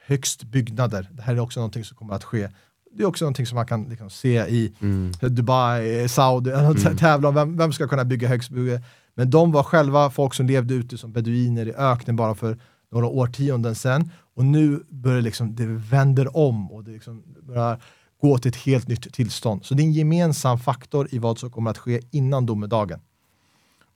högst 0.06 0.44
byggnader. 0.44 1.10
Det 1.12 1.22
här 1.22 1.36
är 1.36 1.40
också 1.40 1.60
någonting 1.60 1.84
som 1.84 1.98
kommer 1.98 2.14
att 2.14 2.24
ske. 2.24 2.50
Det 2.92 3.04
är 3.04 3.08
också 3.08 3.26
någonting 3.26 3.46
som 3.46 3.56
man 3.56 3.66
kan 3.66 3.84
liksom 3.84 4.10
se 4.10 4.40
i 4.40 4.74
mm. 4.82 5.12
Dubai, 5.22 6.08
Saudi, 6.10 6.52
mm. 6.56 6.98
tävla 6.98 7.30
om 7.30 7.36
vem, 7.36 7.58
vem 7.58 7.74
ska 7.74 7.88
kunna 7.88 8.06
bygga 8.06 8.28
högst 8.28 8.50
byggnader. 8.50 8.84
Men 9.16 9.30
de 9.30 9.52
var 9.52 9.64
själva 9.64 10.10
folk 10.10 10.34
som 10.34 10.46
levde 10.46 10.74
ute 10.74 10.98
som 10.98 11.12
beduiner 11.12 11.68
i 11.68 11.74
öknen 11.74 12.16
bara 12.16 12.36
för 12.36 12.58
några 12.92 13.08
årtionden 13.08 13.76
sedan. 13.76 14.12
Och 14.36 14.46
nu 14.46 14.84
börjar 14.90 15.22
liksom, 15.22 15.56
det 15.56 15.66
vänder 15.66 16.38
om 16.38 16.72
och 16.72 16.84
det 16.84 16.92
liksom 16.92 17.24
börjar 17.42 17.82
gå 18.22 18.38
till 18.38 18.50
ett 18.50 18.56
helt 18.56 18.88
nytt 18.88 19.14
tillstånd. 19.14 19.66
Så 19.66 19.74
det 19.74 19.84
är 19.84 19.86
en 19.86 19.94
gemensam 19.94 20.60
faktor 20.60 21.08
i 21.12 21.20
vad 21.20 21.40
som 21.40 21.50
kommer 21.52 21.72
att 21.72 21.78
ske 21.78 22.02
innan 22.12 22.46
domedagen. 22.46 23.00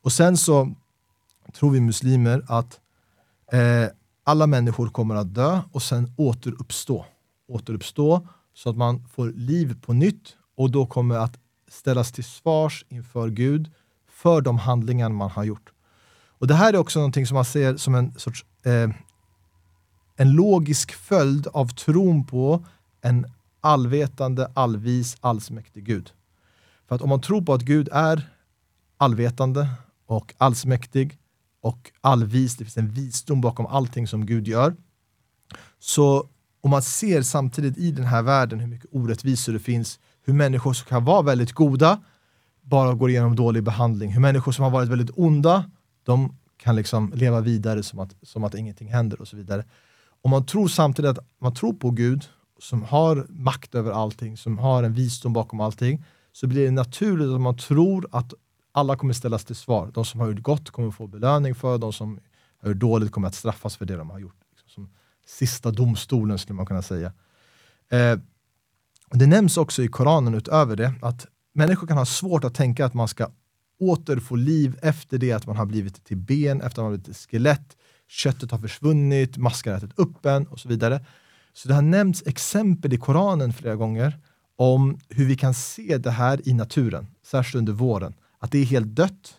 Och 0.03 0.11
sen 0.11 0.37
så 0.37 0.75
tror 1.53 1.71
vi 1.71 1.79
muslimer 1.79 2.43
att 2.47 2.79
eh, 3.51 3.87
alla 4.23 4.47
människor 4.47 4.87
kommer 4.87 5.15
att 5.15 5.33
dö 5.33 5.61
och 5.71 5.81
sen 5.81 6.13
återuppstå. 6.17 7.05
Återuppstå 7.47 8.27
så 8.53 8.69
att 8.69 8.77
man 8.77 9.07
får 9.07 9.27
liv 9.27 9.81
på 9.81 9.93
nytt 9.93 10.35
och 10.57 10.71
då 10.71 10.85
kommer 10.85 11.15
att 11.15 11.39
ställas 11.67 12.11
till 12.11 12.23
svars 12.23 12.85
inför 12.89 13.29
Gud 13.29 13.71
för 14.09 14.41
de 14.41 14.57
handlingar 14.57 15.09
man 15.09 15.29
har 15.29 15.43
gjort. 15.43 15.71
Och 16.27 16.47
Det 16.47 16.53
här 16.53 16.73
är 16.73 16.77
också 16.77 16.99
någonting 16.99 17.27
som 17.27 17.35
man 17.35 17.45
ser 17.45 17.77
som 17.77 17.95
en 17.95 18.13
sorts 18.17 18.45
eh, 18.65 18.89
en 20.15 20.31
logisk 20.31 20.91
följd 20.91 21.47
av 21.47 21.67
tron 21.67 22.25
på 22.25 22.65
en 23.01 23.25
allvetande, 23.61 24.51
allvis, 24.53 25.17
allsmäktig 25.19 25.85
Gud. 25.85 26.11
För 26.87 26.95
att 26.95 27.01
om 27.01 27.09
man 27.09 27.21
tror 27.21 27.41
på 27.41 27.53
att 27.53 27.61
Gud 27.61 27.89
är 27.91 28.29
allvetande 28.97 29.67
och 30.05 30.33
allsmäktig 30.37 31.17
och 31.61 31.91
all 32.01 32.23
vis, 32.23 32.57
det 32.57 32.63
finns 32.63 32.77
en 32.77 32.91
visdom 32.91 33.41
bakom 33.41 33.65
allting 33.65 34.07
som 34.07 34.25
Gud 34.25 34.47
gör. 34.47 34.75
Så 35.79 36.27
om 36.61 36.69
man 36.69 36.81
ser 36.81 37.21
samtidigt 37.21 37.77
i 37.77 37.91
den 37.91 38.05
här 38.05 38.21
världen 38.21 38.59
hur 38.59 38.67
mycket 38.67 38.89
orättvisor 38.91 39.53
det 39.53 39.59
finns, 39.59 39.99
hur 40.21 40.33
människor 40.33 40.73
som 40.73 40.87
kan 40.87 41.05
vara 41.05 41.21
väldigt 41.21 41.51
goda 41.51 41.99
bara 42.61 42.93
går 42.93 43.09
igenom 43.09 43.35
dålig 43.35 43.63
behandling, 43.63 44.11
hur 44.11 44.21
människor 44.21 44.51
som 44.51 44.63
har 44.63 44.71
varit 44.71 44.89
väldigt 44.89 45.17
onda, 45.17 45.71
de 46.03 46.37
kan 46.57 46.75
liksom 46.75 47.11
leva 47.15 47.41
vidare 47.41 47.83
som 47.83 47.99
att, 47.99 48.15
som 48.21 48.43
att 48.43 48.55
ingenting 48.55 48.87
händer 48.87 49.21
och 49.21 49.27
så 49.27 49.37
vidare. 49.37 49.65
Om 50.21 50.31
man 50.31 50.45
tror 50.45 50.67
samtidigt 50.67 51.11
att 51.11 51.25
man 51.41 51.53
tror 51.53 51.73
på 51.73 51.91
Gud, 51.91 52.25
som 52.59 52.83
har 52.83 53.25
makt 53.29 53.75
över 53.75 53.91
allting, 53.91 54.37
som 54.37 54.57
har 54.57 54.83
en 54.83 54.93
visdom 54.93 55.33
bakom 55.33 55.61
allting, 55.61 56.03
så 56.31 56.47
blir 56.47 56.65
det 56.65 56.71
naturligt 56.71 57.29
att 57.29 57.41
man 57.41 57.57
tror 57.57 58.07
att 58.11 58.33
alla 58.79 58.95
kommer 58.95 59.13
ställas 59.13 59.45
till 59.45 59.55
svar. 59.55 59.91
De 59.93 60.05
som 60.05 60.19
har 60.19 60.27
gjort 60.27 60.41
gott 60.41 60.69
kommer 60.69 60.91
få 60.91 61.07
belöning 61.07 61.55
för, 61.55 61.77
de 61.77 61.93
som 61.93 62.19
har 62.61 62.69
gjort 62.69 62.79
dåligt 62.79 63.11
kommer 63.11 63.27
att 63.27 63.35
straffas 63.35 63.77
för 63.77 63.85
det 63.85 63.95
de 63.95 64.09
har 64.09 64.19
gjort. 64.19 64.35
Liksom 64.51 64.69
som 64.69 64.89
sista 65.25 65.71
domstolen 65.71 66.39
skulle 66.39 66.57
man 66.57 66.65
kunna 66.65 66.81
säga. 66.81 67.13
Eh, 67.89 68.19
det 69.11 69.27
nämns 69.27 69.57
också 69.57 69.83
i 69.83 69.87
Koranen 69.87 70.33
utöver 70.33 70.75
det 70.75 70.93
att 71.01 71.27
människor 71.53 71.87
kan 71.87 71.97
ha 71.97 72.05
svårt 72.05 72.43
att 72.43 72.55
tänka 72.55 72.85
att 72.85 72.93
man 72.93 73.07
ska 73.07 73.27
återfå 73.79 74.35
liv 74.35 74.79
efter 74.81 75.17
det 75.17 75.31
att 75.31 75.47
man 75.47 75.57
har 75.57 75.65
blivit 75.65 76.05
till 76.05 76.17
ben, 76.17 76.61
efter 76.61 76.67
att 76.67 76.77
man 76.77 76.85
har 76.85 76.89
blivit 76.89 77.05
till 77.05 77.29
skelett, 77.29 77.77
köttet 78.07 78.51
har 78.51 78.57
försvunnit, 78.57 79.37
maskar 79.37 79.71
har 79.71 79.77
ätit 79.77 79.99
upp 79.99 80.25
en 80.25 80.47
och 80.47 80.59
så 80.59 80.69
vidare. 80.69 81.05
Så 81.53 81.67
det 81.67 81.73
har 81.73 81.81
nämnts 81.81 82.23
exempel 82.25 82.93
i 82.93 82.97
Koranen 82.97 83.53
flera 83.53 83.75
gånger 83.75 84.19
om 84.55 84.99
hur 85.09 85.25
vi 85.25 85.35
kan 85.35 85.53
se 85.53 85.97
det 85.97 86.11
här 86.11 86.47
i 86.47 86.53
naturen, 86.53 87.07
särskilt 87.23 87.59
under 87.59 87.73
våren. 87.73 88.13
Att 88.39 88.51
det 88.51 88.57
är 88.59 88.65
helt 88.65 88.95
dött 88.95 89.33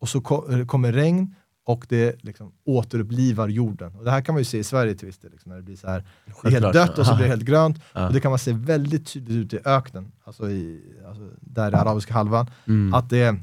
och 0.00 0.08
så 0.08 0.20
kommer 0.66 0.92
regn 0.92 1.34
och 1.66 1.86
det 1.88 2.24
liksom 2.24 2.52
återupplivar 2.64 3.48
jorden. 3.48 3.94
Och 3.94 4.04
det 4.04 4.10
här 4.10 4.20
kan 4.20 4.34
man 4.34 4.40
ju 4.40 4.44
se 4.44 4.58
i 4.58 4.64
Sverige 4.64 4.94
till 4.94 5.06
viss 5.06 5.18
del, 5.18 5.30
liksom, 5.30 5.50
när 5.50 5.56
det 5.56 5.62
blir 5.62 5.76
så 5.76 5.88
här, 5.88 6.04
det 6.42 6.48
är 6.48 6.52
helt 6.52 6.72
dött 6.72 6.98
och 6.98 7.06
så 7.06 7.14
blir 7.14 7.24
det 7.24 7.30
helt 7.30 7.44
grönt. 7.44 7.78
Och 7.92 8.12
det 8.12 8.20
kan 8.20 8.30
man 8.30 8.38
se 8.38 8.52
väldigt 8.52 9.06
tydligt 9.06 9.36
ute 9.36 9.56
i 9.56 9.60
öknen, 9.64 10.12
alltså, 10.24 10.50
i, 10.50 10.82
alltså 11.06 11.30
där 11.40 11.72
i 11.72 11.74
arabiska 11.74 12.14
halvan. 12.14 12.50
Mm. 12.66 12.94
Att 12.94 13.10
det, 13.10 13.36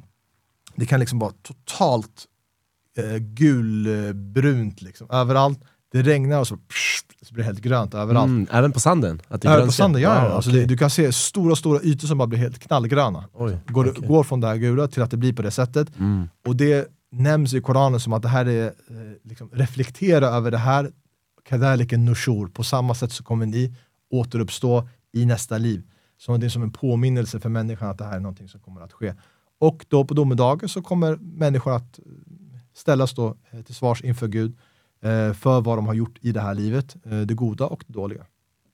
det 0.76 0.86
kan 0.86 1.00
liksom 1.00 1.20
vara 1.20 1.34
totalt 1.42 2.26
eh, 2.98 3.18
gulbrunt 3.18 4.82
liksom, 4.82 5.08
överallt. 5.12 5.60
Det 5.94 6.02
regnar 6.02 6.40
och 6.40 6.48
så, 6.48 6.58
psh, 6.58 7.04
så 7.22 7.34
blir 7.34 7.44
det 7.44 7.48
helt 7.48 7.62
grönt 7.62 7.94
överallt. 7.94 8.30
Mm, 8.30 8.48
även 8.52 8.72
på 8.72 8.80
sanden? 8.80 9.22
Att 9.28 9.42
det 9.42 9.50
även 9.50 9.66
på 9.66 9.72
sanden, 9.72 10.02
ja. 10.02 10.10
Ah, 10.10 10.30
alltså 10.30 10.50
okay. 10.50 10.62
det, 10.62 10.68
du 10.68 10.78
kan 10.78 10.90
se 10.90 11.14
stora, 11.14 11.56
stora 11.56 11.80
ytor 11.84 12.08
som 12.08 12.18
bara 12.18 12.28
blir 12.28 12.40
helt 12.40 12.60
knallgröna. 12.60 13.26
Oj, 13.34 13.58
går, 13.68 13.90
okay. 13.90 14.08
går 14.08 14.24
från 14.24 14.42
det 14.42 14.48
här 14.48 14.56
gula 14.56 14.88
till 14.88 15.02
att 15.02 15.12
det 15.12 15.18
blir 15.18 15.34
på 15.34 15.42
det 15.42 15.52
sättet. 15.52 16.00
Mm. 16.00 16.30
Och 16.48 16.56
det 16.56 16.88
nämns 17.12 17.54
i 17.54 17.62
Koranen 17.62 18.00
som 18.00 18.14
att 18.14 18.22
det 18.22 18.28
här 18.28 18.46
är, 18.46 18.66
eh, 18.66 18.74
liksom, 19.24 19.50
reflektera 19.54 20.28
över 20.28 20.52
det 20.52 20.58
här, 20.58 20.92
kadalika 21.50 21.98
nushur, 21.98 22.48
på 22.48 22.64
samma 22.64 22.96
sätt 22.96 23.12
så 23.12 23.24
kommer 23.24 23.46
ni 23.46 23.76
återuppstå 24.12 24.88
i 25.12 25.26
nästa 25.26 25.58
liv. 25.58 25.84
Så 26.18 26.38
det 26.38 26.46
är 26.46 26.50
som 26.50 26.64
en 26.64 26.72
påminnelse 26.72 27.40
för 27.40 27.50
människan 27.50 27.90
att 27.90 27.98
det 27.98 28.06
här 28.06 28.16
är 28.16 28.20
någonting 28.20 28.50
som 28.50 28.60
kommer 28.60 28.82
att 28.82 28.94
ske. 28.94 29.14
Och 29.60 29.86
då 29.90 30.06
på 30.06 30.14
domedagen 30.14 30.70
så 30.70 30.82
kommer 30.82 31.16
människor 31.16 31.76
att 31.76 32.00
ställas 32.74 33.14
då 33.14 33.36
eh, 33.52 33.62
till 33.62 33.76
svars 33.76 34.02
inför 34.02 34.28
Gud 34.28 34.52
eh, 34.52 34.58
för 35.34 35.62
vad 35.62 35.78
de 35.78 35.88
har 35.88 35.94
gjort 35.94 36.18
i 36.22 36.32
det 36.32 36.42
här 36.42 36.56
livet, 36.56 36.96
det 37.28 37.34
goda 37.34 37.66
och 37.66 37.84
det 37.88 37.94
dåliga. 37.94 38.26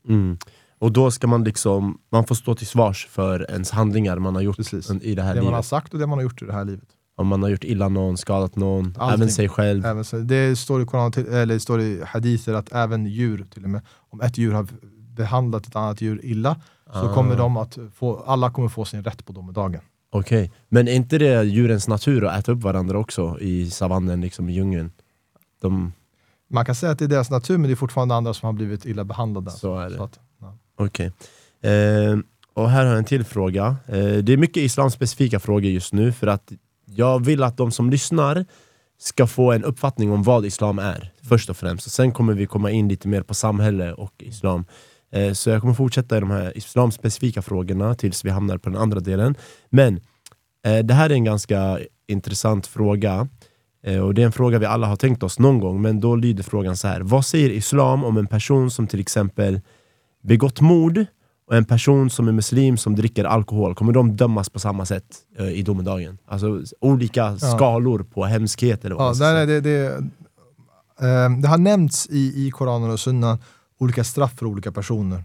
Mm. 0.07 0.38
Och 0.80 0.91
då 0.91 1.11
ska 1.11 1.27
man 1.27 1.43
liksom, 1.43 1.97
man 2.11 2.25
får 2.25 2.36
stå 2.36 2.55
till 2.55 2.67
svars 2.67 3.07
för 3.07 3.51
ens 3.51 3.71
handlingar 3.71 4.19
man 4.19 4.36
har 4.36 4.41
gjort 4.41 4.57
Precis. 4.57 4.91
i 4.91 5.15
det 5.15 5.21
här 5.21 5.30
det 5.30 5.34
livet. 5.34 5.36
Det 5.36 5.45
man 5.45 5.53
har 5.53 5.61
sagt 5.61 5.93
och 5.93 5.99
det 5.99 6.07
man 6.07 6.17
har 6.17 6.23
gjort 6.23 6.41
i 6.41 6.45
det 6.45 6.53
här 6.53 6.65
livet. 6.65 6.89
Om 7.15 7.27
man 7.27 7.43
har 7.43 7.49
gjort 7.49 7.63
illa 7.63 7.89
någon, 7.89 8.17
skadat 8.17 8.55
någon, 8.55 8.95
Allting. 8.97 9.15
även 9.21 9.30
sig 9.30 9.49
själv. 9.49 9.86
Även 9.86 10.27
det, 10.27 10.59
står 10.59 10.82
i 10.82 10.86
Koran, 10.86 11.11
eller 11.15 11.53
det 11.53 11.59
står 11.59 11.82
i 11.82 12.01
hadither 12.05 12.53
att 12.53 12.71
även 12.71 13.05
djur, 13.05 13.45
till 13.53 13.63
och 13.63 13.69
med, 13.69 13.82
om 14.09 14.21
ett 14.21 14.38
djur 14.38 14.51
har 14.51 14.67
behandlat 15.15 15.67
ett 15.67 15.75
annat 15.75 16.01
djur 16.01 16.25
illa, 16.25 16.61
ah. 16.86 17.01
så 17.01 17.13
kommer 17.13 17.38
de 17.38 17.57
att 17.57 17.77
få, 17.95 18.19
alla 18.19 18.51
kommer 18.51 18.69
få 18.69 18.86
sin 18.86 19.03
rätt 19.03 19.25
på 19.25 19.34
domedagen. 19.34 19.82
Okej, 20.11 20.43
okay. 20.43 20.57
men 20.69 20.88
är 20.88 20.93
inte 20.93 21.17
det 21.17 21.43
djurens 21.43 21.88
natur 21.88 22.25
att 22.25 22.39
äta 22.39 22.51
upp 22.51 22.61
varandra 22.61 22.97
också 22.97 23.39
i 23.39 23.69
savannen, 23.69 24.21
liksom 24.21 24.49
i 24.49 24.53
djungeln? 24.53 24.91
De... 25.61 25.93
Man 26.50 26.66
kan 26.66 26.76
säga 26.76 26.91
att 26.91 27.00
det 27.00 27.06
är 27.06 27.10
deras 27.10 27.30
natur, 27.30 27.58
men 27.58 27.68
det 27.68 27.74
är 27.74 27.76
fortfarande 27.76 28.16
andra 28.16 28.34
som 28.34 28.45
har 28.45 28.54
blivit 28.54 28.86
illa 28.86 29.04
behandlade. 29.04 29.52
Så 29.52 29.78
är 29.78 29.89
det. 29.89 29.95
ja. 29.95 30.10
Okej. 30.76 31.12
Okay. 31.62 31.72
Eh, 31.72 32.18
och 32.54 32.70
här 32.70 32.86
har 32.86 32.91
jag 32.91 32.97
en 32.97 33.06
till 33.06 33.24
fråga. 33.24 33.76
Eh, 33.88 34.18
det 34.18 34.34
är 34.34 34.38
mycket 34.38 34.64
islamspecifika 34.64 35.39
frågor 35.39 35.72
just 35.72 35.93
nu, 35.93 36.12
för 36.12 36.28
att 36.28 36.52
jag 36.86 37.26
vill 37.26 37.43
att 37.43 37.58
de 37.58 37.72
som 37.72 37.89
lyssnar 37.89 38.45
ska 39.00 39.28
få 39.28 39.52
en 39.52 39.64
uppfattning 39.64 40.12
om 40.12 40.24
vad 40.24 40.45
islam 40.45 40.80
är, 40.80 41.12
först 41.22 41.50
och 41.50 41.58
främst. 41.58 41.86
Och 41.86 41.91
sen 41.91 42.12
kommer 42.12 42.34
vi 42.34 42.45
komma 42.45 42.72
in 42.72 42.88
lite 42.88 43.08
mer 43.08 43.22
på 43.22 43.34
samhälle 43.34 43.93
och 43.93 44.14
islam. 44.18 44.66
Eh, 45.12 45.34
så 45.34 45.50
jag 45.50 45.62
kommer 45.62 45.74
fortsätta 45.74 46.18
i 46.18 46.20
de 46.20 46.32
här 46.32 46.58
islamspecifika 46.58 47.41
frågorna 47.41 47.95
tills 47.95 48.26
vi 48.26 48.30
hamnar 48.30 48.58
på 48.58 48.70
den 48.70 48.80
andra 48.80 49.00
delen. 49.00 49.36
Men 49.70 50.00
eh, 50.66 50.80
det 50.80 50.93
här 50.93 51.10
är 51.10 51.14
en 51.14 51.24
ganska 51.24 51.80
intressant 52.08 52.68
fråga. 52.68 53.28
Eh, 53.84 53.99
och 53.99 54.13
Det 54.13 54.21
är 54.21 54.25
en 54.25 54.32
fråga 54.32 54.59
vi 54.59 54.65
alla 54.65 54.88
har 54.88 54.95
tänkt 54.95 55.23
oss 55.23 55.39
någon 55.39 55.59
gång, 55.59 55.82
men 55.82 55.99
då 55.99 56.15
lyder 56.15 56.43
frågan 56.43 56.77
så 56.77 56.88
här. 56.88 57.01
Vad 57.01 57.25
säger 57.25 57.49
islam 57.49 58.03
om 58.03 58.17
en 58.17 58.27
person 58.27 58.71
som 58.71 58.88
till 58.88 58.99
exempel 58.99 59.61
begått 60.21 60.61
mord 60.61 61.05
och 61.47 61.55
en 61.55 61.65
person 61.65 62.09
som 62.09 62.27
är 62.27 62.32
muslim 62.32 62.77
som 62.77 62.95
dricker 62.95 63.25
alkohol, 63.25 63.75
kommer 63.75 63.93
de 63.93 64.15
dömas 64.15 64.49
på 64.49 64.59
samma 64.59 64.86
sätt 64.86 65.17
uh, 65.39 65.51
i 65.51 65.61
domedagen? 65.61 66.17
Alltså 66.25 66.63
olika 66.80 67.21
ja. 67.21 67.38
skalor 67.38 68.03
på 68.03 68.25
hemskhet 68.25 68.86
eller 68.86 68.95
vad 68.95 69.15
ja, 69.15 69.34
nej, 69.34 69.45
det, 69.45 69.61
det, 69.61 69.89
uh, 69.97 71.39
det 71.41 71.47
har 71.47 71.57
nämnts 71.57 72.07
i, 72.09 72.47
i 72.47 72.51
Koranen 72.51 72.91
och 72.91 72.99
Sunnan 72.99 73.38
olika 73.80 74.03
straff 74.03 74.38
för 74.38 74.45
olika 74.45 74.71
personer. 74.71 75.23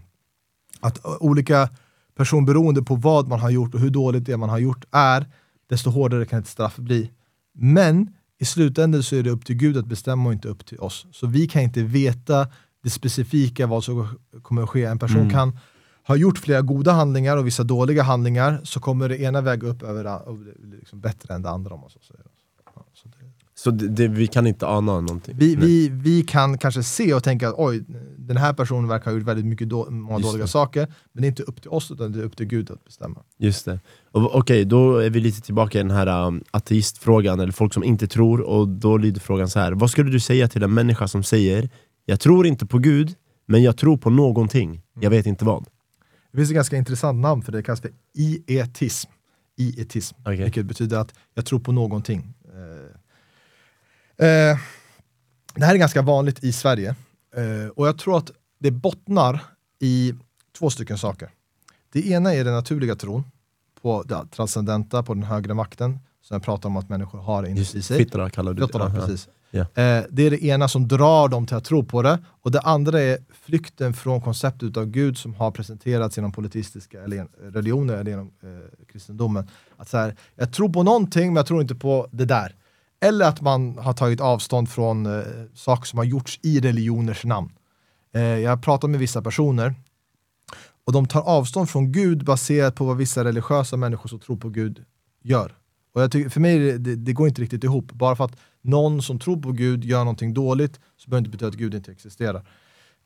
Att 0.79 1.05
olika 1.19 1.69
personer, 2.17 2.47
beroende 2.47 2.83
på 2.83 2.95
vad 2.95 3.27
man 3.27 3.39
har 3.39 3.49
gjort 3.49 3.73
och 3.73 3.79
hur 3.79 3.89
dåligt 3.89 4.25
det 4.25 4.37
man 4.37 4.49
har 4.49 4.59
gjort 4.59 4.85
är, 4.91 5.25
desto 5.69 5.89
hårdare 5.89 6.25
kan 6.25 6.39
ett 6.39 6.47
straff 6.47 6.75
bli. 6.75 7.11
Men 7.53 8.13
i 8.39 8.45
slutändan 8.45 9.03
så 9.03 9.15
är 9.15 9.23
det 9.23 9.29
upp 9.29 9.45
till 9.45 9.55
Gud 9.55 9.77
att 9.77 9.85
bestämma 9.85 10.29
och 10.29 10.33
inte 10.33 10.47
upp 10.47 10.65
till 10.65 10.79
oss. 10.79 11.05
Så 11.11 11.27
vi 11.27 11.47
kan 11.47 11.61
inte 11.61 11.83
veta 11.83 12.47
det 12.83 12.89
specifika 12.89 13.67
vad 13.67 13.83
som 13.83 14.19
kommer 14.41 14.63
att 14.63 14.69
ske. 14.69 14.83
En 14.83 14.99
person 14.99 15.17
mm. 15.17 15.31
kan 15.31 15.59
har 16.03 16.15
gjort 16.15 16.37
flera 16.37 16.61
goda 16.61 16.91
handlingar 16.91 17.37
och 17.37 17.47
vissa 17.47 17.63
dåliga 17.63 18.03
handlingar 18.03 18.61
så 18.63 18.79
kommer 18.79 19.09
det 19.09 19.21
ena 19.21 19.41
väga 19.41 19.67
upp 19.67 19.83
över 19.83 20.21
liksom 20.81 21.01
bättre 21.01 21.33
än 21.33 21.41
det 21.41 21.49
andra. 21.49 21.73
Om 21.73 21.79
man 21.79 21.89
så 21.89 21.99
säger. 21.99 22.25
Så 23.57 23.71
det, 23.71 23.87
det, 23.87 24.07
vi 24.07 24.27
kan 24.27 24.47
inte 24.47 24.67
ana 24.67 25.01
någonting? 25.01 25.35
Vi, 25.37 25.55
vi, 25.55 25.89
vi 25.89 26.23
kan 26.23 26.57
kanske 26.57 26.83
se 26.83 27.13
och 27.13 27.23
tänka 27.23 27.49
att 27.49 27.55
oj, 27.57 27.83
den 28.17 28.37
här 28.37 28.53
personen 28.53 28.87
verkar 28.87 29.11
ha 29.11 29.17
gjort 29.17 29.27
väldigt 29.27 29.45
mycket 29.45 29.69
då, 29.69 29.89
många 29.89 30.19
dåliga 30.19 30.43
det. 30.43 30.47
saker, 30.47 30.87
men 31.13 31.21
det 31.21 31.25
är 31.25 31.29
inte 31.29 31.43
upp 31.43 31.61
till 31.61 31.69
oss 31.69 31.91
utan 31.91 32.11
det 32.11 32.19
är 32.19 32.23
upp 32.23 32.37
till 32.37 32.45
Gud 32.45 32.71
att 32.71 32.85
bestämma. 32.85 33.23
Just 33.37 33.65
det. 33.65 33.79
Okej, 34.11 34.39
okay, 34.39 34.63
då 34.63 34.97
är 34.97 35.09
vi 35.09 35.19
lite 35.19 35.41
tillbaka 35.41 35.79
i 35.79 35.81
den 35.81 35.91
här 35.91 36.27
um, 36.27 36.43
ateistfrågan, 36.51 37.39
eller 37.39 37.51
folk 37.51 37.73
som 37.73 37.83
inte 37.83 38.07
tror, 38.07 38.41
och 38.41 38.67
då 38.67 38.97
lyder 38.97 39.19
frågan 39.19 39.49
så 39.49 39.59
här. 39.59 39.71
Vad 39.71 39.91
skulle 39.91 40.11
du 40.11 40.19
säga 40.19 40.47
till 40.47 40.63
en 40.63 40.73
människa 40.73 41.07
som 41.07 41.23
säger, 41.23 41.69
jag 42.05 42.19
tror 42.19 42.47
inte 42.47 42.65
på 42.65 42.77
Gud, 42.77 43.13
men 43.45 43.63
jag 43.63 43.77
tror 43.77 43.97
på 43.97 44.09
någonting, 44.09 44.81
jag 44.99 45.09
vet 45.09 45.25
inte 45.25 45.45
vad? 45.45 45.65
Det 46.31 46.37
finns 46.37 46.49
ett 46.49 46.55
ganska 46.55 46.77
intressant 46.77 47.19
namn 47.19 47.41
för 47.41 47.51
det, 47.51 47.57
det 47.57 47.63
kallas 47.63 47.81
för 47.81 47.91
ietism. 48.17 49.11
Ietism, 49.57 50.15
okay. 50.21 50.35
vilket 50.35 50.65
betyder 50.65 50.97
att 50.97 51.13
jag 51.33 51.45
tror 51.45 51.59
på 51.59 51.71
någonting. 51.71 52.33
Eh, 54.17 54.27
eh, 54.27 54.57
det 55.55 55.65
här 55.65 55.73
är 55.73 55.77
ganska 55.77 56.01
vanligt 56.01 56.43
i 56.43 56.51
Sverige 56.51 56.95
eh, 57.35 57.69
och 57.75 57.87
jag 57.87 57.97
tror 57.97 58.17
att 58.17 58.31
det 58.59 58.71
bottnar 58.71 59.39
i 59.79 60.13
två 60.57 60.69
stycken 60.69 60.97
saker. 60.97 61.29
Det 61.93 62.07
ena 62.07 62.33
är 62.33 62.43
den 62.43 62.53
naturliga 62.53 62.95
tron 62.95 63.23
på 63.81 64.03
det 64.03 64.27
transcendenta, 64.31 65.03
på 65.03 65.13
den 65.13 65.23
högre 65.23 65.53
makten, 65.53 65.99
som 66.21 66.35
jag 66.35 66.43
pratar 66.43 66.69
om 66.69 66.77
att 66.77 66.89
människor 66.89 67.19
har 67.19 67.43
inuti 67.43 67.81
sig. 67.81 67.97
Fittra 67.97 68.29
kallar 68.29 68.53
du 68.53 68.65
det. 68.65 68.91
precis. 68.95 69.27
Yeah. 69.51 69.67
Eh, 69.67 70.05
det 70.09 70.23
är 70.23 70.31
det 70.31 70.43
ena 70.43 70.67
som 70.67 70.87
drar 70.87 71.27
dem 71.27 71.47
till 71.47 71.55
att 71.55 71.63
tro 71.63 71.83
på 71.83 72.01
det, 72.01 72.19
och 72.41 72.51
det 72.51 72.59
andra 72.59 73.01
är 73.01 73.17
flykten 73.43 73.93
från 73.93 74.21
konceptet 74.21 74.77
av 74.77 74.85
Gud 74.85 75.17
som 75.17 75.33
har 75.33 75.51
presenterats 75.51 76.17
genom 76.17 76.31
politistiska 76.31 77.03
eller 77.03 77.27
religioner 77.51 77.93
eller 77.93 78.11
genom 78.11 78.31
eh, 78.43 78.85
kristendomen. 78.91 79.47
Att 79.77 79.89
så 79.89 79.97
här, 79.97 80.15
jag 80.35 80.53
tror 80.53 80.69
på 80.69 80.83
någonting, 80.83 81.27
men 81.27 81.35
jag 81.35 81.45
tror 81.45 81.61
inte 81.61 81.75
på 81.75 82.07
det 82.11 82.25
där. 82.25 82.55
Eller 83.05 83.25
att 83.25 83.41
man 83.41 83.77
har 83.77 83.93
tagit 83.93 84.21
avstånd 84.21 84.69
från 84.69 85.05
eh, 85.05 85.23
saker 85.53 85.85
som 85.85 85.97
har 85.97 86.05
gjorts 86.05 86.39
i 86.43 86.59
religioners 86.59 87.25
namn. 87.25 87.51
Eh, 88.13 88.21
jag 88.21 88.49
har 88.49 88.57
pratat 88.57 88.89
med 88.89 88.99
vissa 88.99 89.21
personer 89.21 89.75
och 90.85 90.93
de 90.93 91.07
tar 91.07 91.21
avstånd 91.21 91.69
från 91.69 91.91
Gud 91.91 92.25
baserat 92.25 92.75
på 92.75 92.85
vad 92.85 92.97
vissa 92.97 93.23
religiösa 93.23 93.77
människor 93.77 94.09
som 94.09 94.19
tror 94.19 94.37
på 94.37 94.49
Gud 94.49 94.83
gör. 95.23 95.55
Och 95.93 96.01
jag 96.01 96.11
tycker, 96.11 96.29
för 96.29 96.39
mig 96.39 96.79
det, 96.79 96.95
det 96.95 97.13
går 97.13 97.27
inte 97.27 97.41
riktigt 97.41 97.63
ihop. 97.63 97.91
Bara 97.91 98.15
för 98.15 98.25
att 98.25 98.37
någon 98.61 99.01
som 99.01 99.19
tror 99.19 99.41
på 99.41 99.51
Gud 99.51 99.85
gör 99.85 99.99
någonting 99.99 100.33
dåligt 100.33 100.79
så 100.97 101.09
behöver 101.09 101.21
det 101.21 101.27
inte 101.27 101.37
betyda 101.37 101.49
att 101.49 101.55
Gud 101.55 101.73
inte 101.73 101.91
existerar. 101.91 102.47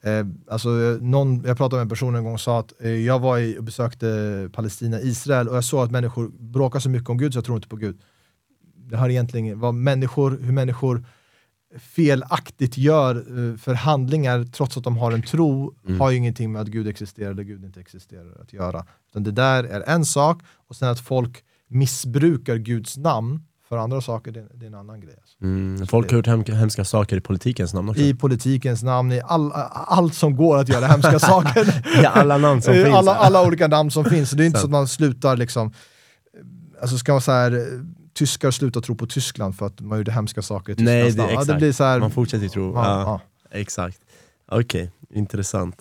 Eh, 0.04 0.26
alltså, 0.47 0.70
någon, 1.02 1.43
jag 1.45 1.58
pratade 1.58 1.76
med 1.76 1.82
en 1.82 1.89
person 1.89 2.16
en 2.16 2.24
gång 2.24 2.34
och 2.34 2.41
sa 2.41 2.60
att 2.60 2.74
eh, 2.82 2.91
jag 2.91 3.20
var 3.20 3.38
i, 3.38 3.58
och 3.60 3.64
besökte 3.64 4.50
Palestina, 4.54 5.02
Israel 5.02 5.47
och 5.47 5.56
jag 5.56 5.64
såg 5.64 5.84
att 5.84 5.91
människor 5.91 6.32
bråkar 6.39 6.80
så 6.80 6.89
mycket 6.89 7.10
om 7.10 7.18
Gud 7.18 7.34
så 7.34 7.38
jag 7.38 7.45
tror 7.45 7.58
inte 7.58 7.68
på 7.68 7.76
Gud. 7.76 7.97
Det 8.90 8.98
har 8.98 9.10
egentligen 9.10 9.60
vad 9.60 9.74
människor, 9.74 10.40
hur 10.42 10.52
människor 10.54 11.06
felaktigt 11.80 12.78
gör 12.78 13.16
eh, 13.16 13.58
för 13.58 13.74
handlingar 13.74 14.44
trots 14.44 14.78
att 14.78 14.84
de 14.84 14.98
har 14.98 15.12
en 15.12 15.22
tro 15.22 15.74
Mm. 15.88 16.00
har 16.00 16.12
ju 16.12 16.18
ingenting 16.18 16.52
med 16.52 16.62
att 16.62 16.68
Gud 16.68 16.88
existerar 16.88 17.32
eller 17.32 17.44
Gud 17.44 17.66
inte 17.66 17.80
existerar 17.80 18.42
att 18.42 18.54
göra. 18.54 18.86
Utan 19.10 19.24
det 19.24 19.32
där 19.32 19.64
är 19.64 19.82
en 19.82 20.06
sak 20.06 20.42
och 20.68 20.76
sen 20.76 20.90
att 20.90 21.00
folk 21.00 21.44
missbrukar 21.68 22.56
Guds 22.56 22.98
namn 22.98 23.40
för 23.70 23.78
andra 23.78 24.02
saker, 24.02 24.32
det, 24.32 24.46
det 24.54 24.66
är 24.66 24.68
en 24.68 24.76
annan 24.76 25.00
grej. 25.02 25.16
Alltså. 25.22 25.44
Mm, 25.44 25.88
folk 25.88 26.10
har 26.12 26.18
gjort 26.18 26.28
hem, 26.28 26.44
hemska 26.48 26.86
saker 26.86 27.18
i 27.18 27.22
politikens 27.22 27.74
namn 27.74 27.90
också. 27.90 28.02
I 28.02 28.14
politikens 28.14 28.84
namn, 28.84 29.12
i 29.12 29.22
all, 29.26 29.52
allt 29.72 30.14
som 30.14 30.36
går 30.36 30.58
att 30.58 30.70
göra 30.70 30.86
hemska 30.88 31.20
saker. 31.32 31.84
I 32.02 32.06
alla 32.06 32.38
namn 32.38 32.62
som 32.62 32.74
finns. 32.74 32.88
alla, 32.96 33.16
alla 33.16 33.48
olika 33.48 33.68
namn 33.68 33.92
som 33.92 34.06
finns. 34.06 34.32
Det 34.32 34.44
är 34.44 34.48
inte 34.48 34.60
så 34.60 34.66
att 34.66 34.72
man 34.72 34.88
slutar 34.88 35.38
liksom, 35.38 35.74
alltså 36.82 36.98
ska 36.98 37.12
man 37.12 37.22
så 37.22 37.32
här, 37.32 37.52
eh, 37.52 37.64
tyskar 38.20 38.52
slutar 38.52 38.82
tro 38.82 38.96
på 38.96 39.08
Tyskland 39.08 39.56
för 39.58 39.66
att 39.66 39.82
man 39.82 39.98
gjorde 39.98 40.12
hemska 40.12 40.42
saker 40.42 40.74
i 40.74 40.76
Tysklands 40.76 40.94
Nej, 40.96 41.12
det- 41.12 41.18
namn. 41.18 41.30
Ja, 41.32 41.36
det 41.38 41.42
exakt. 41.44 41.60
blir 41.60 41.72
så 41.72 41.84
här, 41.84 42.00
Man 42.00 42.12
fortsätter 42.12 42.44
ju 42.44 42.50
tro. 42.50 42.74
ja. 42.76 43.22
Exakt. 43.52 44.00
Okej, 44.52 44.92
intressant. 45.10 45.76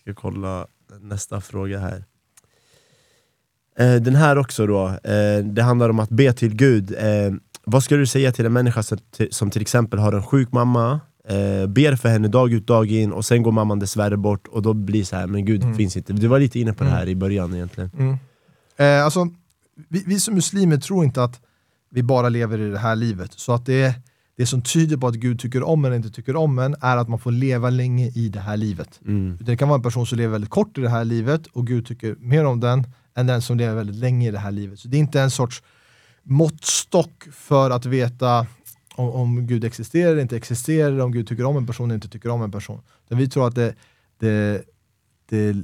Ska 0.00 0.14
kolla 0.14 0.66
nästa 1.00 1.40
fråga 1.40 1.78
här. 1.78 2.04
Eh, 3.78 3.94
den 3.94 4.14
här 4.14 4.38
också 4.38 4.66
då, 4.66 4.86
eh, 4.88 5.44
det 5.44 5.62
handlar 5.62 5.88
om 5.88 5.98
att 6.00 6.08
be 6.10 6.32
till 6.32 6.54
Gud. 6.54 6.94
Eh, 6.98 7.32
vad 7.64 7.84
skulle 7.84 8.00
du 8.00 8.06
säga 8.06 8.32
till 8.32 8.46
en 8.46 8.52
människa 8.52 8.82
som, 8.82 8.98
till- 9.16 9.32
som 9.32 9.50
till 9.50 9.62
exempel 9.62 9.98
har 9.98 10.12
en 10.12 10.22
sjuk 10.22 10.52
mamma, 10.52 11.00
ber 11.68 11.96
för 11.96 12.08
henne 12.08 12.28
dag 12.28 12.52
ut 12.52 12.66
dag 12.66 12.90
in 12.90 13.12
och 13.12 13.24
sen 13.24 13.42
går 13.42 13.52
mamman 13.52 13.78
dessvärre 13.78 14.16
bort 14.16 14.46
och 14.48 14.62
då 14.62 14.72
blir 14.74 15.00
det 15.00 15.06
så 15.06 15.16
här, 15.16 15.26
men 15.26 15.44
Gud 15.44 15.62
Mm. 15.62 15.76
finns 15.76 15.96
inte. 15.96 16.12
Du 16.12 16.26
var 16.26 16.38
lite 16.38 16.60
inne 16.60 16.72
på 16.72 16.84
det 16.84 16.90
Mm. 16.90 16.98
här 17.00 17.08
i 17.08 17.14
början 17.14 17.54
egentligen. 17.54 17.90
Mm. 17.98 19.04
Alltså, 19.04 19.28
vi, 19.88 20.02
vi 20.06 20.20
som 20.20 20.34
muslimer 20.34 20.76
tror 20.76 21.04
inte 21.04 21.22
att 21.24 21.40
vi 21.90 22.02
bara 22.02 22.28
lever 22.28 22.60
i 22.60 22.70
det 22.70 22.78
här 22.78 22.96
livet. 22.96 23.32
Så 23.32 23.52
att 23.52 23.66
det, 23.66 23.94
det 24.36 24.46
som 24.46 24.62
tyder 24.62 24.96
på 24.96 25.06
att 25.06 25.14
Gud 25.14 25.40
tycker 25.40 25.62
om 25.62 25.84
en 25.84 25.92
eller 25.92 25.96
inte 25.96 26.10
tycker 26.10 26.36
om 26.36 26.58
en 26.58 26.76
är 26.80 26.96
att 26.96 27.08
man 27.08 27.18
får 27.18 27.30
leva 27.30 27.70
länge 27.70 28.10
i 28.14 28.28
det 28.28 28.40
här 28.40 28.56
livet. 28.56 29.00
Mm. 29.06 29.38
Det 29.40 29.56
kan 29.56 29.68
vara 29.68 29.76
en 29.76 29.82
person 29.82 30.06
som 30.06 30.18
lever 30.18 30.32
väldigt 30.32 30.50
kort 30.50 30.78
i 30.78 30.80
det 30.80 30.88
här 30.88 31.04
livet 31.04 31.46
och 31.46 31.66
Gud 31.66 31.86
tycker 31.86 32.16
mer 32.18 32.44
om 32.44 32.60
den 32.60 32.86
än 33.14 33.26
den 33.26 33.42
som 33.42 33.58
lever 33.58 33.74
väldigt 33.74 33.96
länge 33.96 34.28
i 34.28 34.30
det 34.30 34.38
här 34.38 34.50
livet. 34.50 34.78
Så 34.78 34.88
det 34.88 34.96
är 34.96 34.98
inte 34.98 35.20
en 35.20 35.30
sorts 35.30 35.62
måttstock 36.22 37.28
för 37.32 37.70
att 37.70 37.86
veta 37.86 38.46
om, 38.94 39.10
om 39.10 39.46
Gud 39.46 39.64
existerar 39.64 40.10
eller 40.10 40.22
inte 40.22 40.36
existerar, 40.36 40.98
om 40.98 41.12
Gud 41.12 41.28
tycker 41.28 41.44
om 41.44 41.56
en 41.56 41.66
person 41.66 41.86
eller 41.86 41.94
inte 41.94 42.08
tycker 42.08 42.28
om 42.28 42.42
en 42.42 42.50
person. 42.50 42.80
Utan 43.06 43.18
vi 43.18 43.28
tror 43.28 43.46
att 43.48 43.54
det, 43.54 43.74
det, 44.18 44.64
det 45.28 45.56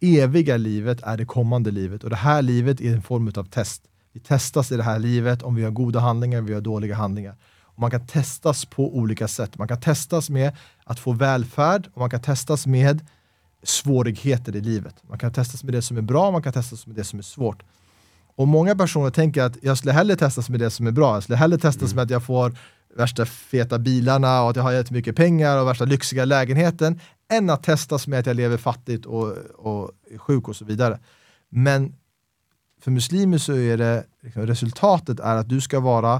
eviga 0.00 0.56
livet 0.56 1.02
är 1.02 1.16
det 1.16 1.24
kommande 1.24 1.70
livet 1.70 2.04
och 2.04 2.10
det 2.10 2.16
här 2.16 2.42
livet 2.42 2.80
är 2.80 2.94
en 2.94 3.02
form 3.02 3.32
av 3.36 3.44
test. 3.44 3.82
Vi 4.12 4.20
testas 4.20 4.72
i 4.72 4.76
det 4.76 4.82
här 4.82 4.98
livet 4.98 5.42
om 5.42 5.54
vi 5.54 5.64
har 5.64 5.70
goda 5.70 6.00
handlingar, 6.00 6.40
vi 6.40 6.54
har 6.54 6.60
dåliga 6.60 6.94
handlingar. 6.94 7.36
Och 7.62 7.80
man 7.80 7.90
kan 7.90 8.06
testas 8.06 8.64
på 8.64 8.96
olika 8.96 9.28
sätt. 9.28 9.58
Man 9.58 9.68
kan 9.68 9.80
testas 9.80 10.30
med 10.30 10.56
att 10.84 10.98
få 10.98 11.12
välfärd 11.12 11.88
och 11.94 12.00
man 12.00 12.10
kan 12.10 12.20
testas 12.20 12.66
med 12.66 13.06
svårigheter 13.62 14.56
i 14.56 14.60
livet. 14.60 14.94
Man 15.08 15.18
kan 15.18 15.32
testas 15.32 15.64
med 15.64 15.74
det 15.74 15.82
som 15.82 15.96
är 15.96 16.02
bra, 16.02 16.30
man 16.30 16.42
kan 16.42 16.52
testas 16.52 16.86
med 16.86 16.96
det 16.96 17.04
som 17.04 17.18
är 17.18 17.22
svårt. 17.22 17.62
Och 18.36 18.48
många 18.48 18.76
personer 18.76 19.10
tänker 19.10 19.42
att 19.42 19.56
jag 19.62 19.78
skulle 19.78 19.92
hellre 19.92 20.16
testas 20.16 20.48
med 20.48 20.60
det 20.60 20.70
som 20.70 20.86
är 20.86 20.90
bra, 20.90 21.16
jag 21.16 21.22
skulle 21.22 21.36
hellre 21.36 21.58
testas 21.58 21.94
med 21.94 22.02
att 22.02 22.10
jag 22.10 22.24
får 22.24 22.56
värsta 22.96 23.26
feta 23.26 23.78
bilarna 23.78 24.42
och 24.42 24.50
att 24.50 24.56
jag 24.56 24.62
har 24.62 24.72
jättemycket 24.72 25.16
pengar 25.16 25.58
och 25.58 25.68
värsta 25.68 25.84
lyxiga 25.84 26.24
lägenheten 26.24 27.00
än 27.32 27.50
att 27.50 27.62
testas 27.62 28.06
med 28.06 28.18
att 28.18 28.26
jag 28.26 28.36
lever 28.36 28.56
fattigt 28.56 29.06
och, 29.06 29.28
och 29.58 29.90
är 30.10 30.18
sjuk 30.18 30.48
och 30.48 30.56
så 30.56 30.64
vidare. 30.64 30.98
Men 31.48 31.94
för 32.82 32.90
muslimer 32.90 33.38
så 33.38 33.52
är 33.52 33.76
det 33.76 34.04
liksom, 34.20 34.46
resultatet 34.46 35.20
är 35.20 35.36
att 35.36 35.48
du 35.48 35.60
ska 35.60 35.80
vara 35.80 36.14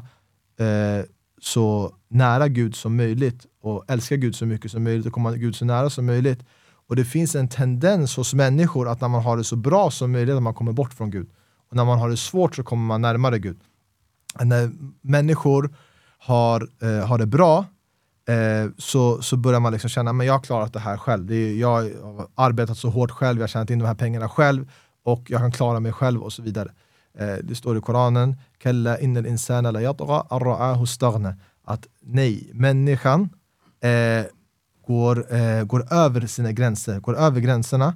eh, 0.59 1.05
så 1.41 1.95
nära 2.09 2.49
Gud 2.49 2.77
som 2.77 2.97
möjligt 2.97 3.47
och 3.63 3.85
älska 3.89 4.17
Gud 4.17 4.37
så 4.37 4.47
mycket 4.47 4.71
som 4.71 4.85
möjligt 4.85 5.07
och 5.07 5.13
komma 5.13 5.33
Gud 5.33 5.57
så 5.57 5.65
nära 5.65 5.91
som 5.91 6.07
möjligt. 6.07 6.45
Och 6.89 6.97
det 6.97 7.05
finns 7.05 7.35
en 7.35 7.49
tendens 7.49 8.17
hos 8.17 8.35
människor 8.35 8.89
att 8.89 9.01
när 9.01 9.09
man 9.09 9.23
har 9.23 9.37
det 9.37 9.45
så 9.45 9.57
bra 9.57 9.91
som 9.91 10.13
möjligt 10.13 10.37
att 10.37 10.43
man 10.43 10.55
kommer 10.55 10.73
bort 10.73 10.95
från 10.95 11.11
Gud. 11.11 11.31
Och 11.71 11.77
när 11.77 11.85
man 11.85 11.99
har 11.99 12.11
det 12.11 12.17
svårt 12.17 12.57
så 12.57 12.63
kommer 12.63 12.87
man 12.87 13.03
närmare 13.03 13.39
Gud. 13.39 13.61
När 14.41 14.71
människor 15.01 15.75
har, 16.19 16.69
eh, 16.83 17.07
har 17.07 17.19
det 17.19 17.27
bra 17.27 17.65
eh, 18.29 18.71
så, 18.79 19.23
så 19.23 19.37
börjar 19.37 19.61
man 19.61 19.73
liksom 19.73 19.91
känna 19.91 20.11
att 20.11 20.27
jag 20.27 20.33
har 20.33 20.41
klarat 20.41 20.73
det 20.73 20.81
här 20.81 20.97
själv. 20.97 21.27
Det 21.27 21.35
är, 21.35 21.55
jag 21.55 21.69
har 21.69 22.27
arbetat 22.35 22.79
så 22.79 22.91
hårt 22.91 23.11
själv, 23.11 23.39
jag 23.39 23.43
har 23.43 23.49
tjänat 23.49 23.71
in 23.71 23.79
de 23.79 23.85
här 23.85 23.95
pengarna 23.95 24.29
själv 24.29 24.67
och 25.03 25.31
jag 25.31 25.41
kan 25.41 25.53
klara 25.53 25.81
mig 25.81 25.93
själv 25.93 26.23
och 26.23 26.33
så 26.33 26.43
vidare. 26.43 26.73
Eh, 27.19 27.37
det 27.43 27.55
står 27.55 27.79
i 27.79 27.81
Koranen, 27.81 28.37
Kalla 28.59 28.99
innal 28.99 29.27
insana 29.27 29.71
la 29.71 29.81
yatgha 29.81 30.87
staghna. 30.87 31.35
Att 31.65 31.87
nej, 32.01 32.51
människan 32.53 33.29
eh, 33.81 34.25
går, 34.87 35.35
eh, 35.35 35.65
går 35.65 35.93
över 35.93 36.27
sina 36.27 36.53
gränser, 36.53 37.01
går 37.01 37.17
över 37.17 37.41
gränserna 37.41 37.95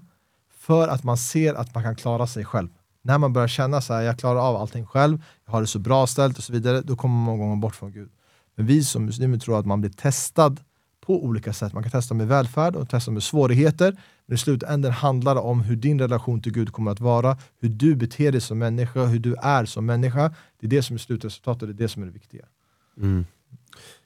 för 0.59 0.89
att 0.89 1.05
man 1.05 1.17
ser 1.17 1.55
att 1.55 1.75
man 1.75 1.83
kan 1.83 1.97
klara 1.97 2.27
sig 2.27 2.45
själv. 2.45 2.69
När 3.03 3.19
man 3.19 3.33
börjar 3.33 3.49
känna 3.49 3.81
så 3.81 3.95
här, 3.95 4.03
jag 4.03 4.19
klarar 4.19 4.41
av 4.41 4.57
allting 4.57 4.87
själv, 4.87 5.23
jag 5.45 5.53
har 5.53 5.61
det 5.61 5.67
så 5.67 5.79
bra 5.79 6.07
ställt 6.07 6.39
och 6.39 6.45
så 6.45 6.53
vidare, 6.53 6.81
då 6.81 6.97
kommer 6.97 7.15
man 7.15 7.25
många 7.25 7.39
gånger 7.39 7.57
bort 7.57 7.75
från 7.77 7.93
Gud. 7.93 8.11
Men 8.57 8.67
vi 8.67 8.85
som 8.85 9.05
muslimer 9.05 9.39
tror 9.39 9.59
att 9.59 9.67
man 9.67 9.81
blir 9.81 9.91
testad 9.91 10.61
på 11.07 11.25
olika 11.25 11.53
sätt. 11.53 11.73
Man 11.73 11.83
kan 11.83 11.93
testa 11.93 12.15
med 12.15 12.29
välfärd 12.29 12.77
och 12.77 12.89
testa 12.89 13.11
med 13.11 13.23
svårigheter. 13.23 13.97
Men 14.27 14.35
i 14.35 14.39
slutändan 14.39 14.93
handlar 14.93 15.35
det 15.35 15.41
om 15.41 15.61
hur 15.61 15.77
din 15.77 15.99
relation 15.99 16.43
till 16.43 16.53
Gud 16.53 16.73
kommer 16.73 16.91
att 16.91 17.01
vara, 17.01 17.37
hur 17.61 17.69
du 17.69 17.97
beter 17.97 18.33
dig 18.33 18.41
som 18.41 18.59
människa, 18.59 19.05
hur 19.05 19.19
du 19.19 19.35
är 19.35 19.65
som 19.65 19.87
människa. 19.87 20.35
Det 20.61 20.67
är 20.67 20.71
det 20.71 20.83
som 20.83 20.95
är 20.95 20.99
slutresultatet, 20.99 21.69
det 21.69 21.73
är 21.73 21.85
det 21.85 21.89
som 21.89 22.03
är 22.03 22.07
det 22.07 22.13
viktiga. 22.13 22.45
Mm. 23.01 23.25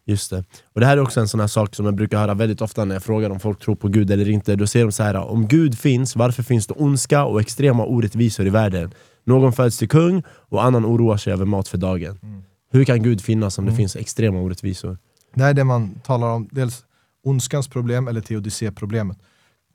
Just 0.04 0.30
det. 0.30 0.44
Och 0.72 0.80
det 0.80 0.86
här 0.86 0.96
är 0.96 1.00
också 1.00 1.20
en 1.20 1.28
sån 1.28 1.40
här 1.40 1.46
sak 1.46 1.74
som 1.74 1.84
jag 1.86 1.94
brukar 1.94 2.18
höra 2.18 2.34
väldigt 2.34 2.60
ofta 2.60 2.84
när 2.84 2.94
jag 2.94 3.02
frågar 3.02 3.30
om 3.30 3.40
folk 3.40 3.58
tror 3.58 3.74
på 3.74 3.88
Gud 3.88 4.10
eller 4.10 4.28
inte. 4.28 4.56
Då 4.56 4.66
säger 4.66 4.86
de 4.86 4.92
så 4.92 5.02
här: 5.02 5.16
om 5.16 5.48
Gud 5.48 5.78
finns, 5.78 6.16
varför 6.16 6.42
finns 6.42 6.66
det 6.66 6.74
ondska 6.74 7.24
och 7.24 7.40
extrema 7.40 7.84
orättvisor 7.84 8.46
i 8.46 8.50
världen? 8.50 8.94
Någon 9.24 9.52
föds 9.52 9.78
till 9.78 9.88
kung 9.88 10.22
och 10.28 10.64
annan 10.64 10.86
oroar 10.86 11.16
sig 11.16 11.32
över 11.32 11.44
mat 11.44 11.68
för 11.68 11.78
dagen. 11.78 12.18
Mm. 12.22 12.42
Hur 12.72 12.84
kan 12.84 13.02
Gud 13.02 13.20
finnas 13.20 13.58
om 13.58 13.64
det 13.64 13.70
Mm. 13.70 13.76
finns 13.76 13.96
extrema 13.96 14.38
orättvisor? 14.40 14.98
Det 15.34 15.44
är 15.44 15.54
det 15.54 15.64
man 15.64 15.94
talar 16.04 16.28
om, 16.28 16.48
dels 16.52 16.84
ondskans 17.22 17.68
problem 17.68 18.08
eller 18.08 18.20
teodicéproblemet. 18.20 19.18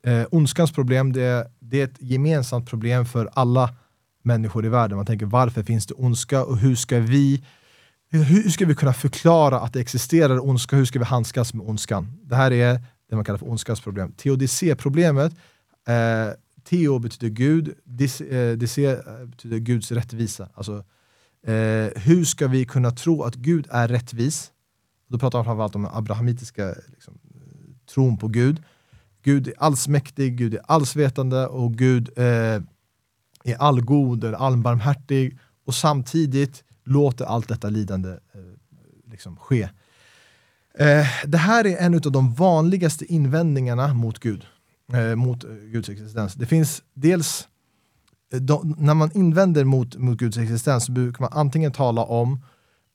Eh, 0.06 0.26
ondskans 0.32 0.72
problem 0.72 1.14
det 1.14 1.22
är, 1.22 1.48
det 1.60 1.82
är 1.82 1.86
ett 1.86 2.02
gemensamt 2.02 2.70
problem 2.70 3.06
för 3.06 3.30
alla 3.34 3.76
människor 4.24 4.66
i 4.66 4.70
världen. 4.70 4.98
Man 4.98 5.06
tänker 5.06 5.26
varför 5.26 5.64
finns 5.64 5.86
det 5.86 5.94
ondska 5.94 6.44
och 6.44 6.58
hur 6.58 6.76
ska 6.76 7.00
vi 7.00 7.44
hur 8.10 8.50
ska 8.50 8.66
vi 8.66 8.76
kunna 8.76 8.94
förklara 8.94 9.60
att 9.60 9.74
det 9.74 9.80
existerar 9.80 10.46
ondska? 10.46 10.76
Hur 10.76 10.86
ska 10.86 11.00
vi 11.00 11.06
handskas 11.06 11.54
med 11.54 11.68
ondskan? 11.68 12.18
Det 12.24 12.36
här 12.36 12.52
är 12.52 12.82
det 13.10 13.16
man 13.16 13.26
kallar 13.26 13.40
för 13.40 13.50
ondskans 13.50 13.82
problem. 13.82 14.12
Teodicéproblemet, 14.12 15.34
eh, 15.88 16.34
teo 16.64 17.00
betyder 17.00 17.30
Gud, 17.30 17.74
dis, 17.84 18.22
eh, 18.22 18.50
eh, 18.50 19.26
betyder 19.26 19.58
Guds 19.58 19.92
rättvisa. 19.92 20.50
Alltså, 20.54 20.84
eh, 21.48 21.90
hur 21.96 22.26
ska 22.26 22.48
vi 22.48 22.66
kunna 22.66 22.92
tro 22.92 23.24
att 23.24 23.36
Gud 23.36 23.68
är 23.72 23.88
rättvis? 23.88 24.52
Då 25.08 25.20
pratar 25.20 25.40
man 25.40 25.46
framförallt 25.46 25.76
om 25.76 25.84
den 25.84 25.92
abrahamitiska 25.94 26.76
liksom, 26.88 27.20
tron 27.86 28.18
på 28.18 28.28
Gud. 28.28 28.64
Gud 29.24 29.48
är 29.48 29.54
allsmäktig, 29.58 30.38
Gud 30.38 30.54
är 30.54 30.62
allsvetande 30.66 31.46
och 31.46 31.74
Gud 31.74 32.10
eh, 32.18 32.62
är 33.44 33.56
allgod, 33.60 34.24
eller 34.24 34.38
allbarmhärtig 34.38 35.40
och 35.66 35.76
samtidigt 35.76 36.64
låter 36.84 37.26
allt 37.26 37.48
detta 37.48 37.70
lidande 37.70 38.10
eh, 38.10 38.40
liksom 39.12 39.38
ske. 39.38 39.70
Eh, 40.80 41.08
det 41.26 41.38
här 41.38 41.66
är 41.66 41.78
en 41.78 41.94
av 41.94 42.12
de 42.12 42.34
vanligaste 42.34 43.06
invändningarna 43.06 43.94
mot 43.94 44.20
Gud, 44.20 44.46
eh, 44.94 45.16
mot 45.16 45.44
eh, 45.44 45.50
Guds 45.52 45.90
existens. 45.90 46.34
Det 46.34 46.46
finns 46.46 46.84
dels, 46.94 47.48
eh, 48.34 48.40
de, 48.40 48.76
när 48.78 48.94
man 48.94 49.12
invänder 49.14 49.64
mot, 49.64 49.98
mot 49.98 50.18
Guds 50.18 50.38
existens 50.38 50.86
så 50.86 50.92
brukar 50.92 51.22
man 51.22 51.30
antingen 51.34 51.72
tala 51.72 52.04
om 52.04 52.44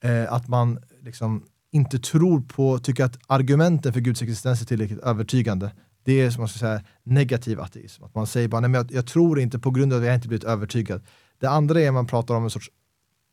eh, 0.04 0.32
att 0.32 0.48
man 0.48 0.78
liksom 1.02 1.44
inte 1.72 1.98
tror 1.98 2.40
på, 2.40 2.78
tycker 2.78 3.04
att 3.04 3.18
argumenten 3.26 3.92
för 3.92 4.00
Guds 4.00 4.22
existens 4.22 4.62
är 4.62 4.66
tillräckligt 4.66 4.98
övertygande. 4.98 5.72
Det 6.04 6.20
är 6.20 6.30
som 6.30 6.40
man 6.40 6.48
ska 6.48 6.58
säga 6.58 6.82
negativ 7.02 7.60
ateism. 7.60 8.04
Att 8.04 8.14
man 8.14 8.26
säger 8.26 8.48
bara, 8.48 8.60
nej 8.60 8.70
men 8.70 8.78
jag, 8.78 8.92
jag 8.92 9.06
tror 9.06 9.40
inte 9.40 9.58
på 9.58 9.70
grund 9.70 9.92
av 9.92 10.00
att 10.00 10.06
jag 10.06 10.14
inte 10.14 10.28
blivit 10.28 10.44
övertygad. 10.44 11.02
Det 11.38 11.46
andra 11.46 11.80
är 11.80 11.88
att 11.88 11.94
man 11.94 12.06
pratar 12.06 12.34
om 12.34 12.44
en 12.44 12.50
sorts 12.50 12.70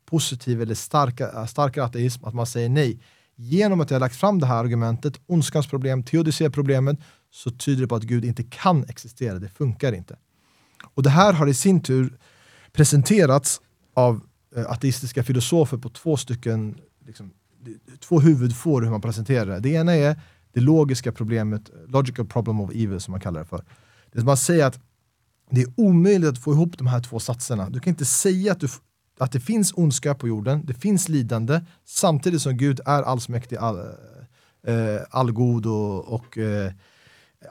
positiv 0.06 0.62
eller 0.62 0.76
starka, 0.76 1.32
äh, 1.32 1.46
starkare 1.46 1.86
ateism, 1.86 2.26
att 2.26 2.34
man 2.34 2.46
säger 2.46 2.70
nej. 2.70 3.00
Genom 3.36 3.82
att 3.82 3.90
jag 3.90 3.96
har 3.96 4.00
lagt 4.00 4.16
fram 4.16 4.40
det 4.40 4.46
här 4.46 4.58
argumentet, 4.58 5.20
ondskans 5.26 5.68
problem, 5.68 6.04
teodicéproblemet, 6.04 7.00
så 7.32 7.52
tyder 7.52 7.82
det 7.82 7.88
på 7.88 7.96
att 7.96 8.04
Gud 8.04 8.26
inte 8.26 8.44
kan 8.44 8.84
existera, 8.84 9.40
det 9.40 9.50
funkar 9.50 9.94
inte. 9.94 10.18
Och 10.94 11.04
det 11.04 11.10
här 11.10 11.34
har 11.34 11.48
i 11.48 11.54
sin 11.54 11.82
tur 11.82 12.18
presenterats 12.72 13.62
av 13.94 14.22
äh, 14.56 14.66
ateistiska 14.66 15.24
filosofer 15.24 15.78
på 15.78 15.90
två 15.90 16.18
stycken 16.18 16.78
liksom, 17.06 17.32
två 18.00 18.20
huvudfår 18.20 18.82
hur 18.82 18.90
man 18.90 19.02
presenterar 19.02 19.46
det. 19.46 19.60
Det 19.60 19.70
ena 19.70 19.96
är 19.96 20.22
det 20.54 20.60
logiska 20.60 21.12
problemet, 21.12 21.72
logical 21.88 22.26
problem 22.26 22.62
of 22.62 22.72
evil 22.72 23.00
som 23.00 23.12
man 23.12 23.22
kallar 23.22 23.40
det 23.40 23.46
för. 23.46 23.66
Det 24.12 24.18
är 24.18 24.20
som 24.20 24.26
man 24.26 24.38
säger 24.38 24.66
att 24.66 24.80
det 25.50 25.62
är 25.62 25.68
omöjligt 25.78 26.30
att 26.30 26.44
få 26.44 26.54
ihop 26.54 26.78
de 26.78 26.88
här 26.88 27.02
två 27.02 27.20
satserna. 27.20 27.70
Du 27.70 27.80
kan 27.80 27.92
inte 27.92 28.06
säga 28.06 28.52
att, 28.52 28.60
du, 28.60 28.68
att 29.18 29.32
det 29.32 29.40
finns 29.40 29.74
ondska 29.76 30.16
på 30.16 30.28
jorden, 30.28 30.66
det 30.66 30.74
finns 30.74 31.10
lidande, 31.10 31.62
samtidigt 31.86 32.42
som 32.42 32.58
Gud 32.58 32.80
är 32.86 33.04
allsmäktig, 33.04 33.58
all, 33.58 33.78
eh, 34.68 35.02
allgod 35.10 35.66
och, 35.66 36.14
och 36.14 36.38
eh, 36.38 36.72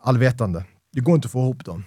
allvetande. 0.02 0.64
Det 0.92 1.00
går 1.00 1.14
inte 1.14 1.26
att 1.26 1.32
få 1.32 1.40
ihop 1.40 1.64
dem. 1.64 1.84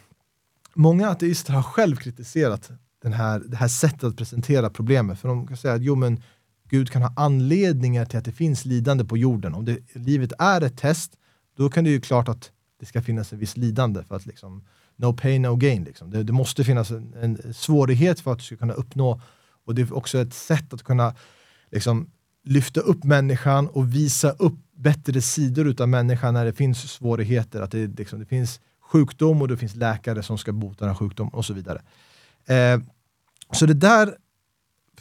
Många 0.73 1.09
ateister 1.09 1.53
har 1.53 1.63
själv 1.63 1.95
kritiserat 1.95 2.71
den 3.01 3.13
här, 3.13 3.39
det 3.39 3.57
här 3.57 3.67
sättet 3.67 4.03
att 4.03 4.17
presentera 4.17 4.69
problemet. 4.69 5.19
För 5.19 5.27
de 5.27 5.47
kan 5.47 5.57
säga 5.57 5.73
att 5.73 5.81
jo, 5.81 5.95
men 5.95 6.23
Gud 6.69 6.91
kan 6.91 7.01
ha 7.01 7.13
anledningar 7.15 8.05
till 8.05 8.19
att 8.19 8.25
det 8.25 8.31
finns 8.31 8.65
lidande 8.65 9.03
på 9.03 9.17
jorden. 9.17 9.53
Om 9.53 9.65
det, 9.65 9.79
livet 9.93 10.33
är 10.39 10.61
ett 10.61 10.77
test, 10.77 11.17
då 11.57 11.69
kan 11.69 11.83
det 11.83 11.89
ju 11.89 12.01
klart 12.01 12.29
att 12.29 12.51
det 12.79 12.85
ska 12.85 13.01
finnas 13.01 13.33
ett 13.33 13.39
visst 13.39 13.57
lidande. 13.57 14.03
för 14.03 14.15
att 14.15 14.25
liksom, 14.25 14.63
No 14.95 15.13
pain, 15.13 15.41
no 15.41 15.55
gain. 15.55 15.83
Liksom. 15.83 16.09
Det, 16.09 16.23
det, 16.23 16.33
måste 16.33 16.63
finnas 16.63 16.91
en, 16.91 17.13
en, 17.21 17.53
svårighet 17.53 18.19
för 18.19 18.31
att 18.31 18.37
du 18.37 18.43
ska 18.43 18.57
kunna 18.57 18.73
uppnå, 18.73 19.21
och 19.65 19.75
det 19.75 19.81
är 19.81 19.93
också 19.93 20.17
ett 20.17 20.33
sätt 20.33 20.73
att 20.73 20.83
kunna 20.83 21.15
liksom, 21.71 22.11
lyfta 22.43 22.79
upp 22.79 23.03
människan 23.03 23.67
och 23.67 23.95
visa 23.95 24.31
upp 24.31 24.59
bättre 24.75 25.21
sidor 25.21 25.81
av 25.81 25.89
människan 25.89 26.33
när 26.33 26.45
det 26.45 26.53
finns 26.53 26.91
svårigheter. 26.91 27.61
Att 27.61 27.71
det, 27.71 27.87
liksom, 27.87 28.19
det 28.19 28.25
finns 28.25 28.59
sjukdom 28.91 29.41
och 29.41 29.47
det 29.47 29.57
finns 29.57 29.75
läkare 29.75 30.23
som 30.23 30.37
ska 30.37 30.51
bota 30.51 30.85
den 30.85 30.95
sjukdomen 30.95 31.33
och 31.33 31.45
så 31.45 31.53
vidare. 31.53 31.81
Eh, 32.45 32.79
så 33.51 33.65
det 33.65 33.73
där 33.73 34.15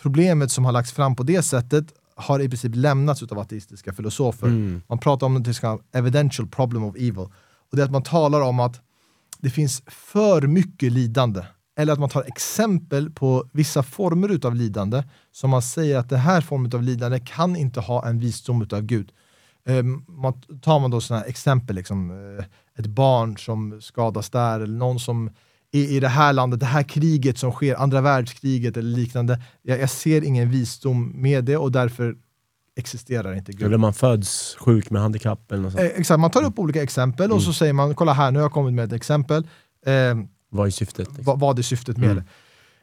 problemet 0.03 0.51
som 0.51 0.65
har 0.65 0.73
lagts 0.73 0.93
fram 0.93 1.17
på 1.17 1.23
det 1.23 1.43
sättet 1.43 1.93
har 2.15 2.41
i 2.41 2.49
princip 2.49 2.73
lämnats 2.75 3.23
av 3.23 3.39
ateistiska 3.39 3.93
filosofer. 3.93 4.47
Mm. 4.47 4.83
Man 4.87 4.99
pratar 4.99 5.27
om 5.27 5.43
det 5.43 5.55
som 5.55 5.81
evidential 5.93 6.49
problem 6.49 6.85
of 6.85 6.97
evil. 6.97 7.29
Och 7.71 7.77
det 7.77 7.83
är 7.83 7.85
att 7.85 7.91
man 7.91 8.03
talar 8.03 8.41
om 8.41 8.61
att 8.61 8.81
det 9.39 9.51
finns 9.51 9.83
för 9.87 10.43
mycket 10.43 10.93
lidande. 10.93 11.45
Eller 11.77 11.93
att 11.93 11.99
man 11.99 12.09
tar 12.09 12.23
exempel 12.23 13.11
på 13.11 13.49
vissa 13.53 13.83
former 13.83 14.47
av 14.47 14.55
lidande 14.55 15.03
som 15.33 15.51
man 15.51 15.63
säger 15.63 15.99
att 15.99 16.09
det 16.09 16.17
här 16.17 16.41
formen 16.41 16.75
av 16.75 16.83
lidande 16.83 17.21
kan 17.21 17.57
inte 17.57 17.81
ha 17.81 18.07
en 18.07 18.19
visdom 18.19 18.67
av 18.73 18.83
Gud. 18.83 19.13
Um, 19.69 20.05
man, 20.09 20.43
tar 20.63 20.81
man 20.81 20.91
då 20.91 21.01
sådana 21.01 21.25
exempel, 21.25 21.77
liksom, 21.77 22.11
uh, 22.11 22.45
ett 22.79 22.87
barn 22.87 23.39
som 23.39 23.81
skadas 23.81 24.31
där, 24.31 24.61
eller 24.61 24.79
någon 24.79 25.01
som 25.01 25.31
i, 25.73 25.97
i 25.97 26.01
det 26.01 26.09
här 26.09 26.33
landet, 26.33 26.61
det 26.61 26.67
här 26.67 26.83
kriget 26.83 27.39
som 27.39 27.53
sker, 27.53 27.75
andra 27.75 28.01
världskriget 28.01 28.77
eller 28.77 28.97
liknande. 28.97 29.43
Jag, 29.63 29.81
jag 29.81 29.91
ser 29.91 30.25
ingen 30.25 30.51
visdom 30.51 31.13
med 31.15 31.45
det 31.45 31.57
och 31.57 31.73
därför 31.73 32.17
existerar 32.77 33.35
inte 33.35 33.53
Gud. 33.53 33.63
Eller 33.63 33.79
man 33.79 33.95
föds 33.95 34.57
sjuk 34.61 34.91
med 34.91 35.03
handikapp 35.03 35.53
eller 35.53 35.63
något 35.63 35.73
sånt. 35.73 35.85
Eh, 35.85 35.91
exakt, 36.01 36.21
man 36.21 36.31
tar 36.31 36.45
upp 36.45 36.59
olika 36.59 36.83
exempel 36.83 37.25
mm. 37.25 37.37
och 37.37 37.43
så 37.43 37.53
säger 37.53 37.73
man, 37.73 37.95
kolla 37.95 38.13
här, 38.13 38.31
nu 38.31 38.39
har 38.39 38.45
jag 38.45 38.53
kommit 38.53 38.75
med 38.75 38.85
ett 38.85 38.93
exempel. 38.93 39.49
Eh, 39.87 39.93
vad 40.51 40.67
är 40.67 40.71
syftet? 40.71 41.09
Liksom? 41.09 41.25
Vad, 41.25 41.41
vad 41.41 41.59
är 41.59 41.63
syftet 41.63 41.97
med 41.97 42.11
mm. 42.11 42.25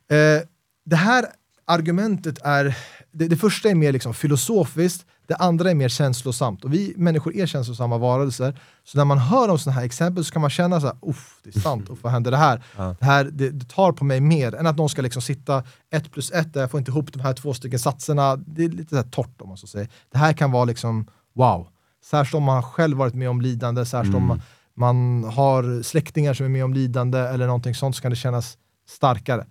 det? 0.07 0.35
Eh, 0.37 0.41
det 0.85 0.95
här 0.95 1.25
argumentet 1.65 2.39
är, 2.43 2.77
det, 3.11 3.27
det 3.27 3.37
första 3.37 3.69
är 3.69 3.75
mer 3.75 3.91
liksom 3.91 4.13
filosofiskt, 4.13 5.05
det 5.27 5.35
andra 5.35 5.71
är 5.71 5.75
mer 5.75 5.89
känslosamt. 5.89 6.63
Och 6.63 6.73
vi 6.73 6.93
människor 6.97 7.35
är 7.35 7.45
känslosamma 7.45 7.97
varelser. 7.97 8.59
Så 8.83 8.97
när 8.97 9.05
man 9.05 9.17
hör 9.17 9.49
om 9.49 9.59
sådana 9.59 9.79
här 9.79 9.85
exempel 9.85 10.25
så 10.25 10.31
kan 10.31 10.41
man 10.41 10.49
känna 10.49 10.81
så 10.81 10.87
här, 10.87 10.95
det 11.43 11.55
är 11.55 11.59
sant, 11.59 11.89
uff, 11.89 11.99
vad 12.01 12.11
händer 12.13 12.31
det 12.31 12.37
här? 12.37 12.63
Ja. 12.77 12.95
Det, 12.99 13.05
här 13.05 13.23
det, 13.23 13.49
det, 13.49 13.69
tar 13.69 13.91
på 13.91 14.05
mig 14.05 14.19
mer 14.21 14.55
än 14.55 14.67
att 14.67 14.77
någon 14.77 14.89
ska 14.89 15.01
liksom 15.01 15.21
sitta 15.21 15.63
ett 15.91 16.11
plus 16.11 16.31
ett, 16.31 16.53
där 16.53 16.61
jag 16.61 16.71
får 16.71 16.77
inte 16.77 16.91
ihop 16.91 17.13
de 17.13 17.19
här 17.19 17.33
två 17.33 17.53
stycken 17.53 17.79
satserna. 17.79 18.35
Det 18.35 18.63
är 18.63 18.69
lite 18.69 18.95
så 18.95 19.03
torrt 19.03 19.41
om 19.41 19.49
man 19.49 19.57
så 19.57 19.67
säger. 19.67 19.89
Det 20.11 20.17
här 20.17 20.33
kan 20.33 20.51
vara 20.51 20.65
liksom, 20.65 21.07
wow. 21.33 21.67
Särskilt 22.05 22.35
om 22.35 22.43
man 22.43 22.63
själv 22.63 22.97
varit 22.97 23.13
med 23.13 23.29
om 23.29 23.41
lidande, 23.41 23.85
särskilt 23.85 24.15
mm. 24.15 24.23
om 24.23 24.27
man, 24.27 24.41
man 24.73 25.23
har 25.33 25.83
släktingar 25.83 26.33
som 26.33 26.45
är 26.45 26.49
med 26.49 26.65
om 26.65 26.73
lidande 26.73 27.19
eller 27.19 27.45
någonting 27.47 27.75
sånt 27.75 27.95
så 27.95 28.01
kan 28.01 28.11
det 28.11 28.15
kännas 28.15 28.57
starkare. 28.89 29.45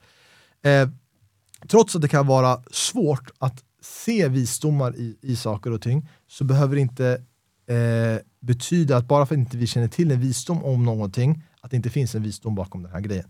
Eh, 0.64 0.88
trots 1.68 1.96
att 1.96 2.02
det 2.02 2.08
kan 2.08 2.26
vara 2.26 2.62
svårt 2.70 3.30
att 3.38 3.62
se 3.84 4.28
visdomar 4.28 4.96
i, 4.96 5.16
i 5.20 5.36
saker 5.36 5.72
och 5.72 5.82
ting 5.82 6.08
så 6.28 6.44
behöver 6.44 6.74
det 6.74 6.80
inte 6.80 7.22
eh, 7.66 8.18
betyda 8.40 8.96
att 8.96 9.08
bara 9.08 9.26
för 9.26 9.34
att 9.34 9.38
inte 9.38 9.56
vi 9.56 9.66
känner 9.66 9.88
till 9.88 10.10
en 10.10 10.20
visdom 10.20 10.64
om 10.64 10.84
någonting, 10.84 11.42
att 11.60 11.70
det 11.70 11.76
inte 11.76 11.90
finns 11.90 12.14
en 12.14 12.22
visdom 12.22 12.54
bakom 12.54 12.82
den 12.82 12.92
här 12.92 13.00
grejen. 13.00 13.28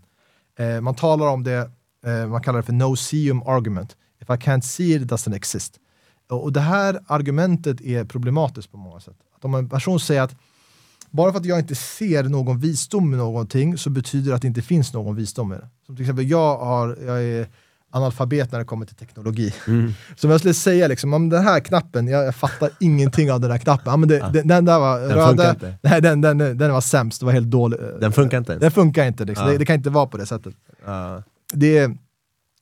Eh, 0.59 0.81
man 0.81 0.95
talar 0.95 1.27
om 1.27 1.43
det, 1.43 1.71
eh, 2.05 2.27
man 2.27 2.41
kallar 2.41 2.59
det 2.59 2.65
för 2.65 2.73
no 2.73 2.95
seum 2.95 3.43
argument. 3.43 3.97
If 4.21 4.29
I 4.29 4.33
can't 4.33 4.61
see 4.61 4.95
it, 4.95 5.01
it 5.01 5.11
doesn't 5.11 5.35
exist. 5.35 5.79
Och, 6.29 6.43
och 6.43 6.53
det 6.53 6.59
här 6.59 6.99
argumentet 7.07 7.81
är 7.81 8.05
problematiskt 8.05 8.71
på 8.71 8.77
många 8.77 8.99
sätt. 8.99 9.17
Att 9.35 9.45
om 9.45 9.55
en 9.55 9.69
person 9.69 9.99
säger 9.99 10.21
att 10.21 10.35
bara 11.11 11.31
för 11.31 11.39
att 11.39 11.45
jag 11.45 11.59
inte 11.59 11.75
ser 11.75 12.23
någon 12.23 12.59
visdom 12.59 13.09
med 13.09 13.19
någonting 13.19 13.77
så 13.77 13.89
betyder 13.89 14.29
det 14.29 14.35
att 14.35 14.41
det 14.41 14.47
inte 14.47 14.61
finns 14.61 14.93
någon 14.93 15.15
visdom 15.15 15.49
med 15.49 15.59
det. 15.59 15.69
Som 15.85 15.95
till 15.95 16.03
exempel, 16.03 16.29
jag, 16.29 16.57
har, 16.57 16.97
jag 17.05 17.23
är 17.23 17.47
analfabet 17.91 18.51
när 18.51 18.59
det 18.59 18.65
kommer 18.65 18.85
till 18.85 18.95
teknologi. 18.95 19.53
Mm. 19.67 19.93
Så 20.15 20.27
om 20.27 20.31
jag 20.31 20.39
skulle 20.39 20.53
säga 20.53 20.87
liksom, 20.87 21.13
om 21.13 21.29
den 21.29 21.43
här 21.43 21.59
knappen, 21.59 22.07
jag, 22.07 22.25
jag 22.25 22.35
fattar 22.35 22.69
ingenting 22.79 23.31
av 23.31 23.39
den 23.39 23.51
här 23.51 23.57
knappen. 23.57 23.91
Ja, 23.91 23.97
men 23.97 24.09
det, 24.09 24.17
ja. 24.17 24.29
den, 24.29 24.47
den, 24.47 24.65
där 24.65 24.79
var 24.79 24.99
den 24.99 25.09
röda, 25.09 25.55
nej, 25.81 26.01
den, 26.01 26.21
den, 26.21 26.37
den 26.37 26.73
var 26.73 26.81
sämst, 26.81 27.19
det 27.19 27.25
var 27.25 27.33
helt 27.33 27.51
dålig. 27.51 27.79
Den 27.99 28.11
funkar 28.11 28.37
inte? 28.37 28.55
Den 28.55 28.71
funkar 28.71 29.05
inte, 29.07 29.25
liksom. 29.25 29.45
ja. 29.45 29.51
det, 29.51 29.57
det, 29.57 29.65
kan 29.65 29.75
inte 29.75 29.89
vara 29.89 30.05
på 30.05 30.17
det 30.17 30.25
sättet. 30.25 30.55
Det, 31.53 31.91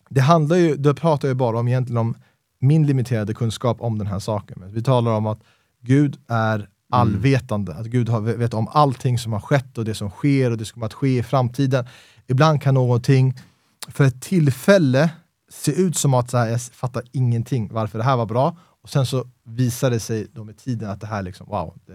det 0.09 0.21
handlar 0.21 0.55
ju, 0.55 0.75
det 0.75 0.93
pratar 0.93 1.27
ju 1.27 1.33
bara 1.33 1.59
om 1.59 1.67
egentligen 1.67 1.97
om 1.97 2.15
min 2.59 2.87
limiterade 2.87 3.33
kunskap 3.33 3.81
om 3.81 3.97
den 3.97 4.07
här 4.07 4.19
saken. 4.19 4.57
Men 4.59 4.73
vi 4.73 4.83
talar 4.83 5.11
om 5.11 5.25
att 5.25 5.39
Gud 5.81 6.17
är 6.27 6.67
allvetande, 6.89 7.71
mm. 7.71 7.81
att 7.81 7.87
Gud 7.87 8.09
har, 8.09 8.21
vet 8.21 8.53
om 8.53 8.67
allting 8.71 9.19
som 9.19 9.33
har 9.33 9.39
skett 9.39 9.77
och 9.77 9.85
det 9.85 9.95
som 9.95 10.09
sker 10.09 10.51
och 10.51 10.57
det 10.57 10.65
som 10.65 10.73
kommer 10.73 10.85
att 10.85 10.93
ske 10.93 11.17
i 11.17 11.23
framtiden. 11.23 11.85
Ibland 12.27 12.61
kan 12.61 12.73
någonting 12.73 13.33
för 13.87 14.03
ett 14.03 14.21
tillfälle 14.21 15.09
se 15.53 15.71
ut 15.71 15.97
som 15.97 16.13
att 16.13 16.29
så 16.29 16.37
här, 16.37 16.47
jag 16.47 16.61
fattar 16.61 17.03
ingenting 17.11 17.69
varför 17.73 17.97
det 17.97 18.03
här 18.03 18.17
var 18.17 18.25
bra. 18.25 18.57
Och 18.83 18.89
sen 18.89 19.05
så 19.05 19.25
visar 19.45 19.91
det 19.91 19.99
sig 19.99 20.27
då 20.33 20.43
med 20.43 20.57
tiden 20.57 20.89
att 20.89 21.01
det 21.01 21.07
här 21.07 21.21
liksom, 21.21 21.47
wow, 21.49 21.77
det, 21.85 21.93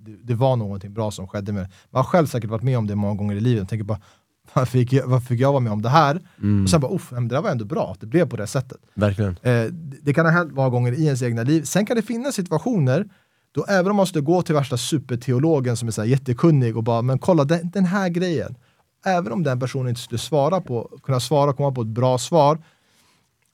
det, 0.00 0.16
det, 0.24 0.34
var 0.34 0.56
någonting 0.56 0.94
bra 0.94 1.10
som 1.10 1.28
skedde 1.28 1.52
med 1.52 1.62
det. 1.62 1.70
Man 1.90 2.00
har 2.00 2.04
själv 2.04 2.26
säkert 2.26 2.50
varit 2.50 2.62
med 2.62 2.78
om 2.78 2.86
det 2.86 2.94
många 2.94 3.14
gånger 3.14 3.36
i 3.36 3.40
livet. 3.40 3.58
Jag 3.58 3.68
tänker 3.68 3.84
bara, 3.84 4.00
varför 4.52 4.72
fick 4.72 4.92
jag, 4.92 5.06
varför 5.06 5.26
fick 5.26 5.40
jag 5.40 5.52
vara 5.52 5.60
med 5.60 5.72
om 5.72 5.82
det 5.82 5.88
här? 5.88 6.20
Mm. 6.42 6.64
Och 6.64 6.70
sen 6.70 6.80
bara, 6.80 6.98
men 7.10 7.28
det 7.28 7.34
där 7.34 7.42
var 7.42 7.50
ändå 7.50 7.64
bra 7.64 7.92
att 7.92 8.00
det 8.00 8.06
blev 8.06 8.28
på 8.28 8.36
det 8.36 8.46
sättet. 8.46 8.78
Verkligen. 8.94 9.36
Eh, 9.42 9.64
det 10.02 10.14
kan 10.14 10.26
ha 10.26 10.32
hänt 10.32 10.52
många 10.52 10.68
gånger 10.68 10.92
i 10.92 11.04
ens 11.04 11.22
egna 11.22 11.42
liv. 11.42 11.62
Sen 11.62 11.86
kan 11.86 11.96
det 11.96 12.02
finnas 12.02 12.34
situationer 12.34 13.08
då 13.52 13.64
även 13.64 13.90
om 13.90 13.96
man 13.96 14.06
skulle 14.06 14.24
gå 14.24 14.42
till 14.42 14.54
värsta 14.54 14.76
superteologen 14.76 15.76
som 15.76 15.88
är 15.88 15.92
så 15.92 16.04
jättekunnig 16.04 16.76
och 16.76 16.84
bara, 16.84 17.02
men 17.02 17.18
kolla 17.18 17.44
den, 17.44 17.70
den 17.70 17.84
här 17.84 18.08
grejen. 18.08 18.56
Även 19.04 19.32
om 19.32 19.42
den 19.42 19.60
personen 19.60 19.88
inte 19.88 20.00
skulle 20.00 20.18
svara 20.18 20.60
på, 20.60 20.98
kunna 21.02 21.20
svara 21.20 21.50
och 21.50 21.56
komma 21.56 21.72
på 21.72 21.82
ett 21.82 21.88
bra 21.88 22.18
svar, 22.18 22.58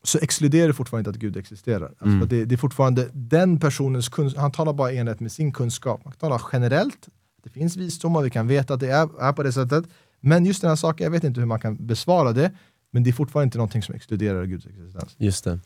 så 0.02 0.18
exkluderar 0.22 0.68
det 0.68 0.74
fortfarande 0.74 1.00
inte 1.00 1.16
att 1.16 1.22
Gud 1.22 1.36
existerar. 1.36 1.86
Alltså 1.86 2.04
mm. 2.04 2.28
det, 2.28 2.44
det, 2.44 2.54
är 2.54 2.56
fortfarande 2.56 3.08
den 3.12 3.60
personens 3.60 4.08
kunskap, 4.08 4.40
han 4.40 4.52
talar 4.52 4.72
bara 4.72 4.92
enligt 4.92 5.20
med 5.20 5.32
sin 5.32 5.52
kunskap. 5.52 6.04
Man 6.04 6.14
talar 6.14 6.42
generellt, 6.52 7.08
det 7.44 7.50
finns 7.50 7.76
visdom 7.76 8.16
och 8.16 8.26
vi 8.26 8.30
kan 8.30 8.46
veta 8.46 8.74
att 8.74 8.80
det 8.80 8.90
är, 8.90 9.22
är 9.22 9.32
på 9.32 9.42
det 9.42 9.52
sättet. 9.52 9.84
Men 10.20 10.46
just 10.46 10.60
den 10.60 10.68
här 10.68 10.76
saken, 10.76 11.04
jag 11.04 11.10
vet 11.10 11.24
inte 11.24 11.40
hur 11.40 11.46
man 11.46 11.60
kan 11.60 11.86
besvara 11.86 12.32
det, 12.32 12.52
men 12.90 13.02
det 13.02 13.10
är 13.10 13.12
fortfarande 13.12 13.44
inte 13.44 13.58
någonting 13.58 13.82
som 13.82 13.94
exkluderar 13.94 14.44
Guds 14.44 14.66
existens. 14.66 15.14
Just 15.18 15.44
det. 15.44 15.58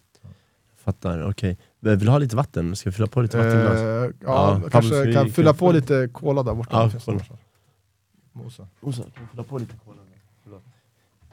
Fattar, 0.84 1.20
okej. 1.20 1.30
Okay. 1.80 1.96
Vill 1.96 2.06
du 2.06 2.10
ha 2.10 2.18
lite 2.18 2.36
vatten? 2.36 2.76
Ska 2.76 2.90
vi 2.90 2.94
fylla 2.94 3.06
på 3.06 3.22
lite 3.22 3.36
vattenglas? 3.36 3.78
Uh, 3.80 4.14
ja, 4.24 4.60
ja, 4.62 4.70
kanske 4.70 5.12
kan 5.12 5.30
fylla 5.30 5.54
på 5.54 5.72
lite 5.72 6.08
cola 6.12 6.42
där 6.42 6.54
borta. 6.54 6.90
Ja, 7.06 7.10
Mosa. 8.44 8.66
Mosa, 8.80 9.02
kan 9.02 9.28
fylla 9.28 9.42
på 9.42 9.58
lite 9.58 9.74
cola? 9.84 9.96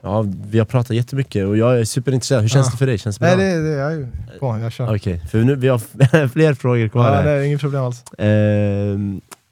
Ja, 0.02 0.26
vi 0.48 0.60
har 0.60 0.66
pratat 0.66 0.96
jättemycket 0.96 1.48
och 1.48 1.58
jag 1.58 1.80
är 1.80 1.86
superintresserad. 1.86 2.42
Hur 2.42 2.50
känns 2.50 2.68
ja. 2.68 2.72
det 2.72 2.78
för 2.78 2.86
dig? 2.86 2.98
Känns 2.98 3.18
det 3.18 3.26
bra? 3.26 3.36
Nej, 3.36 3.56
det, 3.56 3.62
det 3.62 3.70
jag 3.70 3.92
är 3.92 3.96
ju 3.96 4.08
på. 4.40 4.60
Jag 4.62 4.72
kör. 4.72 4.86
Okej, 4.86 4.96
okay, 4.96 5.28
för 5.28 5.44
nu, 5.44 5.56
vi 5.56 5.68
har 5.68 6.28
fler 6.28 6.54
frågor 6.54 6.88
kvar. 6.88 7.16
Ja, 7.16 7.22
det 7.22 7.30
är 7.30 7.42
inget 7.42 7.62
problem 7.62 7.84
alls. 7.84 8.14
Eh, 8.14 8.98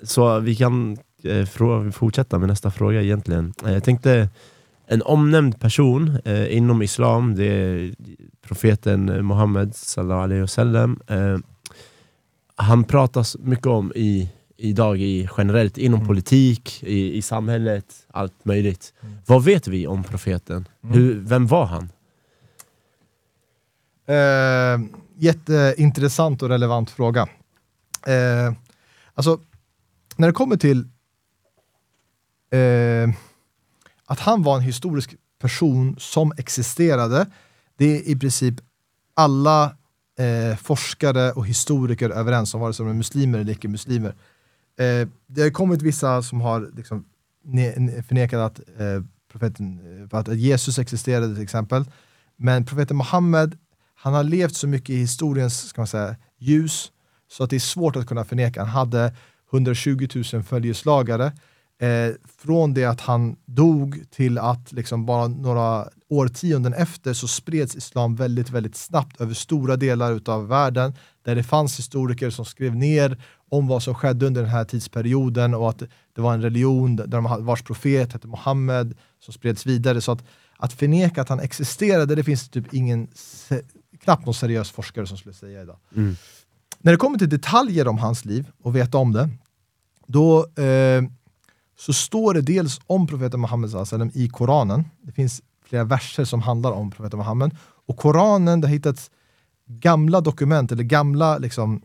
så 0.03 0.39
vi 0.39 0.55
kan 0.55 0.97
eh, 1.23 1.91
fortsätta 1.91 2.39
med 2.39 2.49
nästa 2.49 2.71
fråga 2.71 3.01
egentligen. 3.01 3.53
Eh, 3.65 3.73
jag 3.73 3.83
tänkte, 3.83 4.29
en 4.87 5.01
omnämnd 5.01 5.59
person 5.59 6.17
eh, 6.25 6.57
inom 6.57 6.81
islam, 6.81 7.35
det 7.35 7.45
är 7.45 7.95
profeten 8.47 9.27
Muhammed 9.27 9.75
sallallahu 9.75 10.21
alaihi 10.23 10.41
wasallam. 10.41 10.99
Eh, 11.07 11.37
han 12.55 12.83
pratas 12.83 13.37
mycket 13.39 13.67
om 13.67 13.91
i 13.95 14.29
idag 14.57 15.01
i, 15.01 15.29
generellt 15.37 15.77
inom 15.77 15.99
mm. 15.99 16.07
politik, 16.07 16.83
i, 16.83 17.17
i 17.17 17.21
samhället, 17.21 18.05
allt 18.11 18.45
möjligt. 18.45 18.93
Mm. 19.01 19.15
Vad 19.25 19.43
vet 19.43 19.67
vi 19.67 19.87
om 19.87 20.03
profeten? 20.03 20.67
Mm. 20.83 20.95
Hur, 20.95 21.19
vem 21.19 21.47
var 21.47 21.65
han? 21.65 21.89
Eh, 24.07 24.87
jätteintressant 25.17 26.41
och 26.41 26.49
relevant 26.49 26.89
fråga. 26.89 27.27
Eh, 28.07 28.53
alltså, 29.13 29.39
när 30.15 30.27
det 30.27 30.33
kommer 30.33 30.57
till 30.57 30.79
eh, 32.51 33.15
att 34.05 34.19
han 34.19 34.43
var 34.43 34.55
en 34.55 34.61
historisk 34.61 35.15
person 35.41 35.95
som 35.99 36.33
existerade, 36.37 37.25
det 37.77 37.85
är 37.85 38.09
i 38.09 38.15
princip 38.15 38.55
alla 39.13 39.75
eh, 40.19 40.57
forskare 40.57 41.31
och 41.31 41.47
historiker 41.47 42.09
överens 42.09 42.53
om, 42.53 42.61
vare 42.61 42.73
sig 42.73 42.85
de 42.85 42.89
är 42.89 42.93
muslimer 42.93 43.39
eller 43.39 43.51
icke-muslimer 43.51 44.15
eh, 44.79 45.07
det 45.27 45.41
har 45.41 45.49
kommit 45.49 45.81
vissa 45.81 46.21
som 46.21 46.41
har 46.41 46.71
liksom, 46.75 47.05
ne- 47.45 48.01
förnekat 48.03 48.39
att, 48.39 48.59
eh, 48.59 49.03
profeten, 49.31 49.79
eh, 50.11 50.17
att 50.19 50.35
Jesus 50.35 50.79
existerade 50.79 51.33
till 51.33 51.43
exempel. 51.43 51.85
Men 52.37 52.65
profeten 52.65 52.97
Muhammed, 52.97 53.57
han 53.95 54.13
har 54.13 54.23
levt 54.23 54.55
så 54.55 54.67
mycket 54.67 54.89
i 54.89 54.97
historiens 54.97 55.67
ska 55.67 55.81
man 55.81 55.87
säga, 55.87 56.15
ljus 56.39 56.91
så 57.31 57.43
att 57.43 57.49
det 57.49 57.55
är 57.55 57.59
svårt 57.59 57.95
att 57.95 58.07
kunna 58.07 58.25
förneka. 58.25 58.59
Han 58.59 58.69
hade 58.69 59.13
120 59.51 60.07
000 60.33 60.43
följeslagare. 60.43 61.31
Eh, 61.79 62.13
från 62.37 62.73
det 62.73 62.85
att 62.85 63.01
han 63.01 63.35
dog 63.45 64.03
till 64.11 64.37
att 64.37 64.71
liksom 64.71 65.05
bara 65.05 65.27
några 65.27 65.89
årtionden 66.09 66.73
efter 66.73 67.13
så 67.13 67.27
spreds 67.27 67.75
islam 67.75 68.15
väldigt, 68.15 68.49
väldigt 68.49 68.75
snabbt 68.75 69.21
över 69.21 69.33
stora 69.33 69.75
delar 69.75 70.21
av 70.25 70.47
världen 70.47 70.93
där 71.25 71.35
det 71.35 71.43
fanns 71.43 71.79
historiker 71.79 72.29
som 72.29 72.45
skrev 72.45 72.75
ner 72.75 73.23
om 73.49 73.67
vad 73.67 73.83
som 73.83 73.95
skedde 73.95 74.25
under 74.25 74.41
den 74.41 74.51
här 74.51 74.63
tidsperioden 74.63 75.53
och 75.53 75.69
att 75.69 75.83
det 76.15 76.21
var 76.21 76.33
en 76.33 76.41
religion 76.41 76.95
där 76.95 77.41
vars 77.41 77.61
profet 77.61 78.13
hette 78.13 78.27
Muhammed 78.27 78.97
som 79.19 79.33
spreds 79.33 79.65
vidare. 79.65 80.01
Så 80.01 80.11
att, 80.11 80.23
att 80.57 80.73
förneka 80.73 81.21
att 81.21 81.29
han 81.29 81.39
existerade, 81.39 82.15
det 82.15 82.23
finns 82.23 82.49
typ 82.49 82.73
ingen, 82.73 83.07
knappt 83.99 84.25
någon 84.25 84.33
seriös 84.33 84.71
forskare 84.71 85.07
som 85.07 85.17
skulle 85.17 85.35
säga 85.35 85.61
idag. 85.61 85.77
Mm. 85.95 86.15
När 86.79 86.91
det 86.91 86.97
kommer 86.97 87.17
till 87.17 87.29
detaljer 87.29 87.87
om 87.87 87.97
hans 87.97 88.25
liv 88.25 88.47
och 88.63 88.75
veta 88.75 88.97
om 88.97 89.13
det, 89.13 89.29
då 90.07 90.47
eh, 90.63 91.03
så 91.77 91.93
står 91.93 92.33
det 92.33 92.41
dels 92.41 92.81
om 92.87 93.07
profeten 93.07 93.41
Muhammed 93.41 93.71
i 94.13 94.29
Koranen. 94.29 94.85
Det 95.01 95.11
finns 95.11 95.41
flera 95.65 95.83
verser 95.83 96.25
som 96.25 96.41
handlar 96.41 96.71
om 96.71 96.91
profeten 96.91 97.19
Muhammed. 97.19 97.57
Och 97.87 97.97
Koranen, 97.97 98.61
det 98.61 98.67
har 98.67 98.73
hittats 98.73 99.11
gamla 99.67 100.21
dokument 100.21 100.71
eller 100.71 100.83
gamla 100.83 101.37
liksom, 101.37 101.81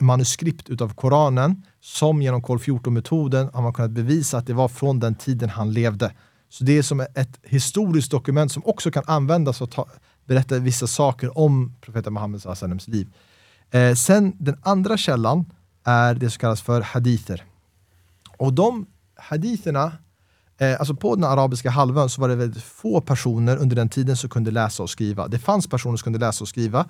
manuskript 0.00 0.68
utav 0.68 0.94
Koranen 0.94 1.62
som 1.80 2.22
genom 2.22 2.42
kol 2.42 2.58
14-metoden 2.58 3.50
har 3.54 3.62
man 3.62 3.72
kunnat 3.72 3.90
bevisa 3.90 4.38
att 4.38 4.46
det 4.46 4.54
var 4.54 4.68
från 4.68 5.00
den 5.00 5.14
tiden 5.14 5.48
han 5.48 5.72
levde. 5.72 6.12
Så 6.48 6.64
det 6.64 6.78
är 6.78 6.82
som 6.82 7.00
ett 7.00 7.38
historiskt 7.42 8.10
dokument 8.10 8.52
som 8.52 8.62
också 8.66 8.90
kan 8.90 9.02
användas 9.06 9.58
för 9.58 9.64
att 9.64 9.70
ta, 9.70 9.88
berätta 10.26 10.58
vissa 10.58 10.86
saker 10.86 11.38
om 11.38 11.74
profeten 11.80 12.12
Muhammed 12.12 12.42
sallams 12.42 12.88
liv. 12.88 13.08
Eh, 13.70 13.94
sen 13.94 14.36
den 14.38 14.56
andra 14.62 14.96
källan 14.96 15.44
är 15.84 16.14
det 16.14 16.30
som 16.30 16.40
kallas 16.40 16.62
för 16.62 16.80
hadither. 16.80 17.44
Och 18.36 18.52
de 18.52 18.86
haditherna, 19.16 19.92
eh, 20.58 20.78
alltså 20.78 20.94
på 20.94 21.14
den 21.14 21.24
arabiska 21.24 21.70
halvön 21.70 22.08
så 22.08 22.20
var 22.20 22.28
det 22.28 22.36
väldigt 22.36 22.62
få 22.62 23.00
personer 23.00 23.56
under 23.56 23.76
den 23.76 23.88
tiden 23.88 24.16
som 24.16 24.30
kunde 24.30 24.50
läsa 24.50 24.82
och 24.82 24.90
skriva. 24.90 25.28
Det 25.28 25.38
fanns 25.38 25.66
personer 25.66 25.96
som 25.96 26.04
kunde 26.04 26.18
läsa 26.18 26.44
och 26.44 26.48
skriva, 26.48 26.86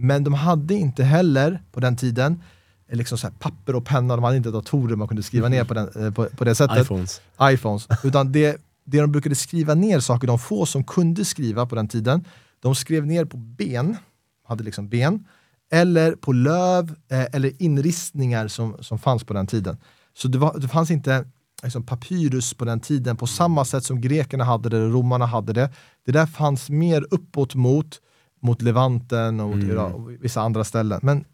men 0.00 0.24
de 0.24 0.34
hade 0.34 0.74
inte 0.74 1.04
heller 1.04 1.62
på 1.72 1.80
den 1.80 1.96
tiden 1.96 2.42
eh, 2.88 2.96
liksom 2.96 3.18
så 3.18 3.30
papper 3.38 3.74
och 3.74 3.84
penna, 3.84 4.16
de 4.16 4.24
hade 4.24 4.36
inte 4.36 4.50
datorer 4.50 4.96
man 4.96 5.08
kunde 5.08 5.22
skriva 5.22 5.48
ner 5.48 5.64
på, 5.64 5.74
den, 5.74 6.04
eh, 6.04 6.12
på, 6.12 6.24
på 6.24 6.44
det 6.44 6.54
sättet. 6.54 6.78
iPhones. 6.78 7.20
iPhones. 7.42 7.88
Utan 8.04 8.32
det, 8.32 8.60
det 8.84 9.00
de 9.00 9.12
brukade 9.12 9.34
skriva 9.34 9.74
ner 9.74 10.00
saker, 10.00 10.26
de 10.26 10.38
få 10.38 10.66
som 10.66 10.84
kunde 10.84 11.24
skriva 11.24 11.66
på 11.66 11.74
den 11.74 11.88
tiden, 11.88 12.24
de 12.60 12.74
skrev 12.74 13.06
ner 13.06 13.24
på 13.24 13.36
ben, 13.36 13.96
hade 14.44 14.64
liksom 14.64 14.88
ben, 14.88 15.24
eller 15.70 16.14
på 16.14 16.32
löv 16.32 16.94
eh, 17.10 17.26
eller 17.32 17.62
inristningar 17.62 18.48
som, 18.48 18.76
som 18.80 18.98
fanns 18.98 19.24
på 19.24 19.34
den 19.34 19.46
tiden. 19.46 19.76
Så 20.14 20.28
det, 20.28 20.38
var, 20.38 20.58
det 20.58 20.68
fanns 20.68 20.90
inte 20.90 21.24
liksom, 21.62 21.82
papyrus 21.82 22.54
på 22.54 22.64
den 22.64 22.80
tiden 22.80 23.16
på 23.16 23.26
samma 23.26 23.64
sätt 23.64 23.84
som 23.84 24.00
grekerna 24.00 24.44
hade 24.44 24.68
det, 24.68 24.78
romarna 24.78 25.26
hade 25.26 25.52
det. 25.52 25.70
Det 26.04 26.12
där 26.12 26.26
fanns 26.26 26.70
mer 26.70 27.06
uppåt 27.10 27.54
mot, 27.54 28.00
mot 28.40 28.62
Levanten 28.62 29.40
och, 29.40 29.52
mm. 29.52 29.70
Irak 29.70 29.94
och 29.94 30.10
vissa 30.10 30.40
andra 30.40 30.64
ställen. 30.64 31.00
Men 31.02 31.24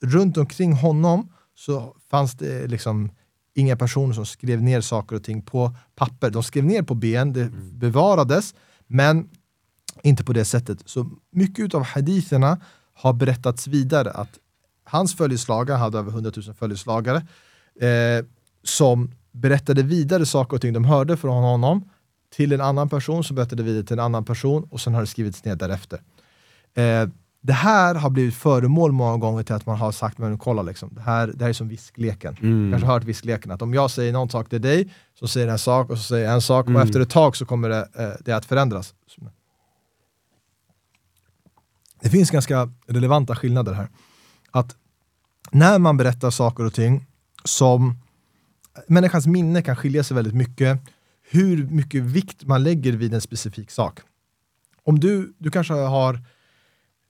runt 0.00 0.36
omkring 0.36 0.72
honom 0.72 1.32
så 1.54 1.96
fanns 2.10 2.34
det 2.34 2.66
liksom 2.66 3.10
inga 3.54 3.76
personer 3.76 4.14
som 4.14 4.26
skrev 4.26 4.62
ner 4.62 4.80
saker 4.80 5.16
och 5.16 5.24
ting 5.24 5.42
på 5.42 5.74
papper. 5.94 6.30
De 6.30 6.42
skrev 6.42 6.64
ner 6.64 6.82
på 6.82 6.94
ben, 6.94 7.32
det 7.32 7.42
mm. 7.42 7.78
bevarades, 7.78 8.54
men 8.86 9.28
inte 10.02 10.24
på 10.24 10.32
det 10.32 10.44
sättet. 10.44 10.82
Så 10.84 11.10
mycket 11.30 11.74
av 11.74 11.82
haditherna 11.82 12.60
har 12.94 13.12
berättats 13.12 13.66
vidare 13.66 14.10
att 14.10 14.38
hans 14.84 15.16
följeslagare 15.16 15.76
hade 15.76 15.98
över 15.98 16.10
100 16.10 16.32
000 16.36 16.54
följeslagare 16.54 17.16
eh, 17.80 18.24
som 18.62 19.10
berättade 19.32 19.82
vidare 19.82 20.26
saker 20.26 20.56
och 20.56 20.60
ting 20.60 20.72
de 20.72 20.84
hörde 20.84 21.16
från 21.16 21.42
honom 21.42 21.90
till 22.30 22.52
en 22.52 22.60
annan 22.60 22.88
person 22.88 23.24
som 23.24 23.36
berättade 23.36 23.62
vidare 23.62 23.82
till 23.82 23.98
en 23.98 24.04
annan 24.04 24.24
person 24.24 24.68
och 24.70 24.80
sen 24.80 24.94
har 24.94 25.00
det 25.00 25.06
skrivits 25.06 25.44
ner 25.44 25.56
därefter. 25.56 26.00
Eh, 26.74 27.08
det 27.40 27.52
här 27.52 27.94
har 27.94 28.10
blivit 28.10 28.34
föremål 28.34 28.92
många 28.92 29.16
gånger 29.16 29.42
till 29.42 29.54
att 29.54 29.66
man 29.66 29.76
har 29.76 29.92
sagt, 29.92 30.18
men 30.18 30.38
kolla 30.38 30.62
liksom, 30.62 30.90
det 30.94 31.00
här, 31.00 31.26
det 31.26 31.44
här 31.44 31.48
är 31.48 31.52
som 31.52 31.68
viskleken. 31.68 32.36
Mm. 32.42 32.70
Kanske 32.70 32.86
hört 32.86 33.04
viskleken, 33.04 33.50
att 33.50 33.62
om 33.62 33.74
jag 33.74 33.90
säger 33.90 34.12
någon 34.12 34.30
sak 34.30 34.48
till 34.48 34.62
dig, 34.62 34.92
så 35.18 35.28
säger 35.28 35.48
en 35.48 35.58
sak 35.58 35.90
och 35.90 35.98
så 35.98 36.04
säger 36.04 36.32
en 36.32 36.42
sak, 36.42 36.66
mm. 36.66 36.76
och 36.76 36.82
efter 36.82 37.00
ett 37.00 37.10
tag 37.10 37.36
så 37.36 37.46
kommer 37.46 37.68
det, 37.68 37.88
eh, 37.94 38.10
det 38.24 38.32
att 38.32 38.44
förändras. 38.44 38.94
Det 42.00 42.08
finns 42.08 42.30
ganska 42.30 42.72
relevanta 42.86 43.36
skillnader 43.36 43.72
här. 43.72 43.88
Att 44.50 44.76
när 45.50 45.78
man 45.78 45.96
berättar 45.96 46.30
saker 46.30 46.64
och 46.66 46.74
ting 46.74 47.06
som 47.44 47.98
människans 48.86 49.26
minne 49.26 49.62
kan 49.62 49.76
skilja 49.76 50.04
sig 50.04 50.14
väldigt 50.14 50.34
mycket, 50.34 50.80
hur 51.30 51.66
mycket 51.66 52.02
vikt 52.02 52.44
man 52.44 52.62
lägger 52.62 52.92
vid 52.92 53.14
en 53.14 53.20
specifik 53.20 53.70
sak. 53.70 54.00
Om 54.84 55.00
du, 55.00 55.34
du 55.38 55.50
kanske 55.50 55.74
har 55.74 56.20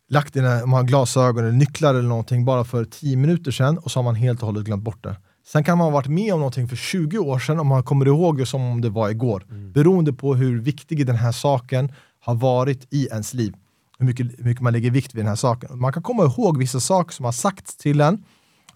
lagt 0.08 0.34
dina 0.34 0.62
om 0.64 0.70
man 0.70 0.78
har 0.78 0.84
glasögon 0.84 1.44
eller 1.44 1.52
nycklar 1.52 1.94
eller 1.94 2.08
någonting 2.08 2.44
bara 2.44 2.64
för 2.64 2.84
10 2.84 3.16
minuter 3.16 3.50
sedan 3.50 3.78
och 3.78 3.90
så 3.90 3.98
har 3.98 4.04
man 4.04 4.14
helt 4.14 4.40
och 4.40 4.46
hållet 4.46 4.64
glömt 4.64 4.84
bort 4.84 5.04
det. 5.04 5.16
Sen 5.46 5.64
kan 5.64 5.78
man 5.78 5.84
ha 5.84 5.90
varit 5.90 6.08
med 6.08 6.34
om 6.34 6.40
någonting 6.40 6.68
för 6.68 6.76
20 6.76 7.18
år 7.18 7.38
sedan 7.38 7.60
och 7.60 7.66
man 7.66 7.82
kommer 7.82 8.06
ihåg 8.06 8.38
det 8.38 8.46
som 8.46 8.62
om 8.62 8.80
det 8.80 8.90
var 8.90 9.10
igår. 9.10 9.46
Mm. 9.50 9.72
Beroende 9.72 10.12
på 10.12 10.34
hur 10.34 10.60
viktig 10.60 11.06
den 11.06 11.16
här 11.16 11.32
saken 11.32 11.92
har 12.20 12.34
varit 12.34 12.86
i 12.90 13.06
ens 13.06 13.34
liv 13.34 13.54
hur 13.98 14.06
mycket, 14.06 14.26
hur 14.38 14.44
mycket 14.44 14.62
man 14.62 14.72
lägger 14.72 14.90
vikt 14.90 15.14
vid 15.14 15.20
den 15.20 15.28
här 15.28 15.36
saken. 15.36 15.78
Man 15.78 15.92
kan 15.92 16.02
komma 16.02 16.24
ihåg 16.24 16.58
vissa 16.58 16.80
saker 16.80 17.14
som 17.14 17.24
har 17.24 17.32
sagts 17.32 17.76
till 17.76 18.00
en. 18.00 18.24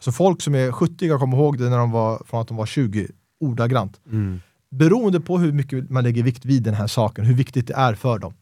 Så 0.00 0.12
folk 0.12 0.42
som 0.42 0.54
är 0.54 0.72
70 0.72 1.18
kommer 1.18 1.36
ihåg 1.36 1.58
det 1.58 1.70
när 1.70 1.78
de 1.78 1.90
var, 1.90 2.22
från 2.26 2.40
att 2.40 2.48
de 2.48 2.56
var 2.56 2.66
20, 2.66 3.08
ordagrant. 3.40 4.00
Mm. 4.10 4.40
Beroende 4.70 5.20
på 5.20 5.38
hur 5.38 5.52
mycket 5.52 5.90
man 5.90 6.04
lägger 6.04 6.22
vikt 6.22 6.44
vid 6.44 6.62
den 6.62 6.74
här 6.74 6.86
saken, 6.86 7.24
hur 7.24 7.34
viktigt 7.34 7.66
det 7.66 7.74
är 7.74 7.94
för 7.94 8.18
dem. 8.18 8.34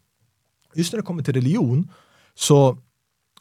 Just 0.74 0.92
när 0.92 1.00
det 1.00 1.06
kommer 1.06 1.22
till 1.22 1.34
religion, 1.34 1.88
så, 2.34 2.78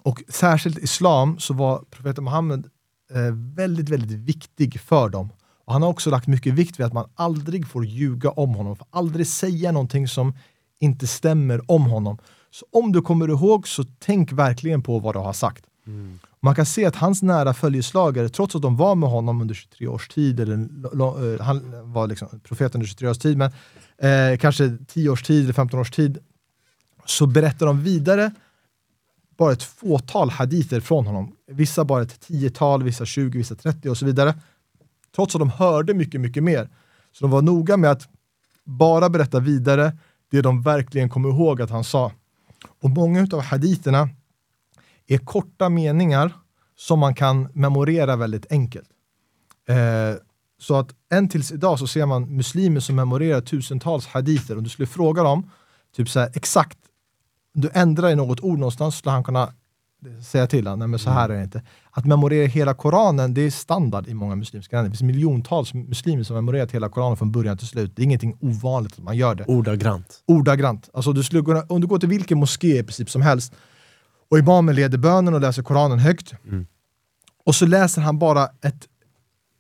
och 0.02 0.24
särskilt 0.28 0.78
islam, 0.78 1.40
så 1.40 1.54
var 1.54 1.84
profeten 1.90 2.24
Muhammed 2.24 2.70
eh, 3.14 3.34
väldigt, 3.56 3.90
väldigt 3.90 4.20
viktig 4.20 4.80
för 4.80 5.10
dem. 5.10 5.30
Och 5.66 5.74
han 5.74 5.82
har 5.82 5.90
också 5.90 6.10
lagt 6.10 6.28
mycket 6.28 6.54
vikt 6.54 6.80
vid 6.80 6.86
att 6.86 6.94
man 6.94 7.10
aldrig 7.16 7.68
får 7.68 7.86
ljuga 7.86 8.30
om 8.30 8.56
honom, 8.56 8.76
får 8.76 8.88
aldrig 8.92 9.28
säga 9.28 9.72
någonting 9.72 10.08
som 10.08 10.34
inte 10.80 11.08
stämmer 11.08 11.72
om 11.72 11.84
honom. 11.86 12.18
Så 12.52 12.66
om 12.72 12.92
du 12.92 13.02
kommer 13.02 13.28
ihåg 13.28 13.68
så 13.68 13.84
tänk 14.00 14.32
verkligen 14.32 14.84
på 14.84 15.00
vad 15.00 15.16
du 15.16 15.20
har 15.20 15.34
sagt. 15.34 15.66
Mm. 15.88 16.20
Man 16.42 16.56
kan 16.56 16.66
se 16.66 16.86
att 16.86 16.96
hans 16.96 17.22
nära 17.22 17.54
följeslagare, 17.54 18.30
trots 18.30 18.56
att 18.56 18.62
de 18.62 18.78
var 18.78 18.96
med 18.96 19.10
honom 19.10 19.42
under 19.42 19.56
23 19.56 19.88
års 19.88 20.08
tid, 20.08 20.40
eller 20.40 20.56
uh, 21.24 21.42
han 21.42 21.92
var 21.94 22.08
liksom 22.08 22.28
profet 22.44 22.76
under 22.76 22.88
23 22.88 23.10
års 23.10 23.18
tid, 23.18 23.38
men 23.38 23.52
uh, 24.04 24.38
kanske 24.38 24.78
10 24.88 25.10
års 25.10 25.24
tid 25.24 25.44
eller 25.44 25.54
15 25.54 25.80
års 25.80 25.92
tid, 25.92 26.18
så 27.06 27.26
berättar 27.28 27.66
de 27.66 27.84
vidare 27.84 28.32
bara 29.40 29.52
ett 29.52 29.64
fåtal 29.64 30.30
hadither 30.30 30.80
från 30.80 31.06
honom. 31.06 31.36
Vissa 31.48 31.86
bara 31.86 32.02
ett 32.02 32.20
tiotal, 32.20 32.84
vissa 32.84 33.06
20, 33.06 33.38
vissa 33.38 33.56
30 33.56 33.90
och 33.90 33.98
så 33.98 34.06
vidare. 34.06 34.34
Trots 35.16 35.36
att 35.36 35.40
de 35.40 35.50
hörde 35.50 35.94
mycket, 35.94 36.22
mycket 36.22 36.44
mer. 36.44 36.70
Så 37.12 37.24
de 37.26 37.32
var 37.32 37.42
noga 37.42 37.78
med 37.78 37.92
att 37.92 38.08
bara 38.64 39.10
berätta 39.10 39.40
vidare 39.40 39.98
det 40.32 40.42
de 40.42 40.62
verkligen 40.62 41.10
kom 41.10 41.26
ihåg 41.26 41.62
att 41.62 41.70
han 41.70 41.84
sa. 41.84 42.12
Och 42.82 42.90
många 42.90 43.28
av 43.34 43.42
haditerna 43.42 44.10
är 45.08 45.18
korta 45.18 45.70
meningar 45.70 46.34
som 46.78 47.00
man 47.00 47.16
kan 47.16 47.50
memorera 47.54 48.16
väldigt 48.16 48.52
enkelt. 48.52 48.90
Eh, 49.68 50.16
så 50.60 50.76
att 50.76 50.96
än 51.12 51.30
tills 51.30 51.52
idag 51.52 51.80
så 51.80 51.88
ser 51.88 52.06
man 52.06 52.36
muslimer 52.36 52.80
som 52.80 52.96
memorerar 52.96 53.42
tusentals 53.42 54.08
haditer. 54.08 54.58
Om 54.58 54.64
du 54.64 54.70
skulle 54.70 54.88
fråga 54.88 55.24
dem 55.24 55.52
typ 55.96 56.10
så 56.10 56.20
här, 56.20 56.32
exakt, 56.34 56.78
du 57.54 57.70
ändrar 57.74 58.10
i 58.10 58.16
något 58.16 58.40
ord 58.40 58.60
någonstans 58.60 58.96
skulle 58.98 59.12
han 59.12 59.24
kunna 59.24 59.54
säga 60.24 60.48
till 60.48 60.68
honom, 60.68 60.80
nej 60.80 60.88
men 60.88 61.00
så 61.00 61.10
här 61.10 61.26
mm. 61.26 61.36
är 61.36 61.38
det 61.38 61.44
inte. 61.44 61.62
Att 61.92 62.06
memorera 62.06 62.48
hela 62.48 62.74
Koranen, 62.74 63.34
det 63.34 63.42
är 63.42 63.52
standard 63.52 64.08
i 64.08 64.14
många 64.14 64.36
muslimska 64.36 64.76
länder. 64.76 64.90
Det 64.90 64.98
finns 64.98 65.08
miljontals 65.08 65.74
muslimer 65.74 66.24
som 66.24 66.36
memorerat 66.36 66.72
hela 66.72 66.90
Koranen 66.90 67.18
från 67.18 67.32
början 67.32 67.58
till 67.58 67.68
slut. 67.68 67.96
Det 67.96 68.02
är 68.02 68.04
ingenting 68.04 68.38
ovanligt 68.42 68.94
att 68.94 69.04
man 69.04 69.18
gör 69.18 69.36
det. 69.36 69.46
Ordagrant. 69.48 70.24
Ordagrant. 70.26 70.90
Alltså 70.94 71.14
du 71.14 71.24
skulle 71.24 71.42
kunna, 71.42 71.64
om 71.70 71.82
du 71.82 71.88
går 71.88 72.00
till 72.00 72.10
vilken 72.10 72.38
moské 72.38 72.80
i 72.80 72.84
princip 72.84 73.10
som 73.10 73.22
helst, 73.22 73.54
och 74.32 74.40
imamen 74.40 74.76
leder 74.76 74.98
bönen 74.98 75.34
och 75.34 75.42
läser 75.42 75.64
Koranen 75.64 76.00
högt, 76.00 76.34
mm. 76.46 76.68
och 77.46 77.56
så 77.56 77.66
läser 77.66 78.02
han 78.02 78.20
bara 78.20 78.44
ett, 78.44 78.88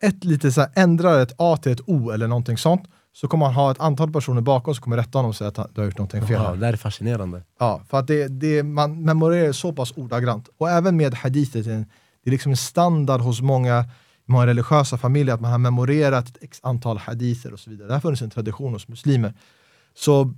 ett 0.01 0.23
lite 0.23 0.51
så 0.51 0.61
här, 0.61 0.71
ändrar 0.75 1.19
ett 1.19 1.33
A 1.37 1.57
till 1.57 1.71
ett 1.71 1.81
O 1.87 2.11
eller 2.11 2.27
någonting 2.27 2.57
sånt, 2.57 2.83
så 3.14 3.28
kommer 3.28 3.45
han 3.45 3.55
ha 3.55 3.72
ett 3.72 3.80
antal 3.80 4.12
personer 4.12 4.41
bakom 4.41 4.76
som 4.76 4.84
kommer 4.84 4.97
rätta 4.97 5.18
honom 5.18 5.30
och 5.30 5.36
säga 5.36 5.47
att 5.47 5.76
du 5.76 5.82
har 5.82 5.86
gjort 5.86 5.97
någonting 5.97 6.22
fel. 6.22 6.32
Jaha, 6.32 6.55
det 6.55 6.68
är 6.68 6.76
fascinerande. 6.76 7.43
Ja, 7.60 7.82
för 7.89 7.99
att 7.99 8.07
det, 8.07 8.28
det, 8.28 8.64
man 8.64 9.03
memorerar 9.03 9.51
så 9.51 9.74
pass 9.74 9.93
ordagrant. 9.95 10.49
Och 10.57 10.70
även 10.70 10.97
med 10.97 11.14
hadithet, 11.14 11.66
det 11.66 12.30
är 12.30 12.32
liksom 12.32 12.51
en 12.51 12.57
standard 12.57 13.22
hos 13.22 13.41
många 13.41 13.86
många 14.30 14.47
religiösa 14.47 14.97
familjer, 14.97 15.36
att 15.36 15.41
man 15.41 15.51
har 15.51 15.57
memorerat 15.57 16.28
ett 16.28 16.38
x 16.41 16.60
antal 16.64 16.97
hadither 16.97 17.53
och 17.53 17.60
så 17.60 17.70
vidare. 17.70 17.88
Det 17.88 17.93
har 17.93 18.01
funnits 18.01 18.22
en 18.22 18.30
tradition 18.30 18.74
hos 18.74 18.88
muslimer. 18.88 19.34
Så, 19.95 20.34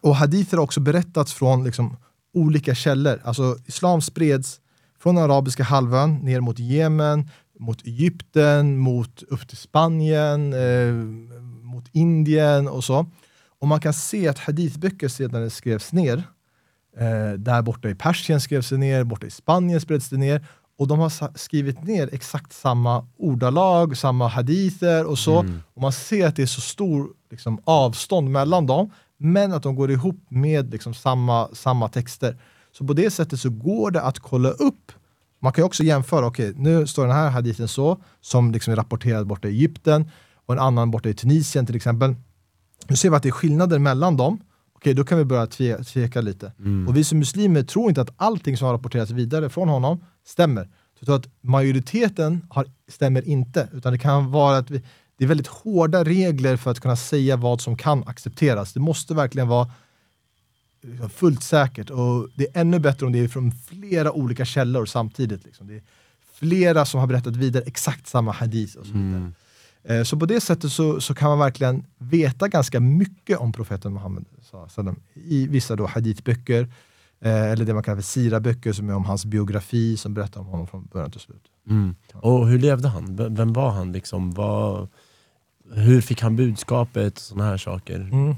och 0.00 0.16
hadither 0.16 0.56
har 0.56 0.64
också 0.64 0.80
berättats 0.80 1.32
från 1.32 1.64
liksom, 1.64 1.96
olika 2.34 2.74
källor. 2.74 3.20
Alltså 3.24 3.56
islam 3.66 4.00
spreds 4.00 4.60
från 4.98 5.14
den 5.14 5.24
arabiska 5.24 5.62
halvön 5.62 6.14
ner 6.14 6.40
mot 6.40 6.58
Jemen, 6.58 7.30
mot 7.58 7.86
Egypten, 7.86 8.78
mot 8.78 9.22
upp 9.22 9.48
till 9.48 9.56
Spanien, 9.56 10.52
eh, 10.52 10.94
mot 11.78 11.88
Indien 11.92 12.68
och 12.68 12.84
så. 12.84 13.06
Och 13.60 13.68
man 13.68 13.80
kan 13.80 13.92
se 13.92 14.28
att 14.28 14.38
hadithböcker 14.38 15.08
sedan 15.08 15.50
skrevs 15.50 15.92
ner, 15.92 16.22
eh, 16.96 17.32
där 17.38 17.62
borta 17.62 17.88
i 17.88 17.94
Persien 17.94 18.40
skrevs 18.40 18.68
det 18.68 18.76
ner, 18.76 19.04
borta 19.04 19.26
i 19.26 19.30
Spanien 19.30 19.80
spreds 19.80 20.08
det 20.08 20.16
ner, 20.16 20.46
och 20.78 20.88
de 20.88 20.98
har 20.98 21.38
skrivit 21.38 21.82
ner 21.84 22.08
exakt 22.12 22.52
samma 22.52 23.06
ordalag, 23.16 23.96
samma 23.96 24.28
hadither 24.28 25.06
och 25.06 25.18
så. 25.18 25.40
Mm. 25.40 25.62
Och 25.74 25.82
man 25.82 25.92
ser 25.92 26.26
att 26.26 26.36
det 26.36 26.42
är 26.42 26.46
så 26.46 26.60
stor 26.60 27.08
liksom, 27.30 27.60
avstånd 27.64 28.30
mellan 28.30 28.66
dem, 28.66 28.90
men 29.16 29.52
att 29.52 29.62
de 29.62 29.74
går 29.76 29.90
ihop 29.90 30.20
med 30.28 30.72
liksom, 30.72 30.94
samma, 30.94 31.48
samma 31.52 31.88
texter. 31.88 32.36
Så 32.72 32.86
på 32.86 32.92
det 32.92 33.10
sättet 33.10 33.40
så 33.40 33.50
går 33.50 33.90
det 33.90 34.02
att 34.02 34.18
kolla 34.18 34.50
upp. 34.50 34.92
Man 35.40 35.52
kan 35.52 35.64
också 35.64 35.82
jämföra, 35.82 36.26
okej, 36.26 36.50
okay, 36.50 36.62
nu 36.62 36.86
står 36.86 37.06
den 37.06 37.16
här 37.16 37.30
hadithen 37.30 37.68
så, 37.68 38.02
som 38.20 38.52
liksom 38.52 38.72
är 38.72 38.76
rapporterad 38.76 39.26
borta 39.26 39.48
i 39.48 39.50
Egypten, 39.50 40.10
och 40.48 40.54
en 40.54 40.60
annan 40.60 40.90
borta 40.90 41.08
i 41.08 41.14
Tunisien 41.14 41.66
till 41.66 41.76
exempel. 41.76 42.14
Nu 42.86 42.96
ser 42.96 43.10
vi 43.10 43.16
att 43.16 43.22
det 43.22 43.28
är 43.28 43.32
skillnader 43.32 43.78
mellan 43.78 44.16
dem. 44.16 44.40
Okej, 44.72 44.94
då 44.94 45.04
kan 45.04 45.18
vi 45.18 45.24
börja 45.24 45.46
tve, 45.46 45.84
tveka 45.84 46.20
lite. 46.20 46.52
Mm. 46.58 46.88
Och 46.88 46.96
vi 46.96 47.04
som 47.04 47.18
muslimer 47.18 47.62
tror 47.62 47.88
inte 47.88 48.00
att 48.00 48.14
allting 48.16 48.56
som 48.56 48.66
har 48.66 48.74
rapporterats 48.74 49.10
vidare 49.10 49.50
från 49.50 49.68
honom 49.68 50.04
stämmer. 50.24 50.68
Så 51.02 51.12
att 51.12 51.28
majoriteten 51.40 52.46
har, 52.50 52.66
stämmer 52.88 53.28
inte, 53.28 53.68
utan 53.72 53.92
det 53.92 53.98
kan 53.98 54.30
vara 54.30 54.56
att 54.56 54.70
vi, 54.70 54.82
det 55.16 55.24
är 55.24 55.28
väldigt 55.28 55.46
hårda 55.46 56.04
regler 56.04 56.56
för 56.56 56.70
att 56.70 56.80
kunna 56.80 56.96
säga 56.96 57.36
vad 57.36 57.60
som 57.60 57.76
kan 57.76 58.04
accepteras. 58.08 58.72
Det 58.72 58.80
måste 58.80 59.14
verkligen 59.14 59.48
vara 59.48 59.70
liksom 60.82 61.10
fullt 61.10 61.42
säkert 61.42 61.90
och 61.90 62.28
det 62.34 62.44
är 62.44 62.60
ännu 62.60 62.78
bättre 62.78 63.06
om 63.06 63.12
det 63.12 63.18
är 63.18 63.28
från 63.28 63.52
flera 63.52 64.12
olika 64.12 64.44
källor 64.44 64.86
samtidigt. 64.86 65.44
Liksom. 65.44 65.66
Det 65.66 65.74
är 65.74 65.82
flera 66.34 66.84
som 66.84 67.00
har 67.00 67.06
berättat 67.06 67.36
vidare 67.36 67.62
exakt 67.66 68.06
samma 68.06 68.32
hadith 68.32 68.76
och 68.76 68.86
så 68.86 68.92
vidare. 68.92 69.16
Mm. 69.16 69.34
Eh, 69.84 70.02
så 70.02 70.16
på 70.16 70.26
det 70.26 70.40
sättet 70.40 70.72
så, 70.72 71.00
så 71.00 71.14
kan 71.14 71.28
man 71.28 71.38
verkligen 71.38 71.84
veta 71.98 72.48
ganska 72.48 72.80
mycket 72.80 73.38
om 73.38 73.52
profeten 73.52 73.92
Muhammed 73.92 74.24
i 75.14 75.46
vissa 75.46 75.76
då 75.76 75.86
hadithböcker, 75.86 76.68
eh, 77.20 77.50
eller 77.50 77.64
det 77.64 77.74
man 77.74 77.82
kallar 77.82 77.96
för 77.96 78.02
siraböcker 78.02 78.72
som 78.72 78.88
är 78.88 78.94
om 78.94 79.04
hans 79.04 79.24
biografi, 79.24 79.96
som 79.96 80.14
berättar 80.14 80.40
om 80.40 80.46
honom 80.46 80.66
från 80.66 80.88
början 80.92 81.10
till 81.10 81.20
slut. 81.20 81.42
Mm. 81.70 81.96
Och 82.14 82.48
hur 82.48 82.58
levde 82.58 82.88
han? 82.88 83.34
Vem 83.34 83.52
var 83.52 83.70
han? 83.70 83.92
Liksom? 83.92 84.32
Var, 84.32 84.88
hur 85.72 86.00
fick 86.00 86.22
han 86.22 86.36
budskapet? 86.36 87.12
och 87.16 87.20
Sådana 87.20 87.50
här 87.50 87.56
saker. 87.56 88.00
Mm. 88.00 88.34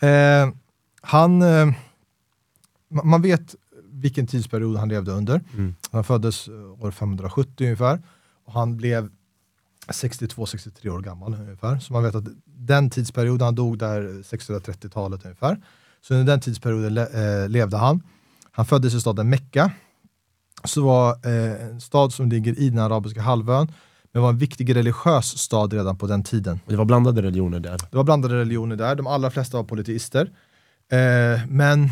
Eh, 0.00 0.54
han, 1.00 1.42
eh, 1.42 1.72
man 2.88 3.22
vet 3.22 3.54
vilken 3.90 4.26
tidsperiod 4.26 4.76
han 4.76 4.88
levde 4.88 5.12
under. 5.12 5.40
Mm. 5.54 5.74
Han 5.90 6.04
föddes 6.04 6.48
år 6.78 6.90
570 6.90 7.64
ungefär. 7.64 8.02
Och 8.44 8.52
han 8.52 8.76
blev 8.76 9.10
62-63 9.92 10.88
år 10.88 11.00
gammal 11.00 11.34
ungefär. 11.34 11.78
Så 11.78 11.92
man 11.92 12.02
vet 12.02 12.14
att 12.14 12.24
den 12.44 12.90
tidsperioden, 12.90 13.44
han 13.44 13.54
dog 13.54 13.78
där 13.78 14.02
630-talet 14.02 15.24
ungefär. 15.24 15.58
Så 16.00 16.14
under 16.14 16.32
den 16.32 16.40
tidsperioden 16.40 16.94
le 16.94 17.02
eh, 17.02 17.48
levde 17.48 17.76
han. 17.76 18.02
Han 18.50 18.66
föddes 18.66 18.94
i 18.94 19.00
staden 19.00 19.28
Mecka. 19.28 19.70
Så 20.64 20.84
var 20.84 21.10
eh, 21.10 21.66
en 21.66 21.80
stad 21.80 22.12
som 22.12 22.28
ligger 22.28 22.58
i 22.58 22.70
den 22.70 22.78
arabiska 22.78 23.20
halvön, 23.20 23.72
men 24.12 24.22
var 24.22 24.30
en 24.30 24.38
viktig 24.38 24.76
religiös 24.76 25.38
stad 25.38 25.72
redan 25.72 25.96
på 25.96 26.06
den 26.06 26.24
tiden. 26.24 26.60
Det 26.66 26.76
var 26.76 26.84
blandade 26.84 27.22
religioner 27.22 27.60
där? 27.60 27.78
Det 27.90 27.96
var 27.96 28.04
blandade 28.04 28.34
religioner 28.34 28.76
där. 28.76 28.94
De 28.94 29.06
allra 29.06 29.30
flesta 29.30 29.56
var 29.56 29.64
polyteister. 29.64 30.30
Eh, 30.92 31.46
men 31.48 31.84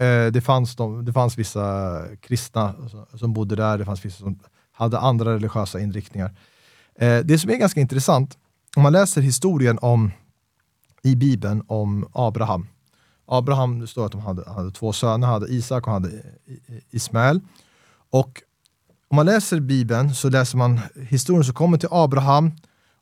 eh, 0.00 0.32
det, 0.32 0.44
fanns 0.44 0.76
de, 0.76 1.04
det 1.04 1.12
fanns 1.12 1.38
vissa 1.38 2.02
kristna 2.20 2.74
som 3.14 3.32
bodde 3.32 3.56
där, 3.56 3.78
det 3.78 3.84
fanns 3.84 4.04
vissa 4.04 4.18
som 4.18 4.38
hade 4.72 4.98
andra 4.98 5.34
religiösa 5.34 5.80
inriktningar. 5.80 6.34
Eh, 7.00 7.18
det 7.18 7.38
som 7.38 7.50
är 7.50 7.56
ganska 7.56 7.80
intressant, 7.80 8.38
om 8.76 8.82
man 8.82 8.92
läser 8.92 9.20
historien 9.20 9.78
om, 9.82 10.10
i 11.02 11.16
Bibeln 11.16 11.62
om 11.66 12.08
Abraham. 12.12 12.66
Abraham, 13.26 13.80
det 13.80 13.86
står 13.86 14.06
att 14.06 14.12
de 14.12 14.20
hade, 14.20 14.50
hade 14.50 14.70
två 14.70 14.92
söner, 14.92 15.26
hade 15.26 15.46
Isak 15.46 15.86
och 15.86 15.92
hade 15.92 16.10
Ismael. 16.90 17.40
Och 18.10 18.42
om 19.08 19.16
man 19.16 19.26
läser 19.26 19.60
Bibeln 19.60 20.14
så 20.14 20.28
läser 20.28 20.58
man 20.58 20.80
historien 21.08 21.44
som 21.44 21.54
kommer 21.54 21.78
till 21.78 21.88
Abraham, 21.90 22.52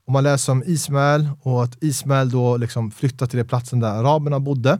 och 0.07 0.13
man 0.13 0.25
läser 0.25 0.53
om 0.53 0.63
Ismael 0.67 1.29
och 1.43 1.65
att 1.65 1.83
Ismael 1.83 2.31
då 2.31 2.57
liksom 2.57 2.91
flyttar 2.91 3.27
till 3.27 3.37
den 3.37 3.49
platsen 3.49 3.81
där 3.81 3.95
araberna 3.95 4.41
bodde. 4.41 4.79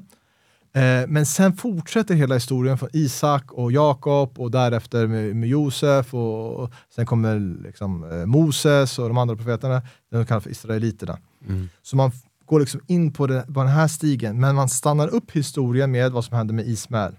Eh, 0.79 1.07
men 1.09 1.27
sen 1.27 1.53
fortsätter 1.53 2.15
hela 2.15 2.35
historien 2.35 2.79
från 2.79 2.89
Isak 2.93 3.53
och 3.53 3.73
Jakob 3.73 4.39
och 4.39 4.51
därefter 4.51 5.07
med, 5.07 5.37
med 5.37 5.49
Josef 5.49 6.15
och, 6.15 6.55
och 6.55 6.73
sen 6.95 7.07
kommer 7.07 7.63
liksom, 7.63 8.11
eh, 8.11 8.27
Moses 8.27 8.99
och 8.99 9.09
de 9.09 9.19
andra 9.19 9.37
profeterna, 9.37 9.83
de 10.11 10.27
kallas 10.27 10.45
för 10.45 10.51
Israeliterna. 10.51 11.19
Mm. 11.49 11.69
Så 11.83 11.97
man 11.97 12.13
går 12.47 12.61
liksom 12.61 12.81
in 12.87 13.13
på, 13.13 13.27
det, 13.27 13.47
på 13.55 13.61
den 13.61 13.73
här 13.73 13.89
stigen, 13.89 14.41
men 14.41 14.55
man 14.55 14.69
stannar 14.69 15.09
upp 15.09 15.31
historien 15.31 15.91
med 15.91 16.13
vad 16.13 16.25
som 16.25 16.37
hände 16.37 16.53
med 16.53 16.67
Ismael. 16.67 17.17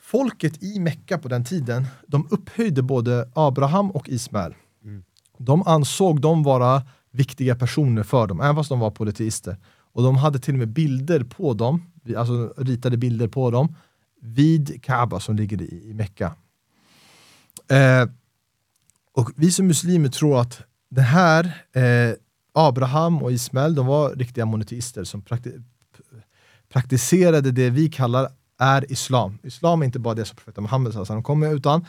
Folket 0.00 0.62
i 0.62 0.80
Mekka 0.80 1.18
på 1.18 1.28
den 1.28 1.44
tiden, 1.44 1.86
de 2.06 2.28
upphöjde 2.30 2.82
både 2.82 3.28
Abraham 3.34 3.90
och 3.90 4.08
Ismael. 4.08 4.54
Mm. 4.84 5.02
De 5.38 5.62
ansåg 5.62 6.20
dem 6.20 6.42
vara 6.42 6.82
viktiga 7.10 7.56
personer 7.56 8.02
för 8.02 8.26
dem, 8.26 8.40
även 8.40 8.56
fast 8.56 8.68
de 8.68 8.80
var 8.80 8.90
polyteister. 8.90 9.56
Och 9.92 10.02
de 10.02 10.16
hade 10.16 10.38
till 10.38 10.54
och 10.54 10.58
med 10.58 10.68
bilder 10.68 11.24
på 11.24 11.54
dem 11.54 11.82
alltså 12.16 12.54
ritade 12.56 12.96
bilder 12.96 13.28
på 13.28 13.50
dem 13.50 13.74
vid 14.20 14.82
Kaaba 14.82 15.20
som 15.20 15.36
ligger 15.36 15.62
i, 15.62 15.90
i 15.90 15.94
Mecka. 15.94 16.34
Eh, 17.68 18.08
och 19.12 19.30
vi 19.36 19.50
som 19.50 19.66
muslimer 19.66 20.08
tror 20.08 20.40
att 20.40 20.60
det 20.88 21.02
här, 21.02 21.44
eh, 21.72 22.14
Abraham 22.52 23.22
och 23.22 23.32
Ismael, 23.32 23.74
de 23.74 23.86
var 23.86 24.10
riktiga 24.14 24.46
monoteister 24.46 25.04
som 25.04 25.22
prakti 25.22 25.52
praktiserade 26.68 27.50
det 27.50 27.70
vi 27.70 27.88
kallar 27.88 28.28
är 28.58 28.92
islam. 28.92 29.38
Islam 29.42 29.82
är 29.82 29.86
inte 29.86 29.98
bara 29.98 30.14
det 30.14 30.24
som 30.24 30.36
profeten 30.36 30.62
Muhammed 30.62 30.92
sa, 30.92 31.04
han 31.08 31.22
kommer 31.22 31.54
utan 31.54 31.86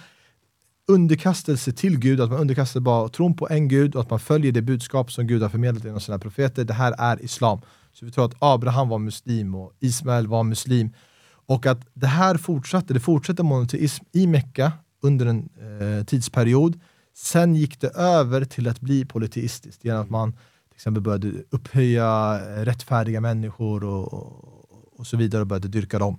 underkastelse 0.87 1.71
till 1.71 1.99
Gud, 1.99 2.21
att 2.21 2.29
man 2.29 2.39
underkastar 2.39 2.79
bara 2.79 3.09
tron 3.09 3.37
på 3.37 3.49
en 3.49 3.67
Gud 3.67 3.95
och 3.95 4.01
att 4.01 4.09
man 4.09 4.19
följer 4.19 4.51
det 4.51 4.61
budskap 4.61 5.11
som 5.11 5.27
Gud 5.27 5.41
har 5.41 5.49
förmedlat 5.49 5.83
genom 5.83 5.99
sina 5.99 6.19
profeter. 6.19 6.63
Det 6.63 6.73
här 6.73 6.95
är 6.97 7.23
islam. 7.23 7.61
Så 7.93 8.05
vi 8.05 8.11
tror 8.11 8.25
att 8.25 8.35
Abraham 8.39 8.89
var 8.89 8.99
muslim 8.99 9.55
och 9.55 9.73
Ismael 9.79 10.27
var 10.27 10.43
muslim. 10.43 10.93
Och 11.29 11.65
att 11.65 11.87
det 11.93 12.07
här 12.07 12.37
fortsatte, 12.37 12.93
det 12.93 12.99
fortsatte 12.99 13.43
monoteism 13.43 14.05
i 14.11 14.27
Mecka 14.27 14.71
under 15.01 15.25
en 15.25 15.49
eh, 15.59 16.05
tidsperiod. 16.05 16.79
Sen 17.13 17.55
gick 17.55 17.81
det 17.81 17.89
över 17.89 18.45
till 18.45 18.67
att 18.67 18.79
bli 18.81 19.05
polyteistiskt 19.05 19.85
genom 19.85 20.01
att 20.01 20.09
man 20.09 20.31
till 20.31 20.75
exempel 20.75 21.03
började 21.03 21.31
upphöja 21.49 22.39
rättfärdiga 22.65 23.21
människor 23.21 23.83
och, 23.83 24.13
och, 24.13 24.99
och 24.99 25.07
så 25.07 25.17
vidare 25.17 25.41
och 25.41 25.47
började 25.47 25.67
dyrka 25.67 25.99
dem. 25.99 26.17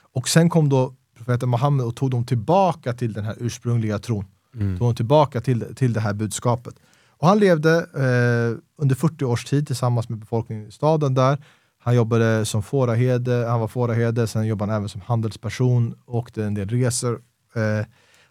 Och 0.00 0.28
sen 0.28 0.50
kom 0.50 0.68
då 0.68 0.94
profeten 1.16 1.50
Muhammed 1.50 1.86
och 1.86 1.96
tog 1.96 2.10
dem 2.10 2.26
tillbaka 2.26 2.92
till 2.92 3.12
den 3.12 3.24
här 3.24 3.36
ursprungliga 3.40 3.98
tron. 3.98 4.24
Mm. 4.54 4.78
Tog 4.78 4.88
dem 4.88 4.94
tillbaka 4.94 5.40
till, 5.40 5.74
till 5.74 5.92
det 5.92 6.00
här 6.00 6.14
budskapet. 6.14 6.74
Och 7.22 7.28
han 7.28 7.38
levde 7.38 7.78
eh, 7.78 8.58
under 8.82 8.94
40 8.94 9.24
års 9.24 9.44
tid 9.44 9.66
tillsammans 9.66 10.08
med 10.08 10.18
befolkningen 10.18 10.68
i 10.68 10.70
staden 10.70 11.14
där. 11.14 11.44
Han 11.78 11.94
jobbade 11.94 12.44
som 12.44 12.62
fåraherde, 12.62 13.46
han 13.48 13.60
var 13.60 13.68
fåraherde, 13.68 14.26
sen 14.26 14.46
jobbade 14.46 14.72
han 14.72 14.78
även 14.78 14.88
som 14.88 15.00
handelsperson, 15.00 15.94
åkte 16.06 16.44
en 16.44 16.54
del 16.54 16.68
resor. 16.68 17.20
Eh, 17.54 17.86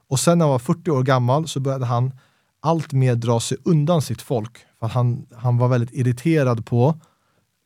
och 0.07 0.19
sen 0.19 0.37
när 0.37 0.45
han 0.45 0.51
var 0.51 0.59
40 0.59 0.91
år 0.91 1.03
gammal 1.03 1.47
så 1.47 1.59
började 1.59 1.85
han 1.85 2.11
allt 2.59 2.93
mer 2.93 3.15
dra 3.15 3.39
sig 3.39 3.57
undan 3.63 4.01
sitt 4.01 4.21
folk. 4.21 4.57
För 4.79 4.87
han, 4.87 5.25
han 5.35 5.57
var 5.57 5.67
väldigt 5.67 5.93
irriterad 5.93 6.65
på 6.65 6.99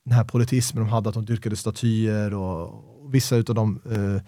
den 0.04 0.14
här 0.14 0.24
politismen 0.24 0.84
de 0.84 0.90
hade, 0.90 1.10
att 1.10 1.16
de 1.16 1.26
dyrkade 1.26 1.56
statyer 1.56 2.34
och, 2.34 2.62
och 3.04 3.14
vissa 3.14 3.36
av 3.36 3.44
de 3.44 3.82
eh, 3.92 4.22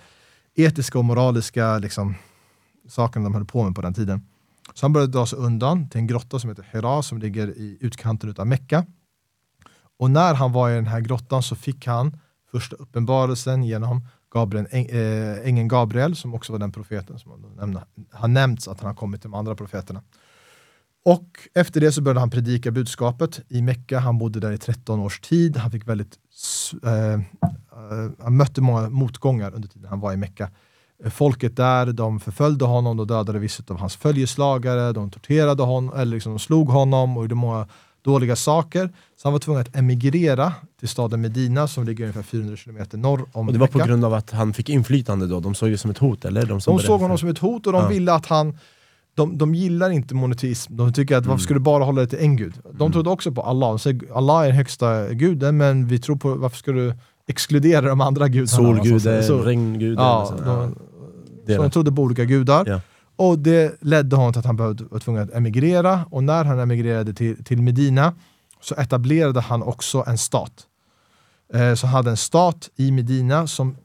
etiska 0.66 1.00
och 1.00 1.06
moraliska 1.06 1.78
liksom, 1.78 2.16
sakerna 2.88 3.24
de 3.24 3.34
höll 3.34 3.46
på 3.46 3.64
med 3.64 3.76
på 3.76 3.82
den 3.82 3.94
tiden. 3.94 4.22
Så 4.78 4.86
han 4.86 4.94
började 4.94 5.12
dra 5.12 5.26
sig 5.26 5.40
undan 5.40 5.90
till 5.90 6.00
en 6.00 6.08
grotta 6.08 6.40
som 6.40 6.50
heter 6.50 6.68
Hera 6.72 7.04
som 7.04 7.18
ligger 7.18 7.48
i 7.48 7.78
utkanten 7.82 8.36
av 8.38 8.48
Mecka. 8.48 8.86
Och 10.00 10.12
när 10.12 10.34
han 10.34 10.52
var 10.52 10.70
i 10.70 10.76
den 10.76 10.88
här 10.88 11.00
grottan 11.00 11.44
så 11.44 11.56
fick 11.56 11.88
han 11.88 12.18
första 12.52 12.76
uppenbarelsen 12.76 13.64
genom 13.64 14.08
Gabriel, 14.34 14.68
äh, 14.72 15.48
ängeln 15.48 15.68
Gabriel 15.68 16.16
som 16.16 16.34
också 16.34 16.52
var 16.52 16.60
den 16.60 16.72
profeten 16.72 17.20
som 17.20 17.80
har 18.12 18.28
nämnts 18.28 18.68
att 18.68 18.80
han 18.80 18.88
har 18.88 18.96
kommit 18.96 19.22
till 19.22 19.32
de 19.32 19.38
andra 19.38 19.56
profeterna. 19.56 20.04
Och 21.06 21.40
efter 21.56 21.82
det 21.82 21.92
så 21.92 22.02
började 22.02 22.20
han 22.20 22.30
predika 22.30 22.72
budskapet 22.72 23.42
i 23.50 23.62
Mecka. 23.62 24.00
Han 24.00 24.18
bodde 24.18 24.40
där 24.40 24.52
i 24.52 24.58
13 24.58 25.00
års 25.00 25.20
tid. 25.20 25.58
Han 25.58 25.72
fick 25.72 25.88
väldigt, 25.88 26.18
äh, 26.84 27.14
äh, 27.14 27.20
han 28.20 28.38
mötte 28.38 28.62
många 28.62 28.90
motgångar 28.90 29.56
under 29.56 29.70
tiden 29.70 29.90
han 29.90 30.00
var 30.00 30.14
i 30.14 30.18
Mecka 30.18 30.50
folket 31.10 31.56
där, 31.56 31.86
de 31.86 32.20
förföljde 32.20 32.66
honom, 32.66 32.98
de 32.98 33.08
dödade 33.08 33.40
vissa 33.40 33.64
av 33.68 33.80
hans 33.80 33.96
följeslagare, 33.96 34.92
de 34.92 35.10
torterade 35.12 35.64
honom, 35.64 35.94
eller 36.00 36.12
liksom 36.16 36.32
de 36.32 36.40
slog 36.40 36.70
honom 36.70 37.18
och 37.18 37.24
gjorde 37.24 37.36
många 37.36 37.68
dåliga 38.02 38.36
saker. 38.36 38.90
Så 39.16 39.28
han 39.28 39.34
var 39.34 39.40
tvungen 39.40 39.62
att 39.62 39.76
emigrera 39.76 40.54
till 40.80 40.88
staden 40.90 41.22
Medina 41.22 41.68
som 41.68 41.84
ligger 41.86 42.04
ungefär 42.04 42.22
400 42.24 42.56
km 42.64 43.02
norr 43.02 43.26
om 43.34 43.48
Och 43.48 43.54
det 43.54 43.60
var 43.60 43.68
på 43.68 43.80
grund 43.80 44.06
av 44.06 44.14
att 44.14 44.32
han 44.32 44.54
fick 44.54 44.70
inflytande 44.70 45.28
då? 45.28 45.40
De 45.40 45.56
såg 45.56 45.70
det 45.72 45.78
som 45.78 45.92
ett 45.92 45.98
hot 45.98 46.26
eller? 46.26 46.42
De, 46.46 46.60
De 46.66 46.80
såg 46.80 47.02
honom 47.02 47.18
som 47.18 47.30
ett 47.30 47.40
hot 47.40 47.68
och 47.68 47.74
de 47.74 47.82
Ja. 47.82 47.88
ville 47.88 48.14
att 48.14 48.26
han 48.26 48.58
de, 49.16 49.38
de 49.38 49.56
gillar 49.56 49.90
inte 49.90 50.16
monoteism, 50.16 50.78
de 50.78 50.94
tycker 50.94 51.16
att 51.18 51.24
Mm. 51.24 51.30
varför 51.30 51.44
ska 51.44 51.54
du 51.54 51.60
bara 51.60 51.84
hålla 51.84 52.02
det 52.02 52.08
till 52.08 52.20
en 52.20 52.36
gud? 52.36 52.54
De 52.72 52.92
trodde 52.92 53.10
också 53.10 53.32
på 53.32 53.42
Allah, 53.42 53.70
de 53.70 53.80
säger 53.80 54.18
Allah 54.18 54.42
är 54.44 54.48
den 54.48 54.56
högsta 54.56 55.14
guden 55.14 55.58
men 55.58 55.88
vi 55.88 56.00
tror 56.00 56.16
på, 56.16 56.34
varför 56.36 56.58
ska 56.58 56.72
du 56.72 56.94
exkludera 57.28 57.82
de 57.90 58.02
andra 58.02 58.28
gudarna? 58.28 58.48
Solguden, 58.48 59.24
Så- 59.24 59.42
regnguden 59.42 60.04
Ja, 60.04 60.22
och 60.22 60.28
så. 60.28 60.34
de, 61.46 61.56
så 61.56 61.62
de 61.62 61.72
trodde 61.72 61.92
på 61.92 62.02
olika 62.02 62.26
gudar. 62.26 62.64
Ja. 62.68 62.82
Och 63.16 63.40
det 63.40 63.76
ledde 63.82 64.16
honom 64.16 64.34
till 64.34 64.40
att 64.40 64.46
han 64.46 64.56
behövde, 64.56 64.84
var 64.84 65.00
tvungen 65.00 65.24
att 65.24 65.34
emigrera 65.34 66.06
och 66.12 66.24
när 66.24 66.46
han 66.46 66.60
emigrerade 66.60 67.14
till, 67.14 67.44
till 67.44 67.62
Medina 67.62 68.14
så 68.62 68.76
etablerade 68.76 69.42
han 69.42 69.64
också 69.64 70.04
en 70.08 70.18
stat. 70.18 70.52
Eh, 71.54 71.74
så 71.74 71.88
hade 71.88 72.10
en 72.10 72.18
stat 72.18 72.70
i 72.76 72.92
Medina 72.92 73.48
som, 73.48 73.76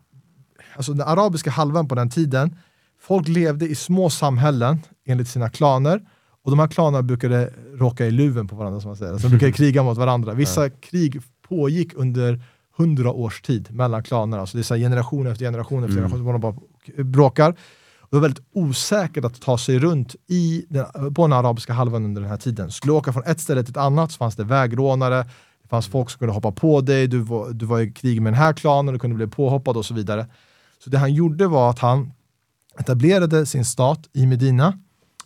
alltså 0.76 0.93
den 0.93 1.09
arabiska 1.09 1.51
halvön 1.51 1.88
på 1.88 1.95
den 1.95 2.11
tiden, 2.11 2.57
folk 3.01 3.28
levde 3.28 3.68
i 3.68 3.74
små 3.74 4.11
samhällen 4.11 4.78
enligt 5.07 5.28
sina 5.28 5.49
klaner 5.51 6.01
och 6.45 6.51
de 6.51 6.59
här 6.61 6.66
klanerna 6.68 7.03
brukade 7.03 7.53
råka 7.74 8.07
i 8.07 8.11
luven 8.11 8.49
på 8.49 8.57
varandra 8.57 8.80
som 8.80 8.88
man 8.88 8.97
säger. 8.97 9.12
Alltså, 9.12 9.28
de 9.28 9.30
brukade 9.30 9.53
kriga 9.59 9.82
mot 9.82 9.99
varandra. 9.99 10.32
Vissa 10.34 10.70
krig 10.70 11.20
pågick 11.49 11.93
under 11.95 12.40
hundra 12.83 13.11
års 13.12 13.43
tid 13.43 13.68
mellan 13.70 14.03
klanerna. 14.03 14.41
Alltså 14.41 14.57
det 14.57 14.61
är 14.61 14.64
så 14.72 14.74
generation 14.74 15.26
efter 15.26 15.45
generation 15.45 15.85
efter 15.85 15.99
Mm. 15.99 16.11
generation 16.11 16.33
som 16.33 16.41
bara 16.41 16.55
bråkar. 17.05 17.53
Det 18.11 18.16
var 18.16 18.20
väldigt 18.20 18.45
osäkert 18.53 19.24
att 19.24 19.41
ta 19.41 19.59
sig 19.59 19.78
runt 19.78 20.16
i 20.28 20.66
den, 20.68 21.14
på 21.14 21.22
den 21.22 21.33
arabiska 21.33 21.72
halvön 21.72 22.05
under 22.05 22.22
den 22.22 22.30
här 22.30 22.37
tiden. 22.37 22.70
Skulle 22.70 22.93
du 22.93 22.97
åka 22.97 23.12
från 23.12 23.24
ett 23.26 23.41
ställe 23.41 23.62
till 23.62 23.70
ett 23.70 23.76
annat 23.76 24.12
så 24.12 24.16
fanns 24.18 24.37
det 24.37 24.45
vägrånare, 24.45 25.22
det 25.62 25.68
fanns 25.68 25.87
folk 25.87 26.11
som 26.11 26.18
kunde 26.18 26.35
hoppa 26.35 26.53
på 26.53 26.80
dig, 26.80 27.07
du 27.07 27.18
var, 27.18 27.51
du 27.51 27.66
var 27.66 27.80
i 27.80 27.93
krig 27.93 28.22
med 28.22 28.33
den 28.33 28.39
här 28.41 28.53
klanen, 28.53 28.95
du 28.95 28.99
kunde 29.01 29.16
bli 29.16 29.26
påhoppad 29.26 29.76
och 29.76 29.85
så 29.85 29.95
vidare. 29.95 30.26
Så 30.85 30.91
det 30.91 30.99
han 30.99 31.14
gjorde 31.14 31.47
var 31.47 31.70
att 31.70 31.78
han 31.78 32.12
etablerade 32.78 33.47
sin 33.47 33.64
stat 33.64 34.01
i 34.12 34.26
Medina, 34.26 34.78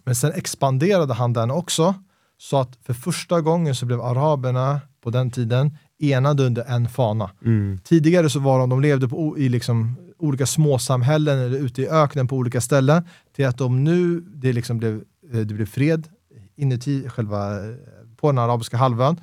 men 0.04 0.14
sen 0.14 0.32
expanderade 0.32 1.14
han 1.14 1.32
den 1.32 1.50
också, 1.50 1.94
så 2.38 2.56
att 2.60 2.78
för 2.86 2.94
första 2.94 3.40
gången 3.40 3.74
så 3.74 3.86
blev 3.86 4.00
araberna 4.00 4.80
på 5.02 5.10
den 5.10 5.30
tiden 5.30 5.78
enade 5.98 6.42
under 6.46 6.64
en 6.64 6.88
fana. 6.88 7.30
Mm. 7.44 7.78
Tidigare 7.84 8.30
så 8.30 8.40
var 8.40 8.58
de, 8.58 8.70
de 8.70 8.80
levde 8.80 9.08
på, 9.08 9.38
i 9.38 9.48
liksom 9.48 9.96
olika 10.18 10.46
småsamhällen 10.46 11.38
eller 11.38 11.58
ute 11.58 11.82
i 11.82 11.88
öknen 11.88 12.28
på 12.28 12.36
olika 12.36 12.60
ställen 12.60 13.02
till 13.36 13.46
att 13.46 13.58
de 13.58 13.84
nu, 13.84 14.20
det, 14.20 14.52
liksom 14.52 14.78
blev, 14.78 14.94
eh, 15.32 15.40
det 15.40 15.54
blev 15.54 15.66
fred 15.66 16.08
inuti 16.56 17.08
själva, 17.08 17.54
eh, 17.68 17.74
på 18.16 18.26
den 18.32 18.38
arabiska 18.38 18.76
halvön. 18.76 19.20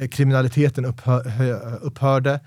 Eh, 0.00 0.08
Kriminaliteten 0.08 0.84
upphör, 0.84 1.24
hö- 1.24 1.76
upphörde. 1.82 2.40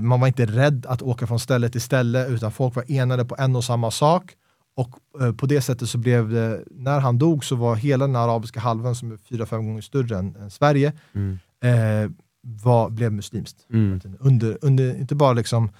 Man 0.00 0.20
var 0.20 0.26
inte 0.26 0.46
rädd 0.46 0.86
att 0.88 1.02
åka 1.02 1.26
från 1.26 1.40
ställe 1.40 1.68
till 1.68 1.80
ställe 1.80 2.26
utan 2.28 2.52
folk 2.52 2.74
var 2.74 2.84
enade 2.88 3.24
på 3.24 3.36
en 3.38 3.56
och 3.56 3.64
samma 3.64 3.90
sak. 3.90 4.32
Och 4.76 4.90
på 5.38 5.46
det 5.46 5.60
sättet 5.60 5.88
så 5.88 5.98
blev 5.98 6.28
det, 6.30 6.64
när 6.70 7.00
han 7.00 7.18
dog 7.18 7.44
så 7.44 7.56
var 7.56 7.76
hela 7.76 8.06
den 8.06 8.16
arabiska 8.16 8.60
halvön 8.60 8.94
som 8.94 9.12
är 9.12 9.16
fyra, 9.16 9.46
fem 9.46 9.66
gånger 9.66 9.80
större 9.82 10.18
än, 10.18 10.36
än 10.36 10.50
Sverige, 10.50 10.92
Mm. 11.14 11.38
eh, 11.64 12.10
var, 12.42 12.90
blev 12.90 13.12
muslimskt 13.12 13.56
Mm. 13.72 14.00
under, 14.20 14.58
under 14.60 14.96
inte 15.00 15.14
bara 15.14 15.32
liksom 15.32 15.70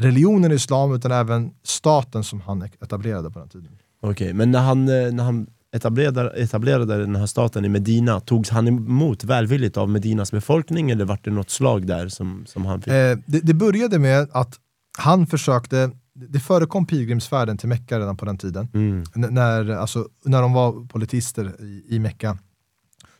religionen 0.00 0.52
islam 0.52 0.94
utan 0.94 1.12
även 1.12 1.50
staten 1.62 2.24
som 2.24 2.40
han 2.40 2.62
etablerade 2.62 3.30
på 3.30 3.38
den 3.38 3.48
tiden. 3.48 3.68
Okej, 4.00 4.32
men 4.32 4.50
när 4.50 4.58
han, 4.60 4.88
eh, 4.88 5.12
när 5.12 5.24
han 5.24 5.46
etablerade, 5.72 6.30
etablerade 6.30 6.96
den 6.98 7.16
här 7.16 7.26
staten 7.26 7.64
i 7.64 7.68
Medina, 7.68 8.20
togs 8.20 8.50
han 8.50 8.68
emot 8.68 9.24
välvilligt 9.24 9.76
av 9.76 9.88
Medinas 9.90 10.32
befolkning 10.32 10.90
eller 10.90 11.04
var 11.04 11.18
det 11.22 11.30
något 11.30 11.50
slag 11.50 11.86
där 11.86 12.08
som, 12.08 12.44
som 12.46 12.66
han 12.66 12.80
fick? 12.82 12.92
Eh, 12.92 13.18
det, 13.26 13.40
det 13.40 13.54
började 13.54 13.98
med 13.98 14.28
att 14.32 14.54
han 14.98 15.26
försökte, 15.26 15.90
det 16.14 16.40
förekom 16.40 16.86
pilgrimsfärden 16.86 17.58
till 17.58 17.68
Mecka 17.68 17.98
redan 18.00 18.16
på 18.16 18.24
den 18.24 18.38
tiden, 18.38 18.68
Mm. 18.74 19.04
när, 19.14 19.70
alltså, 19.70 20.08
när 20.24 20.42
de 20.42 20.52
var 20.52 20.86
politister 20.88 21.52
i, 21.62 21.84
i 21.88 21.98
Mecka. 21.98 22.38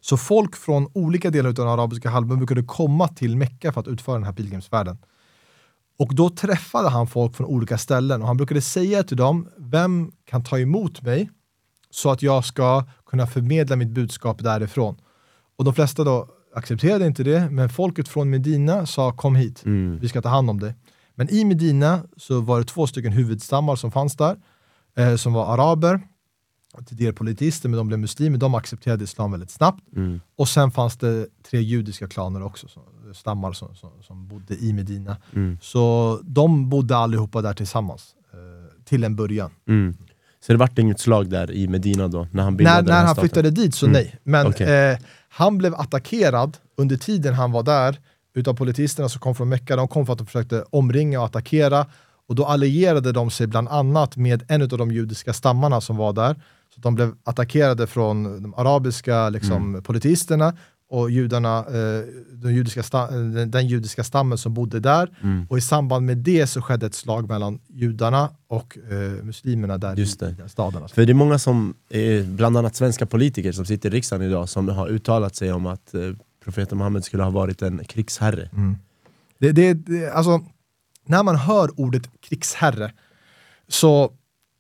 Så 0.09 0.17
folk 0.17 0.57
från 0.57 0.89
olika 0.95 1.31
delar 1.31 1.49
av 1.49 1.55
den 1.55 1.69
arabiska 1.69 2.11
halvön 2.11 2.39
brukade 2.39 2.63
komma 2.63 3.09
till 3.09 3.37
Mecka 3.37 3.73
för 3.73 3.81
att 3.81 3.89
utföra 3.89 4.15
den 4.15 4.25
här 4.25 4.33
pilgrimsfärden. 4.33 4.99
Och 5.99 6.15
då 6.15 6.31
träffade 6.31 6.89
han 6.89 7.07
folk 7.07 7.37
från 7.37 7.47
olika 7.47 7.79
ställen 7.79 8.21
och 8.23 8.27
han 8.29 8.37
brukade 8.37 8.61
säga 8.61 9.03
till 9.03 9.17
dem, 9.17 9.49
vem 9.59 10.13
kan 10.25 10.45
ta 10.45 10.59
emot 10.59 11.03
mig 11.03 11.31
så 11.91 12.11
att 12.11 12.23
jag 12.23 12.45
ska 12.45 12.85
kunna 13.07 13.27
förmedla 13.27 13.77
mitt 13.77 13.89
budskap 13.89 14.43
därifrån? 14.43 14.97
Och 15.57 15.65
de 15.65 15.75
flesta 15.75 16.05
då 16.05 16.29
accepterade 16.55 17.07
inte 17.07 17.23
det, 17.23 17.51
men 17.51 17.69
folket 17.69 18.09
från 18.09 18.31
Medina 18.31 18.87
sa 18.87 19.13
kom 19.13 19.37
hit, 19.37 19.63
Mm. 19.65 19.99
vi 20.01 20.09
ska 20.09 20.23
ta 20.23 20.29
hand 20.29 20.51
om 20.51 20.61
dig. 20.61 20.75
Men 21.15 21.31
i 21.31 21.45
Medina 21.45 22.03
så 22.17 22.41
var 22.41 22.59
det 22.59 22.65
två 22.65 22.87
stycken 22.87 23.13
huvudstammar 23.13 23.77
som 23.77 23.91
fanns 23.93 24.17
där, 24.17 24.37
eh, 24.97 25.17
som 25.17 25.33
var 25.33 25.47
araber, 25.55 26.01
tidigare 26.87 27.13
politister, 27.13 27.69
men 27.69 27.77
de 27.79 27.87
blev 27.87 27.99
muslimer, 28.01 28.39
de 28.39 28.55
accepterade 28.55 29.05
islam 29.05 29.31
väldigt 29.33 29.51
snabbt. 29.51 29.83
Mm. 29.97 30.21
Och 30.37 30.49
sen 30.49 30.71
fanns 30.71 30.97
det 30.97 31.27
tre 31.51 31.61
judiska 31.61 32.09
klaner 32.09 32.43
också, 32.43 32.69
som, 32.69 32.83
stammar 33.15 33.53
som, 33.53 33.75
som, 33.75 33.91
som 34.03 34.29
bodde 34.29 34.55
i 34.55 34.73
Medina. 34.73 35.17
Mm. 35.35 35.59
Så 35.63 36.19
de 36.23 36.69
bodde 36.71 36.97
allihopa 36.97 37.43
där 37.43 37.53
tillsammans, 37.55 38.15
eh, 38.33 38.39
till 38.85 39.05
en 39.05 39.17
början. 39.17 39.51
Mm. 39.69 39.97
Så 40.47 40.53
det 40.53 40.59
vart 40.59 40.79
inget 40.79 41.01
slag 41.01 41.31
där 41.31 41.51
i 41.51 41.69
Medina 41.69 42.09
då, 42.09 42.27
när 42.33 42.43
han 42.43 42.57
bildade 42.57 42.83
När, 42.83 42.89
när 42.89 42.97
han 42.99 43.07
staten? 43.15 43.21
flyttade 43.29 43.51
dit 43.51 43.75
så 43.75 43.87
Mm. 43.87 43.93
nej. 43.93 44.15
Men 44.23 44.47
Okej. 44.47 44.91
eh, 44.93 44.99
han 45.29 45.59
blev 45.59 45.75
attackerad 45.75 46.57
under 46.77 46.97
tiden 46.97 47.35
han 47.35 47.53
var 47.53 47.63
där 47.63 47.99
utav 48.35 48.55
politisterna 48.55 49.09
som 49.09 49.21
kom 49.21 49.35
från 49.35 49.49
Mecka. 49.49 49.77
De 49.77 49.89
kom 49.89 50.07
för 50.07 50.13
att 50.13 50.19
de 50.19 50.27
försökte 50.27 50.65
omringa 50.71 51.19
och 51.21 51.27
attackera. 51.27 51.87
Och 52.29 52.35
då 52.35 52.45
allierade 52.45 53.13
de 53.13 53.31
sig 53.31 53.47
bland 53.47 53.69
annat 53.69 54.17
med 54.17 54.43
en 54.49 54.63
av 54.63 54.69
de 54.69 54.91
judiska 54.91 55.33
stammarna 55.33 55.81
som 55.81 55.97
var 55.97 56.13
där. 56.13 56.37
Så 56.79 56.83
de 56.83 56.95
blev 56.95 57.15
attackerade 57.25 57.87
från 57.87 58.43
de 58.43 58.55
arabiska 58.55 59.29
liksom, 59.29 59.57
Mm. 59.69 59.83
politisterna 59.83 60.57
och 60.91 61.11
judarna, 61.11 61.59
eh, 61.59 62.05
den, 62.33 62.55
judiska 62.55 62.83
sta- 62.83 63.09
eh, 63.15 63.33
den, 63.35 63.51
den 63.51 63.67
judiska 63.67 64.05
stammen 64.05 64.39
som 64.39 64.55
bodde 64.55 64.81
där. 64.81 65.11
Mm. 65.23 65.47
Och 65.51 65.59
i 65.59 65.61
samband 65.61 66.07
med 66.07 66.19
det 66.19 66.47
så 66.47 66.63
skedde 66.63 66.87
ett 66.87 66.95
slag 66.95 67.29
mellan 67.29 67.61
judarna 67.69 68.31
och 68.49 68.79
eh, 68.91 69.25
muslimerna 69.25 69.79
där 69.79 69.97
Just 69.97 70.21
det. 70.21 70.29
i 70.31 70.33
den 70.33 70.49
staden. 70.49 70.83
Alltså. 70.83 70.95
För 70.95 71.07
det 71.07 71.13
är 71.13 71.15
många 71.15 71.39
som, 71.39 71.75
eh, 71.91 72.25
bland 72.25 72.57
annat 72.57 72.77
svenska 72.77 73.07
politiker 73.07 73.53
som 73.53 73.65
sitter 73.67 73.89
i 73.91 73.97
riksdagen 73.97 74.27
idag, 74.29 74.49
som 74.49 74.69
har 74.69 74.89
uttalat 74.89 75.37
sig 75.37 75.53
om 75.53 75.67
att 75.67 75.95
eh, 75.95 76.01
profeten 76.45 76.79
Muhammed 76.79 77.05
skulle 77.05 77.23
ha 77.23 77.31
varit 77.31 77.63
en 77.63 77.85
krigsherre. 77.85 78.49
Mm. 78.53 78.77
Det, 79.39 79.53
det, 79.53 79.75
det, 79.75 80.11
alltså, 80.11 80.41
när 81.07 81.23
man 81.23 81.37
hör 81.37 81.81
ordet 81.81 82.03
krigsherre 82.29 82.93
så 83.69 84.13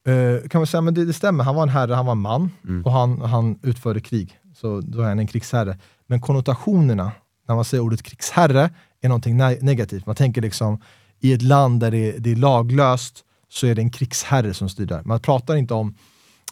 eh, 0.06 0.48
kan 0.48 0.58
man 0.60 0.66
säga 0.66 0.82
att 0.82 0.94
det, 0.94 1.04
det 1.04 1.12
stämmer, 1.12 1.44
han 1.44 1.54
var 1.54 1.62
en 1.62 1.68
herre, 1.68 1.94
han 1.94 2.06
var 2.06 2.12
en 2.12 2.18
man 2.20 2.50
Mm. 2.64 2.84
och 2.84 2.92
han, 2.92 3.20
han 3.20 3.58
utförde 3.62 4.00
krig. 4.00 4.38
Så 4.56 4.80
då 4.80 5.00
är 5.00 5.08
han 5.08 5.18
en 5.18 5.26
krigsherre. 5.26 5.78
Men 6.06 6.20
konnotationerna 6.20 7.12
när 7.48 7.54
man 7.54 7.64
säger 7.64 7.82
ordet 7.84 8.02
krigsherre 8.02 8.70
är 9.00 9.08
någonting 9.08 9.40
ne- 9.40 9.58
negativt. 9.62 10.06
Man 10.06 10.16
tänker 10.16 10.42
liksom 10.42 10.80
i 11.20 11.32
ett 11.32 11.42
land 11.42 11.80
där 11.80 11.90
det, 11.90 12.12
det 12.18 12.32
är 12.32 12.36
laglöst 12.36 13.24
så 13.48 13.66
är 13.66 13.74
det 13.74 13.82
en 13.82 13.90
krigsherre 13.90 14.54
som 14.54 14.68
styr 14.68 14.86
där. 14.86 15.02
Man 15.04 15.20
pratar 15.20 15.56
inte 15.56 15.74
om 15.74 15.94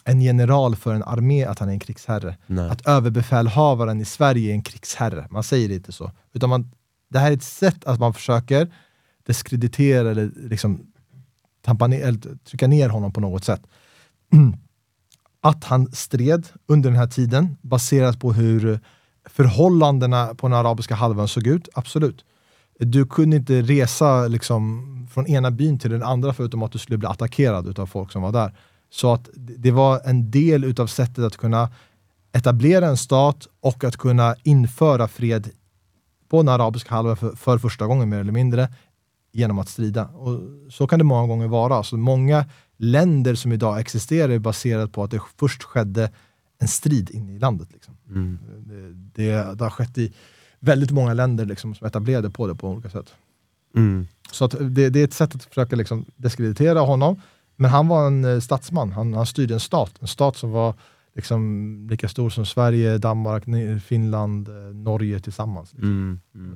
en 0.03 0.21
general 0.21 0.75
för 0.75 0.93
en 0.93 1.03
armé 1.03 1.45
att 1.45 1.59
han 1.59 1.69
är 1.69 1.73
en 1.73 1.79
krigsherre 1.79 2.37
Nej. 2.47 2.69
att 2.69 2.87
överbefälhavaren 2.87 4.01
i 4.01 4.05
Sverige 4.05 4.51
är 4.51 4.53
en 4.53 4.61
krigsherre. 4.61 5.27
Man 5.29 5.43
säger 5.43 5.71
inte 5.71 5.91
så. 5.91 6.11
Utan 6.33 6.49
man, 6.49 6.71
det 7.09 7.19
här 7.19 7.31
är 7.31 7.35
ett 7.35 7.43
sätt 7.43 7.85
att 7.85 7.99
man 7.99 8.13
försöker 8.13 8.71
diskreditera 9.25 10.11
eller 10.11 10.31
liksom 10.49 10.81
tampa 11.67 11.87
ner, 11.87 12.07
eller 12.07 12.37
trycka 12.45 12.67
ner 12.67 12.89
honom 12.89 13.11
på 13.11 13.21
något 13.21 13.43
sätt. 13.43 13.61
Att 15.41 15.63
han 15.63 15.91
stred 15.91 16.47
under 16.67 16.89
den 16.89 16.99
här 16.99 17.07
tiden 17.07 17.57
baserat 17.61 18.19
på 18.19 18.33
hur 18.33 18.79
förhållandena 19.25 20.35
på 20.35 20.47
den 20.47 20.57
arabiska 20.57 20.95
halvön 20.95 21.27
såg 21.27 21.47
ut, 21.47 21.69
absolut. 21.73 22.25
Du 22.79 23.05
kunde 23.05 23.37
inte 23.37 23.61
resa 23.61 24.27
liksom, 24.27 25.07
från 25.11 25.27
ena 25.27 25.51
byn 25.51 25.79
till 25.79 25.91
den 25.91 26.03
andra 26.03 26.33
förutom 26.33 26.63
att 26.63 26.71
du 26.71 26.79
skulle 26.79 26.97
bli 26.97 27.07
attackerad 27.07 27.79
av 27.79 27.85
folk 27.85 28.11
som 28.11 28.21
var 28.21 28.31
där. 28.31 28.57
Så 28.89 29.13
att 29.13 29.29
det 29.33 29.71
var 29.71 30.01
en 30.05 30.31
del 30.31 30.63
utav 30.63 30.87
sättet 30.87 31.23
att 31.23 31.37
kunna 31.37 31.69
etablera 32.33 32.87
en 32.87 32.97
stat 32.97 33.47
och 33.61 33.83
att 33.83 33.97
kunna 33.97 34.35
införa 34.43 35.07
fred 35.07 35.49
på 36.29 36.37
den 36.37 36.49
arabiska 36.49 36.95
halvön 36.95 37.17
för, 37.17 37.35
för 37.35 37.57
första 37.57 37.85
gången 37.85 38.09
mer 38.09 38.19
eller 38.19 38.31
mindre 38.31 38.69
genom 39.37 39.59
att 39.59 39.69
strida. 39.69 40.05
Och 40.05 40.39
så 40.69 40.87
kan 40.87 40.99
det 40.99 41.05
många 41.05 41.27
gånger 41.27 41.47
vara. 41.47 41.75
Alltså 41.75 41.97
många 41.97 42.45
länder 42.77 43.35
som 43.35 43.51
idag 43.51 43.79
existerar 43.79 44.29
är 44.29 44.39
baserat 44.39 44.91
på 44.91 45.03
att 45.03 45.11
det 45.11 45.21
först 45.39 45.63
skedde 45.63 46.11
en 46.59 46.67
strid 46.67 47.09
inne 47.11 47.35
i 47.35 47.39
landet. 47.39 47.67
Liksom. 47.73 47.97
Mm. 48.09 48.39
Det, 48.65 49.23
det, 49.23 49.55
det 49.55 49.63
har 49.63 49.69
skett 49.69 49.97
i 49.97 50.13
väldigt 50.59 50.91
många 50.91 51.13
länder 51.13 51.45
liksom, 51.45 51.75
som 51.75 51.87
etablerade 51.87 52.29
på 52.29 52.47
det 52.47 52.55
på 52.55 52.69
olika 52.69 52.89
sätt. 52.89 53.13
Mm. 53.75 54.07
Så 54.31 54.45
att 54.45 54.55
det, 54.59 54.89
det 54.89 54.99
är 54.99 55.03
ett 55.03 55.13
sätt 55.13 55.35
att 55.35 55.43
försöka 55.43 55.75
liksom 55.75 56.05
diskreditera 56.15 56.79
honom. 56.79 57.21
Men 57.55 57.71
han 57.71 57.87
var 57.87 58.07
en 58.07 58.25
eh, 58.25 58.39
statsman, 58.39 58.91
han, 58.91 59.13
han 59.13 59.25
styrde 59.25 59.53
en 59.53 59.59
stat. 59.59 59.91
En 59.99 60.07
stat 60.07 60.37
som 60.37 60.51
var 60.51 60.73
liksom 61.15 61.87
lika 61.89 62.07
stor 62.07 62.29
som 62.29 62.45
Sverige, 62.45 62.97
Danmark, 62.97 63.43
Finland, 63.83 64.49
eh, 64.49 64.75
Norge 64.75 65.19
tillsammans. 65.19 65.73
Liksom. 65.73 66.21
Mm. 66.35 66.55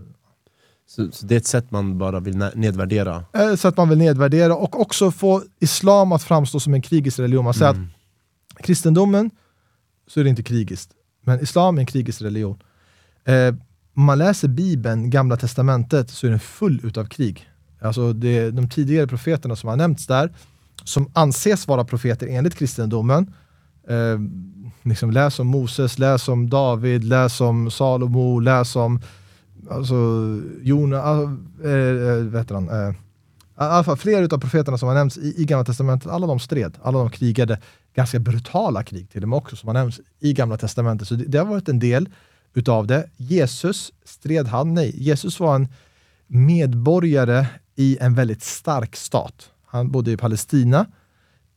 Så, 0.87 1.11
så 1.11 1.25
det 1.25 1.35
är 1.35 1.37
ett 1.37 1.45
sätt 1.47 1.71
man 1.71 1.97
bara 1.97 2.19
vill 2.19 2.37
nedvärdera? 2.55 3.23
Eh, 3.33 3.55
Så 3.55 3.67
att 3.67 3.77
man 3.77 3.89
vill 3.89 3.97
nedvärdera 3.97 4.55
och 4.55 4.81
också 4.81 5.11
få 5.11 5.43
islam 5.59 6.11
att 6.11 6.23
framstå 6.23 6.59
som 6.59 6.73
en 6.73 6.81
krigisk 6.81 7.19
religion. 7.19 7.43
Man 7.45 7.53
säger 7.53 7.71
Mm. 7.73 7.87
att 8.55 8.65
kristendomen 8.65 9.31
så 10.07 10.19
är 10.19 10.23
det 10.23 10.29
inte 10.29 10.43
krigiskt, 10.43 10.91
men 11.25 11.39
islam 11.39 11.77
är 11.77 11.79
en 11.79 11.85
krigisk 11.85 12.21
religion. 12.21 12.59
Eh, 13.25 13.55
om 13.95 14.03
man 14.03 14.17
läser 14.17 14.47
bibeln, 14.47 15.09
gamla 15.09 15.37
testamentet, 15.37 16.09
så 16.09 16.27
är 16.27 16.31
den 16.31 16.39
full 16.39 16.81
utav 16.83 17.05
krig. 17.05 17.49
Alltså 17.81 18.13
det, 18.13 18.51
de 18.51 18.69
tidigare 18.69 19.07
profeterna 19.07 19.55
som 19.55 19.69
har 19.69 19.75
nämnts 19.75 20.07
där, 20.07 20.33
som 20.83 21.11
anses 21.13 21.67
vara 21.67 21.83
profeter 21.83 22.27
enligt 22.27 22.55
kristendomen, 22.55 23.33
eh, 23.87 24.19
liksom 24.83 25.11
läs 25.11 25.39
om 25.39 25.47
Moses, 25.47 25.99
läs 25.99 26.27
om 26.27 26.49
David, 26.49 27.03
läs 27.03 27.41
om 27.41 27.71
Salomo, 27.71 28.39
läs 28.39 28.75
om 28.75 29.01
alltså, 29.71 29.95
Jona, 30.61 30.97
ah, 30.97 31.23
eh, 31.63 31.71
eh, 31.71 32.17
äh, 32.17 32.23
vet 32.23 32.49
han? 32.49 32.69
äh, 32.69 32.93
i 33.61 33.63
alla 33.63 33.83
fall 33.83 33.97
flera 33.97 34.25
av 34.35 34.39
profeterna 34.39 34.77
som 34.77 34.87
har 34.87 34.95
nämnts 34.95 35.17
i, 35.17 35.41
i 35.41 35.45
Gamla 35.45 35.65
Testamentet, 35.65 36.11
alla 36.11 36.27
de 36.27 36.39
stred, 36.39 36.77
alla 36.81 36.99
de 36.99 37.09
krigade, 37.09 37.59
ganska 37.95 38.19
brutala 38.19 38.83
krig 38.83 39.09
till 39.09 39.23
och 39.23 39.29
med 39.29 39.37
också, 39.37 39.55
som 39.55 39.67
har 39.67 39.73
nämnts 39.73 39.99
i 40.19 40.33
Gamla 40.33 40.57
Testamentet. 40.57 41.07
Så 41.07 41.15
det, 41.15 41.25
det 41.25 41.37
har 41.37 41.45
varit 41.45 41.69
en 41.69 41.79
del 41.79 42.09
utav 42.53 42.87
det. 42.87 43.09
Jesus, 43.17 43.91
stred 44.05 44.47
han? 44.47 44.73
Nej, 44.73 44.93
Jesus 44.95 45.39
var 45.39 45.55
en 45.55 45.67
medborgare 46.27 47.45
i 47.75 47.97
en 48.01 48.15
väldigt 48.15 48.43
stark 48.43 48.95
stat. 48.95 49.49
Han 49.65 49.91
bodde 49.91 50.11
i 50.11 50.17
Palestina 50.17 50.85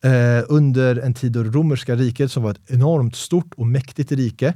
eh, 0.03 0.43
under 0.47 0.95
en 0.95 1.13
tid 1.13 1.31
då 1.31 1.43
det 1.43 1.49
romerska 1.49 1.95
riket, 1.95 2.31
som 2.31 2.43
var 2.43 2.51
ett 2.51 2.71
enormt 2.71 3.15
stort 3.15 3.53
och 3.57 3.67
mäktigt 3.67 4.11
rike, 4.11 4.53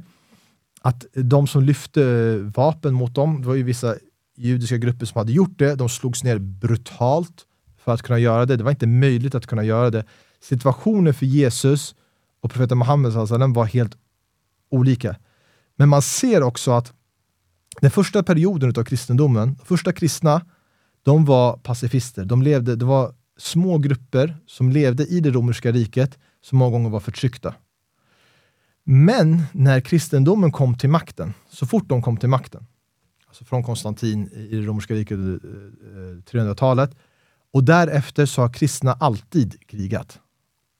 att 0.82 1.04
de 1.14 1.46
som 1.46 1.62
lyfte 1.62 2.36
vapen 2.36 2.94
mot 2.94 3.14
dem, 3.14 3.40
det 3.40 3.48
var 3.48 3.54
ju 3.54 3.62
vissa 3.62 3.94
judiska 4.36 4.76
grupper 4.76 5.06
som 5.06 5.18
hade 5.18 5.32
gjort 5.32 5.58
det, 5.58 5.74
de 5.74 5.88
slogs 5.88 6.24
ner 6.24 6.38
brutalt 6.38 7.46
för 7.78 7.92
att 7.92 8.02
kunna 8.02 8.18
göra 8.18 8.46
det. 8.46 8.56
Det 8.56 8.64
var 8.64 8.70
inte 8.70 8.86
möjligt 8.86 9.34
att 9.34 9.46
kunna 9.46 9.64
göra 9.64 9.90
det. 9.90 10.04
Situationen 10.40 11.14
för 11.14 11.26
Jesus 11.26 11.94
och 12.40 12.50
profeten 12.50 12.78
Muhammed 12.78 13.12
var 13.12 13.64
helt 13.64 13.96
olika. 14.70 15.16
Men 15.76 15.88
man 15.88 16.02
ser 16.02 16.42
också 16.42 16.70
att 16.70 16.92
den 17.80 17.90
första 17.90 18.22
perioden 18.22 18.74
av 18.76 18.84
kristendomen, 18.84 19.54
de 19.54 19.64
första 19.64 19.92
kristna, 19.92 20.46
de 21.02 21.24
var 21.24 21.56
pacifister. 21.56 22.24
De 22.24 22.42
levde, 22.42 22.76
det 22.76 22.84
var 22.84 23.14
små 23.38 23.78
grupper 23.78 24.36
som 24.46 24.70
levde 24.70 25.06
i 25.06 25.20
det 25.20 25.30
romerska 25.30 25.72
riket 25.72 26.18
som 26.44 26.58
många 26.58 26.70
gånger 26.70 26.90
var 26.90 27.00
förtryckta. 27.00 27.54
Men 28.84 29.42
när 29.52 29.80
kristendomen 29.80 30.52
kom 30.52 30.74
till 30.74 30.90
makten, 30.90 31.34
så 31.50 31.66
fort 31.66 31.88
de 31.88 32.02
kom 32.02 32.16
till 32.16 32.28
makten, 32.28 32.66
alltså 33.28 33.44
från 33.44 33.64
Konstantin 33.64 34.30
i 34.32 34.56
det 34.56 34.66
romerska 34.66 34.94
riket, 34.94 35.18
eh, 35.18 35.24
eh 35.24 35.36
300-talet, 36.30 36.90
och 37.52 37.64
därefter 37.64 38.26
så 38.26 38.42
har 38.42 38.52
kristna 38.52 38.92
alltid 38.92 39.66
krigat. 39.66 40.18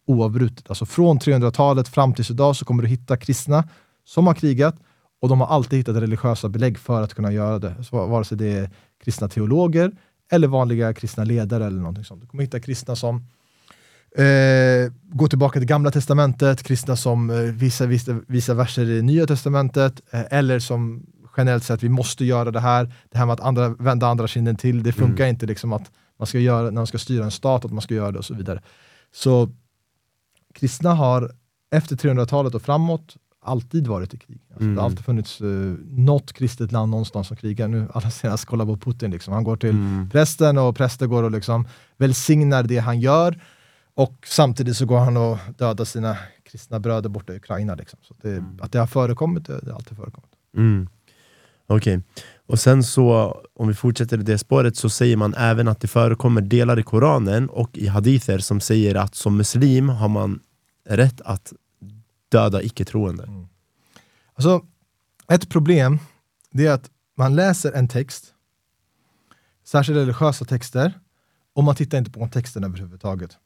Oavbrutet. 0.06 0.68
Alltså 0.68 0.86
från 0.86 1.18
300-talet 1.18 1.88
fram 1.88 2.14
tills 2.14 2.30
idag 2.30 2.56
så 2.56 2.64
kommer 2.64 2.82
du 2.82 2.88
hitta 2.88 3.16
kristna 3.16 3.68
som 4.04 4.26
har 4.26 4.34
krigat 4.34 4.76
och 5.20 5.28
de 5.28 5.40
har 5.40 5.46
alltid 5.46 5.78
hittat 5.78 5.96
religiösa 5.96 6.48
belägg 6.48 6.78
för 6.78 7.02
att 7.02 7.14
kunna 7.14 7.32
göra 7.32 7.58
det. 7.58 7.84
Så 7.84 8.06
vare 8.06 8.24
sig 8.24 8.38
det 8.38 8.46
är 8.46 8.70
kristna 9.04 9.28
teologer 9.28 9.92
eller 10.32 10.48
vanliga 10.48 10.94
kristna 10.94 11.24
ledare 11.24 11.66
eller 11.66 11.78
någonting 11.78 12.04
sånt. 12.04 12.20
Du 12.20 12.26
kommer 12.26 12.44
hitta 12.44 12.60
kristna 12.60 12.96
som 12.96 13.26
eh, 14.16 14.92
går 15.12 15.28
tillbaka 15.28 15.58
till 15.60 15.68
gamla 15.68 15.90
testamentet, 15.90 16.62
kristna 16.62 16.96
som 16.96 17.30
eh, 17.30 17.36
visar, 17.36 17.86
visar, 17.86 18.20
visar 18.28 18.54
verser 18.54 18.90
i 18.90 19.02
nya 19.02 19.26
testamentet 19.26 20.00
eh, 20.10 20.22
eller 20.30 20.58
som 20.58 21.06
generellt 21.36 21.64
sett 21.64 21.82
vi 21.82 21.88
måste 21.88 22.24
göra 22.24 22.50
det 22.50 22.60
här. 22.60 22.94
Det 23.10 23.18
här 23.18 23.26
med 23.26 23.32
att 23.32 23.40
andra, 23.40 23.68
vända 23.68 24.06
andra 24.06 24.26
kinden 24.26 24.56
till, 24.56 24.82
det 24.82 24.92
funkar 24.92 25.26
inte 25.26 25.46
liksom 25.46 25.72
att 25.72 25.90
man 26.18 26.26
ska 26.26 26.38
göra, 26.38 26.62
när 26.62 26.70
man 26.70 26.86
ska 26.86 26.98
styra 26.98 27.24
en 27.24 27.30
stat, 27.30 27.64
att 27.64 27.72
man 27.72 27.82
ska 27.82 27.94
göra 27.94 28.12
det 28.12 28.18
och 28.18 28.24
så 28.24 28.34
vidare. 28.34 28.62
Så 29.12 29.50
kristna 30.54 30.94
har 30.94 31.30
efter 31.70 31.96
300-talet 31.96 32.54
och 32.54 32.62
framåt 32.62 33.16
alltid 33.42 33.86
varit 33.86 34.14
i 34.14 34.18
krig. 34.18 34.40
Alltså, 34.50 34.62
Mm. 34.62 34.74
Det 34.74 34.80
har 34.80 34.88
alltid 34.88 35.04
funnits 35.04 35.40
uh, 35.40 35.76
något 35.90 36.32
kristet 36.32 36.72
land 36.72 36.90
någonstans 36.90 37.28
som 37.28 37.36
krigar. 37.36 37.68
Nu 37.68 37.88
allra 37.94 38.10
senast, 38.10 38.44
kolla 38.44 38.66
på 38.66 38.76
Putin, 38.76 39.10
liksom. 39.10 39.34
han 39.34 39.44
går 39.44 39.56
till 39.56 39.70
Mm. 39.70 40.10
prästen 40.10 40.58
och 40.58 40.76
prästen 40.76 41.08
går 41.08 41.22
och 41.22 41.30
liksom 41.30 41.66
välsignar 41.96 42.62
det 42.62 42.78
han 42.78 43.00
gör 43.00 43.40
och 43.94 44.26
samtidigt 44.26 44.76
så 44.76 44.86
går 44.86 44.98
han 44.98 45.16
och 45.16 45.38
dödar 45.58 45.84
sina 45.84 46.16
kristna 46.42 46.80
bröder 46.80 47.08
borta 47.08 47.32
i 47.32 47.36
Ukraina. 47.36 47.74
Liksom. 47.74 47.98
Så 48.02 48.14
det, 48.22 48.44
Att 48.60 48.72
det 48.72 48.78
har 48.78 48.86
förekommit, 48.86 49.46
det 49.46 49.52
har 49.66 49.72
alltid 49.72 49.96
förekommit. 49.96 50.30
Mm. 50.56 50.88
Okej, 51.66 52.02
och 52.46 52.58
sen 52.58 52.84
så 52.84 53.36
om 53.54 53.68
vi 53.68 53.74
fortsätter 53.74 54.18
i 54.18 54.22
det 54.22 54.38
spåret 54.38 54.76
så 54.76 54.90
säger 54.90 55.16
man 55.16 55.34
även 55.34 55.68
att 55.68 55.80
det 55.80 55.88
förekommer 55.88 56.40
delar 56.40 56.78
i 56.78 56.82
Koranen 56.82 57.48
och 57.48 57.78
i 57.78 57.86
hadither 57.86 58.38
som 58.38 58.60
säger 58.60 58.94
att 58.94 59.14
som 59.14 59.36
muslim 59.36 59.88
har 59.88 60.08
man 60.08 60.40
rätt 60.88 61.20
att 61.20 61.52
döda 62.28 62.62
icke-troende. 62.62 63.28
Alltså, 64.34 64.64
ett 65.28 65.48
problem 65.48 65.98
det 66.50 66.66
är 66.66 66.72
att 66.72 66.90
man 67.16 67.34
läser 67.34 67.72
en 67.72 67.88
text, 67.88 68.34
särskilt 69.64 69.96
religiösa 69.96 70.44
texter, 70.44 71.00
och 71.54 71.64
man 71.64 71.74
tittar 71.74 71.98
inte 71.98 72.10
på 72.10 72.20
kontexten 72.20 72.64
överhuvudtaget. 72.64 73.38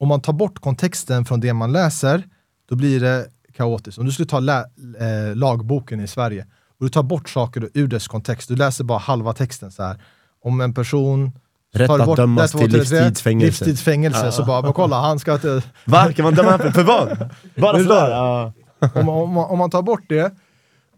Om 0.00 0.08
man 0.08 0.20
tar 0.20 0.32
bort 0.32 0.58
kontexten 0.58 1.24
från 1.24 1.40
det 1.40 1.52
man 1.52 1.72
läser, 1.72 2.22
då 2.68 2.76
blir 2.76 3.00
det 3.00 3.26
kaotiskt. 3.56 3.98
Om 3.98 4.06
du 4.06 4.12
skulle 4.12 4.26
ta 4.28 4.40
lä- 4.40 4.64
eh, 5.00 5.36
lagboken 5.36 6.00
i 6.00 6.06
Sverige 6.08 6.46
och 6.78 6.84
du 6.84 6.88
tar 6.88 7.02
bort 7.02 7.28
saker 7.28 7.68
ur 7.74 7.86
dess 7.88 8.08
kontext, 8.08 8.48
du 8.48 8.56
läser 8.56 8.84
bara 8.84 8.98
halva 8.98 9.32
texten 9.32 9.70
så 9.72 9.82
här. 9.82 10.02
Om 10.44 10.60
en 10.60 10.74
person 10.74 11.32
Rätt 11.74 11.90
att 11.90 12.06
bort- 12.06 12.16
dömas 12.16 12.52
till 12.52 12.72
livstidsfängelse. 12.72 13.46
livstidsfängelse, 13.64 14.24
Ja. 14.24 14.32
så 14.32 14.44
bara, 14.44 14.62
bara 14.62 14.72
kolla, 14.72 15.00
han 15.00 15.18
ska 15.18 15.34
inte... 15.34 15.62
Va? 15.84 16.12
Kan 16.12 16.24
man 16.24 16.34
döma 16.34 16.58
för, 16.58 16.82
vad? 16.82 17.30
Bara 17.56 17.78
sådär? 17.82 18.08
där. 18.08 18.10
Ja. 18.10 18.52
om, 18.94 19.06
man- 19.06 19.14
om, 19.22 19.38
om 19.38 19.58
man 19.58 19.70
tar 19.70 19.82
bort 19.82 20.04
det, 20.08 20.32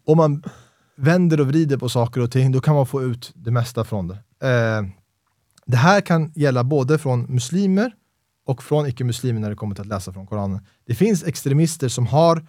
och 0.06 0.16
man 0.16 0.42
vänder 0.96 1.40
och 1.40 1.46
vrider 1.46 1.76
på 1.76 1.88
saker 1.88 2.20
och 2.20 2.30
ting, 2.30 2.52
då 2.52 2.60
kan 2.60 2.74
man 2.74 2.86
få 2.86 3.02
ut 3.02 3.32
det 3.34 3.50
mesta 3.50 3.84
från 3.84 4.08
det. 4.08 4.14
Eh, 4.48 4.82
det 5.66 5.76
här 5.76 6.00
kan 6.00 6.32
gälla 6.34 6.64
både 6.64 6.98
från 6.98 7.22
muslimer 7.22 7.92
och 8.50 8.62
från 8.62 8.86
icke-muslimer 8.86 9.40
när 9.40 9.50
det 9.50 9.56
kommer 9.56 9.74
till 9.74 9.82
att 9.82 9.88
läsa 9.88 10.12
från 10.12 10.26
Koranen. 10.26 10.60
Det 10.86 10.94
finns 10.94 11.24
extremister 11.24 11.88
som 11.88 12.06
har 12.06 12.46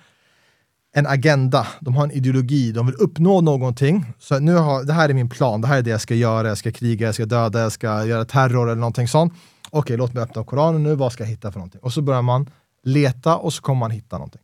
en 0.94 1.08
agenda, 1.08 1.68
de 1.80 1.96
har 1.96 2.04
en 2.04 2.12
ideologi, 2.12 2.72
de 2.72 2.86
vill 2.86 2.96
uppnå 2.96 3.42
någonting. 3.42 4.06
Så 4.20 4.40
nu 4.40 4.56
har, 4.56 4.84
det 4.84 4.94
här 4.94 5.10
är 5.10 5.14
min 5.14 5.30
plan, 5.30 5.62
det 5.62 5.68
här 5.68 5.78
är 5.78 5.82
det 5.82 5.90
jag 5.90 6.02
ska 6.02 6.16
göra, 6.16 6.48
jag 6.48 6.58
ska 6.58 6.72
kriga, 6.72 7.06
jag 7.06 7.16
ska 7.16 7.26
döda, 7.26 7.60
jag 7.60 7.72
ska 7.72 8.06
göra 8.06 8.26
terror 8.26 8.70
eller 8.70 8.80
någonting 8.80 9.08
sånt. 9.08 9.34
Okej, 9.70 9.98
låt 9.98 10.14
mig 10.14 10.24
öppna 10.24 10.44
Koranen 10.44 10.84
nu, 10.84 10.96
vad 10.96 11.14
ska 11.14 11.24
jag 11.24 11.30
hitta 11.30 11.52
för 11.52 11.60
någonting? 11.60 11.82
Och 11.82 11.94
så 11.94 12.02
börjar 12.02 12.22
man 12.22 12.50
leta 12.84 13.38
och 13.38 13.54
så 13.54 13.62
kommer 13.62 13.80
man 13.80 13.92
hitta 13.92 14.18
någonting. 14.18 14.42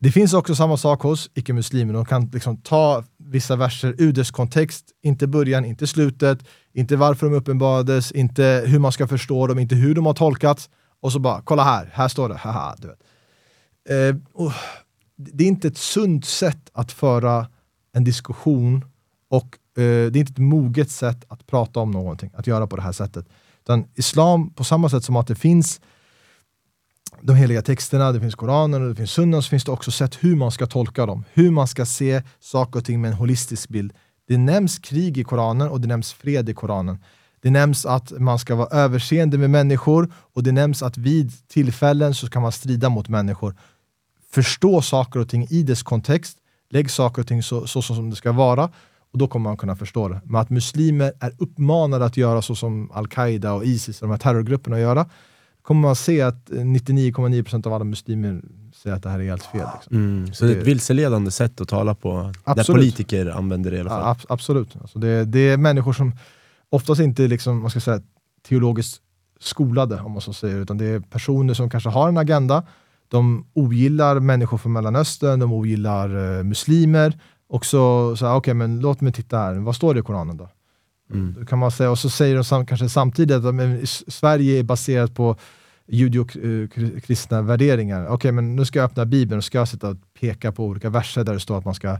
Det 0.00 0.12
finns 0.12 0.34
också 0.34 0.54
samma 0.54 0.76
sak 0.76 1.02
hos 1.02 1.30
icke-muslimer. 1.34 1.94
De 1.94 2.04
kan 2.04 2.30
liksom 2.32 2.56
ta 2.56 3.04
vissa 3.18 3.56
verser 3.56 3.94
ur 3.98 4.12
dess 4.12 4.30
kontext, 4.30 4.84
inte 5.02 5.26
början, 5.26 5.64
inte 5.64 5.86
slutet, 5.86 6.38
inte 6.74 6.96
varför 6.96 7.26
de 7.26 7.36
uppenbarades, 7.36 8.12
inte 8.12 8.64
hur 8.66 8.78
man 8.78 8.92
ska 8.92 9.08
förstå 9.08 9.46
dem, 9.46 9.58
inte 9.58 9.74
hur 9.74 9.94
de 9.94 10.06
har 10.06 10.14
tolkats. 10.14 10.70
Och 11.00 11.12
så 11.12 11.18
bara, 11.18 11.42
kolla 11.42 11.64
här, 11.64 11.90
här 11.92 12.08
står 12.08 12.28
det, 12.28 12.34
haha, 12.34 12.76
du 12.78 12.88
vet. 12.88 12.98
Eh, 13.88 14.16
och 14.32 14.52
det 15.16 15.44
är 15.44 15.48
inte 15.48 15.68
ett 15.68 15.78
sunt 15.78 16.24
sätt 16.24 16.70
att 16.72 16.92
föra 16.92 17.46
en 17.92 18.04
diskussion 18.04 18.84
och 19.28 19.58
eh, 19.78 19.82
det 19.82 20.16
är 20.16 20.16
inte 20.16 20.32
ett 20.32 20.38
moget 20.38 20.90
sätt 20.90 21.24
att 21.28 21.46
prata 21.46 21.80
om 21.80 21.90
någonting, 21.90 22.30
att 22.34 22.46
göra 22.46 22.66
på 22.66 22.76
det 22.76 22.82
här 22.82 22.92
sättet. 22.92 23.26
Utan 23.62 23.84
islam, 23.94 24.50
på 24.50 24.64
samma 24.64 24.88
sätt 24.88 25.04
som 25.04 25.16
att 25.16 25.26
det 25.26 25.34
finns 25.34 25.80
de 27.20 27.36
heliga 27.36 27.62
texterna, 27.62 28.12
det 28.12 28.20
finns 28.20 28.34
Koranen 28.34 28.82
och 28.82 28.88
det 28.88 28.94
finns 28.94 29.10
Sunnan, 29.10 29.42
så 29.42 29.48
finns 29.48 29.64
det 29.64 29.72
också 29.72 29.90
sätt 29.90 30.18
hur 30.20 30.36
man 30.36 30.50
ska 30.50 30.66
tolka 30.66 31.06
dem. 31.06 31.24
Hur 31.32 31.50
man 31.50 31.68
ska 31.68 31.86
se 31.86 32.22
saker 32.40 32.78
och 32.78 32.84
ting 32.84 33.00
med 33.00 33.10
en 33.10 33.16
holistisk 33.16 33.68
bild. 33.68 33.92
Det 34.28 34.38
nämns 34.38 34.78
krig 34.78 35.18
i 35.18 35.24
Koranen 35.24 35.68
och 35.68 35.80
det 35.80 35.88
nämns 35.88 36.12
fred 36.12 36.48
i 36.48 36.54
Koranen. 36.54 36.98
Det 37.40 37.50
nämns 37.50 37.86
att 37.86 38.10
man 38.10 38.38
ska 38.38 38.54
vara 38.54 38.68
överseende 38.68 39.38
med 39.38 39.50
människor 39.50 40.12
och 40.34 40.42
det 40.42 40.52
nämns 40.52 40.82
att 40.82 40.98
vid 40.98 41.48
tillfällen 41.48 42.14
så 42.14 42.30
kan 42.30 42.42
man 42.42 42.52
strida 42.52 42.88
mot 42.88 43.08
människor. 43.08 43.54
Förstå 44.30 44.82
saker 44.82 45.20
och 45.20 45.28
ting 45.28 45.46
i 45.50 45.62
dess 45.62 45.82
kontext, 45.82 46.38
lägg 46.70 46.90
saker 46.90 47.22
och 47.22 47.28
ting 47.28 47.42
så, 47.42 47.66
så 47.66 47.82
som 47.82 48.10
det 48.10 48.16
ska 48.16 48.32
vara 48.32 48.70
och 49.12 49.18
då 49.18 49.28
kommer 49.28 49.50
man 49.50 49.56
kunna 49.56 49.76
förstå 49.76 50.08
det. 50.08 50.20
Men 50.24 50.40
att 50.40 50.50
muslimer 50.50 51.12
är 51.20 51.32
uppmanade 51.38 52.04
att 52.04 52.16
göra 52.16 52.42
så 52.42 52.54
som 52.54 52.90
Al-Qaida 52.92 53.52
och 53.52 53.64
Isis 53.64 54.02
och 54.02 54.08
de 54.08 54.10
här 54.10 54.18
terrorgrupperna 54.18 54.80
gör, 54.80 55.04
kommer 55.62 55.80
man 55.80 55.96
se 55.96 56.22
att 56.22 56.50
99,9% 56.50 57.66
av 57.66 57.72
alla 57.72 57.84
muslimer 57.84 58.42
säger 58.84 58.96
att 58.96 59.02
det 59.02 59.10
här 59.10 59.18
är 59.18 59.24
helt 59.24 59.44
fel. 59.44 59.66
Liksom. 59.74 59.96
Mm. 59.96 60.32
Så 60.32 60.44
det 60.44 60.52
är 60.52 60.56
ett 60.56 60.66
vilseledande 60.66 61.30
sätt 61.30 61.60
att 61.60 61.68
tala 61.68 61.94
på, 61.94 62.32
där 62.44 62.52
Absolut. 62.52 62.80
politiker 62.80 63.26
använder 63.26 63.70
det 63.70 63.76
i 63.76 63.80
alla 63.80 63.90
fall. 63.90 64.00
Ja, 64.00 64.10
ab- 64.10 64.26
absolut. 64.28 64.76
Alltså 64.80 64.98
det, 64.98 65.24
det 65.24 65.38
är 65.38 65.56
människor 65.56 65.92
som 65.92 66.12
oftast 66.70 67.00
inte 67.00 67.28
liksom, 67.28 67.62
vad 67.62 67.70
ska 67.70 67.80
säga, 67.80 68.00
teologiskt 68.48 69.00
skolade, 69.40 70.00
om 70.00 70.12
man 70.12 70.20
så 70.20 70.32
säger, 70.32 70.56
utan 70.56 70.78
det 70.78 70.84
är 70.84 71.00
personer 71.00 71.54
som 71.54 71.70
kanske 71.70 71.90
har 71.90 72.08
en 72.08 72.18
agenda. 72.18 72.62
De 73.08 73.46
ogillar 73.52 74.20
människor 74.20 74.58
från 74.58 74.72
Mellanöstern, 74.72 75.40
de 75.40 75.52
ogillar 75.52 76.38
eh, 76.38 76.42
muslimer. 76.42 77.18
Och 77.48 77.66
så, 77.66 78.16
så 78.16 78.26
okej, 78.26 78.36
okay, 78.36 78.54
men 78.54 78.80
låt 78.80 79.00
mig 79.00 79.12
titta 79.12 79.38
här, 79.38 79.54
vad 79.54 79.76
står 79.76 79.94
det 79.94 80.00
i 80.00 80.02
Koranen 80.02 80.36
då? 80.36 80.48
Mm. 81.12 81.46
Kan 81.46 81.58
man 81.58 81.70
säga, 81.70 81.90
och 81.90 81.98
så 81.98 82.10
säger 82.10 82.34
de 82.34 82.44
sam, 82.44 82.66
kanske 82.66 82.88
samtidigt 82.88 83.44
att 83.44 83.54
men, 83.54 83.86
Sverige 83.86 84.58
är 84.58 84.62
baserat 84.62 85.14
på 85.14 85.36
judio-kristna 85.88 87.42
värderingar. 87.42 88.04
Okej, 88.04 88.14
okay, 88.14 88.32
men 88.32 88.56
nu 88.56 88.64
ska 88.64 88.78
jag 88.78 88.86
öppna 88.90 89.04
Bibeln 89.04 89.38
och 89.38 89.44
ska 89.44 89.58
jag 89.58 89.68
sitta 89.68 89.88
och 89.88 89.96
peka 90.20 90.52
på 90.52 90.64
olika 90.64 90.90
verser 90.90 91.24
där 91.24 91.32
det 91.32 91.40
står 91.40 91.58
att 91.58 91.64
man 91.64 91.74
ska 91.74 91.98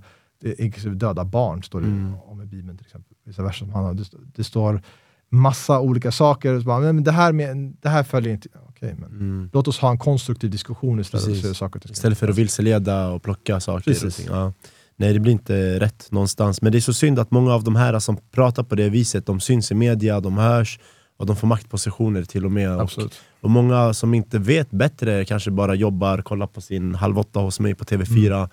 inklusive 0.58 0.94
döda 0.94 1.24
barn, 1.24 1.62
står 1.62 1.80
det 1.80 1.86
mm. 1.86 2.14
om 2.14 2.42
i 2.42 2.46
Bibeln 2.46 2.78
till 2.78 2.86
exempel. 2.86 3.16
Vissa 3.24 3.42
verser 3.42 3.58
som 3.58 3.74
handlar, 3.74 3.94
det, 3.94 4.04
det 4.36 4.44
står 4.44 4.82
massa 5.30 5.80
olika 5.80 6.12
saker. 6.12 6.60
Så 6.60 6.66
bara, 6.66 6.80
men 6.80 7.04
det, 7.04 7.12
här 7.12 7.32
med, 7.32 7.76
det 7.82 7.88
här 7.88 8.02
följer 8.02 8.32
inte... 8.32 8.48
Okay, 8.68 8.94
men 8.94 9.10
mm. 9.10 9.50
Låt 9.52 9.68
oss 9.68 9.78
ha 9.78 9.90
en 9.90 9.98
konstruktiv 9.98 10.50
diskussion 10.50 11.00
istället. 11.00 11.56
Saker 11.56 11.90
istället 11.90 12.18
för 12.18 12.28
att 12.28 12.38
vilseleda 12.38 13.08
och 13.08 13.22
plocka 13.22 13.60
saker. 13.60 14.06
Och 14.06 14.12
ja. 14.28 14.52
Nej, 14.96 15.12
det 15.12 15.20
blir 15.20 15.32
inte 15.32 15.80
rätt 15.80 16.08
någonstans. 16.10 16.62
Men 16.62 16.72
det 16.72 16.78
är 16.78 16.80
så 16.80 16.92
synd 16.92 17.18
att 17.18 17.30
många 17.30 17.54
av 17.54 17.64
de 17.64 17.76
här 17.76 17.98
som 17.98 18.16
pratar 18.16 18.62
på 18.62 18.74
det 18.74 18.88
viset, 18.88 19.26
de 19.26 19.40
syns 19.40 19.70
i 19.70 19.74
media, 19.74 20.20
de 20.20 20.38
hörs 20.38 20.78
och 21.16 21.26
de 21.26 21.36
får 21.36 21.46
maktpositioner 21.46 22.22
till 22.22 22.44
och 22.44 22.52
med. 22.52 22.80
Och, 22.80 22.90
och, 23.40 23.50
många 23.50 23.94
som 23.94 24.14
inte 24.14 24.38
vet 24.38 24.70
bättre 24.70 25.24
kanske 25.24 25.50
bara 25.50 25.74
jobbar, 25.74 26.22
kollar 26.22 26.46
på 26.46 26.60
sin 26.60 26.94
Halv 26.94 27.18
åtta 27.18 27.40
hos 27.40 27.60
mig 27.60 27.74
på 27.74 27.84
TV4, 27.84 28.36
mm. 28.36 28.48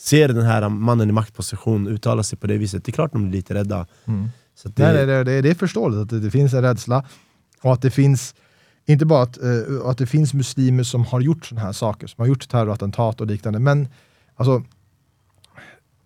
ser 0.00 0.28
den 0.28 0.44
här 0.44 0.68
mannen 0.68 1.08
i 1.08 1.12
maktposition 1.12 1.86
uttala 1.86 2.22
sig 2.22 2.38
på 2.38 2.46
det 2.46 2.58
viset. 2.58 2.84
Det 2.84 2.90
är 2.90 2.92
klart 2.92 3.12
de 3.12 3.22
blir 3.22 3.32
lite 3.32 3.54
rädda. 3.54 3.86
Mm. 4.04 4.28
Så 4.54 4.68
det... 4.68 4.82
Nej, 4.82 5.06
det, 5.06 5.24
det, 5.24 5.42
det 5.42 5.50
är 5.50 5.54
förståeligt 5.54 6.00
att 6.00 6.08
det, 6.08 6.20
det, 6.20 6.30
finns 6.30 6.54
en 6.54 6.62
rädsla 6.62 7.04
och 7.62 7.72
att 7.72 7.82
det 7.82 7.90
finns 7.90 8.34
inte 8.86 9.06
bara 9.06 9.22
att, 9.22 9.38
uh, 9.38 9.86
att 9.86 9.98
det 9.98 10.06
finns 10.06 10.34
muslimer 10.34 10.82
som 10.82 11.04
har 11.04 11.20
gjort 11.20 11.46
sådana 11.46 11.66
här 11.66 11.72
saker, 11.72 12.06
som 12.06 12.22
har 12.22 12.26
gjort 12.26 12.48
terrorattentat 12.48 13.20
och 13.20 13.26
liknande, 13.26 13.58
men 13.58 13.88
alltså 14.36 14.62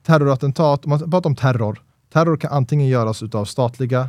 terrorattentat, 0.03 0.85
om 0.85 0.91
man 0.91 1.11
pratar 1.11 1.31
om 1.31 1.37
terror, 1.37 1.83
terror 2.12 2.37
kan 2.37 2.53
antingen 2.53 2.87
göras 2.87 3.23
av 3.23 3.45
statliga 3.45 4.09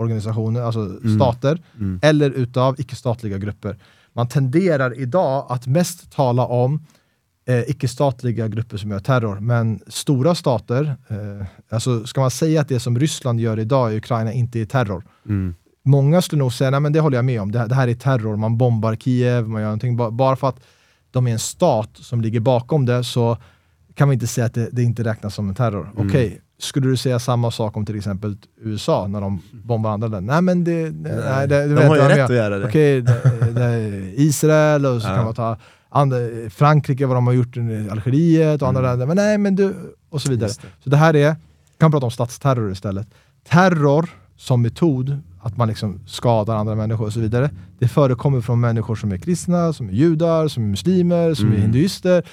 organisationer, 0.00 0.62
alltså 0.62 0.80
mm. 0.80 1.16
stater, 1.16 1.62
mm. 1.78 2.00
eller 2.02 2.30
utav 2.30 2.80
icke-statliga 2.80 3.38
grupper. 3.38 3.78
Man 4.12 4.28
tenderar 4.28 4.98
idag 5.00 5.46
att 5.48 5.66
mest 5.66 6.12
tala 6.12 6.46
om 6.46 6.86
eh, 7.48 7.70
icke-statliga 7.70 8.48
grupper 8.48 8.76
som 8.76 8.90
gör 8.90 9.00
terror, 9.00 9.40
men 9.40 9.80
stora 9.86 10.34
stater, 10.34 10.96
eh, 11.08 11.46
alltså 11.70 12.06
ska 12.06 12.20
man 12.20 12.30
säga 12.30 12.60
att 12.60 12.68
det 12.68 12.80
som 12.80 12.98
Ryssland 12.98 13.40
gör 13.40 13.58
idag 13.58 13.92
i 13.92 13.96
Ukraina 13.96 14.32
inte 14.32 14.60
är 14.60 14.66
terror? 14.66 15.04
Mm. 15.28 15.54
Många 15.82 16.22
skulle 16.22 16.38
nog 16.38 16.52
säga, 16.52 16.70
nej 16.70 16.80
men 16.80 16.92
det 16.92 17.00
håller 17.00 17.18
jag 17.18 17.24
med 17.24 17.40
om, 17.40 17.52
det, 17.52 17.66
det 17.66 17.74
här 17.74 17.88
är 17.88 17.94
terror, 17.94 18.36
man 18.36 18.58
bombar 18.58 18.96
Kiev, 18.96 19.48
man 19.48 19.60
gör 19.60 19.68
någonting, 19.68 19.96
bara 20.16 20.36
för 20.36 20.48
att 20.48 20.60
de 21.10 21.26
är 21.26 21.32
en 21.32 21.38
stat 21.38 21.90
som 21.94 22.20
ligger 22.20 22.40
bakom 22.40 22.86
det, 22.86 23.04
så 23.04 23.36
kan 23.94 24.08
vi 24.08 24.14
inte 24.14 24.26
säga 24.26 24.46
att 24.46 24.54
det, 24.54 24.68
det 24.72 24.82
inte 24.82 25.04
räknas 25.04 25.34
som 25.34 25.48
en 25.48 25.54
terror. 25.54 25.82
Mm. 25.82 26.08
Okej, 26.08 26.26
okay. 26.26 26.38
Skulle 26.60 26.88
du 26.88 26.96
säga 26.96 27.18
samma 27.18 27.50
sak 27.50 27.76
om 27.76 27.86
till 27.86 27.96
exempel 27.96 28.36
USA 28.60 29.06
när 29.06 29.20
de 29.20 29.42
bombar 29.52 29.90
andra 29.90 30.08
länder? 30.08 30.34
Nej 30.34 30.42
men 30.42 30.64
det... 30.64 30.90
Nej, 30.90 31.12
nej 31.24 31.48
det, 31.48 31.74
de 31.74 31.86
har 31.86 31.96
ju 31.96 32.02
rätt 32.02 32.30
att 32.30 32.36
göra 32.36 32.58
det. 32.58 32.66
Okej, 32.66 33.02
okay, 33.02 33.52
det, 33.52 34.12
Israel 34.16 34.86
och 34.86 35.02
så 35.02 35.08
ja. 35.08 35.14
kan 35.14 35.24
man 35.24 35.34
ta 35.34 35.56
andra, 35.88 36.16
Frankrike, 36.50 37.06
vad 37.06 37.16
de 37.16 37.26
har 37.26 37.34
gjort 37.34 37.56
i 37.56 37.88
Algeriet 37.90 38.62
och 38.62 38.68
andra 38.68 38.80
mm. 38.80 38.90
länder. 38.90 39.06
Men 39.06 39.16
nej, 39.16 39.38
men 39.38 39.56
du... 39.56 39.74
Och 40.10 40.22
så 40.22 40.30
vidare. 40.30 40.48
Det. 40.48 40.68
Så 40.84 40.90
det 40.90 40.96
här 40.96 41.16
är, 41.16 41.36
kan 41.78 41.90
prata 41.90 42.06
om 42.06 42.10
statsterror 42.10 42.72
istället. 42.72 43.08
Terror 43.48 44.10
som 44.36 44.62
metod, 44.62 45.18
att 45.42 45.56
man 45.56 45.68
liksom 45.68 46.00
skadar 46.06 46.56
andra 46.56 46.74
människor 46.74 47.06
och 47.06 47.12
så 47.12 47.20
vidare. 47.20 47.50
Det 47.78 47.88
förekommer 47.88 48.40
från 48.40 48.60
människor 48.60 48.94
som 48.94 49.12
är 49.12 49.16
kristna, 49.16 49.72
som 49.72 49.88
är 49.88 49.92
judar, 49.92 50.48
som 50.48 50.64
är 50.64 50.68
muslimer, 50.68 51.34
som 51.34 51.46
mm. 51.46 51.58
är 51.58 51.62
hinduister 51.62 52.24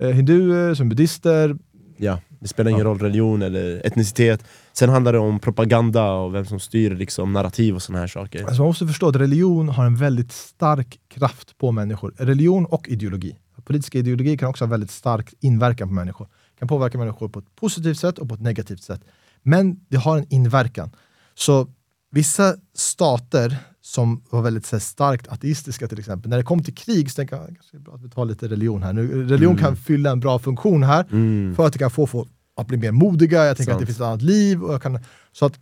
eh, 0.00 0.10
hinduer, 0.10 0.74
som 0.74 0.88
buddister. 0.88 1.56
Ja, 1.96 2.18
det 2.38 2.48
spelar 2.48 2.70
ingen 2.70 2.80
ja. 2.80 2.86
roll 2.86 2.98
religion 2.98 3.42
eller 3.42 3.86
etnicitet. 3.86 4.44
Sen 4.72 4.88
handlar 4.88 5.12
det 5.12 5.18
om 5.18 5.40
propaganda 5.40 6.12
och 6.12 6.34
vem 6.34 6.44
som 6.44 6.60
styr 6.60 6.96
liksom, 6.96 7.32
narrativ 7.32 7.74
och 7.74 7.82
sådana 7.82 8.00
här 8.00 8.06
saker. 8.06 8.44
Alltså 8.44 8.62
man 8.62 8.66
måste 8.66 8.86
förstå 8.86 9.08
att 9.08 9.16
religion 9.16 9.68
har 9.68 9.86
en 9.86 9.96
väldigt 9.96 10.32
stark 10.32 10.98
kraft 11.08 11.58
på 11.58 11.72
människor. 11.72 12.14
Religion 12.18 12.66
och 12.66 12.88
ideologi. 12.88 13.36
Politiska 13.64 13.98
ideologi 13.98 14.38
kan 14.38 14.48
också 14.48 14.64
ha 14.64 14.70
väldigt 14.70 14.90
stark 14.90 15.34
inverkan 15.40 15.88
på 15.88 15.94
människor. 15.94 16.28
kan 16.58 16.68
påverka 16.68 16.98
människor 16.98 17.28
på 17.28 17.38
ett 17.38 17.56
positivt 17.56 17.98
sätt 17.98 18.18
och 18.18 18.28
på 18.28 18.34
ett 18.34 18.40
negativt 18.40 18.82
sätt. 18.82 19.00
Men 19.42 19.80
det 19.88 19.96
har 19.96 20.18
en 20.18 20.26
inverkan. 20.28 20.90
Så 21.34 21.68
vissa 22.10 22.54
stater 22.74 23.56
som 23.86 24.22
var 24.30 24.42
väldigt 24.42 24.72
här, 24.72 24.78
starkt 24.78 25.28
ateistiska 25.28 25.88
till 25.88 25.98
exempel. 25.98 26.30
När 26.30 26.36
det 26.36 26.42
kom 26.42 26.62
till 26.62 26.74
krig 26.74 27.10
så 27.10 27.16
tänkte 27.16 27.36
jag 27.36 27.46
kanske 27.46 27.76
det 27.76 27.76
är 27.76 27.80
bra 27.80 27.94
att 27.94 28.02
vi 28.02 28.10
tar 28.10 28.24
lite 28.24 28.48
religion 28.48 28.82
här. 28.82 28.92
Nu, 28.92 29.28
religion 29.28 29.52
mm. 29.52 29.64
kan 29.64 29.76
fylla 29.76 30.10
en 30.10 30.20
bra 30.20 30.38
funktion 30.38 30.82
här 30.82 31.04
mm. 31.10 31.54
för 31.54 31.66
att 31.66 31.72
det 31.72 31.78
kan 31.78 31.90
få 31.90 32.06
folk 32.06 32.28
att 32.56 32.66
bli 32.66 32.76
mer 32.76 32.92
modiga. 32.92 33.44
Jag 33.44 33.56
tänker 33.56 33.72
Sant. 33.72 33.74
att 33.74 33.80
det 33.80 33.86
finns 33.86 33.98
ett 33.98 34.04
annat 34.04 34.22
liv. 34.22 34.64
Och 34.64 34.74
jag 34.74 34.82
kan, 34.82 34.98
så 35.32 35.46
att 35.46 35.60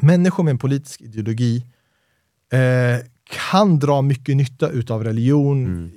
människor 0.00 0.44
med 0.44 0.50
en 0.50 0.58
politisk 0.58 1.00
ideologi 1.00 1.64
eh, 2.52 3.06
kan 3.24 3.78
dra 3.78 4.02
mycket 4.02 4.36
nytta 4.36 4.68
utav 4.68 5.04
religion 5.04 5.66
mm. 5.66 5.90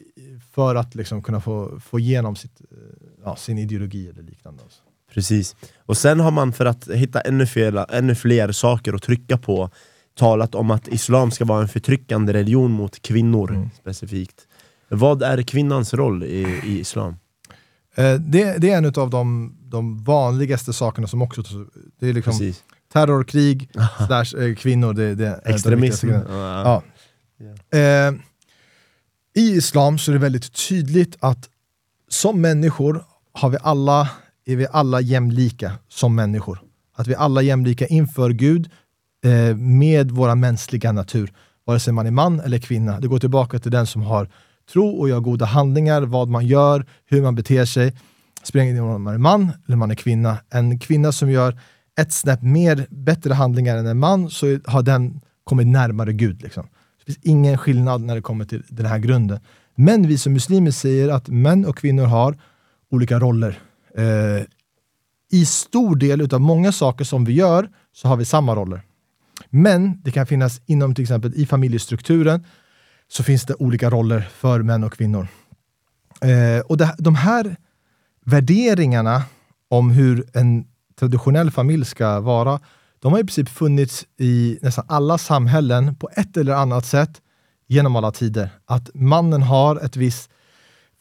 för 0.52 0.76
att 0.76 0.96
liksom 0.96 1.24
kunna 1.24 1.42
få, 1.42 1.80
få 1.80 2.00
igenom 2.00 2.36
sitt, 2.36 2.62
eh, 2.72 2.78
ja, 3.24 3.36
sin 3.36 3.58
ideologi 3.58 4.10
eller 4.10 4.24
liknande. 4.24 4.64
Precis. 5.14 5.56
Och 5.78 5.98
sen 5.98 6.20
har 6.20 6.32
man 6.32 6.54
för 6.54 6.66
att 6.66 6.88
hitta 6.88 7.22
ännu 7.22 7.46
fler, 7.46 7.96
ännu 7.96 8.16
fler 8.16 8.52
saker 8.52 8.94
att 8.94 9.04
trycka 9.04 9.38
på 9.38 9.70
talat 10.18 10.56
om 10.56 10.72
att 10.72 10.88
islam 10.88 11.31
ska 11.31 11.45
vara 11.45 11.61
en 11.61 11.68
förtryckande 11.68 12.34
religion 12.34 12.72
mot 12.72 13.02
kvinnor 13.02 13.52
mm. 13.52 13.69
specifikt. 13.81 14.48
Vad 14.89 15.23
är 15.23 15.41
kvinnans 15.41 15.94
roll 15.94 16.23
i, 16.23 16.61
i 16.64 16.80
islam? 16.80 17.15
Eh, 17.95 18.14
det, 18.14 18.57
det, 18.57 18.72
är 18.72 18.77
en 18.77 18.85
av 18.85 19.10
de, 19.10 19.56
de, 19.61 20.03
vanligaste 20.03 20.73
sakerna 20.73 21.07
som 21.07 21.22
också... 21.22 21.44
Det 21.99 22.10
är 22.10 22.14
liksom 22.14 22.31
Precis. 22.31 22.64
terror, 22.94 23.23
krig, 23.23 23.69
slash, 24.07 24.44
eh, 24.44 24.56
kvinnor. 24.56 24.94
Det, 24.94 25.15
det 25.15 25.41
Extremism. 25.45 26.10
Ja. 26.10 26.84
Yeah. 27.72 28.10
Eh, 28.10 28.14
I 29.34 29.57
islam 29.57 29.98
så 29.98 30.11
är 30.11 30.14
det 30.14 30.19
väldigt 30.19 30.68
tydligt 30.68 31.18
att 31.19 31.49
som 32.07 32.41
människor 32.41 33.03
har 33.34 33.49
vi 33.49 33.57
alla, 33.61 34.10
är 34.45 34.56
vi 34.56 34.68
alla 34.72 35.02
jämlika 35.02 35.72
som 35.88 36.15
människor. 36.15 36.60
Att 36.95 37.07
vi 37.07 37.15
alla 37.15 37.41
är 37.41 37.45
jämlika 37.45 37.88
inför 37.88 38.30
Gud, 38.30 38.69
Eh, 39.26 39.56
med 39.56 40.11
vår 40.11 40.35
mänskliga 40.35 40.91
natur, 40.91 41.34
vare 41.65 41.80
sig 41.80 41.94
man 41.94 42.07
är 42.07 42.11
man 42.11 42.39
eller 42.39 42.60
kvinna. 42.60 42.99
Det 42.99 43.07
går 43.07 43.19
tillbaka 43.19 43.60
till 43.60 43.72
den 43.72 43.88
som 43.88 44.02
har 44.02 44.30
tro 44.72 44.89
och 44.89 45.10
gör 45.10 45.19
goda 45.19 45.45
handlingar, 45.45 46.02
vad 46.02 46.30
man 46.30 46.45
gör, 46.45 46.85
hur 47.06 47.22
man 47.22 47.35
beter 47.35 47.65
sig. 47.65 47.89
Det 48.41 48.48
Spelar 48.48 48.65
ingen 48.65 48.84
roll 48.84 48.95
om 48.95 49.03
man 49.03 49.14
är 49.14 49.18
man 49.18 49.52
eller 49.68 49.77
man 49.77 49.91
är 49.91 49.95
kvinna. 49.95 50.38
En 50.49 50.80
kvinna 50.80 51.11
som 51.11 51.31
gör 51.31 51.60
ett 51.99 52.11
snäpp 52.11 52.41
mer, 52.41 52.88
bättre 52.89 53.34
handlingar 53.34 53.77
än 53.77 53.88
en 53.88 53.99
man, 53.99 54.30
så 54.30 54.60
har 54.65 54.81
den 54.81 55.22
kommit 55.44 55.68
närmare 55.68 56.14
Gud. 56.14 56.41
Liksom. 56.41 56.64
Det 56.99 57.06
finns 57.06 57.26
ingen 57.26 57.57
skillnad 57.57 58.02
när 58.02 58.15
det 58.15 58.22
kommer 58.22 58.45
till 58.45 58.64
den 58.69 58.85
här 58.85 58.99
grunden. 58.99 59.39
Men 59.76 60.07
vi 60.07 60.18
som 60.18 60.34
muslimer 60.34 60.72
säger 60.72 61.10
att 61.10 61.27
män 61.27 61.65
och 61.65 61.77
kvinnor 61.77 62.06
har 62.06 62.38
olika 62.91 63.19
roller. 63.19 63.60
Eh, 63.95 64.45
I 65.31 65.45
stor 65.45 65.95
del 65.95 66.34
av 66.34 66.41
många 66.41 66.72
saker 66.72 67.06
som 67.06 67.26
vi 67.26 67.34
gör 67.34 67.69
så 67.94 68.07
har 68.07 68.18
vi 68.18 68.26
samma 68.26 68.56
roller. 68.56 68.81
Men 69.49 70.02
det 70.02 70.11
kan 70.11 70.28
finnas 70.28 70.61
inom 70.65 70.95
till 70.95 71.02
exempel 71.03 71.34
i 71.36 71.45
familjestrukturen 71.45 72.45
så 73.07 73.24
finns 73.24 73.45
det 73.45 73.56
olika 73.56 73.90
roller 73.90 74.22
för 74.22 74.61
män 74.61 74.84
och 74.84 74.94
kvinnor. 74.94 75.28
Eh, 76.22 76.65
och 76.65 76.78
det, 76.78 76.95
de 76.98 77.15
här 77.15 77.56
värderingarna 78.26 79.24
om 79.69 79.90
hur 79.90 80.26
en 80.34 80.65
traditionell 80.99 81.52
familj 81.52 81.86
ska 81.86 82.19
vara, 82.19 82.60
de 82.99 83.11
har 83.11 83.19
i 83.19 83.24
princip 83.24 83.49
funnits 83.49 84.06
i 84.18 84.60
nästan 84.61 84.86
alla 84.88 85.18
samhällen 85.18 85.95
på 85.95 86.10
ett 86.14 86.38
eller 86.38 86.53
annat 86.53 86.86
sätt 86.86 87.22
genom 87.68 87.95
alla 87.95 88.11
tider. 88.11 88.49
Att 88.65 88.90
mannen 88.94 89.41
har 89.41 89.76
ett 89.76 89.95
visst 89.95 90.30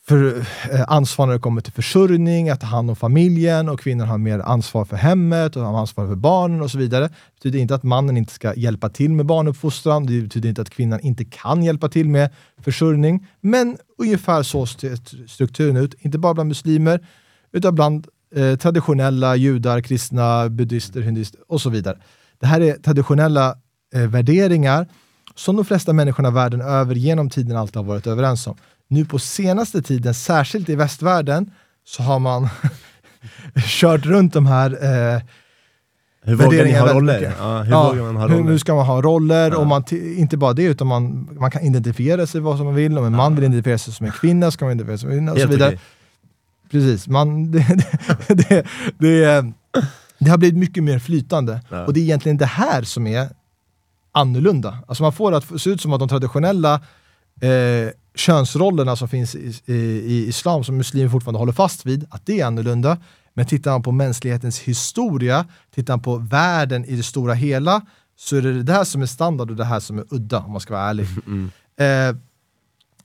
för, 0.08 0.38
eh, 0.72 0.84
ansvar 0.88 1.26
när 1.26 1.32
det 1.32 1.40
kommer 1.40 1.60
till 1.60 1.72
försörjning, 1.72 2.48
att 2.48 2.60
ta 2.60 2.66
hand 2.66 2.90
om 2.90 2.96
familjen 2.96 3.68
och 3.68 3.80
kvinnan 3.80 4.08
har 4.08 4.18
mer 4.18 4.38
ansvar 4.38 4.84
för 4.84 4.96
hemmet 4.96 5.56
och 5.56 5.62
har 5.62 5.78
ansvar 5.80 6.06
för 6.06 6.14
barnen 6.14 6.62
och 6.62 6.70
så 6.70 6.78
vidare. 6.78 7.04
Det 7.04 7.12
betyder 7.34 7.58
inte 7.58 7.74
att 7.74 7.82
mannen 7.82 8.16
inte 8.16 8.32
ska 8.32 8.54
hjälpa 8.54 8.88
till 8.88 9.10
med 9.10 9.26
barnuppfostran, 9.26 10.06
det 10.06 10.20
betyder 10.20 10.48
inte 10.48 10.62
att 10.62 10.70
kvinnan 10.70 11.00
inte 11.00 11.24
kan 11.24 11.62
hjälpa 11.62 11.88
till 11.88 12.08
med 12.08 12.30
försörjning, 12.62 13.26
men 13.40 13.76
ungefär 13.98 14.42
så 14.42 14.66
ser 14.66 15.26
strukturen 15.28 15.76
ut, 15.76 15.94
inte 15.98 16.18
bara 16.18 16.34
bland 16.34 16.48
muslimer, 16.48 17.06
utan 17.52 17.74
bland 17.74 18.06
eh, 18.34 18.56
traditionella 18.56 19.36
judar, 19.36 19.80
kristna, 19.80 20.48
buddister, 20.48 21.00
hinduister 21.00 21.40
och 21.48 21.60
så 21.60 21.70
vidare. 21.70 21.98
Det 22.38 22.46
här 22.46 22.60
är 22.60 22.72
traditionella 22.74 23.56
eh, 23.94 24.06
värderingar 24.06 24.86
som 25.34 25.56
de 25.56 25.64
flesta 25.64 25.92
människorna 25.92 26.30
världen 26.30 26.60
över 26.60 26.94
genom 26.94 27.30
tiden 27.30 27.56
alltid 27.56 27.76
har 27.76 27.84
varit 27.84 28.06
överens 28.06 28.46
om 28.46 28.56
nu 28.88 29.04
på 29.04 29.18
senaste 29.18 29.82
tiden, 29.82 30.14
särskilt 30.14 30.68
i 30.68 30.74
västvärlden, 30.76 31.50
så 31.84 32.02
har 32.02 32.18
man 32.18 32.48
kört 33.66 34.06
runt 34.06 34.32
de 34.32 34.46
här 34.46 34.70
eh, 34.70 35.20
Hur 36.22 36.34
vågar 36.34 36.64
ni 36.64 36.72
ha 36.72 36.94
roller? 36.94 37.34
Ja, 37.38 37.62
hur 37.62 37.70
Ja, 37.72 37.94
man 37.94 38.16
ha 38.16 38.28
roller? 38.28 38.50
hur 38.50 38.58
ska 38.58 38.74
man 38.74 38.86
ha 38.86 39.02
roller? 39.02 39.50
Ja. 39.50 39.56
Och 39.56 39.66
man 39.66 39.84
inte 39.92 40.36
bara 40.36 40.52
det, 40.52 40.62
utan 40.62 40.86
man, 40.86 41.28
man 41.40 41.50
kan 41.50 41.62
identifiera 41.62 42.26
sig 42.26 42.40
vad 42.40 42.56
som 42.56 42.66
man 42.66 42.74
vill. 42.74 42.98
Om 42.98 43.04
en 43.04 43.16
man 43.16 43.34
vill 43.34 43.44
identifiera 43.44 43.78
sig 43.78 43.94
som 43.94 44.06
en 44.06 44.12
kvinna 44.12 44.50
ska 44.50 44.64
man 44.64 44.72
identifiera 44.72 44.98
sig 44.98 45.02
som 45.02 45.10
en 45.10 45.16
kvinna 45.16 45.32
och 45.32 45.38
så 45.38 45.42
Helt 45.42 45.54
vidare. 45.54 45.68
okej. 45.68 45.80
Precis, 46.70 47.08
man, 47.08 47.50
det, 47.52 47.66
det, 48.28 48.66
det, 48.98 49.52
det, 50.18 50.30
har 50.30 50.38
blivit 50.38 50.58
mycket 50.58 50.84
mer 50.84 50.98
flytande. 50.98 51.60
Och 51.86 51.92
det 51.92 52.00
är 52.00 52.02
egentligen 52.02 52.36
det 52.36 52.46
här 52.46 52.82
som 52.82 53.06
är 53.06 53.28
annorlunda. 54.12 54.78
Alltså 54.88 55.02
man 55.02 55.12
får 55.12 55.30
det 55.30 55.36
att 55.36 55.60
se 55.60 55.70
ut 55.70 55.80
som 55.80 55.92
att 55.92 55.98
de 56.00 56.08
traditionella 56.08 56.74
eh, 57.40 57.90
könsrollerna 58.16 58.96
som 58.96 59.08
finns 59.08 59.34
i, 59.34 59.54
i, 59.66 59.74
i 59.74 60.28
islam, 60.28 60.64
som 60.64 60.76
muslimer 60.76 61.08
fortfarande 61.08 61.38
håller 61.38 61.52
fast 61.52 61.86
vid, 61.86 62.06
att 62.10 62.26
det 62.26 62.40
är 62.40 62.46
annorlunda. 62.46 62.98
Men 63.34 63.46
tittar 63.46 63.70
man 63.70 63.82
på 63.82 63.92
mänsklighetens 63.92 64.58
historia, 64.58 65.46
tittar 65.74 65.92
man 65.92 66.02
på 66.02 66.16
världen 66.16 66.84
i 66.84 66.96
det 66.96 67.02
stora 67.02 67.34
hela, 67.34 67.86
så 68.16 68.36
är 68.36 68.42
det 68.42 68.52
det 68.52 68.62
där 68.62 68.84
som 68.84 69.02
är 69.02 69.06
standard 69.06 69.50
och 69.50 69.56
det 69.56 69.64
här 69.64 69.80
som 69.80 69.98
är 69.98 70.04
udda, 70.10 70.38
om 70.38 70.52
man 70.52 70.60
ska 70.60 70.74
vara 70.74 70.88
ärlig. 70.88 71.06
Mm. 71.26 71.50
Eh, 71.76 72.16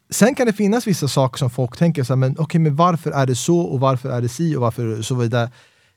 sen 0.10 0.36
kan 0.36 0.48
det 0.48 0.54
finnas 0.54 0.88
vissa 0.88 1.08
saker 1.08 1.38
som 1.38 1.50
folk 1.50 1.78
tänker 1.78 2.04
så 2.04 2.14
här, 2.14 2.18
men 2.18 2.36
okej, 2.40 2.60
men 2.60 2.76
varför 2.76 3.12
är 3.12 3.26
det 3.26 3.36
så 3.36 3.60
och 3.60 3.80
varför 3.80 4.10
är 4.10 4.22
det 4.22 4.30
si 4.30 4.56
och 4.56 4.62
varför 4.62 4.86
är 4.86 4.98
det 4.98 5.04
så 5.04 5.16
vidare. 5.16 5.52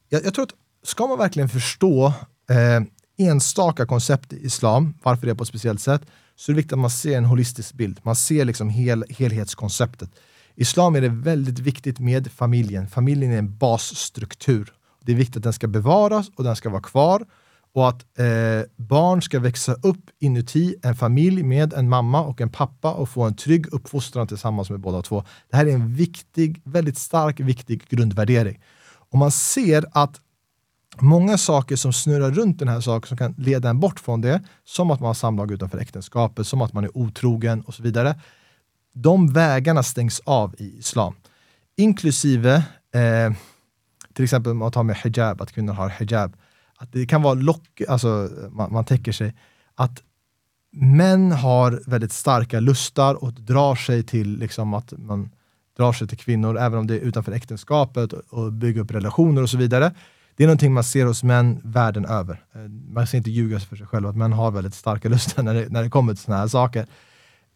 Jag, 0.09 0.25
jag 0.25 0.35
tror 0.35 0.43
att 0.43 0.55
ska 0.83 1.07
man 1.07 1.19
verkligen 1.19 1.49
förstå 1.49 2.07
eh, 2.51 3.27
enstaka 3.29 3.87
koncept 3.87 4.33
i 4.33 4.47
islam, 4.47 4.95
varför 5.03 5.27
det 5.27 5.33
är 5.33 5.35
på 5.35 5.43
ett 5.43 5.49
speciellt 5.49 5.81
sätt, 5.81 6.03
så 6.37 6.53
är 6.53 6.55
det 6.55 6.57
viktigt 6.57 6.73
att 6.73 6.79
man 6.79 6.91
ser 6.91 7.19
en 7.19 7.25
holistisk 7.25 7.75
bild. 7.75 8.01
Man 8.03 8.17
ser 8.17 8.45
liksom 8.45 8.69
hel, 8.69 9.05
helhetskonceptet. 9.09 10.11
I 10.55 10.63
islam 10.63 10.97
är 10.97 11.01
det 11.01 11.09
väldigt 11.09 11.59
viktigt 11.59 11.99
med 11.99 12.33
familjen. 12.33 12.89
Familjen 12.89 13.33
är 13.33 13.39
en 13.39 13.57
basstruktur. 13.57 14.73
Det 15.01 15.13
är 15.13 15.17
viktigt 15.17 15.37
att 15.37 15.43
den 15.43 15.53
ska 15.53 15.67
bevaras 15.67 16.31
och 16.37 16.45
den 16.45 16.57
ska 16.57 16.71
vara 16.71 16.83
kvar 16.83 17.27
och 17.75 17.89
att 17.89 18.19
eh, 18.19 18.71
barn 18.77 19.23
ska 19.23 19.41
växa 19.41 19.75
upp 19.75 20.11
inuti 20.21 20.77
en 20.83 20.95
familj 20.95 21.43
med 21.43 21.73
en 21.73 21.89
mamma 21.89 22.21
och 22.23 22.41
en 22.41 22.51
pappa 22.51 22.93
och 22.93 23.09
få 23.09 23.23
en 23.23 23.37
trygg 23.37 23.67
uppfostran 23.73 24.27
tillsammans 24.27 24.71
med 24.71 24.81
båda 24.81 25.03
två. 25.03 25.25
Det 25.51 25.57
här 25.57 25.67
är 25.67 25.73
en 25.73 25.95
viktig, 25.95 26.63
väldigt 26.65 26.99
stark, 26.99 27.41
viktig 27.41 27.89
grundvärdering. 27.89 28.63
Och 29.11 29.19
man 29.19 29.31
ser 29.31 29.85
att 29.93 30.21
många 31.01 31.39
saker 31.39 31.77
som 31.77 31.93
snurrar 31.93 32.31
runt 32.31 32.59
den 32.59 32.69
här 32.69 32.81
saken 32.81 33.09
som 33.09 33.17
kan 33.17 33.35
leda 33.39 33.71
en 33.71 33.81
bort 33.81 34.01
från 34.01 34.21
det, 34.21 34.43
som 34.65 34.91
att 34.91 35.01
man 35.01 35.07
har 35.07 35.15
samlag 35.15 35.53
utanför 35.53 35.79
äktenskapet, 35.79 36.47
som 36.47 36.63
att 36.63 36.73
man 36.73 36.85
är 36.85 36.99
otrogen 36.99 37.61
och 37.61 37.75
så 37.75 37.83
vidare. 37.83 38.21
De 38.93 39.33
vägarna 39.33 39.83
stängs 39.83 40.21
av 40.25 40.55
i 40.59 40.79
islam. 40.79 41.15
Inklusive 41.77 42.55
eh, 42.95 43.33
till 44.15 44.25
exempel 44.25 44.53
om 44.53 44.59
man 44.59 44.73
tar 44.73 44.83
med 44.83 44.97
hijab, 44.97 45.41
att 45.41 45.53
kvinnor 45.53 45.73
har 45.73 45.89
hijab. 45.89 46.37
Att 46.77 46.93
det 46.93 47.07
kan 47.07 47.23
vara 47.23 47.35
lock, 47.35 47.81
alltså 47.89 48.31
man, 48.51 48.73
man 48.73 48.85
täcker 48.85 49.13
sig. 49.13 49.35
Att 49.75 50.03
män 50.73 51.33
har 51.33 51.83
väldigt 51.87 52.13
starka 52.13 52.61
lustar 52.61 53.25
och 53.25 53.33
drar 53.33 53.75
sig 53.75 54.03
till 54.03 54.39
liksom 54.39 54.75
att 54.75 54.93
man 54.99 55.31
drar 55.77 55.93
sig 55.93 56.09
till 56.09 56.19
kvinnor, 56.19 56.59
även 56.59 56.79
om 56.79 56.87
det 56.87 56.95
är 56.95 57.01
utanför 57.01 57.33
äktenskapet 57.33 58.13
och, 58.13 58.23
och 58.45 58.53
bygger 58.53 58.81
upp 58.81 58.91
relationer 58.91 59.43
och 59.43 59.51
så 59.51 59.57
vidare. 59.57 59.95
Det 60.37 60.43
är 60.43 60.47
någonting 60.47 60.73
man 60.73 60.85
ser 60.85 61.07
hos 61.07 61.23
män 61.23 61.61
världen 61.65 62.05
över. 62.05 62.45
Eh, 62.55 62.61
man 62.89 63.07
ska 63.07 63.17
inte 63.17 63.31
ljuga 63.31 63.61
för 63.61 63.77
sig 63.77 63.87
själv 63.87 64.07
att 64.07 64.17
män 64.17 64.33
har 64.33 64.51
väldigt 64.51 64.75
starka 64.75 65.09
lustar 65.15 65.43
när 65.43 65.55
det, 65.55 65.69
när 65.69 65.83
det 65.83 65.91
kommer 65.91 66.15
till 66.15 66.23
sådana 66.23 66.41
här 66.41 66.49
saker. 66.49 66.87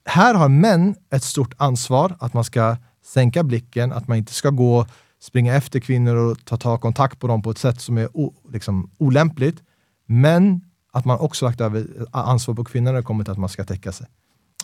Här 0.05 0.35
har 0.35 0.49
män 0.49 0.95
ett 1.11 1.23
stort 1.23 1.55
ansvar 1.57 2.17
att 2.21 2.35
man 2.35 2.45
ska 2.45 2.77
sänka 3.05 3.43
blicken, 3.43 3.93
att 3.93 4.09
man 4.09 4.19
inte 4.19 4.33
ska 4.33 4.51
gå 4.51 4.87
springa 5.21 5.55
efter 5.55 5.81
kvinnor 5.81 6.17
och 6.17 6.45
ta, 6.45 6.57
ta 6.57 6.79
kontakt 6.79 7.19
på 7.19 7.27
dem 7.27 7.43
på 7.43 7.51
ett 7.51 7.59
sätt 7.59 7.81
som 7.81 7.99
är 7.99 8.17
o, 8.17 8.35
liksom, 8.53 8.91
olämpligt. 8.99 9.63
Men 10.07 10.61
att 10.93 11.05
man 11.05 11.19
också 11.19 11.45
lagt 11.45 11.61
över 11.61 11.81
eh, 11.81 12.05
ansvar 12.11 12.55
på 12.55 12.65
kvinnor 12.65 12.93
när 12.93 12.99
det 12.99 13.03
kommer 13.03 13.25
till 13.25 13.33
att 13.33 13.39
man 13.39 13.49
ska 13.49 13.65
täcka 13.65 13.93
sig 13.93 14.07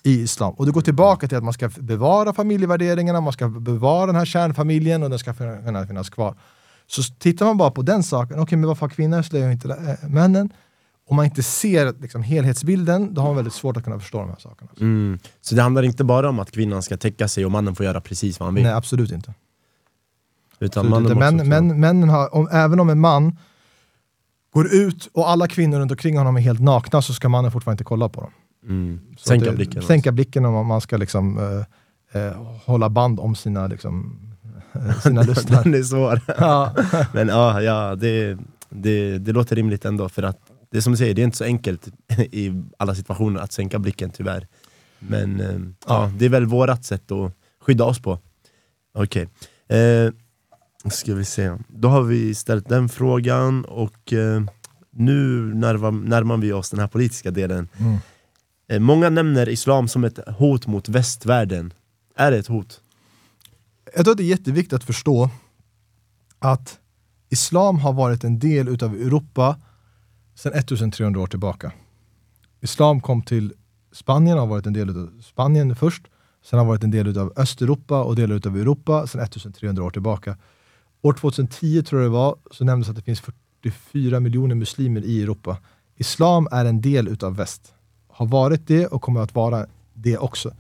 i 0.02 0.20
islam. 0.20 0.54
Och 0.54 0.66
det 0.66 0.72
går 0.72 0.80
tillbaka 0.80 1.28
till 1.28 1.36
att 1.36 1.44
man 1.44 1.52
ska 1.52 1.68
bevara 1.68 2.32
familjevärderingarna, 2.32 3.20
man 3.20 3.32
ska 3.32 3.48
bevara 3.48 4.06
den 4.06 4.16
här 4.16 4.24
kärnfamiljen 4.24 5.02
och 5.02 5.10
den 5.10 5.18
ska 5.18 5.34
kunna 5.34 5.86
finnas 5.86 6.10
kvar. 6.10 6.34
Så 6.86 7.02
tittar 7.02 7.47
man 7.47 7.56
bara 7.56 7.70
på 7.70 7.82
den 7.82 8.02
saken, 8.02 8.39
okej 8.39 8.59
men 8.59 8.69
varför 8.69 8.81
har 8.81 8.94
kvinnor 8.94 9.23
slöja 9.23 9.47
och 9.47 9.52
inte 9.52 9.98
äh, 10.02 10.09
männen? 10.09 10.52
Om 11.06 11.16
man 11.16 11.24
inte 11.24 11.43
ser 11.43 11.94
liksom, 12.02 12.23
helhetsbilden, 12.23 13.15
då 13.15 13.20
har 13.20 13.28
man 13.28 13.36
väldigt 13.36 13.55
svårt 13.55 13.77
att 13.77 13.85
kunna 13.85 13.98
förstå 13.98 14.19
de 14.19 14.28
här 14.28 14.36
sakerna. 14.39 14.70
Mm. 14.81 15.19
Så 15.40 15.55
det 15.55 15.62
handlar 15.62 15.82
inte 15.82 16.05
bara 16.05 16.28
om 16.28 16.39
att 16.39 16.51
kvinnan 16.51 16.82
ska 16.82 16.97
täcka 16.97 17.28
sig 17.28 17.44
och 17.44 17.51
mannen 17.51 17.74
får 17.74 17.86
göra 17.86 18.01
precis 18.01 18.40
vad 18.40 18.47
han 18.47 18.55
vill? 18.55 18.65
Nej, 18.65 18.73
absolut 18.73 19.12
inte. 19.12 19.35
Utan 20.59 20.93
Absolut 20.93 21.11
inte. 21.11 21.44
män, 21.44 21.81
männen 21.81 22.09
har, 22.09 22.35
om, 22.35 22.48
även 22.52 22.81
om 22.81 22.90
en 22.90 23.01
man 23.01 23.39
går 24.55 24.74
ut 24.74 25.09
och 25.12 25.31
alla 25.31 25.48
kvinnor 25.48 25.78
runt 25.78 25.90
omkring 25.90 26.19
honom 26.19 26.36
är 26.36 26.40
helt 26.40 26.61
nakna 26.61 27.02
så 27.02 27.15
ska 27.15 27.28
mannen 27.28 27.52
fortfarande 27.52 27.74
inte 27.74 27.85
kolla 27.85 28.09
på 28.09 28.20
dem. 28.20 28.31
mm. 28.69 29.01
Sänka 29.19 29.51
det, 29.51 29.56
blicken. 29.56 29.82
Sänka 29.82 30.12
blicken 30.12 30.44
om 30.44 30.66
man 30.66 30.81
ska 30.81 30.97
liksom, 30.97 31.39
eh, 31.39 32.23
eh, 32.23 32.32
hålla 32.65 32.89
band 32.89 33.20
om 33.20 33.35
sina, 33.35 33.66
liksom, 33.66 34.20
sina 35.02 35.22
lustar. 35.22 35.64
Den 35.64 35.74
är 35.74 35.82
svår. 35.82 36.20
ja. 36.26 36.74
Men 37.12 37.28
ja, 37.28 37.62
ja 37.62 37.94
det, 37.94 38.38
det, 38.68 39.18
det 39.18 39.32
låter 39.32 39.56
rimligt 39.56 39.84
ändå. 39.84 40.09
För 40.09 40.22
att 40.22 40.38
det 40.70 40.76
är 40.76 40.80
som 40.82 40.92
du 40.92 40.96
säger, 40.96 41.14
det 41.14 41.22
är 41.22 41.24
inte 41.24 41.36
så 41.36 41.44
enkelt 41.44 41.88
i 42.18 42.62
alla 42.76 42.94
situationer 42.94 43.40
att 43.40 43.52
sänka 43.52 43.78
blicken 43.78 44.10
tyvärr. 44.10 44.46
Men 44.98 45.40
eh, 45.40 45.60
ja. 45.86 46.12
det 46.18 46.24
är 46.24 46.28
väl 46.28 46.46
vårat 46.46 46.84
sätt 46.84 47.12
att 47.12 47.32
skydda 47.60 47.84
oss 47.84 48.02
på. 48.02 48.18
Okej. 48.94 49.28
Eh, 49.68 50.12
ska 50.90 51.14
vi 51.14 51.24
se. 51.24 51.56
Då 51.68 51.88
har 51.88 52.02
vi 52.02 52.34
ställt 52.34 52.68
den 52.68 52.88
frågan 52.88 53.64
och 53.64 54.12
eh, 54.12 54.42
nu 54.90 55.40
närmar, 55.55 55.90
närmar 55.90 56.36
vi 56.36 56.52
oss 56.52 56.70
den 56.70 56.80
här 56.80 56.86
politiska 56.86 57.30
delen. 57.30 57.68
Mm. 57.76 57.96
Eh, 58.68 58.80
många 58.80 59.10
nämner 59.10 59.48
islam 59.48 59.88
som 59.88 60.05
ett 60.05 60.18
hot 60.28 60.66
mot 60.66 60.88
västvärlden. 60.88 61.72
Är 62.16 62.30
det 62.30 62.36
ett 62.38 62.46
hot? 62.46 62.80
Jag 63.96 64.04
tror 64.04 64.12
att 64.12 64.18
det 64.18 64.24
är 64.24 64.28
jätteviktigt 64.28 64.72
att 64.72 64.84
förstå 64.84 65.30
att 66.38 66.78
islam 67.28 67.78
har 67.78 67.92
varit 67.92 68.24
en 68.24 68.38
del 68.38 68.68
utav 68.68 68.94
Europa 68.94 69.56
sedan 70.34 70.52
1300 70.52 71.20
år 71.20 71.26
tillbaka. 71.26 71.72
Islam 72.60 73.00
kom 73.00 73.22
till 73.22 73.52
Spanien, 73.92 74.38
har 74.38 74.46
varit 74.46 74.66
en 74.66 74.72
del 74.72 74.90
av 74.90 75.22
Spanien 75.22 75.76
först, 75.76 76.02
sen 76.44 76.58
har 76.58 76.66
varit 76.66 76.84
en 76.84 76.90
del 76.90 77.18
av 77.18 77.32
Östeuropa 77.36 78.02
och 78.02 78.16
delar 78.16 78.46
av 78.46 78.56
Europa 78.56 79.06
sedan 79.06 79.20
1300 79.20 79.84
år 79.84 79.90
tillbaka. 79.90 80.36
År 81.02 81.12
2010 81.12 81.82
tror 81.82 82.02
jag 82.02 82.10
det 82.10 82.14
var, 82.14 82.36
så 82.50 82.64
nämndes 82.64 82.88
att 82.88 82.96
det 82.96 83.02
finns 83.02 83.22
44 83.62 84.20
miljoner 84.20 84.54
muslimer 84.54 85.04
i 85.04 85.22
Europa. 85.22 85.58
Islam 85.96 86.48
är 86.50 86.64
en 86.64 86.80
del 86.80 87.08
utav 87.08 87.36
väst. 87.36 87.74
Har 88.08 88.26
varit 88.26 88.66
det 88.66 88.86
och 88.86 89.02
kommer 89.02 89.20
att 89.20 89.34
vara 89.34 89.66
det 89.92 90.18
också. 90.18 90.52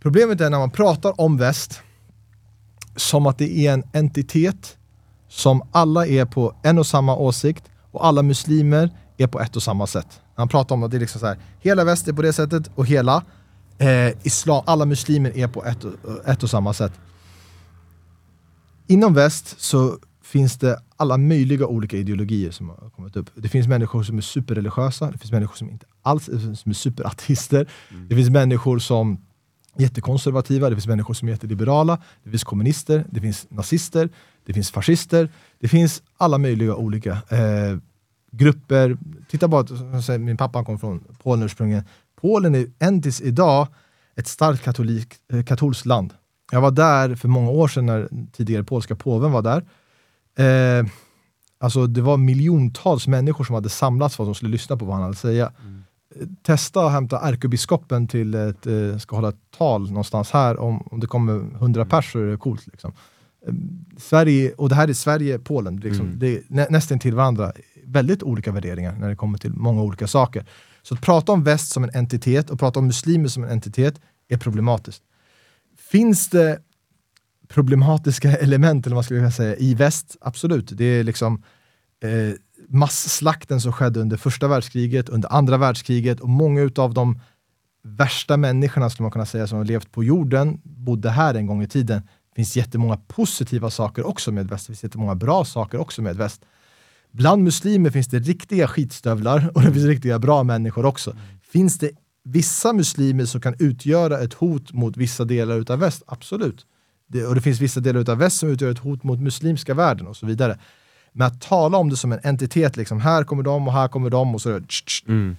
Problemet 0.00 0.40
är 0.40 0.50
när 0.50 0.58
man 0.58 0.70
pratar 0.70 1.20
om 1.20 1.36
väst 1.36 1.82
som 2.96 3.26
att 3.26 3.38
det 3.38 3.66
är 3.66 3.72
en 3.72 3.84
entitet 3.92 4.76
som 5.28 5.62
alla 5.72 6.06
är 6.06 6.24
på 6.24 6.54
en 6.62 6.78
och 6.78 6.86
samma 6.86 7.16
åsikt 7.16 7.64
och 7.90 8.06
alla 8.06 8.22
muslimer 8.22 8.90
är 9.16 9.26
på 9.26 9.40
ett 9.40 9.56
och 9.56 9.62
samma 9.62 9.86
sätt. 9.86 10.20
Han 10.34 10.48
pratar 10.48 10.74
om 10.74 10.82
att 10.82 10.90
det 10.90 10.96
är 10.96 11.00
liksom 11.00 11.20
så 11.20 11.26
här, 11.26 11.38
hela 11.60 11.84
väst 11.84 12.08
är 12.08 12.12
på 12.12 12.22
det 12.22 12.32
sättet 12.32 12.70
och 12.74 12.86
hela 12.86 13.22
eh, 13.78 14.26
islam, 14.26 14.62
alla 14.66 14.84
muslimer 14.84 15.36
är 15.36 15.48
på 15.48 15.64
ett 15.64 15.84
och, 15.84 15.92
ett 16.28 16.42
och 16.42 16.50
samma 16.50 16.72
sätt. 16.72 16.92
Inom 18.86 19.14
väst 19.14 19.60
så 19.60 19.98
finns 20.22 20.58
det 20.58 20.78
alla 20.96 21.16
möjliga 21.16 21.66
olika 21.66 21.96
ideologier 21.96 22.50
som 22.50 22.68
har 22.68 22.90
kommit 22.90 23.16
upp. 23.16 23.30
Det 23.34 23.48
finns 23.48 23.68
människor 23.68 24.02
som 24.02 24.18
är 24.18 24.22
superreligiösa, 24.22 25.10
det 25.10 25.18
finns 25.18 25.32
människor 25.32 25.56
som 25.56 25.70
inte 25.70 25.86
alls 26.02 26.24
som 26.60 26.70
är 26.70 26.74
superateister, 26.74 27.68
det 28.08 28.14
finns 28.14 28.30
människor 28.30 28.78
som 28.78 29.25
jättekonservativa, 29.78 30.70
det 30.70 30.76
finns 30.76 30.86
människor 30.86 31.14
som 31.14 31.28
är 31.28 31.32
jätteliberala, 31.32 31.98
det 32.24 32.30
finns 32.30 32.44
kommunister, 32.44 33.04
det 33.10 33.20
finns 33.20 33.46
nazister, 33.50 34.08
det 34.46 34.52
finns 34.52 34.70
fascister, 34.70 35.28
det 35.60 35.68
finns 35.68 36.02
alla 36.16 36.38
möjliga 36.38 36.74
olika 36.74 37.10
eh, 37.10 37.78
grupper. 38.30 38.96
Titta 39.28 39.48
bara, 39.48 40.18
min 40.18 40.36
pappa 40.36 40.64
kom 40.64 40.78
från 40.78 41.04
Polen 41.22 41.42
ursprungligen. 41.42 41.84
Polen 42.20 42.54
är 42.54 42.66
än 42.78 43.02
tills 43.02 43.20
idag 43.20 43.68
ett 44.16 44.28
starkt 44.28 44.62
katolik, 44.62 45.14
eh, 45.32 45.44
katolskt 45.44 45.86
land. 45.86 46.14
Jag 46.52 46.60
var 46.60 46.70
där 46.70 47.14
för 47.14 47.28
många 47.28 47.50
år 47.50 47.68
sedan 47.68 47.86
när 47.86 48.08
tidigare 48.32 48.64
polska 48.64 48.96
påven 48.96 49.32
var 49.32 49.42
där. 49.42 49.64
Eh, 50.38 50.86
alltså 51.58 51.86
det 51.86 52.00
var 52.00 52.16
miljontals 52.16 53.06
människor 53.06 53.44
som 53.44 53.54
hade 53.54 53.68
samlats 53.68 54.16
för 54.16 54.24
att 54.24 54.28
de 54.28 54.34
skulle 54.34 54.50
lyssna 54.50 54.76
på 54.76 54.84
vad 54.84 54.94
han 54.94 55.02
hade 55.02 55.12
att 55.12 55.18
säga. 55.18 55.52
Mm. 55.62 55.84
Testa 56.42 56.86
att 56.86 56.92
hämta 56.92 57.20
ärkebiskopen 57.20 58.08
till 58.08 58.34
ett, 58.34 58.66
eh, 58.66 58.98
ska 58.98 59.16
hålla 59.16 59.28
ett 59.28 59.50
tal 59.58 59.88
någonstans 59.88 60.30
här, 60.30 60.58
om, 60.60 60.82
om 60.90 61.00
det 61.00 61.06
kommer 61.06 61.56
100 61.56 61.84
pers 61.84 62.12
så 62.12 62.18
är 62.18 62.26
det 62.26 62.36
coolt. 62.36 62.66
Liksom. 62.66 62.92
Eh, 63.46 63.54
Sverige, 63.98 64.52
och 64.52 64.68
det 64.68 64.74
här 64.74 64.88
är 64.88 64.92
Sverige, 64.92 65.38
Polen, 65.38 65.76
liksom, 65.76 66.06
Mm. 66.06 66.18
det 66.18 66.28
är 66.28 66.42
nä, 66.48 66.66
nästan 66.70 66.98
till 66.98 67.14
varandra. 67.14 67.52
Väldigt 67.84 68.22
olika 68.22 68.52
värderingar 68.52 68.92
när 68.98 69.08
det 69.08 69.16
kommer 69.16 69.38
till 69.38 69.52
många 69.52 69.82
olika 69.82 70.06
saker. 70.06 70.44
Så 70.82 70.94
att 70.94 71.00
prata 71.00 71.32
om 71.32 71.44
väst 71.44 71.72
som 71.72 71.84
en 71.84 71.90
entitet 71.94 72.50
och 72.50 72.58
prata 72.58 72.78
om 72.78 72.86
muslimer 72.86 73.28
som 73.28 73.44
en 73.44 73.50
entitet 73.50 74.00
är 74.28 74.36
problematiskt. 74.36 75.02
Finns 75.78 76.28
det 76.28 76.58
problematiska 77.48 78.36
element, 78.36 78.86
eller 78.86 78.96
vad 78.96 79.04
skulle 79.04 79.20
jag 79.20 79.32
säga, 79.34 79.56
i 79.56 79.74
väst? 79.74 80.16
Absolut. 80.20 80.70
Det 80.72 80.84
är 80.84 81.04
liksom, 81.04 81.42
eh, 82.02 82.34
masslakten 82.68 83.60
som 83.60 83.72
skedde 83.72 84.00
under 84.00 84.16
första 84.16 84.48
världskriget, 84.48 85.08
under 85.08 85.32
andra 85.32 85.56
världskriget 85.56 86.20
och 86.20 86.28
många 86.28 86.70
av 86.76 86.94
de 86.94 87.20
värsta 87.82 88.36
människorna 88.36 88.90
skulle 88.90 89.04
man 89.04 89.10
kunna 89.10 89.26
säga 89.26 89.46
som 89.46 89.58
har 89.58 89.64
levt 89.64 89.92
på 89.92 90.04
jorden 90.04 90.60
bodde 90.64 91.10
här 91.10 91.34
en 91.34 91.46
gång 91.46 91.62
i 91.62 91.68
tiden. 91.68 92.02
Det 92.02 92.34
finns 92.36 92.56
jättemånga 92.56 92.96
positiva 92.96 93.70
saker 93.70 94.06
också 94.06 94.32
med 94.32 94.48
väst. 94.48 94.66
Det 94.66 94.70
finns 94.70 94.84
jättemånga 94.84 95.14
bra 95.14 95.44
saker 95.44 95.78
också 95.78 96.02
med 96.02 96.16
väst. 96.16 96.42
Bland 97.10 97.42
muslimer 97.42 97.90
finns 97.90 98.08
det 98.08 98.18
riktiga 98.18 98.68
skitstövlar 98.68 99.50
och 99.54 99.62
det 99.62 99.72
finns 99.72 99.86
riktiga 99.86 100.18
bra 100.18 100.42
människor 100.42 100.84
också. 100.86 101.10
Mm. 101.10 101.22
Finns 101.52 101.78
det 101.78 101.90
vissa 102.24 102.72
muslimer 102.72 103.24
som 103.24 103.40
kan 103.40 103.54
utgöra 103.58 104.18
ett 104.18 104.34
hot 104.34 104.72
mot 104.72 104.96
vissa 104.96 105.24
delar 105.24 105.56
utav 105.56 105.78
väst? 105.78 106.02
Absolut. 106.06 106.66
Det, 107.08 107.26
och 107.26 107.34
det 107.34 107.40
finns 107.40 107.60
vissa 107.60 107.80
delar 107.80 108.00
utav 108.00 108.18
väst 108.18 108.36
som 108.36 108.48
utgör 108.48 108.70
ett 108.70 108.78
hot 108.78 109.04
mot 109.04 109.20
muslimska 109.20 109.74
världen 109.74 110.06
och 110.06 110.16
så 110.16 110.26
vidare. 110.26 110.58
Men 111.16 111.26
att 111.26 111.40
tala 111.40 111.78
om 111.78 111.88
det 111.90 111.96
som 111.96 112.12
en 112.12 112.20
entitet, 112.22 112.76
liksom, 112.76 113.00
här 113.00 113.24
kommer 113.24 113.42
de 113.42 113.68
och 113.68 113.72
här 113.72 113.88
kommer 113.88 114.10
de 114.10 114.34
och 114.34 114.42
så 114.42 114.50
mm. 114.50 115.36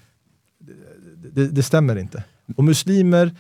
det, 0.60 1.30
det, 1.32 1.48
det, 1.48 1.64
stämmer 1.64 1.96
inte. 1.96 2.24
Och 2.56 2.64
muslimer 2.64 3.36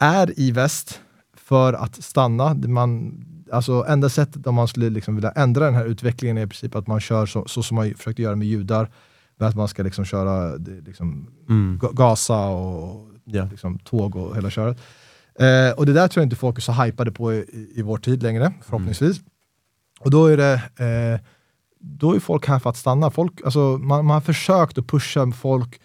är 0.00 0.40
i 0.40 0.50
väst 0.50 1.00
för 1.34 1.72
att 1.72 2.04
stanna. 2.04 2.54
Man, 2.54 3.24
alltså 3.52 3.84
enda 3.88 4.08
sättet 4.08 4.46
om 4.46 4.54
man 4.54 4.68
skulle 4.68 4.90
liksom 4.90 5.14
vilja 5.14 5.30
ändra 5.30 5.64
den 5.64 5.74
här 5.74 5.84
utvecklingen 5.84 6.38
är 6.38 6.42
i 6.42 6.46
princip 6.46 6.74
att 6.74 6.86
man 6.86 7.00
kör 7.00 7.26
så, 7.26 7.48
så 7.48 7.62
som 7.62 7.74
man 7.74 7.94
försökte 7.94 8.22
göra 8.22 8.36
med 8.36 8.48
judar, 8.48 8.90
med 9.36 9.48
att 9.48 9.56
man 9.56 9.68
ska 9.68 9.82
liksom 9.82 10.04
köra 10.04 10.54
liksom, 10.86 11.30
mm. 11.48 11.80
Gaza 11.92 12.46
och 12.48 13.08
yeah. 13.26 13.50
liksom, 13.50 13.78
tåg 13.78 14.16
och 14.16 14.36
hela 14.36 14.50
köret. 14.50 14.78
Eh, 15.38 15.70
och 15.76 15.86
det 15.86 15.92
där 15.92 16.08
tror 16.08 16.20
jag 16.20 16.26
inte 16.26 16.36
folk 16.36 16.58
är 16.58 16.62
så 16.62 16.72
hypade 16.72 17.12
på 17.12 17.32
i, 17.34 17.70
i 17.74 17.82
vår 17.82 17.98
tid 17.98 18.22
längre, 18.22 18.52
förhoppningsvis. 18.62 19.18
Mm. 19.18 19.30
Och 20.00 20.10
då 20.10 20.26
är 20.26 20.36
det 20.36 20.54
eh, 20.54 21.20
då 21.80 22.16
är 22.16 22.20
folk 22.20 22.48
här 22.48 22.58
för 22.58 22.70
att 22.70 22.76
stanna. 22.76 23.10
Folk, 23.10 23.40
alltså, 23.44 23.58
man, 23.58 24.04
man 24.04 24.14
har 24.14 24.20
försökt 24.20 24.78
att 24.78 24.86
pusha 24.86 25.32
folk 25.32 25.80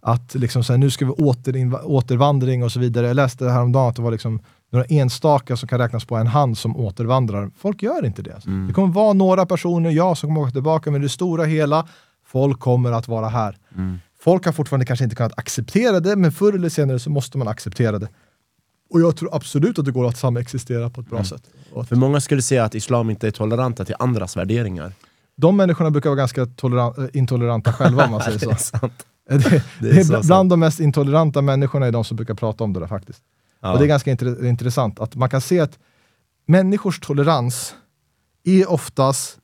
att 0.00 0.34
liksom, 0.34 0.64
så 0.64 0.72
här, 0.72 0.78
nu 0.78 0.90
ska 0.90 1.04
vi 1.06 1.10
åter, 1.10 1.84
återvandring 1.84 2.64
och 2.64 2.72
så 2.72 2.80
vidare. 2.80 3.06
Jag 3.06 3.16
läste 3.16 3.48
häromdagen 3.48 3.88
att 3.88 3.96
det 3.96 4.02
var 4.02 4.10
liksom 4.10 4.40
några 4.70 4.84
enstaka 4.84 5.56
som 5.56 5.68
kan 5.68 5.78
räknas 5.78 6.04
på 6.04 6.16
en 6.16 6.26
hand 6.26 6.58
som 6.58 6.76
återvandrar. 6.76 7.50
Folk 7.58 7.82
gör 7.82 8.04
inte 8.04 8.22
det. 8.22 8.46
Mm. 8.46 8.66
Det 8.66 8.72
kommer 8.72 8.94
vara 8.94 9.12
några 9.12 9.46
personer, 9.46 9.90
ja, 9.90 10.14
som 10.14 10.28
kommer 10.28 10.40
åka 10.40 10.50
tillbaka, 10.50 10.90
men 10.90 11.02
det 11.02 11.08
stora 11.08 11.44
hela, 11.44 11.88
folk 12.26 12.60
kommer 12.60 12.92
att 12.92 13.08
vara 13.08 13.28
här. 13.28 13.58
Mm. 13.76 13.98
Folk 14.20 14.46
har 14.46 14.52
fortfarande 14.52 14.86
kanske 14.86 15.04
inte 15.04 15.16
kunnat 15.16 15.38
acceptera 15.38 16.00
det, 16.00 16.16
men 16.16 16.32
förr 16.32 16.52
eller 16.52 16.68
senare 16.68 16.98
så 16.98 17.10
måste 17.10 17.38
man 17.38 17.48
acceptera 17.48 17.98
det. 17.98 18.08
Och 18.90 19.00
jag 19.00 19.16
tror 19.16 19.36
absolut 19.36 19.78
att 19.78 19.84
det 19.84 19.92
går 19.92 20.08
att 20.08 20.16
samexistera 20.16 20.90
på 20.90 21.00
ett 21.00 21.06
bra 21.06 21.18
mm. 21.18 21.26
sätt. 21.26 21.42
För 21.88 21.96
många 21.96 22.20
skulle 22.20 22.42
säga 22.42 22.64
att 22.64 22.74
islam 22.74 23.10
inte 23.10 23.26
är 23.26 23.30
toleranta 23.30 23.84
till 23.84 23.94
andras 23.98 24.36
värderingar. 24.36 24.92
De 25.36 25.56
människorna 25.56 25.90
brukar 25.90 26.10
vara 26.10 26.18
ganska 26.18 26.40
eh, 26.40 27.06
intoleranta 27.12 27.72
själva 27.72 28.04
om 28.04 28.10
man 28.10 28.20
säger 28.38 28.38
så. 28.38 28.46
det 28.48 28.52
är 28.52 28.56
sant. 28.56 29.06
Det, 29.28 29.38
det 29.80 30.00
är, 30.00 30.08
bland 30.08 30.24
sant. 30.24 30.50
de 30.50 30.60
mest 30.60 30.80
intoleranta 30.80 31.42
människorna 31.42 31.86
är 31.86 31.92
de 31.92 32.04
som 32.04 32.16
brukar 32.16 32.34
prata 32.34 32.64
om 32.64 32.72
det 32.72 32.80
där 32.80 32.86
faktiskt. 32.86 33.22
Ja. 33.60 33.72
Och 33.72 33.78
det 33.78 33.84
är 33.84 33.88
ganska 33.88 34.10
intressant 34.48 35.00
att 35.00 35.14
man 35.14 35.28
kan 35.28 35.40
se 35.40 35.60
att 35.60 35.78
människors 36.46 37.00
tolerans 37.00 37.74
är 38.44 38.70
oftast 38.70 39.38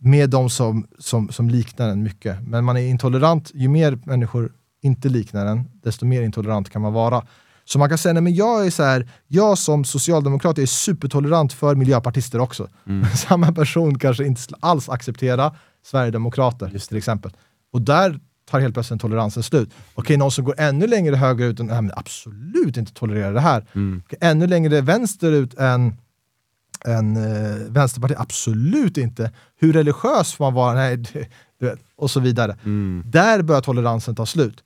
med 0.00 0.30
de 0.30 0.50
som, 0.50 0.86
som, 0.98 1.28
som 1.28 1.50
liknar 1.50 1.88
en 1.88 2.02
mycket. 2.02 2.48
Men 2.48 2.64
man 2.64 2.76
är 2.76 2.80
intolerant, 2.80 3.50
ju 3.54 3.68
mer 3.68 3.98
människor 4.04 4.52
inte 4.82 5.08
liknar 5.08 5.46
en, 5.46 5.70
desto 5.82 6.06
mer 6.06 6.22
intolerant 6.22 6.70
kan 6.70 6.82
man 6.82 6.92
vara. 6.92 7.26
Så 7.64 7.78
man 7.78 7.88
kan 7.88 7.98
säga, 7.98 8.12
nej, 8.12 8.22
men 8.22 8.34
jag 8.34 8.66
är 8.66 8.70
så 8.70 8.82
här, 8.82 9.08
jag 9.28 9.58
som 9.58 9.84
socialdemokrat 9.84 10.58
är 10.58 10.66
supertolerant 10.66 11.52
för 11.52 11.74
miljöpartister 11.74 12.40
också. 12.40 12.68
Mm. 12.86 13.06
Samma 13.14 13.52
person 13.52 13.98
kanske 13.98 14.26
inte 14.26 14.42
alls 14.60 14.88
acceptera 14.88 15.54
Sverigedemokrater 15.84 16.70
Just 16.72 16.88
till 16.88 16.98
exempel. 16.98 17.32
Och 17.72 17.80
där 17.80 18.20
tar 18.50 18.60
helt 18.60 18.74
plötsligt 18.74 19.00
toleransen 19.00 19.42
slut. 19.42 19.70
Okej, 19.94 20.16
någon 20.16 20.30
som 20.30 20.44
går 20.44 20.54
ännu 20.58 20.86
längre 20.86 21.16
högerut 21.16 21.60
än 21.60 21.66
nej, 21.66 21.90
absolut 21.96 22.76
inte 22.76 22.92
tolererar 22.92 23.34
det 23.34 23.40
här. 23.40 23.66
Mm. 23.72 24.02
Okej, 24.06 24.18
ännu 24.20 24.46
längre 24.46 24.80
vänsterut 24.80 25.54
än 25.54 25.96
en 26.84 27.16
eh, 27.16 27.56
vänsterparti, 27.68 28.14
absolut 28.18 28.96
inte. 28.96 29.30
Hur 29.56 29.72
religiös 29.72 30.34
får 30.34 30.44
man 30.44 30.54
vara? 30.54 30.74
Nej, 30.74 30.96
det, 31.60 31.78
och 31.96 32.10
så 32.10 32.20
vidare. 32.20 32.56
Mm. 32.64 33.02
Där 33.06 33.42
börjar 33.42 33.60
toleransen 33.60 34.14
ta 34.14 34.26
slut. 34.26 34.64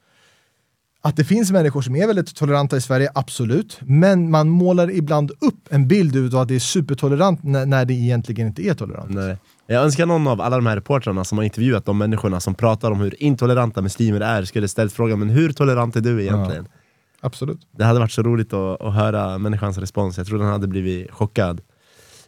Att 1.03 1.17
det 1.17 1.25
finns 1.25 1.51
människor 1.51 1.83
som 1.83 1.97
är 1.97 2.07
väldigt 2.07 2.37
toleranta 2.37 2.77
i 2.77 2.81
Sverige, 2.81 3.11
absolut. 3.15 3.79
Men 3.83 4.31
man 4.31 4.49
målar 4.49 4.91
ibland 4.91 5.31
upp 5.31 5.69
en 5.71 5.89
bild 5.89 6.35
av 6.35 6.41
att 6.41 6.49
det 6.49 6.55
är 6.55 6.59
supertolerant 6.59 7.43
när, 7.43 7.67
när 7.67 7.85
det 7.85 7.95
egentligen 7.95 8.47
inte 8.47 8.63
är 8.63 8.75
tolerant. 8.75 9.11
Nej. 9.11 9.37
Jag 9.67 9.85
önskar 9.85 10.07
någon 10.07 10.27
av 10.27 10.41
alla 10.41 10.57
de 10.57 10.67
här 10.67 10.77
reportrarna 10.77 11.25
som 11.25 11.39
har 11.39 11.45
intervjuat 11.45 11.85
de 11.85 11.99
människorna 11.99 12.41
som 12.41 12.55
pratar 12.55 12.91
om 12.91 13.01
hur 13.01 13.23
intoleranta 13.23 13.83
muslimer 13.83 14.21
är 14.21 14.45
skulle 14.45 14.69
ställt 14.69 14.93
frågan 14.93 15.19
men 15.19 15.29
hur 15.29 15.53
tolerant 15.53 15.97
är 15.97 16.01
du 16.01 16.23
egentligen? 16.23 16.69
Ja, 16.71 16.79
absolut. 17.21 17.61
Det 17.71 17.85
hade 17.85 17.99
varit 17.99 18.13
så 18.13 18.23
roligt 18.23 18.53
att, 18.53 18.81
att 18.81 18.95
höra 18.95 19.39
människans 19.39 19.79
respons, 19.79 20.19
jag 20.19 20.27
tror 20.27 20.39
den 20.39 20.49
hade 20.49 20.67
blivit 20.67 21.11
chockad. 21.11 21.61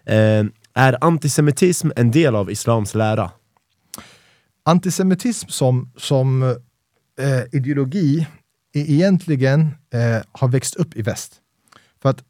Eh, 0.05 0.45
är 0.75 1.05
antisemitism 1.05 1.91
en 1.97 2.11
del 2.11 2.37
av 2.37 2.51
islams 2.51 2.95
lära? 2.95 3.31
Antisemitism 4.65 5.49
som, 5.49 5.93
som 5.97 6.43
eh, 6.43 7.43
ideologi 7.53 8.27
egentligen 8.73 9.61
eh, 9.91 10.23
har 10.33 10.49
växt 10.49 10.75
upp 10.75 10.97
i 10.97 11.03
väst. 11.03 11.41
För 12.03 12.09
att 12.09 12.25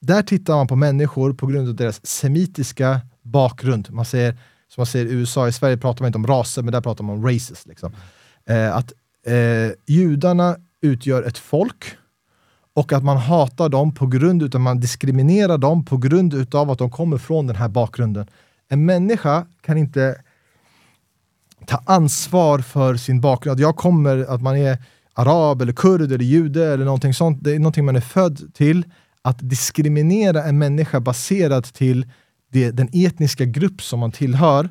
där 0.00 0.22
tittar 0.22 0.54
man 0.54 0.66
på 0.66 0.76
människor 0.76 1.32
på 1.32 1.46
grund 1.46 1.68
av 1.68 1.74
deras 1.74 2.06
semitiska 2.06 3.00
bakgrund. 3.22 3.90
Man 3.90 4.04
säger, 4.04 4.32
som 4.68 4.80
man 4.80 4.86
säger 4.86 5.06
i 5.06 5.12
USA, 5.12 5.48
i 5.48 5.52
Sverige 5.52 5.76
pratar 5.76 6.02
man 6.02 6.06
inte 6.06 6.18
om 6.18 6.26
raser, 6.26 6.62
men 6.62 6.72
där 6.72 6.80
pratar 6.80 7.04
man 7.04 7.16
om 7.16 7.26
races. 7.26 7.66
Liksom. 7.66 7.92
Eh, 8.46 8.76
att 8.76 8.92
eh, 9.26 9.72
judarna 9.86 10.56
utgör 10.80 11.22
ett 11.22 11.38
folk 11.38 11.84
och 12.74 12.92
att 12.92 13.04
man 13.04 13.16
hatar 13.16 13.68
dem 13.68 13.94
på 13.94 14.06
grund 14.06 14.42
av 14.42 14.46
att 14.46 14.60
man 14.60 14.80
diskriminerar 14.80 15.58
dem 15.58 15.84
på 15.84 15.96
grund 15.96 16.54
av 16.54 16.70
att 16.70 16.78
de 16.78 16.90
kommer 16.90 17.18
från 17.18 17.46
den 17.46 17.56
här 17.56 17.68
bakgrunden. 17.68 18.26
En 18.68 18.84
människa 18.84 19.46
kan 19.60 19.78
inte 19.78 20.22
ta 21.66 21.82
ansvar 21.86 22.58
för 22.58 22.96
sin 22.96 23.20
bakgrund. 23.20 23.54
Att 23.54 23.60
jag 23.60 23.76
kommer, 23.76 24.34
att 24.34 24.42
man 24.42 24.56
är 24.56 24.78
arab, 25.14 25.62
eller 25.62 25.72
kurd, 25.72 26.02
eller 26.02 26.24
jude 26.24 26.72
eller 26.72 26.84
någonting 26.84 27.14
sånt. 27.14 27.38
Det 27.44 27.54
är 27.54 27.58
någonting 27.58 27.84
man 27.84 27.96
är 27.96 28.00
född 28.00 28.54
till. 28.54 28.84
Att 29.22 29.38
diskriminera 29.40 30.44
en 30.44 30.58
människa 30.58 31.00
baserat 31.00 31.74
till 31.74 32.06
det, 32.52 32.70
den 32.70 32.88
etniska 32.92 33.44
grupp 33.44 33.82
som 33.82 34.00
man 34.00 34.12
tillhör, 34.12 34.70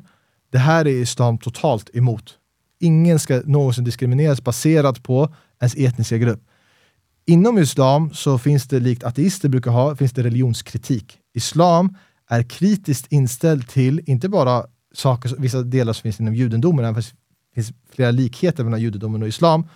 det 0.52 0.58
här 0.58 0.86
är 0.86 0.90
islam 0.90 1.38
totalt 1.38 1.90
emot. 1.96 2.38
Ingen 2.80 3.18
ska 3.18 3.42
någonsin 3.44 3.84
diskrimineras 3.84 4.44
baserat 4.44 5.02
på 5.02 5.34
ens 5.60 5.74
etniska 5.76 6.18
grupp. 6.18 6.40
Inom 7.26 7.58
islam 7.58 8.10
så 8.14 8.38
finns 8.38 8.68
det, 8.68 8.80
likt 8.80 9.04
ateister 9.04 9.48
brukar 9.48 9.70
ha, 9.70 9.96
finns 9.96 10.12
det 10.12 10.22
religionskritik. 10.22 11.18
Islam 11.34 11.96
är 12.28 12.42
kritiskt 12.42 13.12
inställd 13.12 13.68
till, 13.68 14.00
inte 14.06 14.28
bara 14.28 14.64
saker, 14.94 15.34
vissa 15.38 15.62
delar 15.62 15.92
som 15.92 16.02
finns 16.02 16.20
inom 16.20 16.34
judendomen, 16.34 16.84
även 16.84 16.94
det 16.94 17.12
finns 17.54 17.72
flera 17.94 18.10
likheter 18.10 18.64
mellan 18.64 18.80
judendomen 18.80 19.22
och 19.22 19.28
islam, 19.28 19.66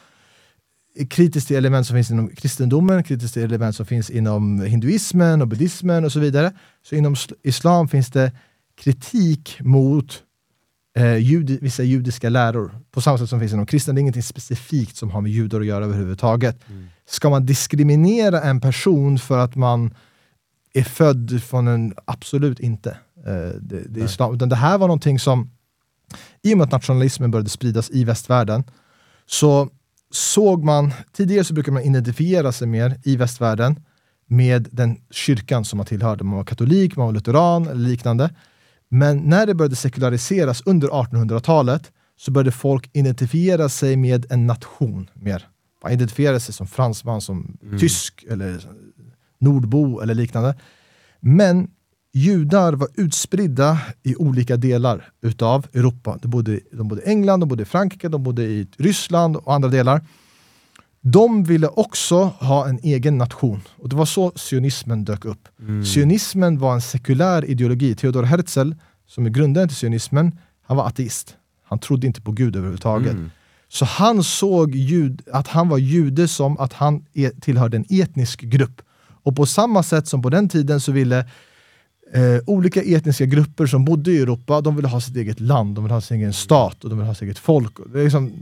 kritiskt 1.07 1.49
till 1.49 1.57
element 1.57 1.87
som 1.87 1.97
finns 1.97 2.11
inom 2.11 2.29
kristendomen, 2.29 3.03
kritiskt 3.03 3.35
till 3.35 3.43
element 3.43 3.77
som 3.77 3.87
finns 3.87 4.11
inom 4.11 4.61
hinduismen 4.61 5.43
och 5.43 5.49
buddhismen 5.49 6.05
och 6.05 6.13
så 6.13 6.21
vidare. 6.21 6.53
Så 6.83 6.95
inom 6.95 7.17
islam 7.43 7.89
finns 7.89 8.11
det 8.11 8.33
kritik 8.79 9.57
mot 9.61 10.23
eh, 10.97 11.17
jud, 11.17 11.59
vissa 11.63 11.83
judiska 11.83 12.29
läror, 12.29 12.81
på 12.91 13.01
samma 13.01 13.19
sätt 13.19 13.29
som 13.29 13.41
finns 13.41 13.53
inom 13.53 13.67
kristna. 13.67 13.93
Det 13.93 13.99
är 13.99 14.01
ingenting 14.01 14.23
specifikt 14.23 14.97
som 14.97 15.11
har 15.11 15.21
med 15.21 15.33
judar 15.33 15.61
att 15.61 15.67
göra 15.67 15.85
överhuvudtaget. 15.85 16.69
Mm. 16.69 16.87
Ska 17.07 17.31
man 17.31 17.47
diskriminera 17.47 18.43
en 18.43 18.61
person 18.61 19.19
för 19.19 19.39
att 19.39 19.57
man 19.57 19.95
är 20.75 20.83
född 20.83 21.43
från 21.43 21.69
en... 21.69 21.95
Absolut 22.05 22.61
inte. 22.61 22.91
Eh, 23.27 23.61
det, 23.61 23.83
det, 23.89 24.01
är 24.01 24.05
islam. 24.05 24.35
Utan 24.35 24.49
det 24.49 24.57
här 24.57 24.79
var 24.79 24.87
någonting 24.87 25.19
som, 25.19 25.51
i 26.43 26.55
och 26.55 26.59
med 26.59 26.65
att 26.65 26.73
nationalismen 26.73 27.31
började 27.31 27.49
spridas 27.49 27.91
i 27.91 28.05
västvärlden, 28.05 28.65
så 29.27 29.71
såg 30.11 30.65
man, 30.65 30.93
tidigare 31.13 31.45
så 31.45 31.55
brukade 31.55 31.75
man 31.75 31.83
identifiera 31.83 32.53
sig 32.53 32.69
mer 32.69 33.01
i 33.05 33.17
västvärlden 33.17 33.81
med 34.27 34.69
den 34.73 35.01
kyrkan 35.11 35.65
som 35.65 35.77
man 35.77 35.87
tillhörde. 35.87 36.25
Man 36.25 36.37
var 36.37 36.45
katolik, 36.45 36.97
man 36.97 37.07
var 37.07 37.13
lutheran 37.13 37.67
eller 37.67 37.89
liknande. 37.89 38.31
Men 38.89 39.19
när 39.19 39.47
det 39.47 39.55
började 39.55 39.77
sekulariseras 39.77 40.63
under 40.67 40.89
1800-talet 40.89 41.93
så 42.17 42.31
började 42.31 42.53
folk 42.53 42.91
identifiera 42.93 43.69
sig 43.69 43.97
med 43.97 44.27
en 44.33 44.47
nation 44.47 45.11
mer. 45.15 45.49
Man 45.83 45.93
identifierade 45.93 46.41
sig 46.41 46.55
som 46.55 46.67
fransman, 46.67 47.21
som 47.21 47.59
mm. 47.63 47.79
tysk 47.79 48.25
eller 48.29 48.69
nordbo 49.39 50.01
eller 50.01 50.15
liknande. 50.15 50.55
Men 51.21 51.71
judar 52.13 52.73
var 52.73 52.89
utspridda 52.95 53.79
i 54.03 54.17
olika 54.17 54.57
delar 54.57 55.11
utav 55.23 55.67
Europa. 55.73 56.19
De 56.23 56.29
bodde, 56.29 56.61
de 56.73 56.89
bodde 56.89 57.03
i 57.03 57.09
England, 57.09 57.41
de 57.41 57.49
bodde 57.49 57.63
i 57.63 57.67
Frankrike, 57.67 58.09
de 58.09 58.23
bodde 58.23 58.43
i 58.43 58.67
Ryssland 58.77 59.37
och 59.37 59.55
andra 59.55 59.69
delar. 59.69 60.01
De 61.01 61.45
ville 61.45 61.69
också 61.69 62.25
ha 62.25 62.69
en 62.69 62.79
egen 62.83 63.19
nation 63.19 63.61
och 63.77 63.89
det 63.89 63.97
var 63.97 64.07
så 64.07 64.33
sionismen 64.37 65.05
dök 65.05 65.25
upp. 65.25 65.49
Mm. 65.61 65.85
Sionismen 65.85 66.59
var 66.59 66.75
en 66.75 66.81
sekulär 66.81 67.45
ideologi. 67.45 67.95
Theodor 67.95 68.23
Herzl, 68.23 68.73
som 69.07 69.27
är 69.27 69.31
grundaren 69.31 69.69
till 69.69 69.77
sionismen, 69.77 70.39
han 70.63 70.77
var 70.77 70.87
ateist. 70.87 71.37
Han 71.65 71.79
trodde 71.79 72.07
inte 72.07 72.21
på 72.21 72.33
Gud 72.33 72.57
överhuvudtaget. 72.57 73.13
Mm. 73.13 73.31
Så 73.69 73.85
han 73.85 74.25
såg 74.25 74.75
jud, 74.75 75.23
att 75.33 75.49
han 75.49 75.69
var 75.69 75.79
jude 75.79 76.29
som 76.29 76.59
att 76.59 76.73
han 76.73 77.05
e- 77.15 77.31
tillhörde 77.41 77.77
en 77.77 77.85
etnisk 77.91 78.41
grupp. 78.41 78.83
Och 79.23 79.37
på 79.37 79.47
samma 79.47 79.83
sätt 79.83 80.09
som 80.09 80.23
på 80.23 80.31
den 80.31 80.49
tiden 80.49 80.81
så 80.81 80.93
ville 80.93 81.27
eh, 82.13 82.41
olika 82.47 82.83
etniska 82.83 83.27
grupper 83.27 83.67
som 83.67 83.85
bodde 83.85 84.11
i 84.13 84.23
Europa, 84.23 84.61
de 84.61 84.77
ville 84.77 84.89
ha 84.89 85.01
sitt 85.01 85.17
eget 85.17 85.41
land, 85.41 85.75
de 85.75 85.85
ville 85.85 85.95
ha 85.95 86.01
sin 86.01 86.17
egen 86.17 86.33
stat 86.33 86.85
och 86.85 86.91
de 86.91 86.99
ville 86.99 87.07
ha 87.09 87.15
sitt 87.15 87.23
eget 87.23 87.39
folk. 87.39 87.73
Det 87.93 88.01
är 88.01 88.05
liksom, 88.05 88.33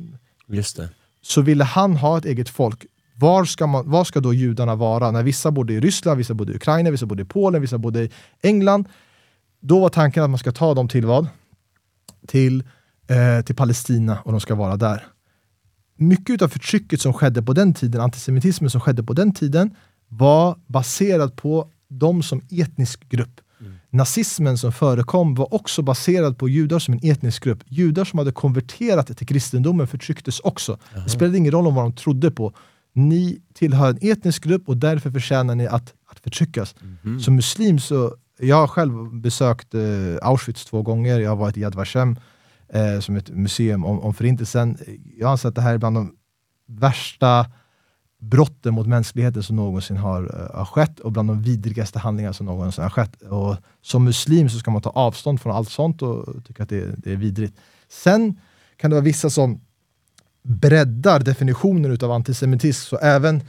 Just 0.49 0.77
det. 0.77 0.89
så 1.23 1.41
ville 1.43 1.65
han 1.65 1.97
ha 1.97 2.19
ett 2.19 2.25
eget 2.25 2.49
folk. 2.49 2.87
Var 3.19 3.45
ska, 3.45 3.67
man, 3.67 3.91
var 3.91 4.05
ska 4.05 4.21
då 4.21 4.35
judarna 4.35 4.75
vara? 4.75 5.11
När 5.11 5.23
vissa 5.23 5.51
bodde 5.51 5.73
i 5.73 5.81
Ryssland, 5.81 6.19
vissa 6.19 6.35
bodde 6.35 6.53
i 6.53 6.57
Ukraina, 6.57 6.91
vissa 6.91 7.07
bodde 7.07 7.23
i 7.23 7.27
Polen, 7.27 7.61
vissa 7.61 7.79
bodde 7.79 8.03
i 8.05 8.11
England. 8.43 8.89
Då 9.61 9.81
var 9.81 9.89
tanken 9.89 10.23
att 10.23 10.31
man 10.31 10.39
ska 10.39 10.53
ta 10.53 10.75
dem 10.75 10.89
till 10.89 11.07
vad? 11.07 11.29
Till, 12.27 12.65
eh, 13.07 13.45
till 13.45 13.55
Palestina 13.57 14.19
och 14.25 14.33
de 14.33 14.41
ska 14.41 14.55
vara 14.55 14.77
där. 14.77 15.07
Mycket 15.97 16.43
av 16.43 16.49
förtrycket 16.49 17.01
som 17.01 17.13
skedde 17.13 17.43
på 17.43 17.53
den 17.53 17.75
tiden, 17.75 18.01
antisemitismen 18.01 18.71
som 18.71 18.81
skedde 18.81 19.03
på 19.03 19.13
den 19.13 19.35
tiden, 19.35 19.71
var 20.09 20.59
baserad 20.67 21.37
på 21.37 21.71
dem 21.89 22.23
som 22.23 22.41
etnisk 22.51 23.09
grupp. 23.09 23.41
Nazismen 23.91 24.59
som 24.59 24.73
förekom 24.73 25.35
var 25.35 25.55
också 25.55 25.83
baserad 25.83 26.39
på 26.39 26.49
judar 26.49 26.79
som 26.79 26.95
en 26.95 27.01
etnisk 27.03 27.45
grupp. 27.45 27.65
Judar 27.67 28.05
som 28.05 28.19
hade 28.19 28.33
konverterat 28.33 29.17
till 29.19 29.27
kristendomen 29.27 29.87
förtrycktes 29.87 30.41
också. 30.41 30.79
Det 31.05 31.11
spelade 31.11 31.39
ingen 31.39 31.53
roll 31.53 31.67
om 31.67 31.75
vad 31.75 31.85
de 31.85 31.93
trodde 31.93 32.31
på. 32.31 32.53
Ni 32.93 33.41
tillhör 33.55 33.91
en 33.91 33.99
etnisk 34.01 34.45
grupp 34.45 34.69
och 34.69 34.77
därför 34.77 35.11
förtjänar 35.11 35.55
ni 35.55 35.67
att, 35.67 35.95
att 36.07 36.19
förtryckas. 36.19 36.75
Som 37.25 37.37
muslim 37.37 37.79
så, 37.79 38.15
jag 38.39 38.57
har 38.57 38.67
själv 38.67 39.21
besökt 39.21 39.75
eh, 39.75 39.83
Auschwitz 40.23 40.65
två 40.65 40.83
gånger, 40.83 41.21
jag 41.21 41.31
har 41.31 41.37
varit 41.37 41.57
i 41.57 41.61
Yad 41.61 41.75
Vashem, 41.75 42.17
eh, 42.69 43.01
som 43.01 43.17
ett 43.17 43.31
museum 43.31 43.85
om, 43.85 44.01
om 44.01 44.15
förintelsen. 44.15 44.79
Jag 45.17 45.31
anser 45.31 45.49
att 45.49 45.55
det 45.55 45.61
här 45.61 45.75
är 45.75 45.79
bland 45.79 45.97
de 45.97 46.13
värsta 46.69 47.47
brotten 48.19 48.75
mot 48.75 48.87
mänskligheten 48.87 49.43
som 49.43 49.57
någonsin 49.57 49.97
har, 49.97 50.23
eh, 50.23 50.59
har 50.59 50.65
skett 50.65 51.01
och 51.01 51.13
bland 51.13 51.29
de 51.29 51.43
vidrigaste 51.43 51.99
handlingar 51.99 52.33
som 52.33 52.47
någonsin 52.47 52.83
har 52.83 52.91
skett. 52.91 53.23
Och 53.23 53.57
som 53.83 54.05
muslim 54.05 54.49
så 54.49 54.59
ska 54.59 54.71
man 54.71 54.83
ta 54.83 54.91
avstånd 54.91 55.41
från 55.41 55.57
allt 55.57 55.71
sånt 55.71 56.03
och 56.03 56.45
tycka 56.47 56.63
att 56.63 56.69
det, 56.69 56.95
det 56.97 57.13
är 57.13 57.17
vidrigt. 57.17 57.57
Sen 57.89 58.41
kan 58.77 58.91
det 58.91 58.95
vara 58.95 59.05
vissa 59.05 59.31
som 59.31 59.61
breddar 60.43 61.21
definitionen 61.21 61.93
utav 61.93 62.13
antisemitism, 62.13 62.89
så 62.89 62.97
även 62.97 63.43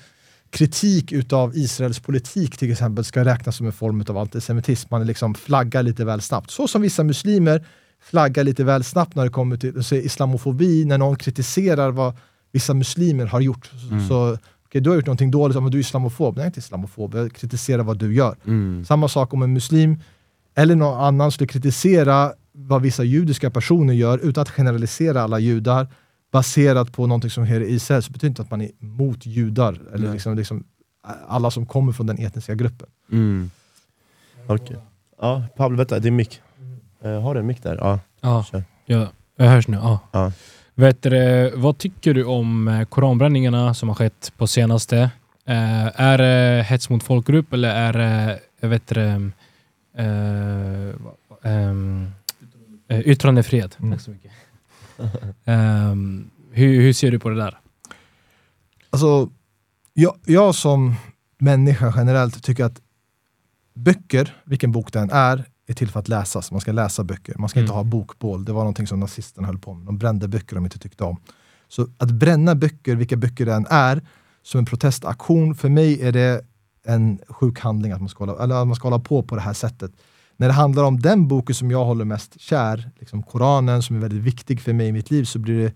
kritik 0.50 1.12
utav 1.12 1.56
Israels 1.56 2.00
politik 2.00 2.58
till 2.58 2.72
exempel 2.72 3.04
ska 3.04 3.26
räknas 3.26 3.56
som 3.56 3.66
en 3.66 3.72
form 3.72 4.04
av 4.10 4.18
antisemitism. 4.18 4.88
Man 4.92 5.08
liksom 5.08 5.36
flaggar 5.36 5.84
lite 5.84 6.06
väl 6.06 6.22
snabbt. 6.22 6.52
Så 6.52 6.68
som 6.68 6.82
vissa 6.82 7.04
muslimer 7.04 7.66
flaggar 8.02 8.44
lite 8.44 8.64
väl 8.64 8.84
snabbt 8.84 9.16
när 9.16 9.24
det 9.24 9.30
kommer 9.30 9.58
till 9.58 10.04
islamofobi, 10.04 10.86
när 10.86 10.98
någon 10.98 11.16
kritiserar 11.16 11.92
vad 11.92 12.18
vissa 12.52 12.74
muslimer 12.74 13.26
har 13.26 13.42
gjort. 13.42 13.72
Så 14.08 14.38
okej, 14.68 14.82
du 14.82 14.90
har 14.90 14.96
gjort 14.96 15.06
någonting 15.06 15.32
dåligt, 15.32 15.64
men 15.64 15.72
du 15.72 15.78
är 15.78 15.82
islamofob. 15.82 16.36
Nej, 16.36 16.42
jag 16.42 16.46
är 16.46 16.48
inte 16.48 16.60
islamofob, 16.60 17.16
jag 17.16 17.34
kritiserar 17.34 17.84
vad 17.84 17.98
du 17.98 18.16
gör. 18.16 18.36
Mm. 18.46 18.86
Samma 18.86 19.08
sak 19.08 19.34
om 19.34 19.42
en 19.42 19.54
muslim 19.54 20.02
eller 20.56 20.76
någon 20.76 21.00
annan 21.00 21.32
skulle 21.32 21.48
kritisera 21.48 22.34
vad 22.52 22.82
vissa 22.82 23.04
judiska 23.04 23.50
personer 23.50 23.94
gör 23.94 24.18
utan 24.18 24.42
att 24.42 24.50
generalisera 24.50 25.22
alla 25.22 25.40
judar 25.40 25.88
baserat 26.32 26.92
på 26.92 27.08
någonting 27.08 27.30
som 27.30 27.46
sker 27.46 27.62
i 27.62 27.74
Israel 27.74 28.04
så 28.04 28.12
betyder 28.12 28.28
inte 28.28 28.42
att 28.42 28.52
man 28.52 28.62
är 28.62 28.72
mot 28.80 29.26
judar 29.26 29.80
eller 29.94 30.06
Nej. 30.06 30.14
liksom, 30.14 30.36
liksom 30.36 30.64
alla 31.28 31.52
som 31.52 31.66
kommer 31.66 31.92
från 31.92 32.08
den 32.08 32.18
etniska 32.18 32.56
gruppen. 32.56 32.88
Mm. 33.12 33.52
Okej. 34.48 34.78
Ja, 35.22 35.44
Pablo, 35.56 35.78
vänta, 35.78 36.00
det 36.00 36.10
är 36.10 36.12
mick. 36.12 36.42
Uh, 37.06 37.22
har 37.22 37.34
du 37.34 37.40
en 37.40 37.46
mick 37.46 37.64
där? 37.64 37.76
Ja. 37.76 38.00
Ja, 38.22 38.44
Kör. 38.44 38.64
ja, 38.86 39.08
jag 39.36 39.46
hörs 39.46 39.68
nu. 39.68 39.78
Ja. 39.78 40.00
Ja. 40.12 40.32
Vet 40.80 41.02
du, 41.02 41.52
vad 41.56 41.78
tycker 41.78 42.14
du 42.14 42.24
om 42.24 42.68
eh, 42.68 42.86
koranbränningarna 42.86 43.74
som 43.74 43.90
har 43.90 43.96
skett 43.96 44.34
på 44.38 44.48
senaste? 44.48 44.98
Eh, 45.46 46.02
är 46.02 46.18
det 46.18 46.64
hets 46.64 46.90
mot 46.90 47.04
folkgrupp 47.04 47.54
eller 47.54 47.70
är 47.70 47.94
det, 47.94 48.68
vet 48.68 48.88
det, 48.88 49.32
eh, 49.98 50.90
ehm, 51.44 52.12
eh, 52.88 53.00
yttrandefrihet? 53.00 53.80
Mm. 53.80 53.92
Tack 53.92 54.02
så 54.02 54.12
mycket. 54.12 54.32
Ehm, 55.46 56.30
hur, 56.52 56.82
hur 56.82 56.94
ser 56.94 57.12
du 57.12 57.20
på 57.20 57.30
det 57.30 57.36
där? 57.36 57.58
Alltså, 58.90 59.30
jag, 59.94 60.16
jag 60.26 60.56
som 60.56 60.96
människa 61.38 61.94
generellt 61.96 62.44
tycker 62.44 62.66
att 62.66 62.82
böcker, 63.74 64.36
vilken 64.44 64.72
bok 64.72 64.94
den 64.94 65.10
är, 65.12 65.46
är 65.68 65.74
till 65.74 65.90
för 65.92 66.00
att 66.00 66.08
läsas. 66.08 66.52
Man 66.52 66.62
ska 66.62 66.72
läsa 66.72 67.04
böcker. 67.04 67.36
Man 67.38 67.50
ska 67.50 67.60
inte 67.60 67.72
Mm. 67.74 67.76
ha 67.78 67.84
bokbål. 67.84 68.46
Det 68.46 68.52
var 68.54 68.62
någonting 68.62 68.88
som 68.88 69.00
nazisterna 69.00 69.48
höll 69.48 69.58
på 69.58 69.74
med. 69.74 69.86
De 69.86 69.98
brände 69.98 70.28
böcker 70.28 70.56
de 70.56 70.66
inte 70.66 70.80
tyckte 70.80 71.04
om. 71.04 71.18
Så 71.68 71.88
att 71.98 72.12
bränna 72.12 72.56
böcker, 72.56 72.96
vilka 72.96 73.16
böcker 73.18 73.46
det 73.46 73.54
än 73.54 73.66
är, 73.70 74.02
som 74.44 74.60
en 74.60 74.66
protestaktion, 74.66 75.56
för 75.56 75.70
mig 75.70 76.02
är 76.02 76.12
det 76.12 76.42
en 76.86 77.20
sjuk 77.30 77.60
handling 77.60 77.92
att 77.92 78.00
man 78.00 78.10
ska 78.10 78.26
hålla, 78.26 78.44
eller 78.44 78.56
att 78.62 78.68
man 78.68 78.76
ska 78.76 78.86
hålla 78.88 79.00
på 79.04 79.24
på 79.24 79.36
det 79.36 79.42
här 79.42 79.54
sättet. 79.54 79.92
När 80.38 80.48
det 80.48 80.54
handlar 80.54 80.84
om 80.84 81.00
den 81.00 81.28
boken 81.28 81.56
som 81.56 81.72
jag 81.72 81.86
håller 81.86 82.06
mest 82.06 82.42
kär, 82.42 82.90
liksom 83.00 83.24
Koranen, 83.24 83.82
som 83.84 83.96
är 83.96 84.00
väldigt 84.00 84.24
viktig 84.24 84.62
för 84.62 84.74
mig 84.74 84.88
i 84.88 84.92
mitt 84.92 85.12
liv, 85.12 85.24
så 85.24 85.40
blir 85.40 85.64
det 85.64 85.74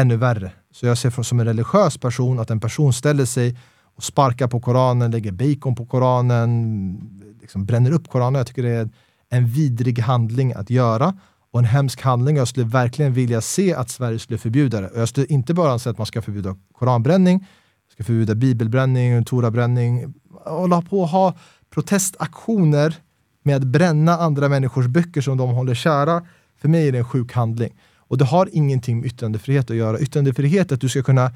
ännu 0.00 0.16
värre. 0.16 0.52
Så 0.72 0.86
jag 0.86 0.98
ser 0.98 1.22
som 1.22 1.40
en 1.40 1.46
religiös 1.46 1.98
person 1.98 2.38
att 2.40 2.50
en 2.50 2.60
person 2.60 2.92
ställer 2.92 3.24
sig 3.24 3.58
och 3.96 4.04
sparkar 4.04 4.48
på 4.48 4.60
Koranen, 4.60 5.10
lägger 5.10 5.32
bacon 5.32 5.74
på 5.74 5.86
Koranen, 5.86 7.34
liksom 7.40 7.64
bränner 7.66 7.90
upp 7.90 8.08
Koranen. 8.08 8.34
Jag 8.38 8.46
tycker 8.46 8.62
det 8.62 8.70
är 8.70 8.88
en 9.34 9.46
vidrig 9.46 9.98
handling 9.98 10.52
att 10.52 10.70
göra 10.70 11.14
och 11.50 11.58
en 11.58 11.64
hemsk 11.64 12.02
handling. 12.02 12.36
Jag 12.36 12.48
skulle 12.48 12.66
verkligen 12.66 13.12
vilja 13.12 13.40
se 13.40 13.74
att 13.74 13.90
Sverige 13.90 14.18
skulle 14.18 14.38
förbjuda 14.38 14.80
det. 14.80 14.90
Jag 14.94 15.08
skulle 15.08 15.26
inte 15.26 15.54
bara 15.54 15.78
säga 15.78 15.90
att 15.90 15.98
man 15.98 16.06
ska 16.06 16.22
förbjuda 16.22 16.56
koranbränning, 16.72 17.46
ska 17.92 18.04
förbjuda 18.04 18.34
bibelbränning, 18.34 19.24
torabränning, 19.24 20.14
hålla 20.44 20.82
på 20.82 21.00
och 21.00 21.08
ha 21.08 21.34
protestaktioner 21.70 22.96
med 23.42 23.56
att 23.56 23.64
bränna 23.64 24.12
andra 24.12 24.48
människors 24.48 24.86
böcker 24.86 25.20
som 25.20 25.36
de 25.36 25.50
håller 25.50 25.74
kära. 25.74 26.26
För 26.60 26.68
mig 26.68 26.88
är 26.88 26.92
det 26.92 26.98
en 26.98 27.04
sjuk 27.04 27.32
handling. 27.32 27.80
Och 27.96 28.18
det 28.18 28.24
har 28.24 28.48
ingenting 28.52 28.96
med 29.00 29.06
yttrandefrihet 29.06 29.70
att 29.70 29.76
göra. 29.76 30.00
Yttrandefrihet 30.00 30.70
är 30.70 30.74
att 30.74 30.80
du 30.80 30.88
ska 30.88 31.02
kunna 31.02 31.32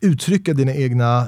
uttrycka 0.00 0.52
dina 0.52 0.74
egna 0.74 1.20
eh, 1.20 1.26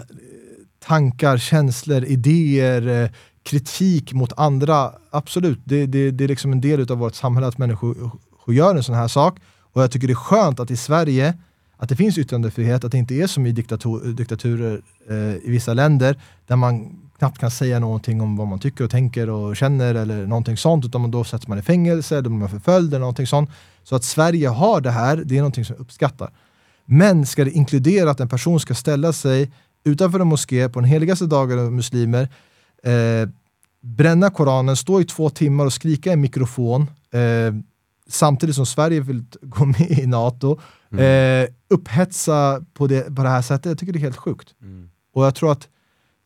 tankar, 0.79 1.39
känslor, 1.39 2.05
idéer, 2.05 3.03
eh, 3.03 3.11
kritik 3.47 4.13
mot 4.13 4.33
andra. 4.37 4.93
Absolut, 5.11 5.61
det, 5.65 5.87
det, 5.87 6.11
det 6.11 6.25
är 6.25 6.29
liksom 6.29 6.53
en 6.53 6.61
del 6.61 6.93
av 6.93 6.99
vårt 6.99 7.15
samhälle 7.15 7.47
att 7.47 7.59
människor 7.59 8.11
gör 8.47 8.77
en 8.77 8.83
sån 8.83 8.95
här 8.95 9.09
sak. 9.09 9.39
Och 9.73 9.83
jag 9.83 9.91
tycker 9.91 10.07
det 10.07 10.13
är 10.13 10.15
skönt 10.15 10.61
att 10.61 10.71
i 10.71 10.77
Sverige 10.77 11.35
att 11.77 11.89
det 11.89 11.97
finns 11.97 12.19
yttrandefrihet, 12.19 12.85
att 12.85 12.93
det 12.93 12.99
inte 12.99 13.15
är 13.15 13.27
som 13.27 13.47
i 13.47 13.53
diktator, 13.53 14.01
diktaturer 14.05 14.81
eh, 15.11 15.17
i 15.17 15.51
vissa 15.51 15.75
länder 15.75 16.21
där 16.47 16.57
man 16.57 17.03
knappt 17.19 17.39
kan 17.39 17.51
säga 17.51 17.79
någonting 17.79 18.21
om 18.21 18.37
vad 18.37 18.47
man 18.47 18.59
tycker 18.59 18.85
och 18.85 18.91
tänker 18.91 19.31
och 19.31 19.57
känner 19.57 19.95
eller 19.95 20.27
någonting 20.27 20.57
sånt, 20.57 20.85
utan 20.85 21.11
då 21.11 21.25
sätts 21.25 21.49
man 21.49 21.59
i 21.59 21.63
fängelse, 21.63 22.19
eller 22.19 22.29
blir 22.29 22.39
man 22.39 22.49
förföljd 22.49 22.89
eller 22.89 23.01
någonting 23.01 23.27
sånt. 23.27 23.51
Så 23.85 23.97
att 23.97 24.05
Sverige 24.05 24.49
har 24.49 24.81
det 24.81 24.91
här, 24.91 25.17
det 25.17 25.35
är 25.35 25.39
någonting 25.39 25.65
som 25.65 25.75
jag 25.77 25.81
uppskattar. 25.81 26.31
Men 26.85 27.27
ska 27.27 27.45
det 27.45 27.51
inkludera 27.51 28.11
att 28.11 28.21
en 28.21 28.29
person 28.29 28.61
ska 28.61 28.75
ställa 28.75 29.13
sig 29.13 29.53
utanför 29.85 30.21
en 30.21 30.27
moské 30.27 30.69
på 30.69 30.81
den 30.81 30.89
heligaste 30.89 31.27
dagen 31.27 31.59
av 31.59 31.73
muslimer, 31.73 32.29
eh, 32.87 33.29
bränna 33.81 34.31
Koranen, 34.31 34.77
stå 34.77 35.01
i 35.01 35.05
två 35.05 35.31
timmar 35.31 35.67
och 35.67 35.73
skrika 35.73 36.11
i 36.11 36.13
en 36.13 36.21
mikrofon, 36.21 36.83
eh, 37.11 37.55
samtidigt 38.09 38.57
som 38.57 38.67
Sverige 38.67 39.01
vill 39.01 39.25
gå 39.43 39.65
med 39.65 39.91
i 39.91 40.07
NATO, 40.07 40.61
eh, 40.99 41.49
uphetsa 41.69 42.65
på 42.75 42.87
det, 42.87 43.17
på 43.17 43.23
det 43.23 43.29
här 43.29 43.43
sättet, 43.43 43.67
jag 43.67 43.79
tycker 43.79 43.93
det 43.93 43.99
är 43.99 44.01
helt 44.01 44.17
sjukt. 44.17 44.55
Mm. 44.63 44.91
Och 45.13 45.27
jag 45.27 45.35
tror 45.35 45.53
att 45.53 45.69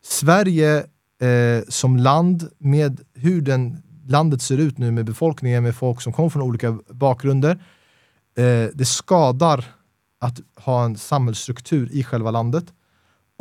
Sverige 0.03 0.77
eh, 1.21 1.63
som 1.69 1.97
land, 1.97 2.49
med 2.57 3.01
hur 3.13 3.41
den, 3.41 3.83
landet 4.07 4.41
ser 4.41 4.57
ut 4.57 4.77
nu 4.77 4.91
med 4.91 5.05
befolkningen, 5.05 5.63
med 5.63 5.75
folk 5.75 6.01
som 6.01 6.13
kommer 6.13 6.29
från 6.29 6.41
olika 6.41 6.79
bakgrunder, 6.89 7.51
eh, 8.37 8.67
det 8.73 8.85
skadar 8.85 9.65
att 10.19 10.39
ha 10.55 10.85
en 10.85 10.97
samhällsstruktur 10.97 11.89
i 11.91 12.03
själva 12.03 12.31
landet. 12.31 12.65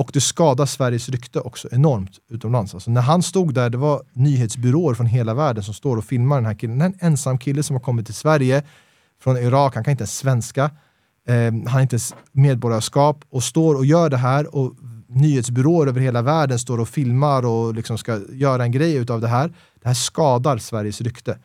Och 0.01 0.11
det 0.13 0.21
skadar 0.21 0.67
Sveriges 0.67 1.09
rykte 1.09 1.41
också 1.41 1.69
enormt 1.73 2.19
utomlands. 2.29 2.75
Alltså 2.75 2.91
när 2.91 3.01
han 3.01 3.23
stod 3.23 3.55
där, 3.55 3.71
det 3.71 3.79
var 3.79 4.03
nyhetsbyråer 4.13 4.95
från 4.95 5.07
hela 5.07 5.35
världen 5.35 5.65
som 5.65 5.75
står 5.75 5.97
och 5.97 6.05
filmar 6.05 6.37
den 6.37 6.47
här 6.47 6.55
killen. 6.55 6.79
Det 6.79 6.85
är 6.85 6.87
en 6.87 6.99
ensam 7.01 7.39
kille 7.39 7.63
som 7.63 7.77
har 7.77 7.81
kommit 7.81 8.07
till 8.07 8.15
Sverige 8.15 8.63
från 9.23 9.37
Irak, 9.37 9.75
han 9.75 9.85
kan 9.85 9.91
inte 9.91 10.03
ens 10.03 10.19
svenska. 10.19 10.71
Eh, 11.29 11.35
han 11.37 11.67
har 11.67 11.81
inte 11.81 11.95
ens 11.95 12.15
medborgarskap 12.33 13.25
och 13.31 13.43
står 13.43 13.75
och 13.75 13.85
gör 13.87 14.11
det 14.11 14.17
här 14.17 14.55
och 14.57 14.75
nyhetsbyråer 15.09 15.87
över 15.87 16.01
hela 16.01 16.23
världen 16.23 16.59
står 16.59 16.81
och 16.81 16.89
filmar 16.89 17.47
och 17.47 17.75
liksom 17.75 17.99
ska 17.99 18.21
göra 18.33 18.65
en 18.65 18.73
grej 18.73 18.95
utav 18.95 19.21
det 19.21 19.29
här. 19.29 19.49
Det 19.83 19.89
här 19.89 19.95
skadar 19.95 20.59
Sveriges 20.59 21.01
rykte. 21.01 21.39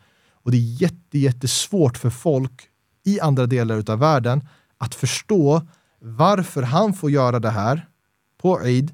Och 0.44 0.50
det 0.50 0.56
är 0.56 0.82
jätte, 0.82 1.18
jättesvårt 1.18 1.96
för 1.96 2.10
folk 2.10 2.62
i 3.04 3.20
andra 3.20 3.46
delar 3.46 3.90
av 3.90 3.98
världen 3.98 4.48
att 4.78 4.94
förstå 4.94 5.62
varför 6.00 6.62
han 6.62 6.92
får 6.92 7.10
göra 7.10 7.40
det 7.40 7.50
här 7.50 7.86
på 8.42 8.60
Eid. 8.64 8.92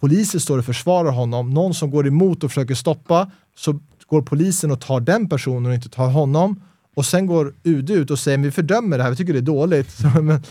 Poliser 0.00 0.38
står 0.38 0.58
och 0.58 0.64
försvarar 0.64 1.10
honom. 1.10 1.50
Någon 1.50 1.74
som 1.74 1.90
går 1.90 2.06
emot 2.06 2.44
och 2.44 2.50
försöker 2.50 2.74
stoppa, 2.74 3.30
så 3.56 3.80
går 4.06 4.22
polisen 4.22 4.70
och 4.70 4.80
tar 4.80 5.00
den 5.00 5.28
personen 5.28 5.66
och 5.66 5.74
inte 5.74 5.88
tar 5.88 6.08
honom. 6.10 6.62
Och 6.96 7.06
sen 7.06 7.26
går 7.26 7.54
UD 7.62 7.90
ut 7.90 8.10
och 8.10 8.18
säger 8.18 8.38
vi 8.38 8.50
fördömer 8.50 8.96
det 8.98 9.02
här, 9.04 9.10
vi 9.10 9.16
tycker 9.16 9.32
det 9.32 9.38
är 9.38 9.42
dåligt. 9.42 9.90
Så, 9.96 10.22
men, 10.22 10.42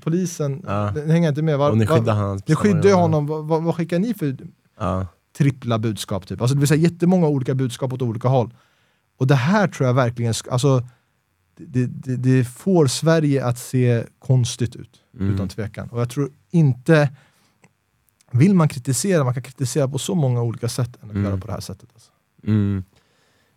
polisen 0.00 0.62
Ja. 0.66 0.86
hänger 1.06 1.28
inte 1.28 1.42
med. 1.42 1.58
Var, 1.58 1.70
Och 1.70 1.78
ni 1.78 1.86
skyddar 1.86 2.14
hans 2.14 2.48
ni 2.48 2.54
skyddar 2.54 2.92
honom, 2.94 3.26
vad, 3.26 3.44
vad, 3.44 3.62
vad 3.62 3.74
skickar 3.74 3.98
ni 3.98 4.14
för 4.14 4.36
Ja. 4.80 5.06
trippla 5.38 5.78
budskap? 5.78 6.26
Typ? 6.26 6.40
Alltså, 6.40 6.54
det 6.54 6.58
vill 6.60 6.68
säga 6.68 6.80
jättemånga 6.82 7.26
olika 7.26 7.54
budskap 7.54 7.92
åt 7.92 8.02
olika 8.02 8.28
håll. 8.28 8.54
Och 9.18 9.26
det 9.26 9.34
här 9.34 9.68
tror 9.68 9.86
jag 9.86 9.94
verkligen, 9.94 10.34
alltså, 10.50 10.82
det, 11.56 11.86
det, 11.86 12.16
det 12.16 12.44
får 12.44 12.86
Sverige 12.86 13.44
att 13.44 13.58
se 13.58 14.04
konstigt 14.18 14.76
ut, 14.76 15.00
Mm. 15.20 15.34
utan 15.34 15.48
tvekan. 15.48 15.88
Och 15.88 16.00
jag 16.00 16.10
tror 16.10 16.30
inte, 16.50 17.10
vill 18.32 18.54
man 18.54 18.68
kritisera, 18.68 19.24
man 19.24 19.34
kan 19.34 19.42
kritisera 19.42 19.88
på 19.88 19.98
så 19.98 20.14
många 20.14 20.42
olika 20.42 20.68
sätt 20.68 20.90
än 21.02 21.08
att 21.08 21.14
Mm. 21.14 21.24
göra 21.24 21.36
på 21.36 21.46
det 21.46 21.52
här 21.52 21.60
sättet. 21.60 21.88
Alltså. 21.94 22.10
Mm. 22.46 22.84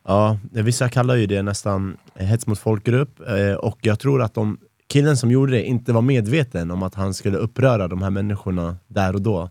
Ja, 0.08 0.38
vissa 0.52 0.90
kallar 0.90 1.16
ju 1.16 1.26
det 1.26 1.42
nästan 1.42 1.98
hets 2.16 2.48
mot 2.48 2.60
folkgrupp 2.60 3.20
eh, 3.28 3.54
och 3.54 3.78
jag 3.82 4.00
tror 4.00 4.22
att 4.22 4.34
de, 4.34 4.58
killen 4.88 5.18
som 5.18 5.32
gjorde 5.32 5.52
det 5.52 5.64
inte 5.64 5.94
var 5.94 6.02
medveten 6.02 6.72
om 6.72 6.84
att 6.84 6.96
han 6.96 7.14
skulle 7.14 7.38
uppröra 7.38 7.88
de 7.88 8.02
här 8.02 8.10
människorna 8.10 8.78
där 8.88 9.14
och 9.14 9.22
då 9.22 9.50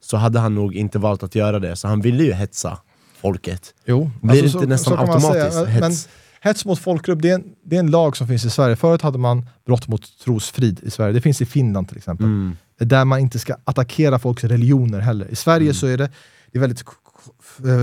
så 0.00 0.16
hade 0.16 0.38
han 0.38 0.54
nog 0.54 0.74
inte 0.74 0.98
valt 0.98 1.22
att 1.22 1.34
göra 1.34 1.58
det, 1.58 1.76
så 1.76 1.88
han 1.88 2.00
ville 2.00 2.24
ju 2.24 2.32
hetsa 2.32 2.78
folket. 3.20 3.74
Jo, 3.84 4.10
Blir 4.22 4.34
det 4.36 4.42
alltså, 4.42 4.58
inte 4.58 4.68
nästan 4.68 4.96
kan 4.96 5.06
man 5.06 5.14
automatiskt 5.14 5.52
säga. 5.54 5.66
hets? 5.66 5.80
Men 5.80 5.92
hets 6.40 6.64
mot 6.64 6.78
folkgrupp, 6.78 7.22
det 7.22 7.30
är, 7.30 7.34
en, 7.34 7.44
det 7.64 7.76
är 7.76 7.80
en 7.80 7.90
lag 7.90 8.16
som 8.16 8.26
finns 8.26 8.44
i 8.44 8.50
Sverige. 8.50 8.76
Förut 8.76 9.02
hade 9.02 9.18
man 9.18 9.46
brott 9.66 9.88
mot 9.88 10.18
trosfrid 10.18 10.80
i 10.82 10.90
Sverige. 10.90 11.12
Det 11.12 11.20
finns 11.20 11.40
i 11.42 11.46
Finland 11.46 11.88
till 11.88 11.96
exempel. 11.96 12.26
Mm. 12.26 12.56
Där 12.78 13.04
man 13.04 13.18
inte 13.18 13.38
ska 13.38 13.56
attackera 13.64 14.18
folks 14.18 14.44
religioner 14.44 15.00
heller. 15.00 15.28
I 15.30 15.36
Sverige 15.36 15.66
Mm. 15.66 15.74
så 15.74 15.86
är 15.86 15.96
det, 15.96 16.10
det 16.52 16.58
är 16.58 16.60
väldigt 16.60 16.84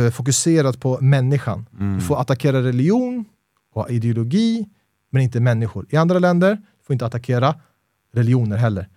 eh, 0.08 0.12
fokuserat 0.12 0.80
på 0.80 1.02
människan. 1.02 1.66
Mm. 1.80 1.96
Du 1.96 2.02
får 2.02 2.22
attackera 2.22 2.64
religion 2.64 3.26
och 3.74 3.92
ideologi, 3.92 4.66
men 5.12 5.22
inte 5.22 5.40
människor. 5.40 5.86
I 5.90 5.98
andra 5.98 6.20
länder 6.20 6.62
får 6.88 6.94
inte 6.94 7.06
attackera 7.06 7.56
religioner 8.14 8.58
heller. 8.58 8.90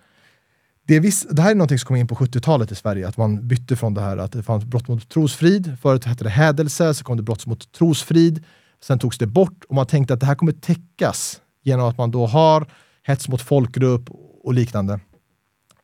Det, 0.87 0.99
viss, 0.99 1.27
det 1.29 1.41
här 1.41 1.51
är 1.51 1.55
något 1.55 1.69
som 1.69 1.79
kom 1.79 1.95
in 1.95 2.07
på 2.07 2.15
70-talet 2.15 2.71
i 2.71 2.75
Sverige, 2.75 3.07
att 3.07 3.17
man 3.17 3.47
bytte 3.47 3.75
från 3.75 3.93
det 3.93 4.01
här 4.01 4.17
att 4.17 4.31
det 4.31 4.43
fanns 4.43 4.65
brott 4.65 4.87
mot 4.87 5.09
trosfrid, 5.09 5.77
förut 5.81 6.05
hette 6.05 6.23
det 6.23 6.29
hädelse, 6.29 6.93
så 6.93 7.03
kom 7.03 7.17
det 7.17 7.23
brott 7.23 7.45
mot 7.45 7.71
trosfrid, 7.71 8.43
sen 8.83 8.99
togs 8.99 9.17
det 9.17 9.27
bort 9.27 9.63
och 9.69 9.75
man 9.75 9.85
tänkte 9.85 10.13
att 10.13 10.19
det 10.19 10.25
här 10.25 10.35
kommer 10.35 10.51
täckas 10.51 11.41
genom 11.63 11.85
att 11.85 11.97
man 11.97 12.11
då 12.11 12.25
har 12.25 12.67
hets 13.03 13.27
mot 13.27 13.41
folkgrupp 13.41 14.09
och 14.43 14.53
liknande. 14.53 14.99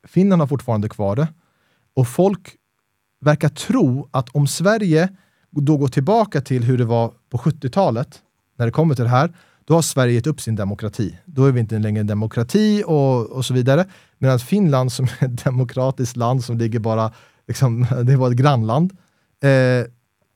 Finland 0.03 0.41
har 0.41 0.47
fortfarande 0.47 0.89
kvar 0.89 1.15
det 1.15 1.27
och 1.95 2.07
folk 2.07 2.55
verkar 3.21 3.49
tro 3.49 4.09
att 4.11 4.29
om 4.29 4.47
Sverige 4.47 5.09
då 5.49 5.77
går 5.77 5.87
tillbaka 5.87 6.41
till 6.41 6.63
hur 6.63 6.77
det 6.77 6.85
var 6.85 7.13
på 7.29 7.37
70-talet, 7.37 8.21
när 8.57 8.65
det 8.65 8.71
kommer 8.71 8.95
till 8.95 9.03
det 9.03 9.09
här, 9.09 9.33
då 9.65 9.73
har 9.73 9.81
Sverige 9.81 10.13
gett 10.13 10.27
upp 10.27 10.41
sin 10.41 10.55
demokrati. 10.55 11.17
Då 11.25 11.45
är 11.45 11.51
vi 11.51 11.59
inte 11.59 11.79
längre 11.79 11.99
en 11.99 12.07
demokrati 12.07 12.83
och, 12.85 13.29
och 13.29 13.45
så 13.45 13.53
vidare. 13.53 13.85
Medan 14.17 14.39
Finland 14.39 14.91
som 14.91 15.05
är 15.19 15.25
ett 15.25 15.43
demokratiskt 15.43 16.15
land 16.15 16.43
som 16.43 16.57
ligger 16.57 16.79
bara, 16.79 17.11
liksom, 17.47 17.87
det 18.03 18.15
var 18.15 18.31
ett 18.31 18.37
grannland, 18.37 18.97
eh, 19.43 19.85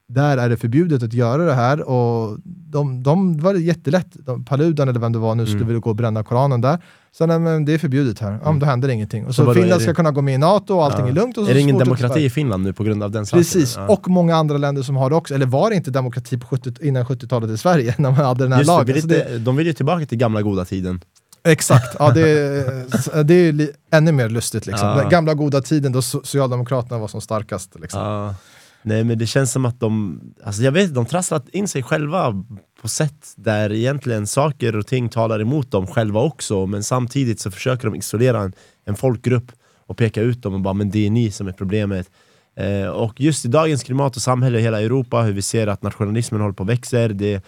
där 0.09 0.37
är 0.37 0.49
det 0.49 0.57
förbjudet 0.57 1.03
att 1.03 1.13
göra 1.13 1.45
det 1.45 1.53
här 1.53 1.81
och 1.89 2.37
de, 2.45 3.03
de 3.03 3.37
det 3.37 3.43
var 3.43 3.53
jättelätt. 3.53 4.07
De, 4.25 4.45
Paludan 4.45 4.89
eller 4.89 4.99
vem 4.99 5.11
det 5.13 5.19
var 5.19 5.35
nu 5.35 5.45
skulle 5.45 5.55
Mm. 5.57 5.67
vilja 5.67 5.79
gå 5.79 5.89
och 5.89 5.95
bränna 5.95 6.23
Koranen 6.23 6.61
där. 6.61 6.77
Så 7.11 7.25
nej, 7.25 7.39
men 7.39 7.65
det 7.65 7.73
är 7.73 7.77
förbjudet 7.77 8.19
här. 8.19 8.39
Ja, 8.43 8.51
men 8.51 8.59
då 8.59 8.65
händer 8.65 8.89
ingenting. 8.89 9.25
Och 9.25 9.35
så, 9.35 9.45
Så 9.45 9.53
Finland 9.53 9.81
det- 9.81 9.83
ska 9.83 9.93
kunna 9.93 10.11
gå 10.11 10.21
med 10.21 10.33
i 10.35 10.37
NATO 10.37 10.75
och 10.75 10.85
allting 10.85 10.99
Ja. 11.05 11.07
är 11.07 11.11
lugnt. 11.11 11.37
Och 11.37 11.43
så 11.45 11.49
Är 11.49 11.53
det 11.53 11.59
ingen 11.61 11.77
demokrati 11.77 12.19
i 12.25 12.29
Finland 12.29 12.63
nu 12.63 12.73
på 12.73 12.83
grund 12.83 13.03
av 13.03 13.11
den 13.11 13.25
saken? 13.25 13.39
Precis, 13.39 13.75
Ja. 13.77 13.87
och 13.87 14.07
många 14.07 14.35
andra 14.35 14.57
länder 14.57 14.81
som 14.81 14.95
har 14.95 15.09
det 15.09 15.15
också. 15.15 15.33
Eller 15.35 15.45
var 15.45 15.69
det 15.69 15.75
inte 15.75 15.91
demokrati 15.91 16.37
på 16.37 16.47
70, 16.47 16.73
innan 16.81 17.05
70-talet 17.05 17.49
i 17.49 17.57
Sverige 17.57 17.95
när 17.97 18.11
man 18.11 18.25
hade 18.25 18.43
den 18.43 18.51
här 18.51 18.59
Just 18.59 18.67
det, 18.69 18.73
lagen? 18.77 18.93
vill 18.93 19.01
Så 19.01 19.07
det, 19.07 19.37
de 19.39 19.55
vill 19.55 19.67
ju 19.67 19.73
tillbaka 19.73 20.05
till 20.05 20.17
gamla 20.17 20.41
goda 20.41 20.65
tiden. 20.65 21.01
exakt, 21.43 21.95
ja, 21.99 22.11
det, 22.11 22.29
är- 22.29 23.23
det 23.23 23.33
är 23.35 23.69
ännu 23.91 24.11
mer 24.11 24.29
lustigt. 24.29 24.65
Liksom. 24.65 24.87
Ja. 24.87 24.95
Den 24.95 25.09
gamla 25.09 25.33
goda 25.33 25.61
tiden 25.61 25.91
då 25.91 26.01
Socialdemokraterna 26.01 26.97
var 26.99 27.07
som 27.07 27.21
starkast. 27.21 27.75
Liksom. 27.81 28.33
Nej 28.81 29.03
men 29.03 29.17
det 29.17 29.27
känns 29.27 29.51
som 29.51 29.65
att 29.65 29.79
de, 29.79 30.21
alltså 30.43 30.61
jag 30.61 30.71
vet 30.71 30.93
de 30.93 31.05
trasslat 31.05 31.49
in 31.49 31.67
sig 31.67 31.83
själva 31.83 32.43
på 32.81 32.87
sätt 32.87 33.33
där 33.35 33.71
egentligen 33.71 34.27
saker 34.27 34.75
och 34.75 34.87
ting 34.87 35.09
talar 35.09 35.39
emot 35.41 35.71
dem 35.71 35.87
själva 35.87 36.21
också 36.21 36.65
men 36.65 36.83
samtidigt 36.83 37.39
så 37.39 37.51
försöker 37.51 37.87
de 37.87 37.95
isolera 37.95 38.39
en, 38.41 38.53
en 38.85 38.95
folkgrupp 38.95 39.51
och 39.85 39.97
peka 39.97 40.21
ut 40.21 40.43
dem 40.43 40.53
och 40.53 40.61
bara 40.61 40.73
men 40.73 40.89
det 40.89 41.05
är 41.05 41.09
ni 41.09 41.31
som 41.31 41.47
är 41.47 41.51
problemet. 41.51 42.09
Eh, 42.55 42.87
och 42.87 43.21
just 43.21 43.45
i 43.45 43.47
dagens 43.47 43.83
klimat 43.83 44.15
och 44.15 44.21
samhälle 44.21 44.59
i 44.59 44.61
hela 44.61 44.81
Europa, 44.81 45.21
hur 45.21 45.33
vi 45.33 45.41
ser 45.41 45.67
att 45.67 45.83
nationalismen 45.83 46.41
håller 46.41 46.53
på 46.53 46.63
att 46.63 46.69
växa, 46.69 47.07
det 47.07 47.43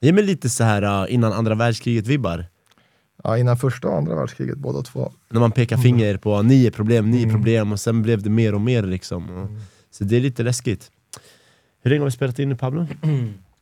ger 0.00 0.12
mig 0.12 0.24
lite 0.24 0.50
så 0.50 0.64
här 0.64 1.02
uh, 1.04 1.14
innan 1.14 1.32
andra 1.32 1.54
världskriget 1.54 2.06
vibbar. 2.06 2.46
Ja, 3.24 3.38
innan 3.38 3.56
första 3.56 3.88
och 3.88 3.96
andra 3.96 4.14
världskriget, 4.14 4.58
båda 4.58 4.82
två. 4.82 5.12
När 5.30 5.40
man 5.40 5.52
pekar 5.52 5.76
finger 5.76 6.16
på 6.16 6.42
ni 6.42 6.66
är 6.66 6.70
problem, 6.70 7.10
ni 7.10 7.16
är 7.16 7.22
Mm. 7.22 7.34
problem 7.34 7.72
och 7.72 7.80
sen 7.80 8.02
blev 8.02 8.22
det 8.22 8.30
mer 8.30 8.54
och 8.54 8.60
mer 8.60 8.82
liksom. 8.82 9.30
Och, 9.30 9.48
så 9.94 10.04
det 10.04 10.16
är 10.16 10.20
lite 10.20 10.42
läskigt. 10.42 10.90
Hur 11.82 11.90
länge 11.90 12.00
har 12.00 12.04
vi 12.06 12.10
spelat 12.10 12.38
in 12.38 12.48
nu 12.48 12.56
Pablo? 12.56 12.86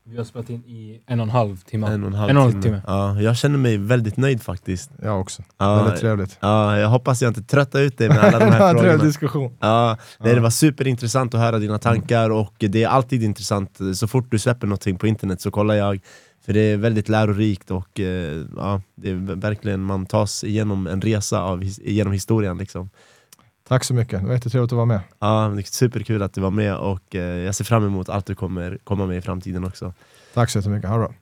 Vi 0.04 0.16
har 0.16 0.24
spelat 0.24 0.50
in 0.50 0.64
i 0.64 1.00
en 1.06 1.20
och 1.20 1.24
en 1.24 1.30
halv 1.30 1.56
timme. 1.56 1.86
En 1.86 2.02
och 2.02 2.06
en 2.08 2.14
halv, 2.14 2.30
En 2.30 2.36
och 2.36 2.42
en 2.44 2.50
timme. 2.50 2.62
timme. 2.62 2.82
Ja, 2.86 3.20
jag 3.20 3.36
känner 3.36 3.58
mig 3.58 3.76
väldigt 3.78 4.16
nöjd 4.16 4.42
faktiskt. 4.42 4.90
Jag 5.02 5.20
också. 5.20 5.42
Ja, 5.58 5.82
Väldigt 5.82 6.00
trevligt. 6.00 6.38
ja, 6.40 6.78
jag 6.78 6.88
hoppas 6.88 7.22
jag 7.22 7.30
inte 7.30 7.42
tröttar 7.42 7.80
ut 7.80 7.98
dig 7.98 8.08
med 8.08 8.18
alla 8.18 8.38
de 8.38 8.44
här 8.44 8.52
en 8.70 8.76
trevlig 8.76 8.80
frågorna. 8.90 9.04
diskussion. 9.04 9.56
Ja, 9.60 9.96
nej, 10.20 10.28
Ja. 10.28 10.34
det 10.34 10.40
var 10.40 10.50
superintressant 10.50 11.34
att 11.34 11.40
höra 11.40 11.58
dina 11.58 11.78
tankar 11.78 12.30
och 12.30 12.54
det 12.58 12.82
är 12.82 12.88
alltid 12.88 13.22
intressant, 13.22 13.78
så 13.94 14.08
fort 14.08 14.30
du 14.30 14.38
släpper 14.38 14.66
någonting 14.66 14.98
på 14.98 15.06
internet 15.06 15.40
så 15.40 15.50
kollar 15.50 15.74
jag 15.74 16.00
För 16.46 16.52
det 16.52 16.60
är 16.60 16.76
väldigt 16.76 17.08
lärorikt 17.08 17.70
och 17.70 18.00
eh, 18.00 18.42
ja, 18.56 18.82
det 18.96 19.10
är 19.10 19.14
verkligen, 19.34 19.80
man 19.82 20.06
tas 20.06 20.44
igenom 20.44 20.86
en 20.86 21.00
resa 21.00 21.42
av, 21.42 21.62
his- 21.62 21.80
genom 21.84 22.12
historien 22.12 22.58
liksom. 22.58 22.90
Tack 23.72 23.84
så 23.84 23.94
mycket, 23.94 24.20
det 24.20 24.26
var 24.26 24.34
jättetrevligt 24.34 24.72
att 24.72 24.76
vara 24.76 24.86
med. 24.86 25.00
Ja, 25.18 25.52
det 25.54 25.60
är 25.60 25.62
superkul 25.62 26.22
att 26.22 26.32
du 26.32 26.40
var 26.40 26.50
med 26.50 26.76
och 26.76 27.14
eh, 27.14 27.20
jag 27.22 27.54
ser 27.54 27.64
fram 27.64 27.86
emot 27.86 28.08
allt 28.08 28.26
du 28.26 28.34
kommer 28.34 28.78
komma 28.84 29.06
med 29.06 29.16
i 29.16 29.20
framtiden 29.20 29.64
också. 29.64 29.94
Tack 30.34 30.50
så 30.50 30.58
jättemycket, 30.58 30.90
ha 30.90 30.96
det 30.96 31.04
bra. 31.04 31.14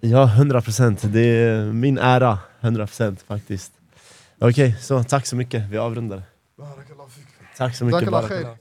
Ja, 0.00 0.30
100% 0.36 1.06
det 1.06 1.20
är 1.20 1.72
min 1.72 1.98
ära, 1.98 2.38
100% 2.60 3.16
faktiskt. 3.26 3.72
Okej, 4.38 4.76
så 4.80 5.04
tack 5.04 5.26
så 5.26 5.36
mycket, 5.36 5.62
vi 5.70 5.78
avrundar. 5.78 6.22
Tack 7.56 7.76
så 7.76 7.84
mycket. 7.84 8.58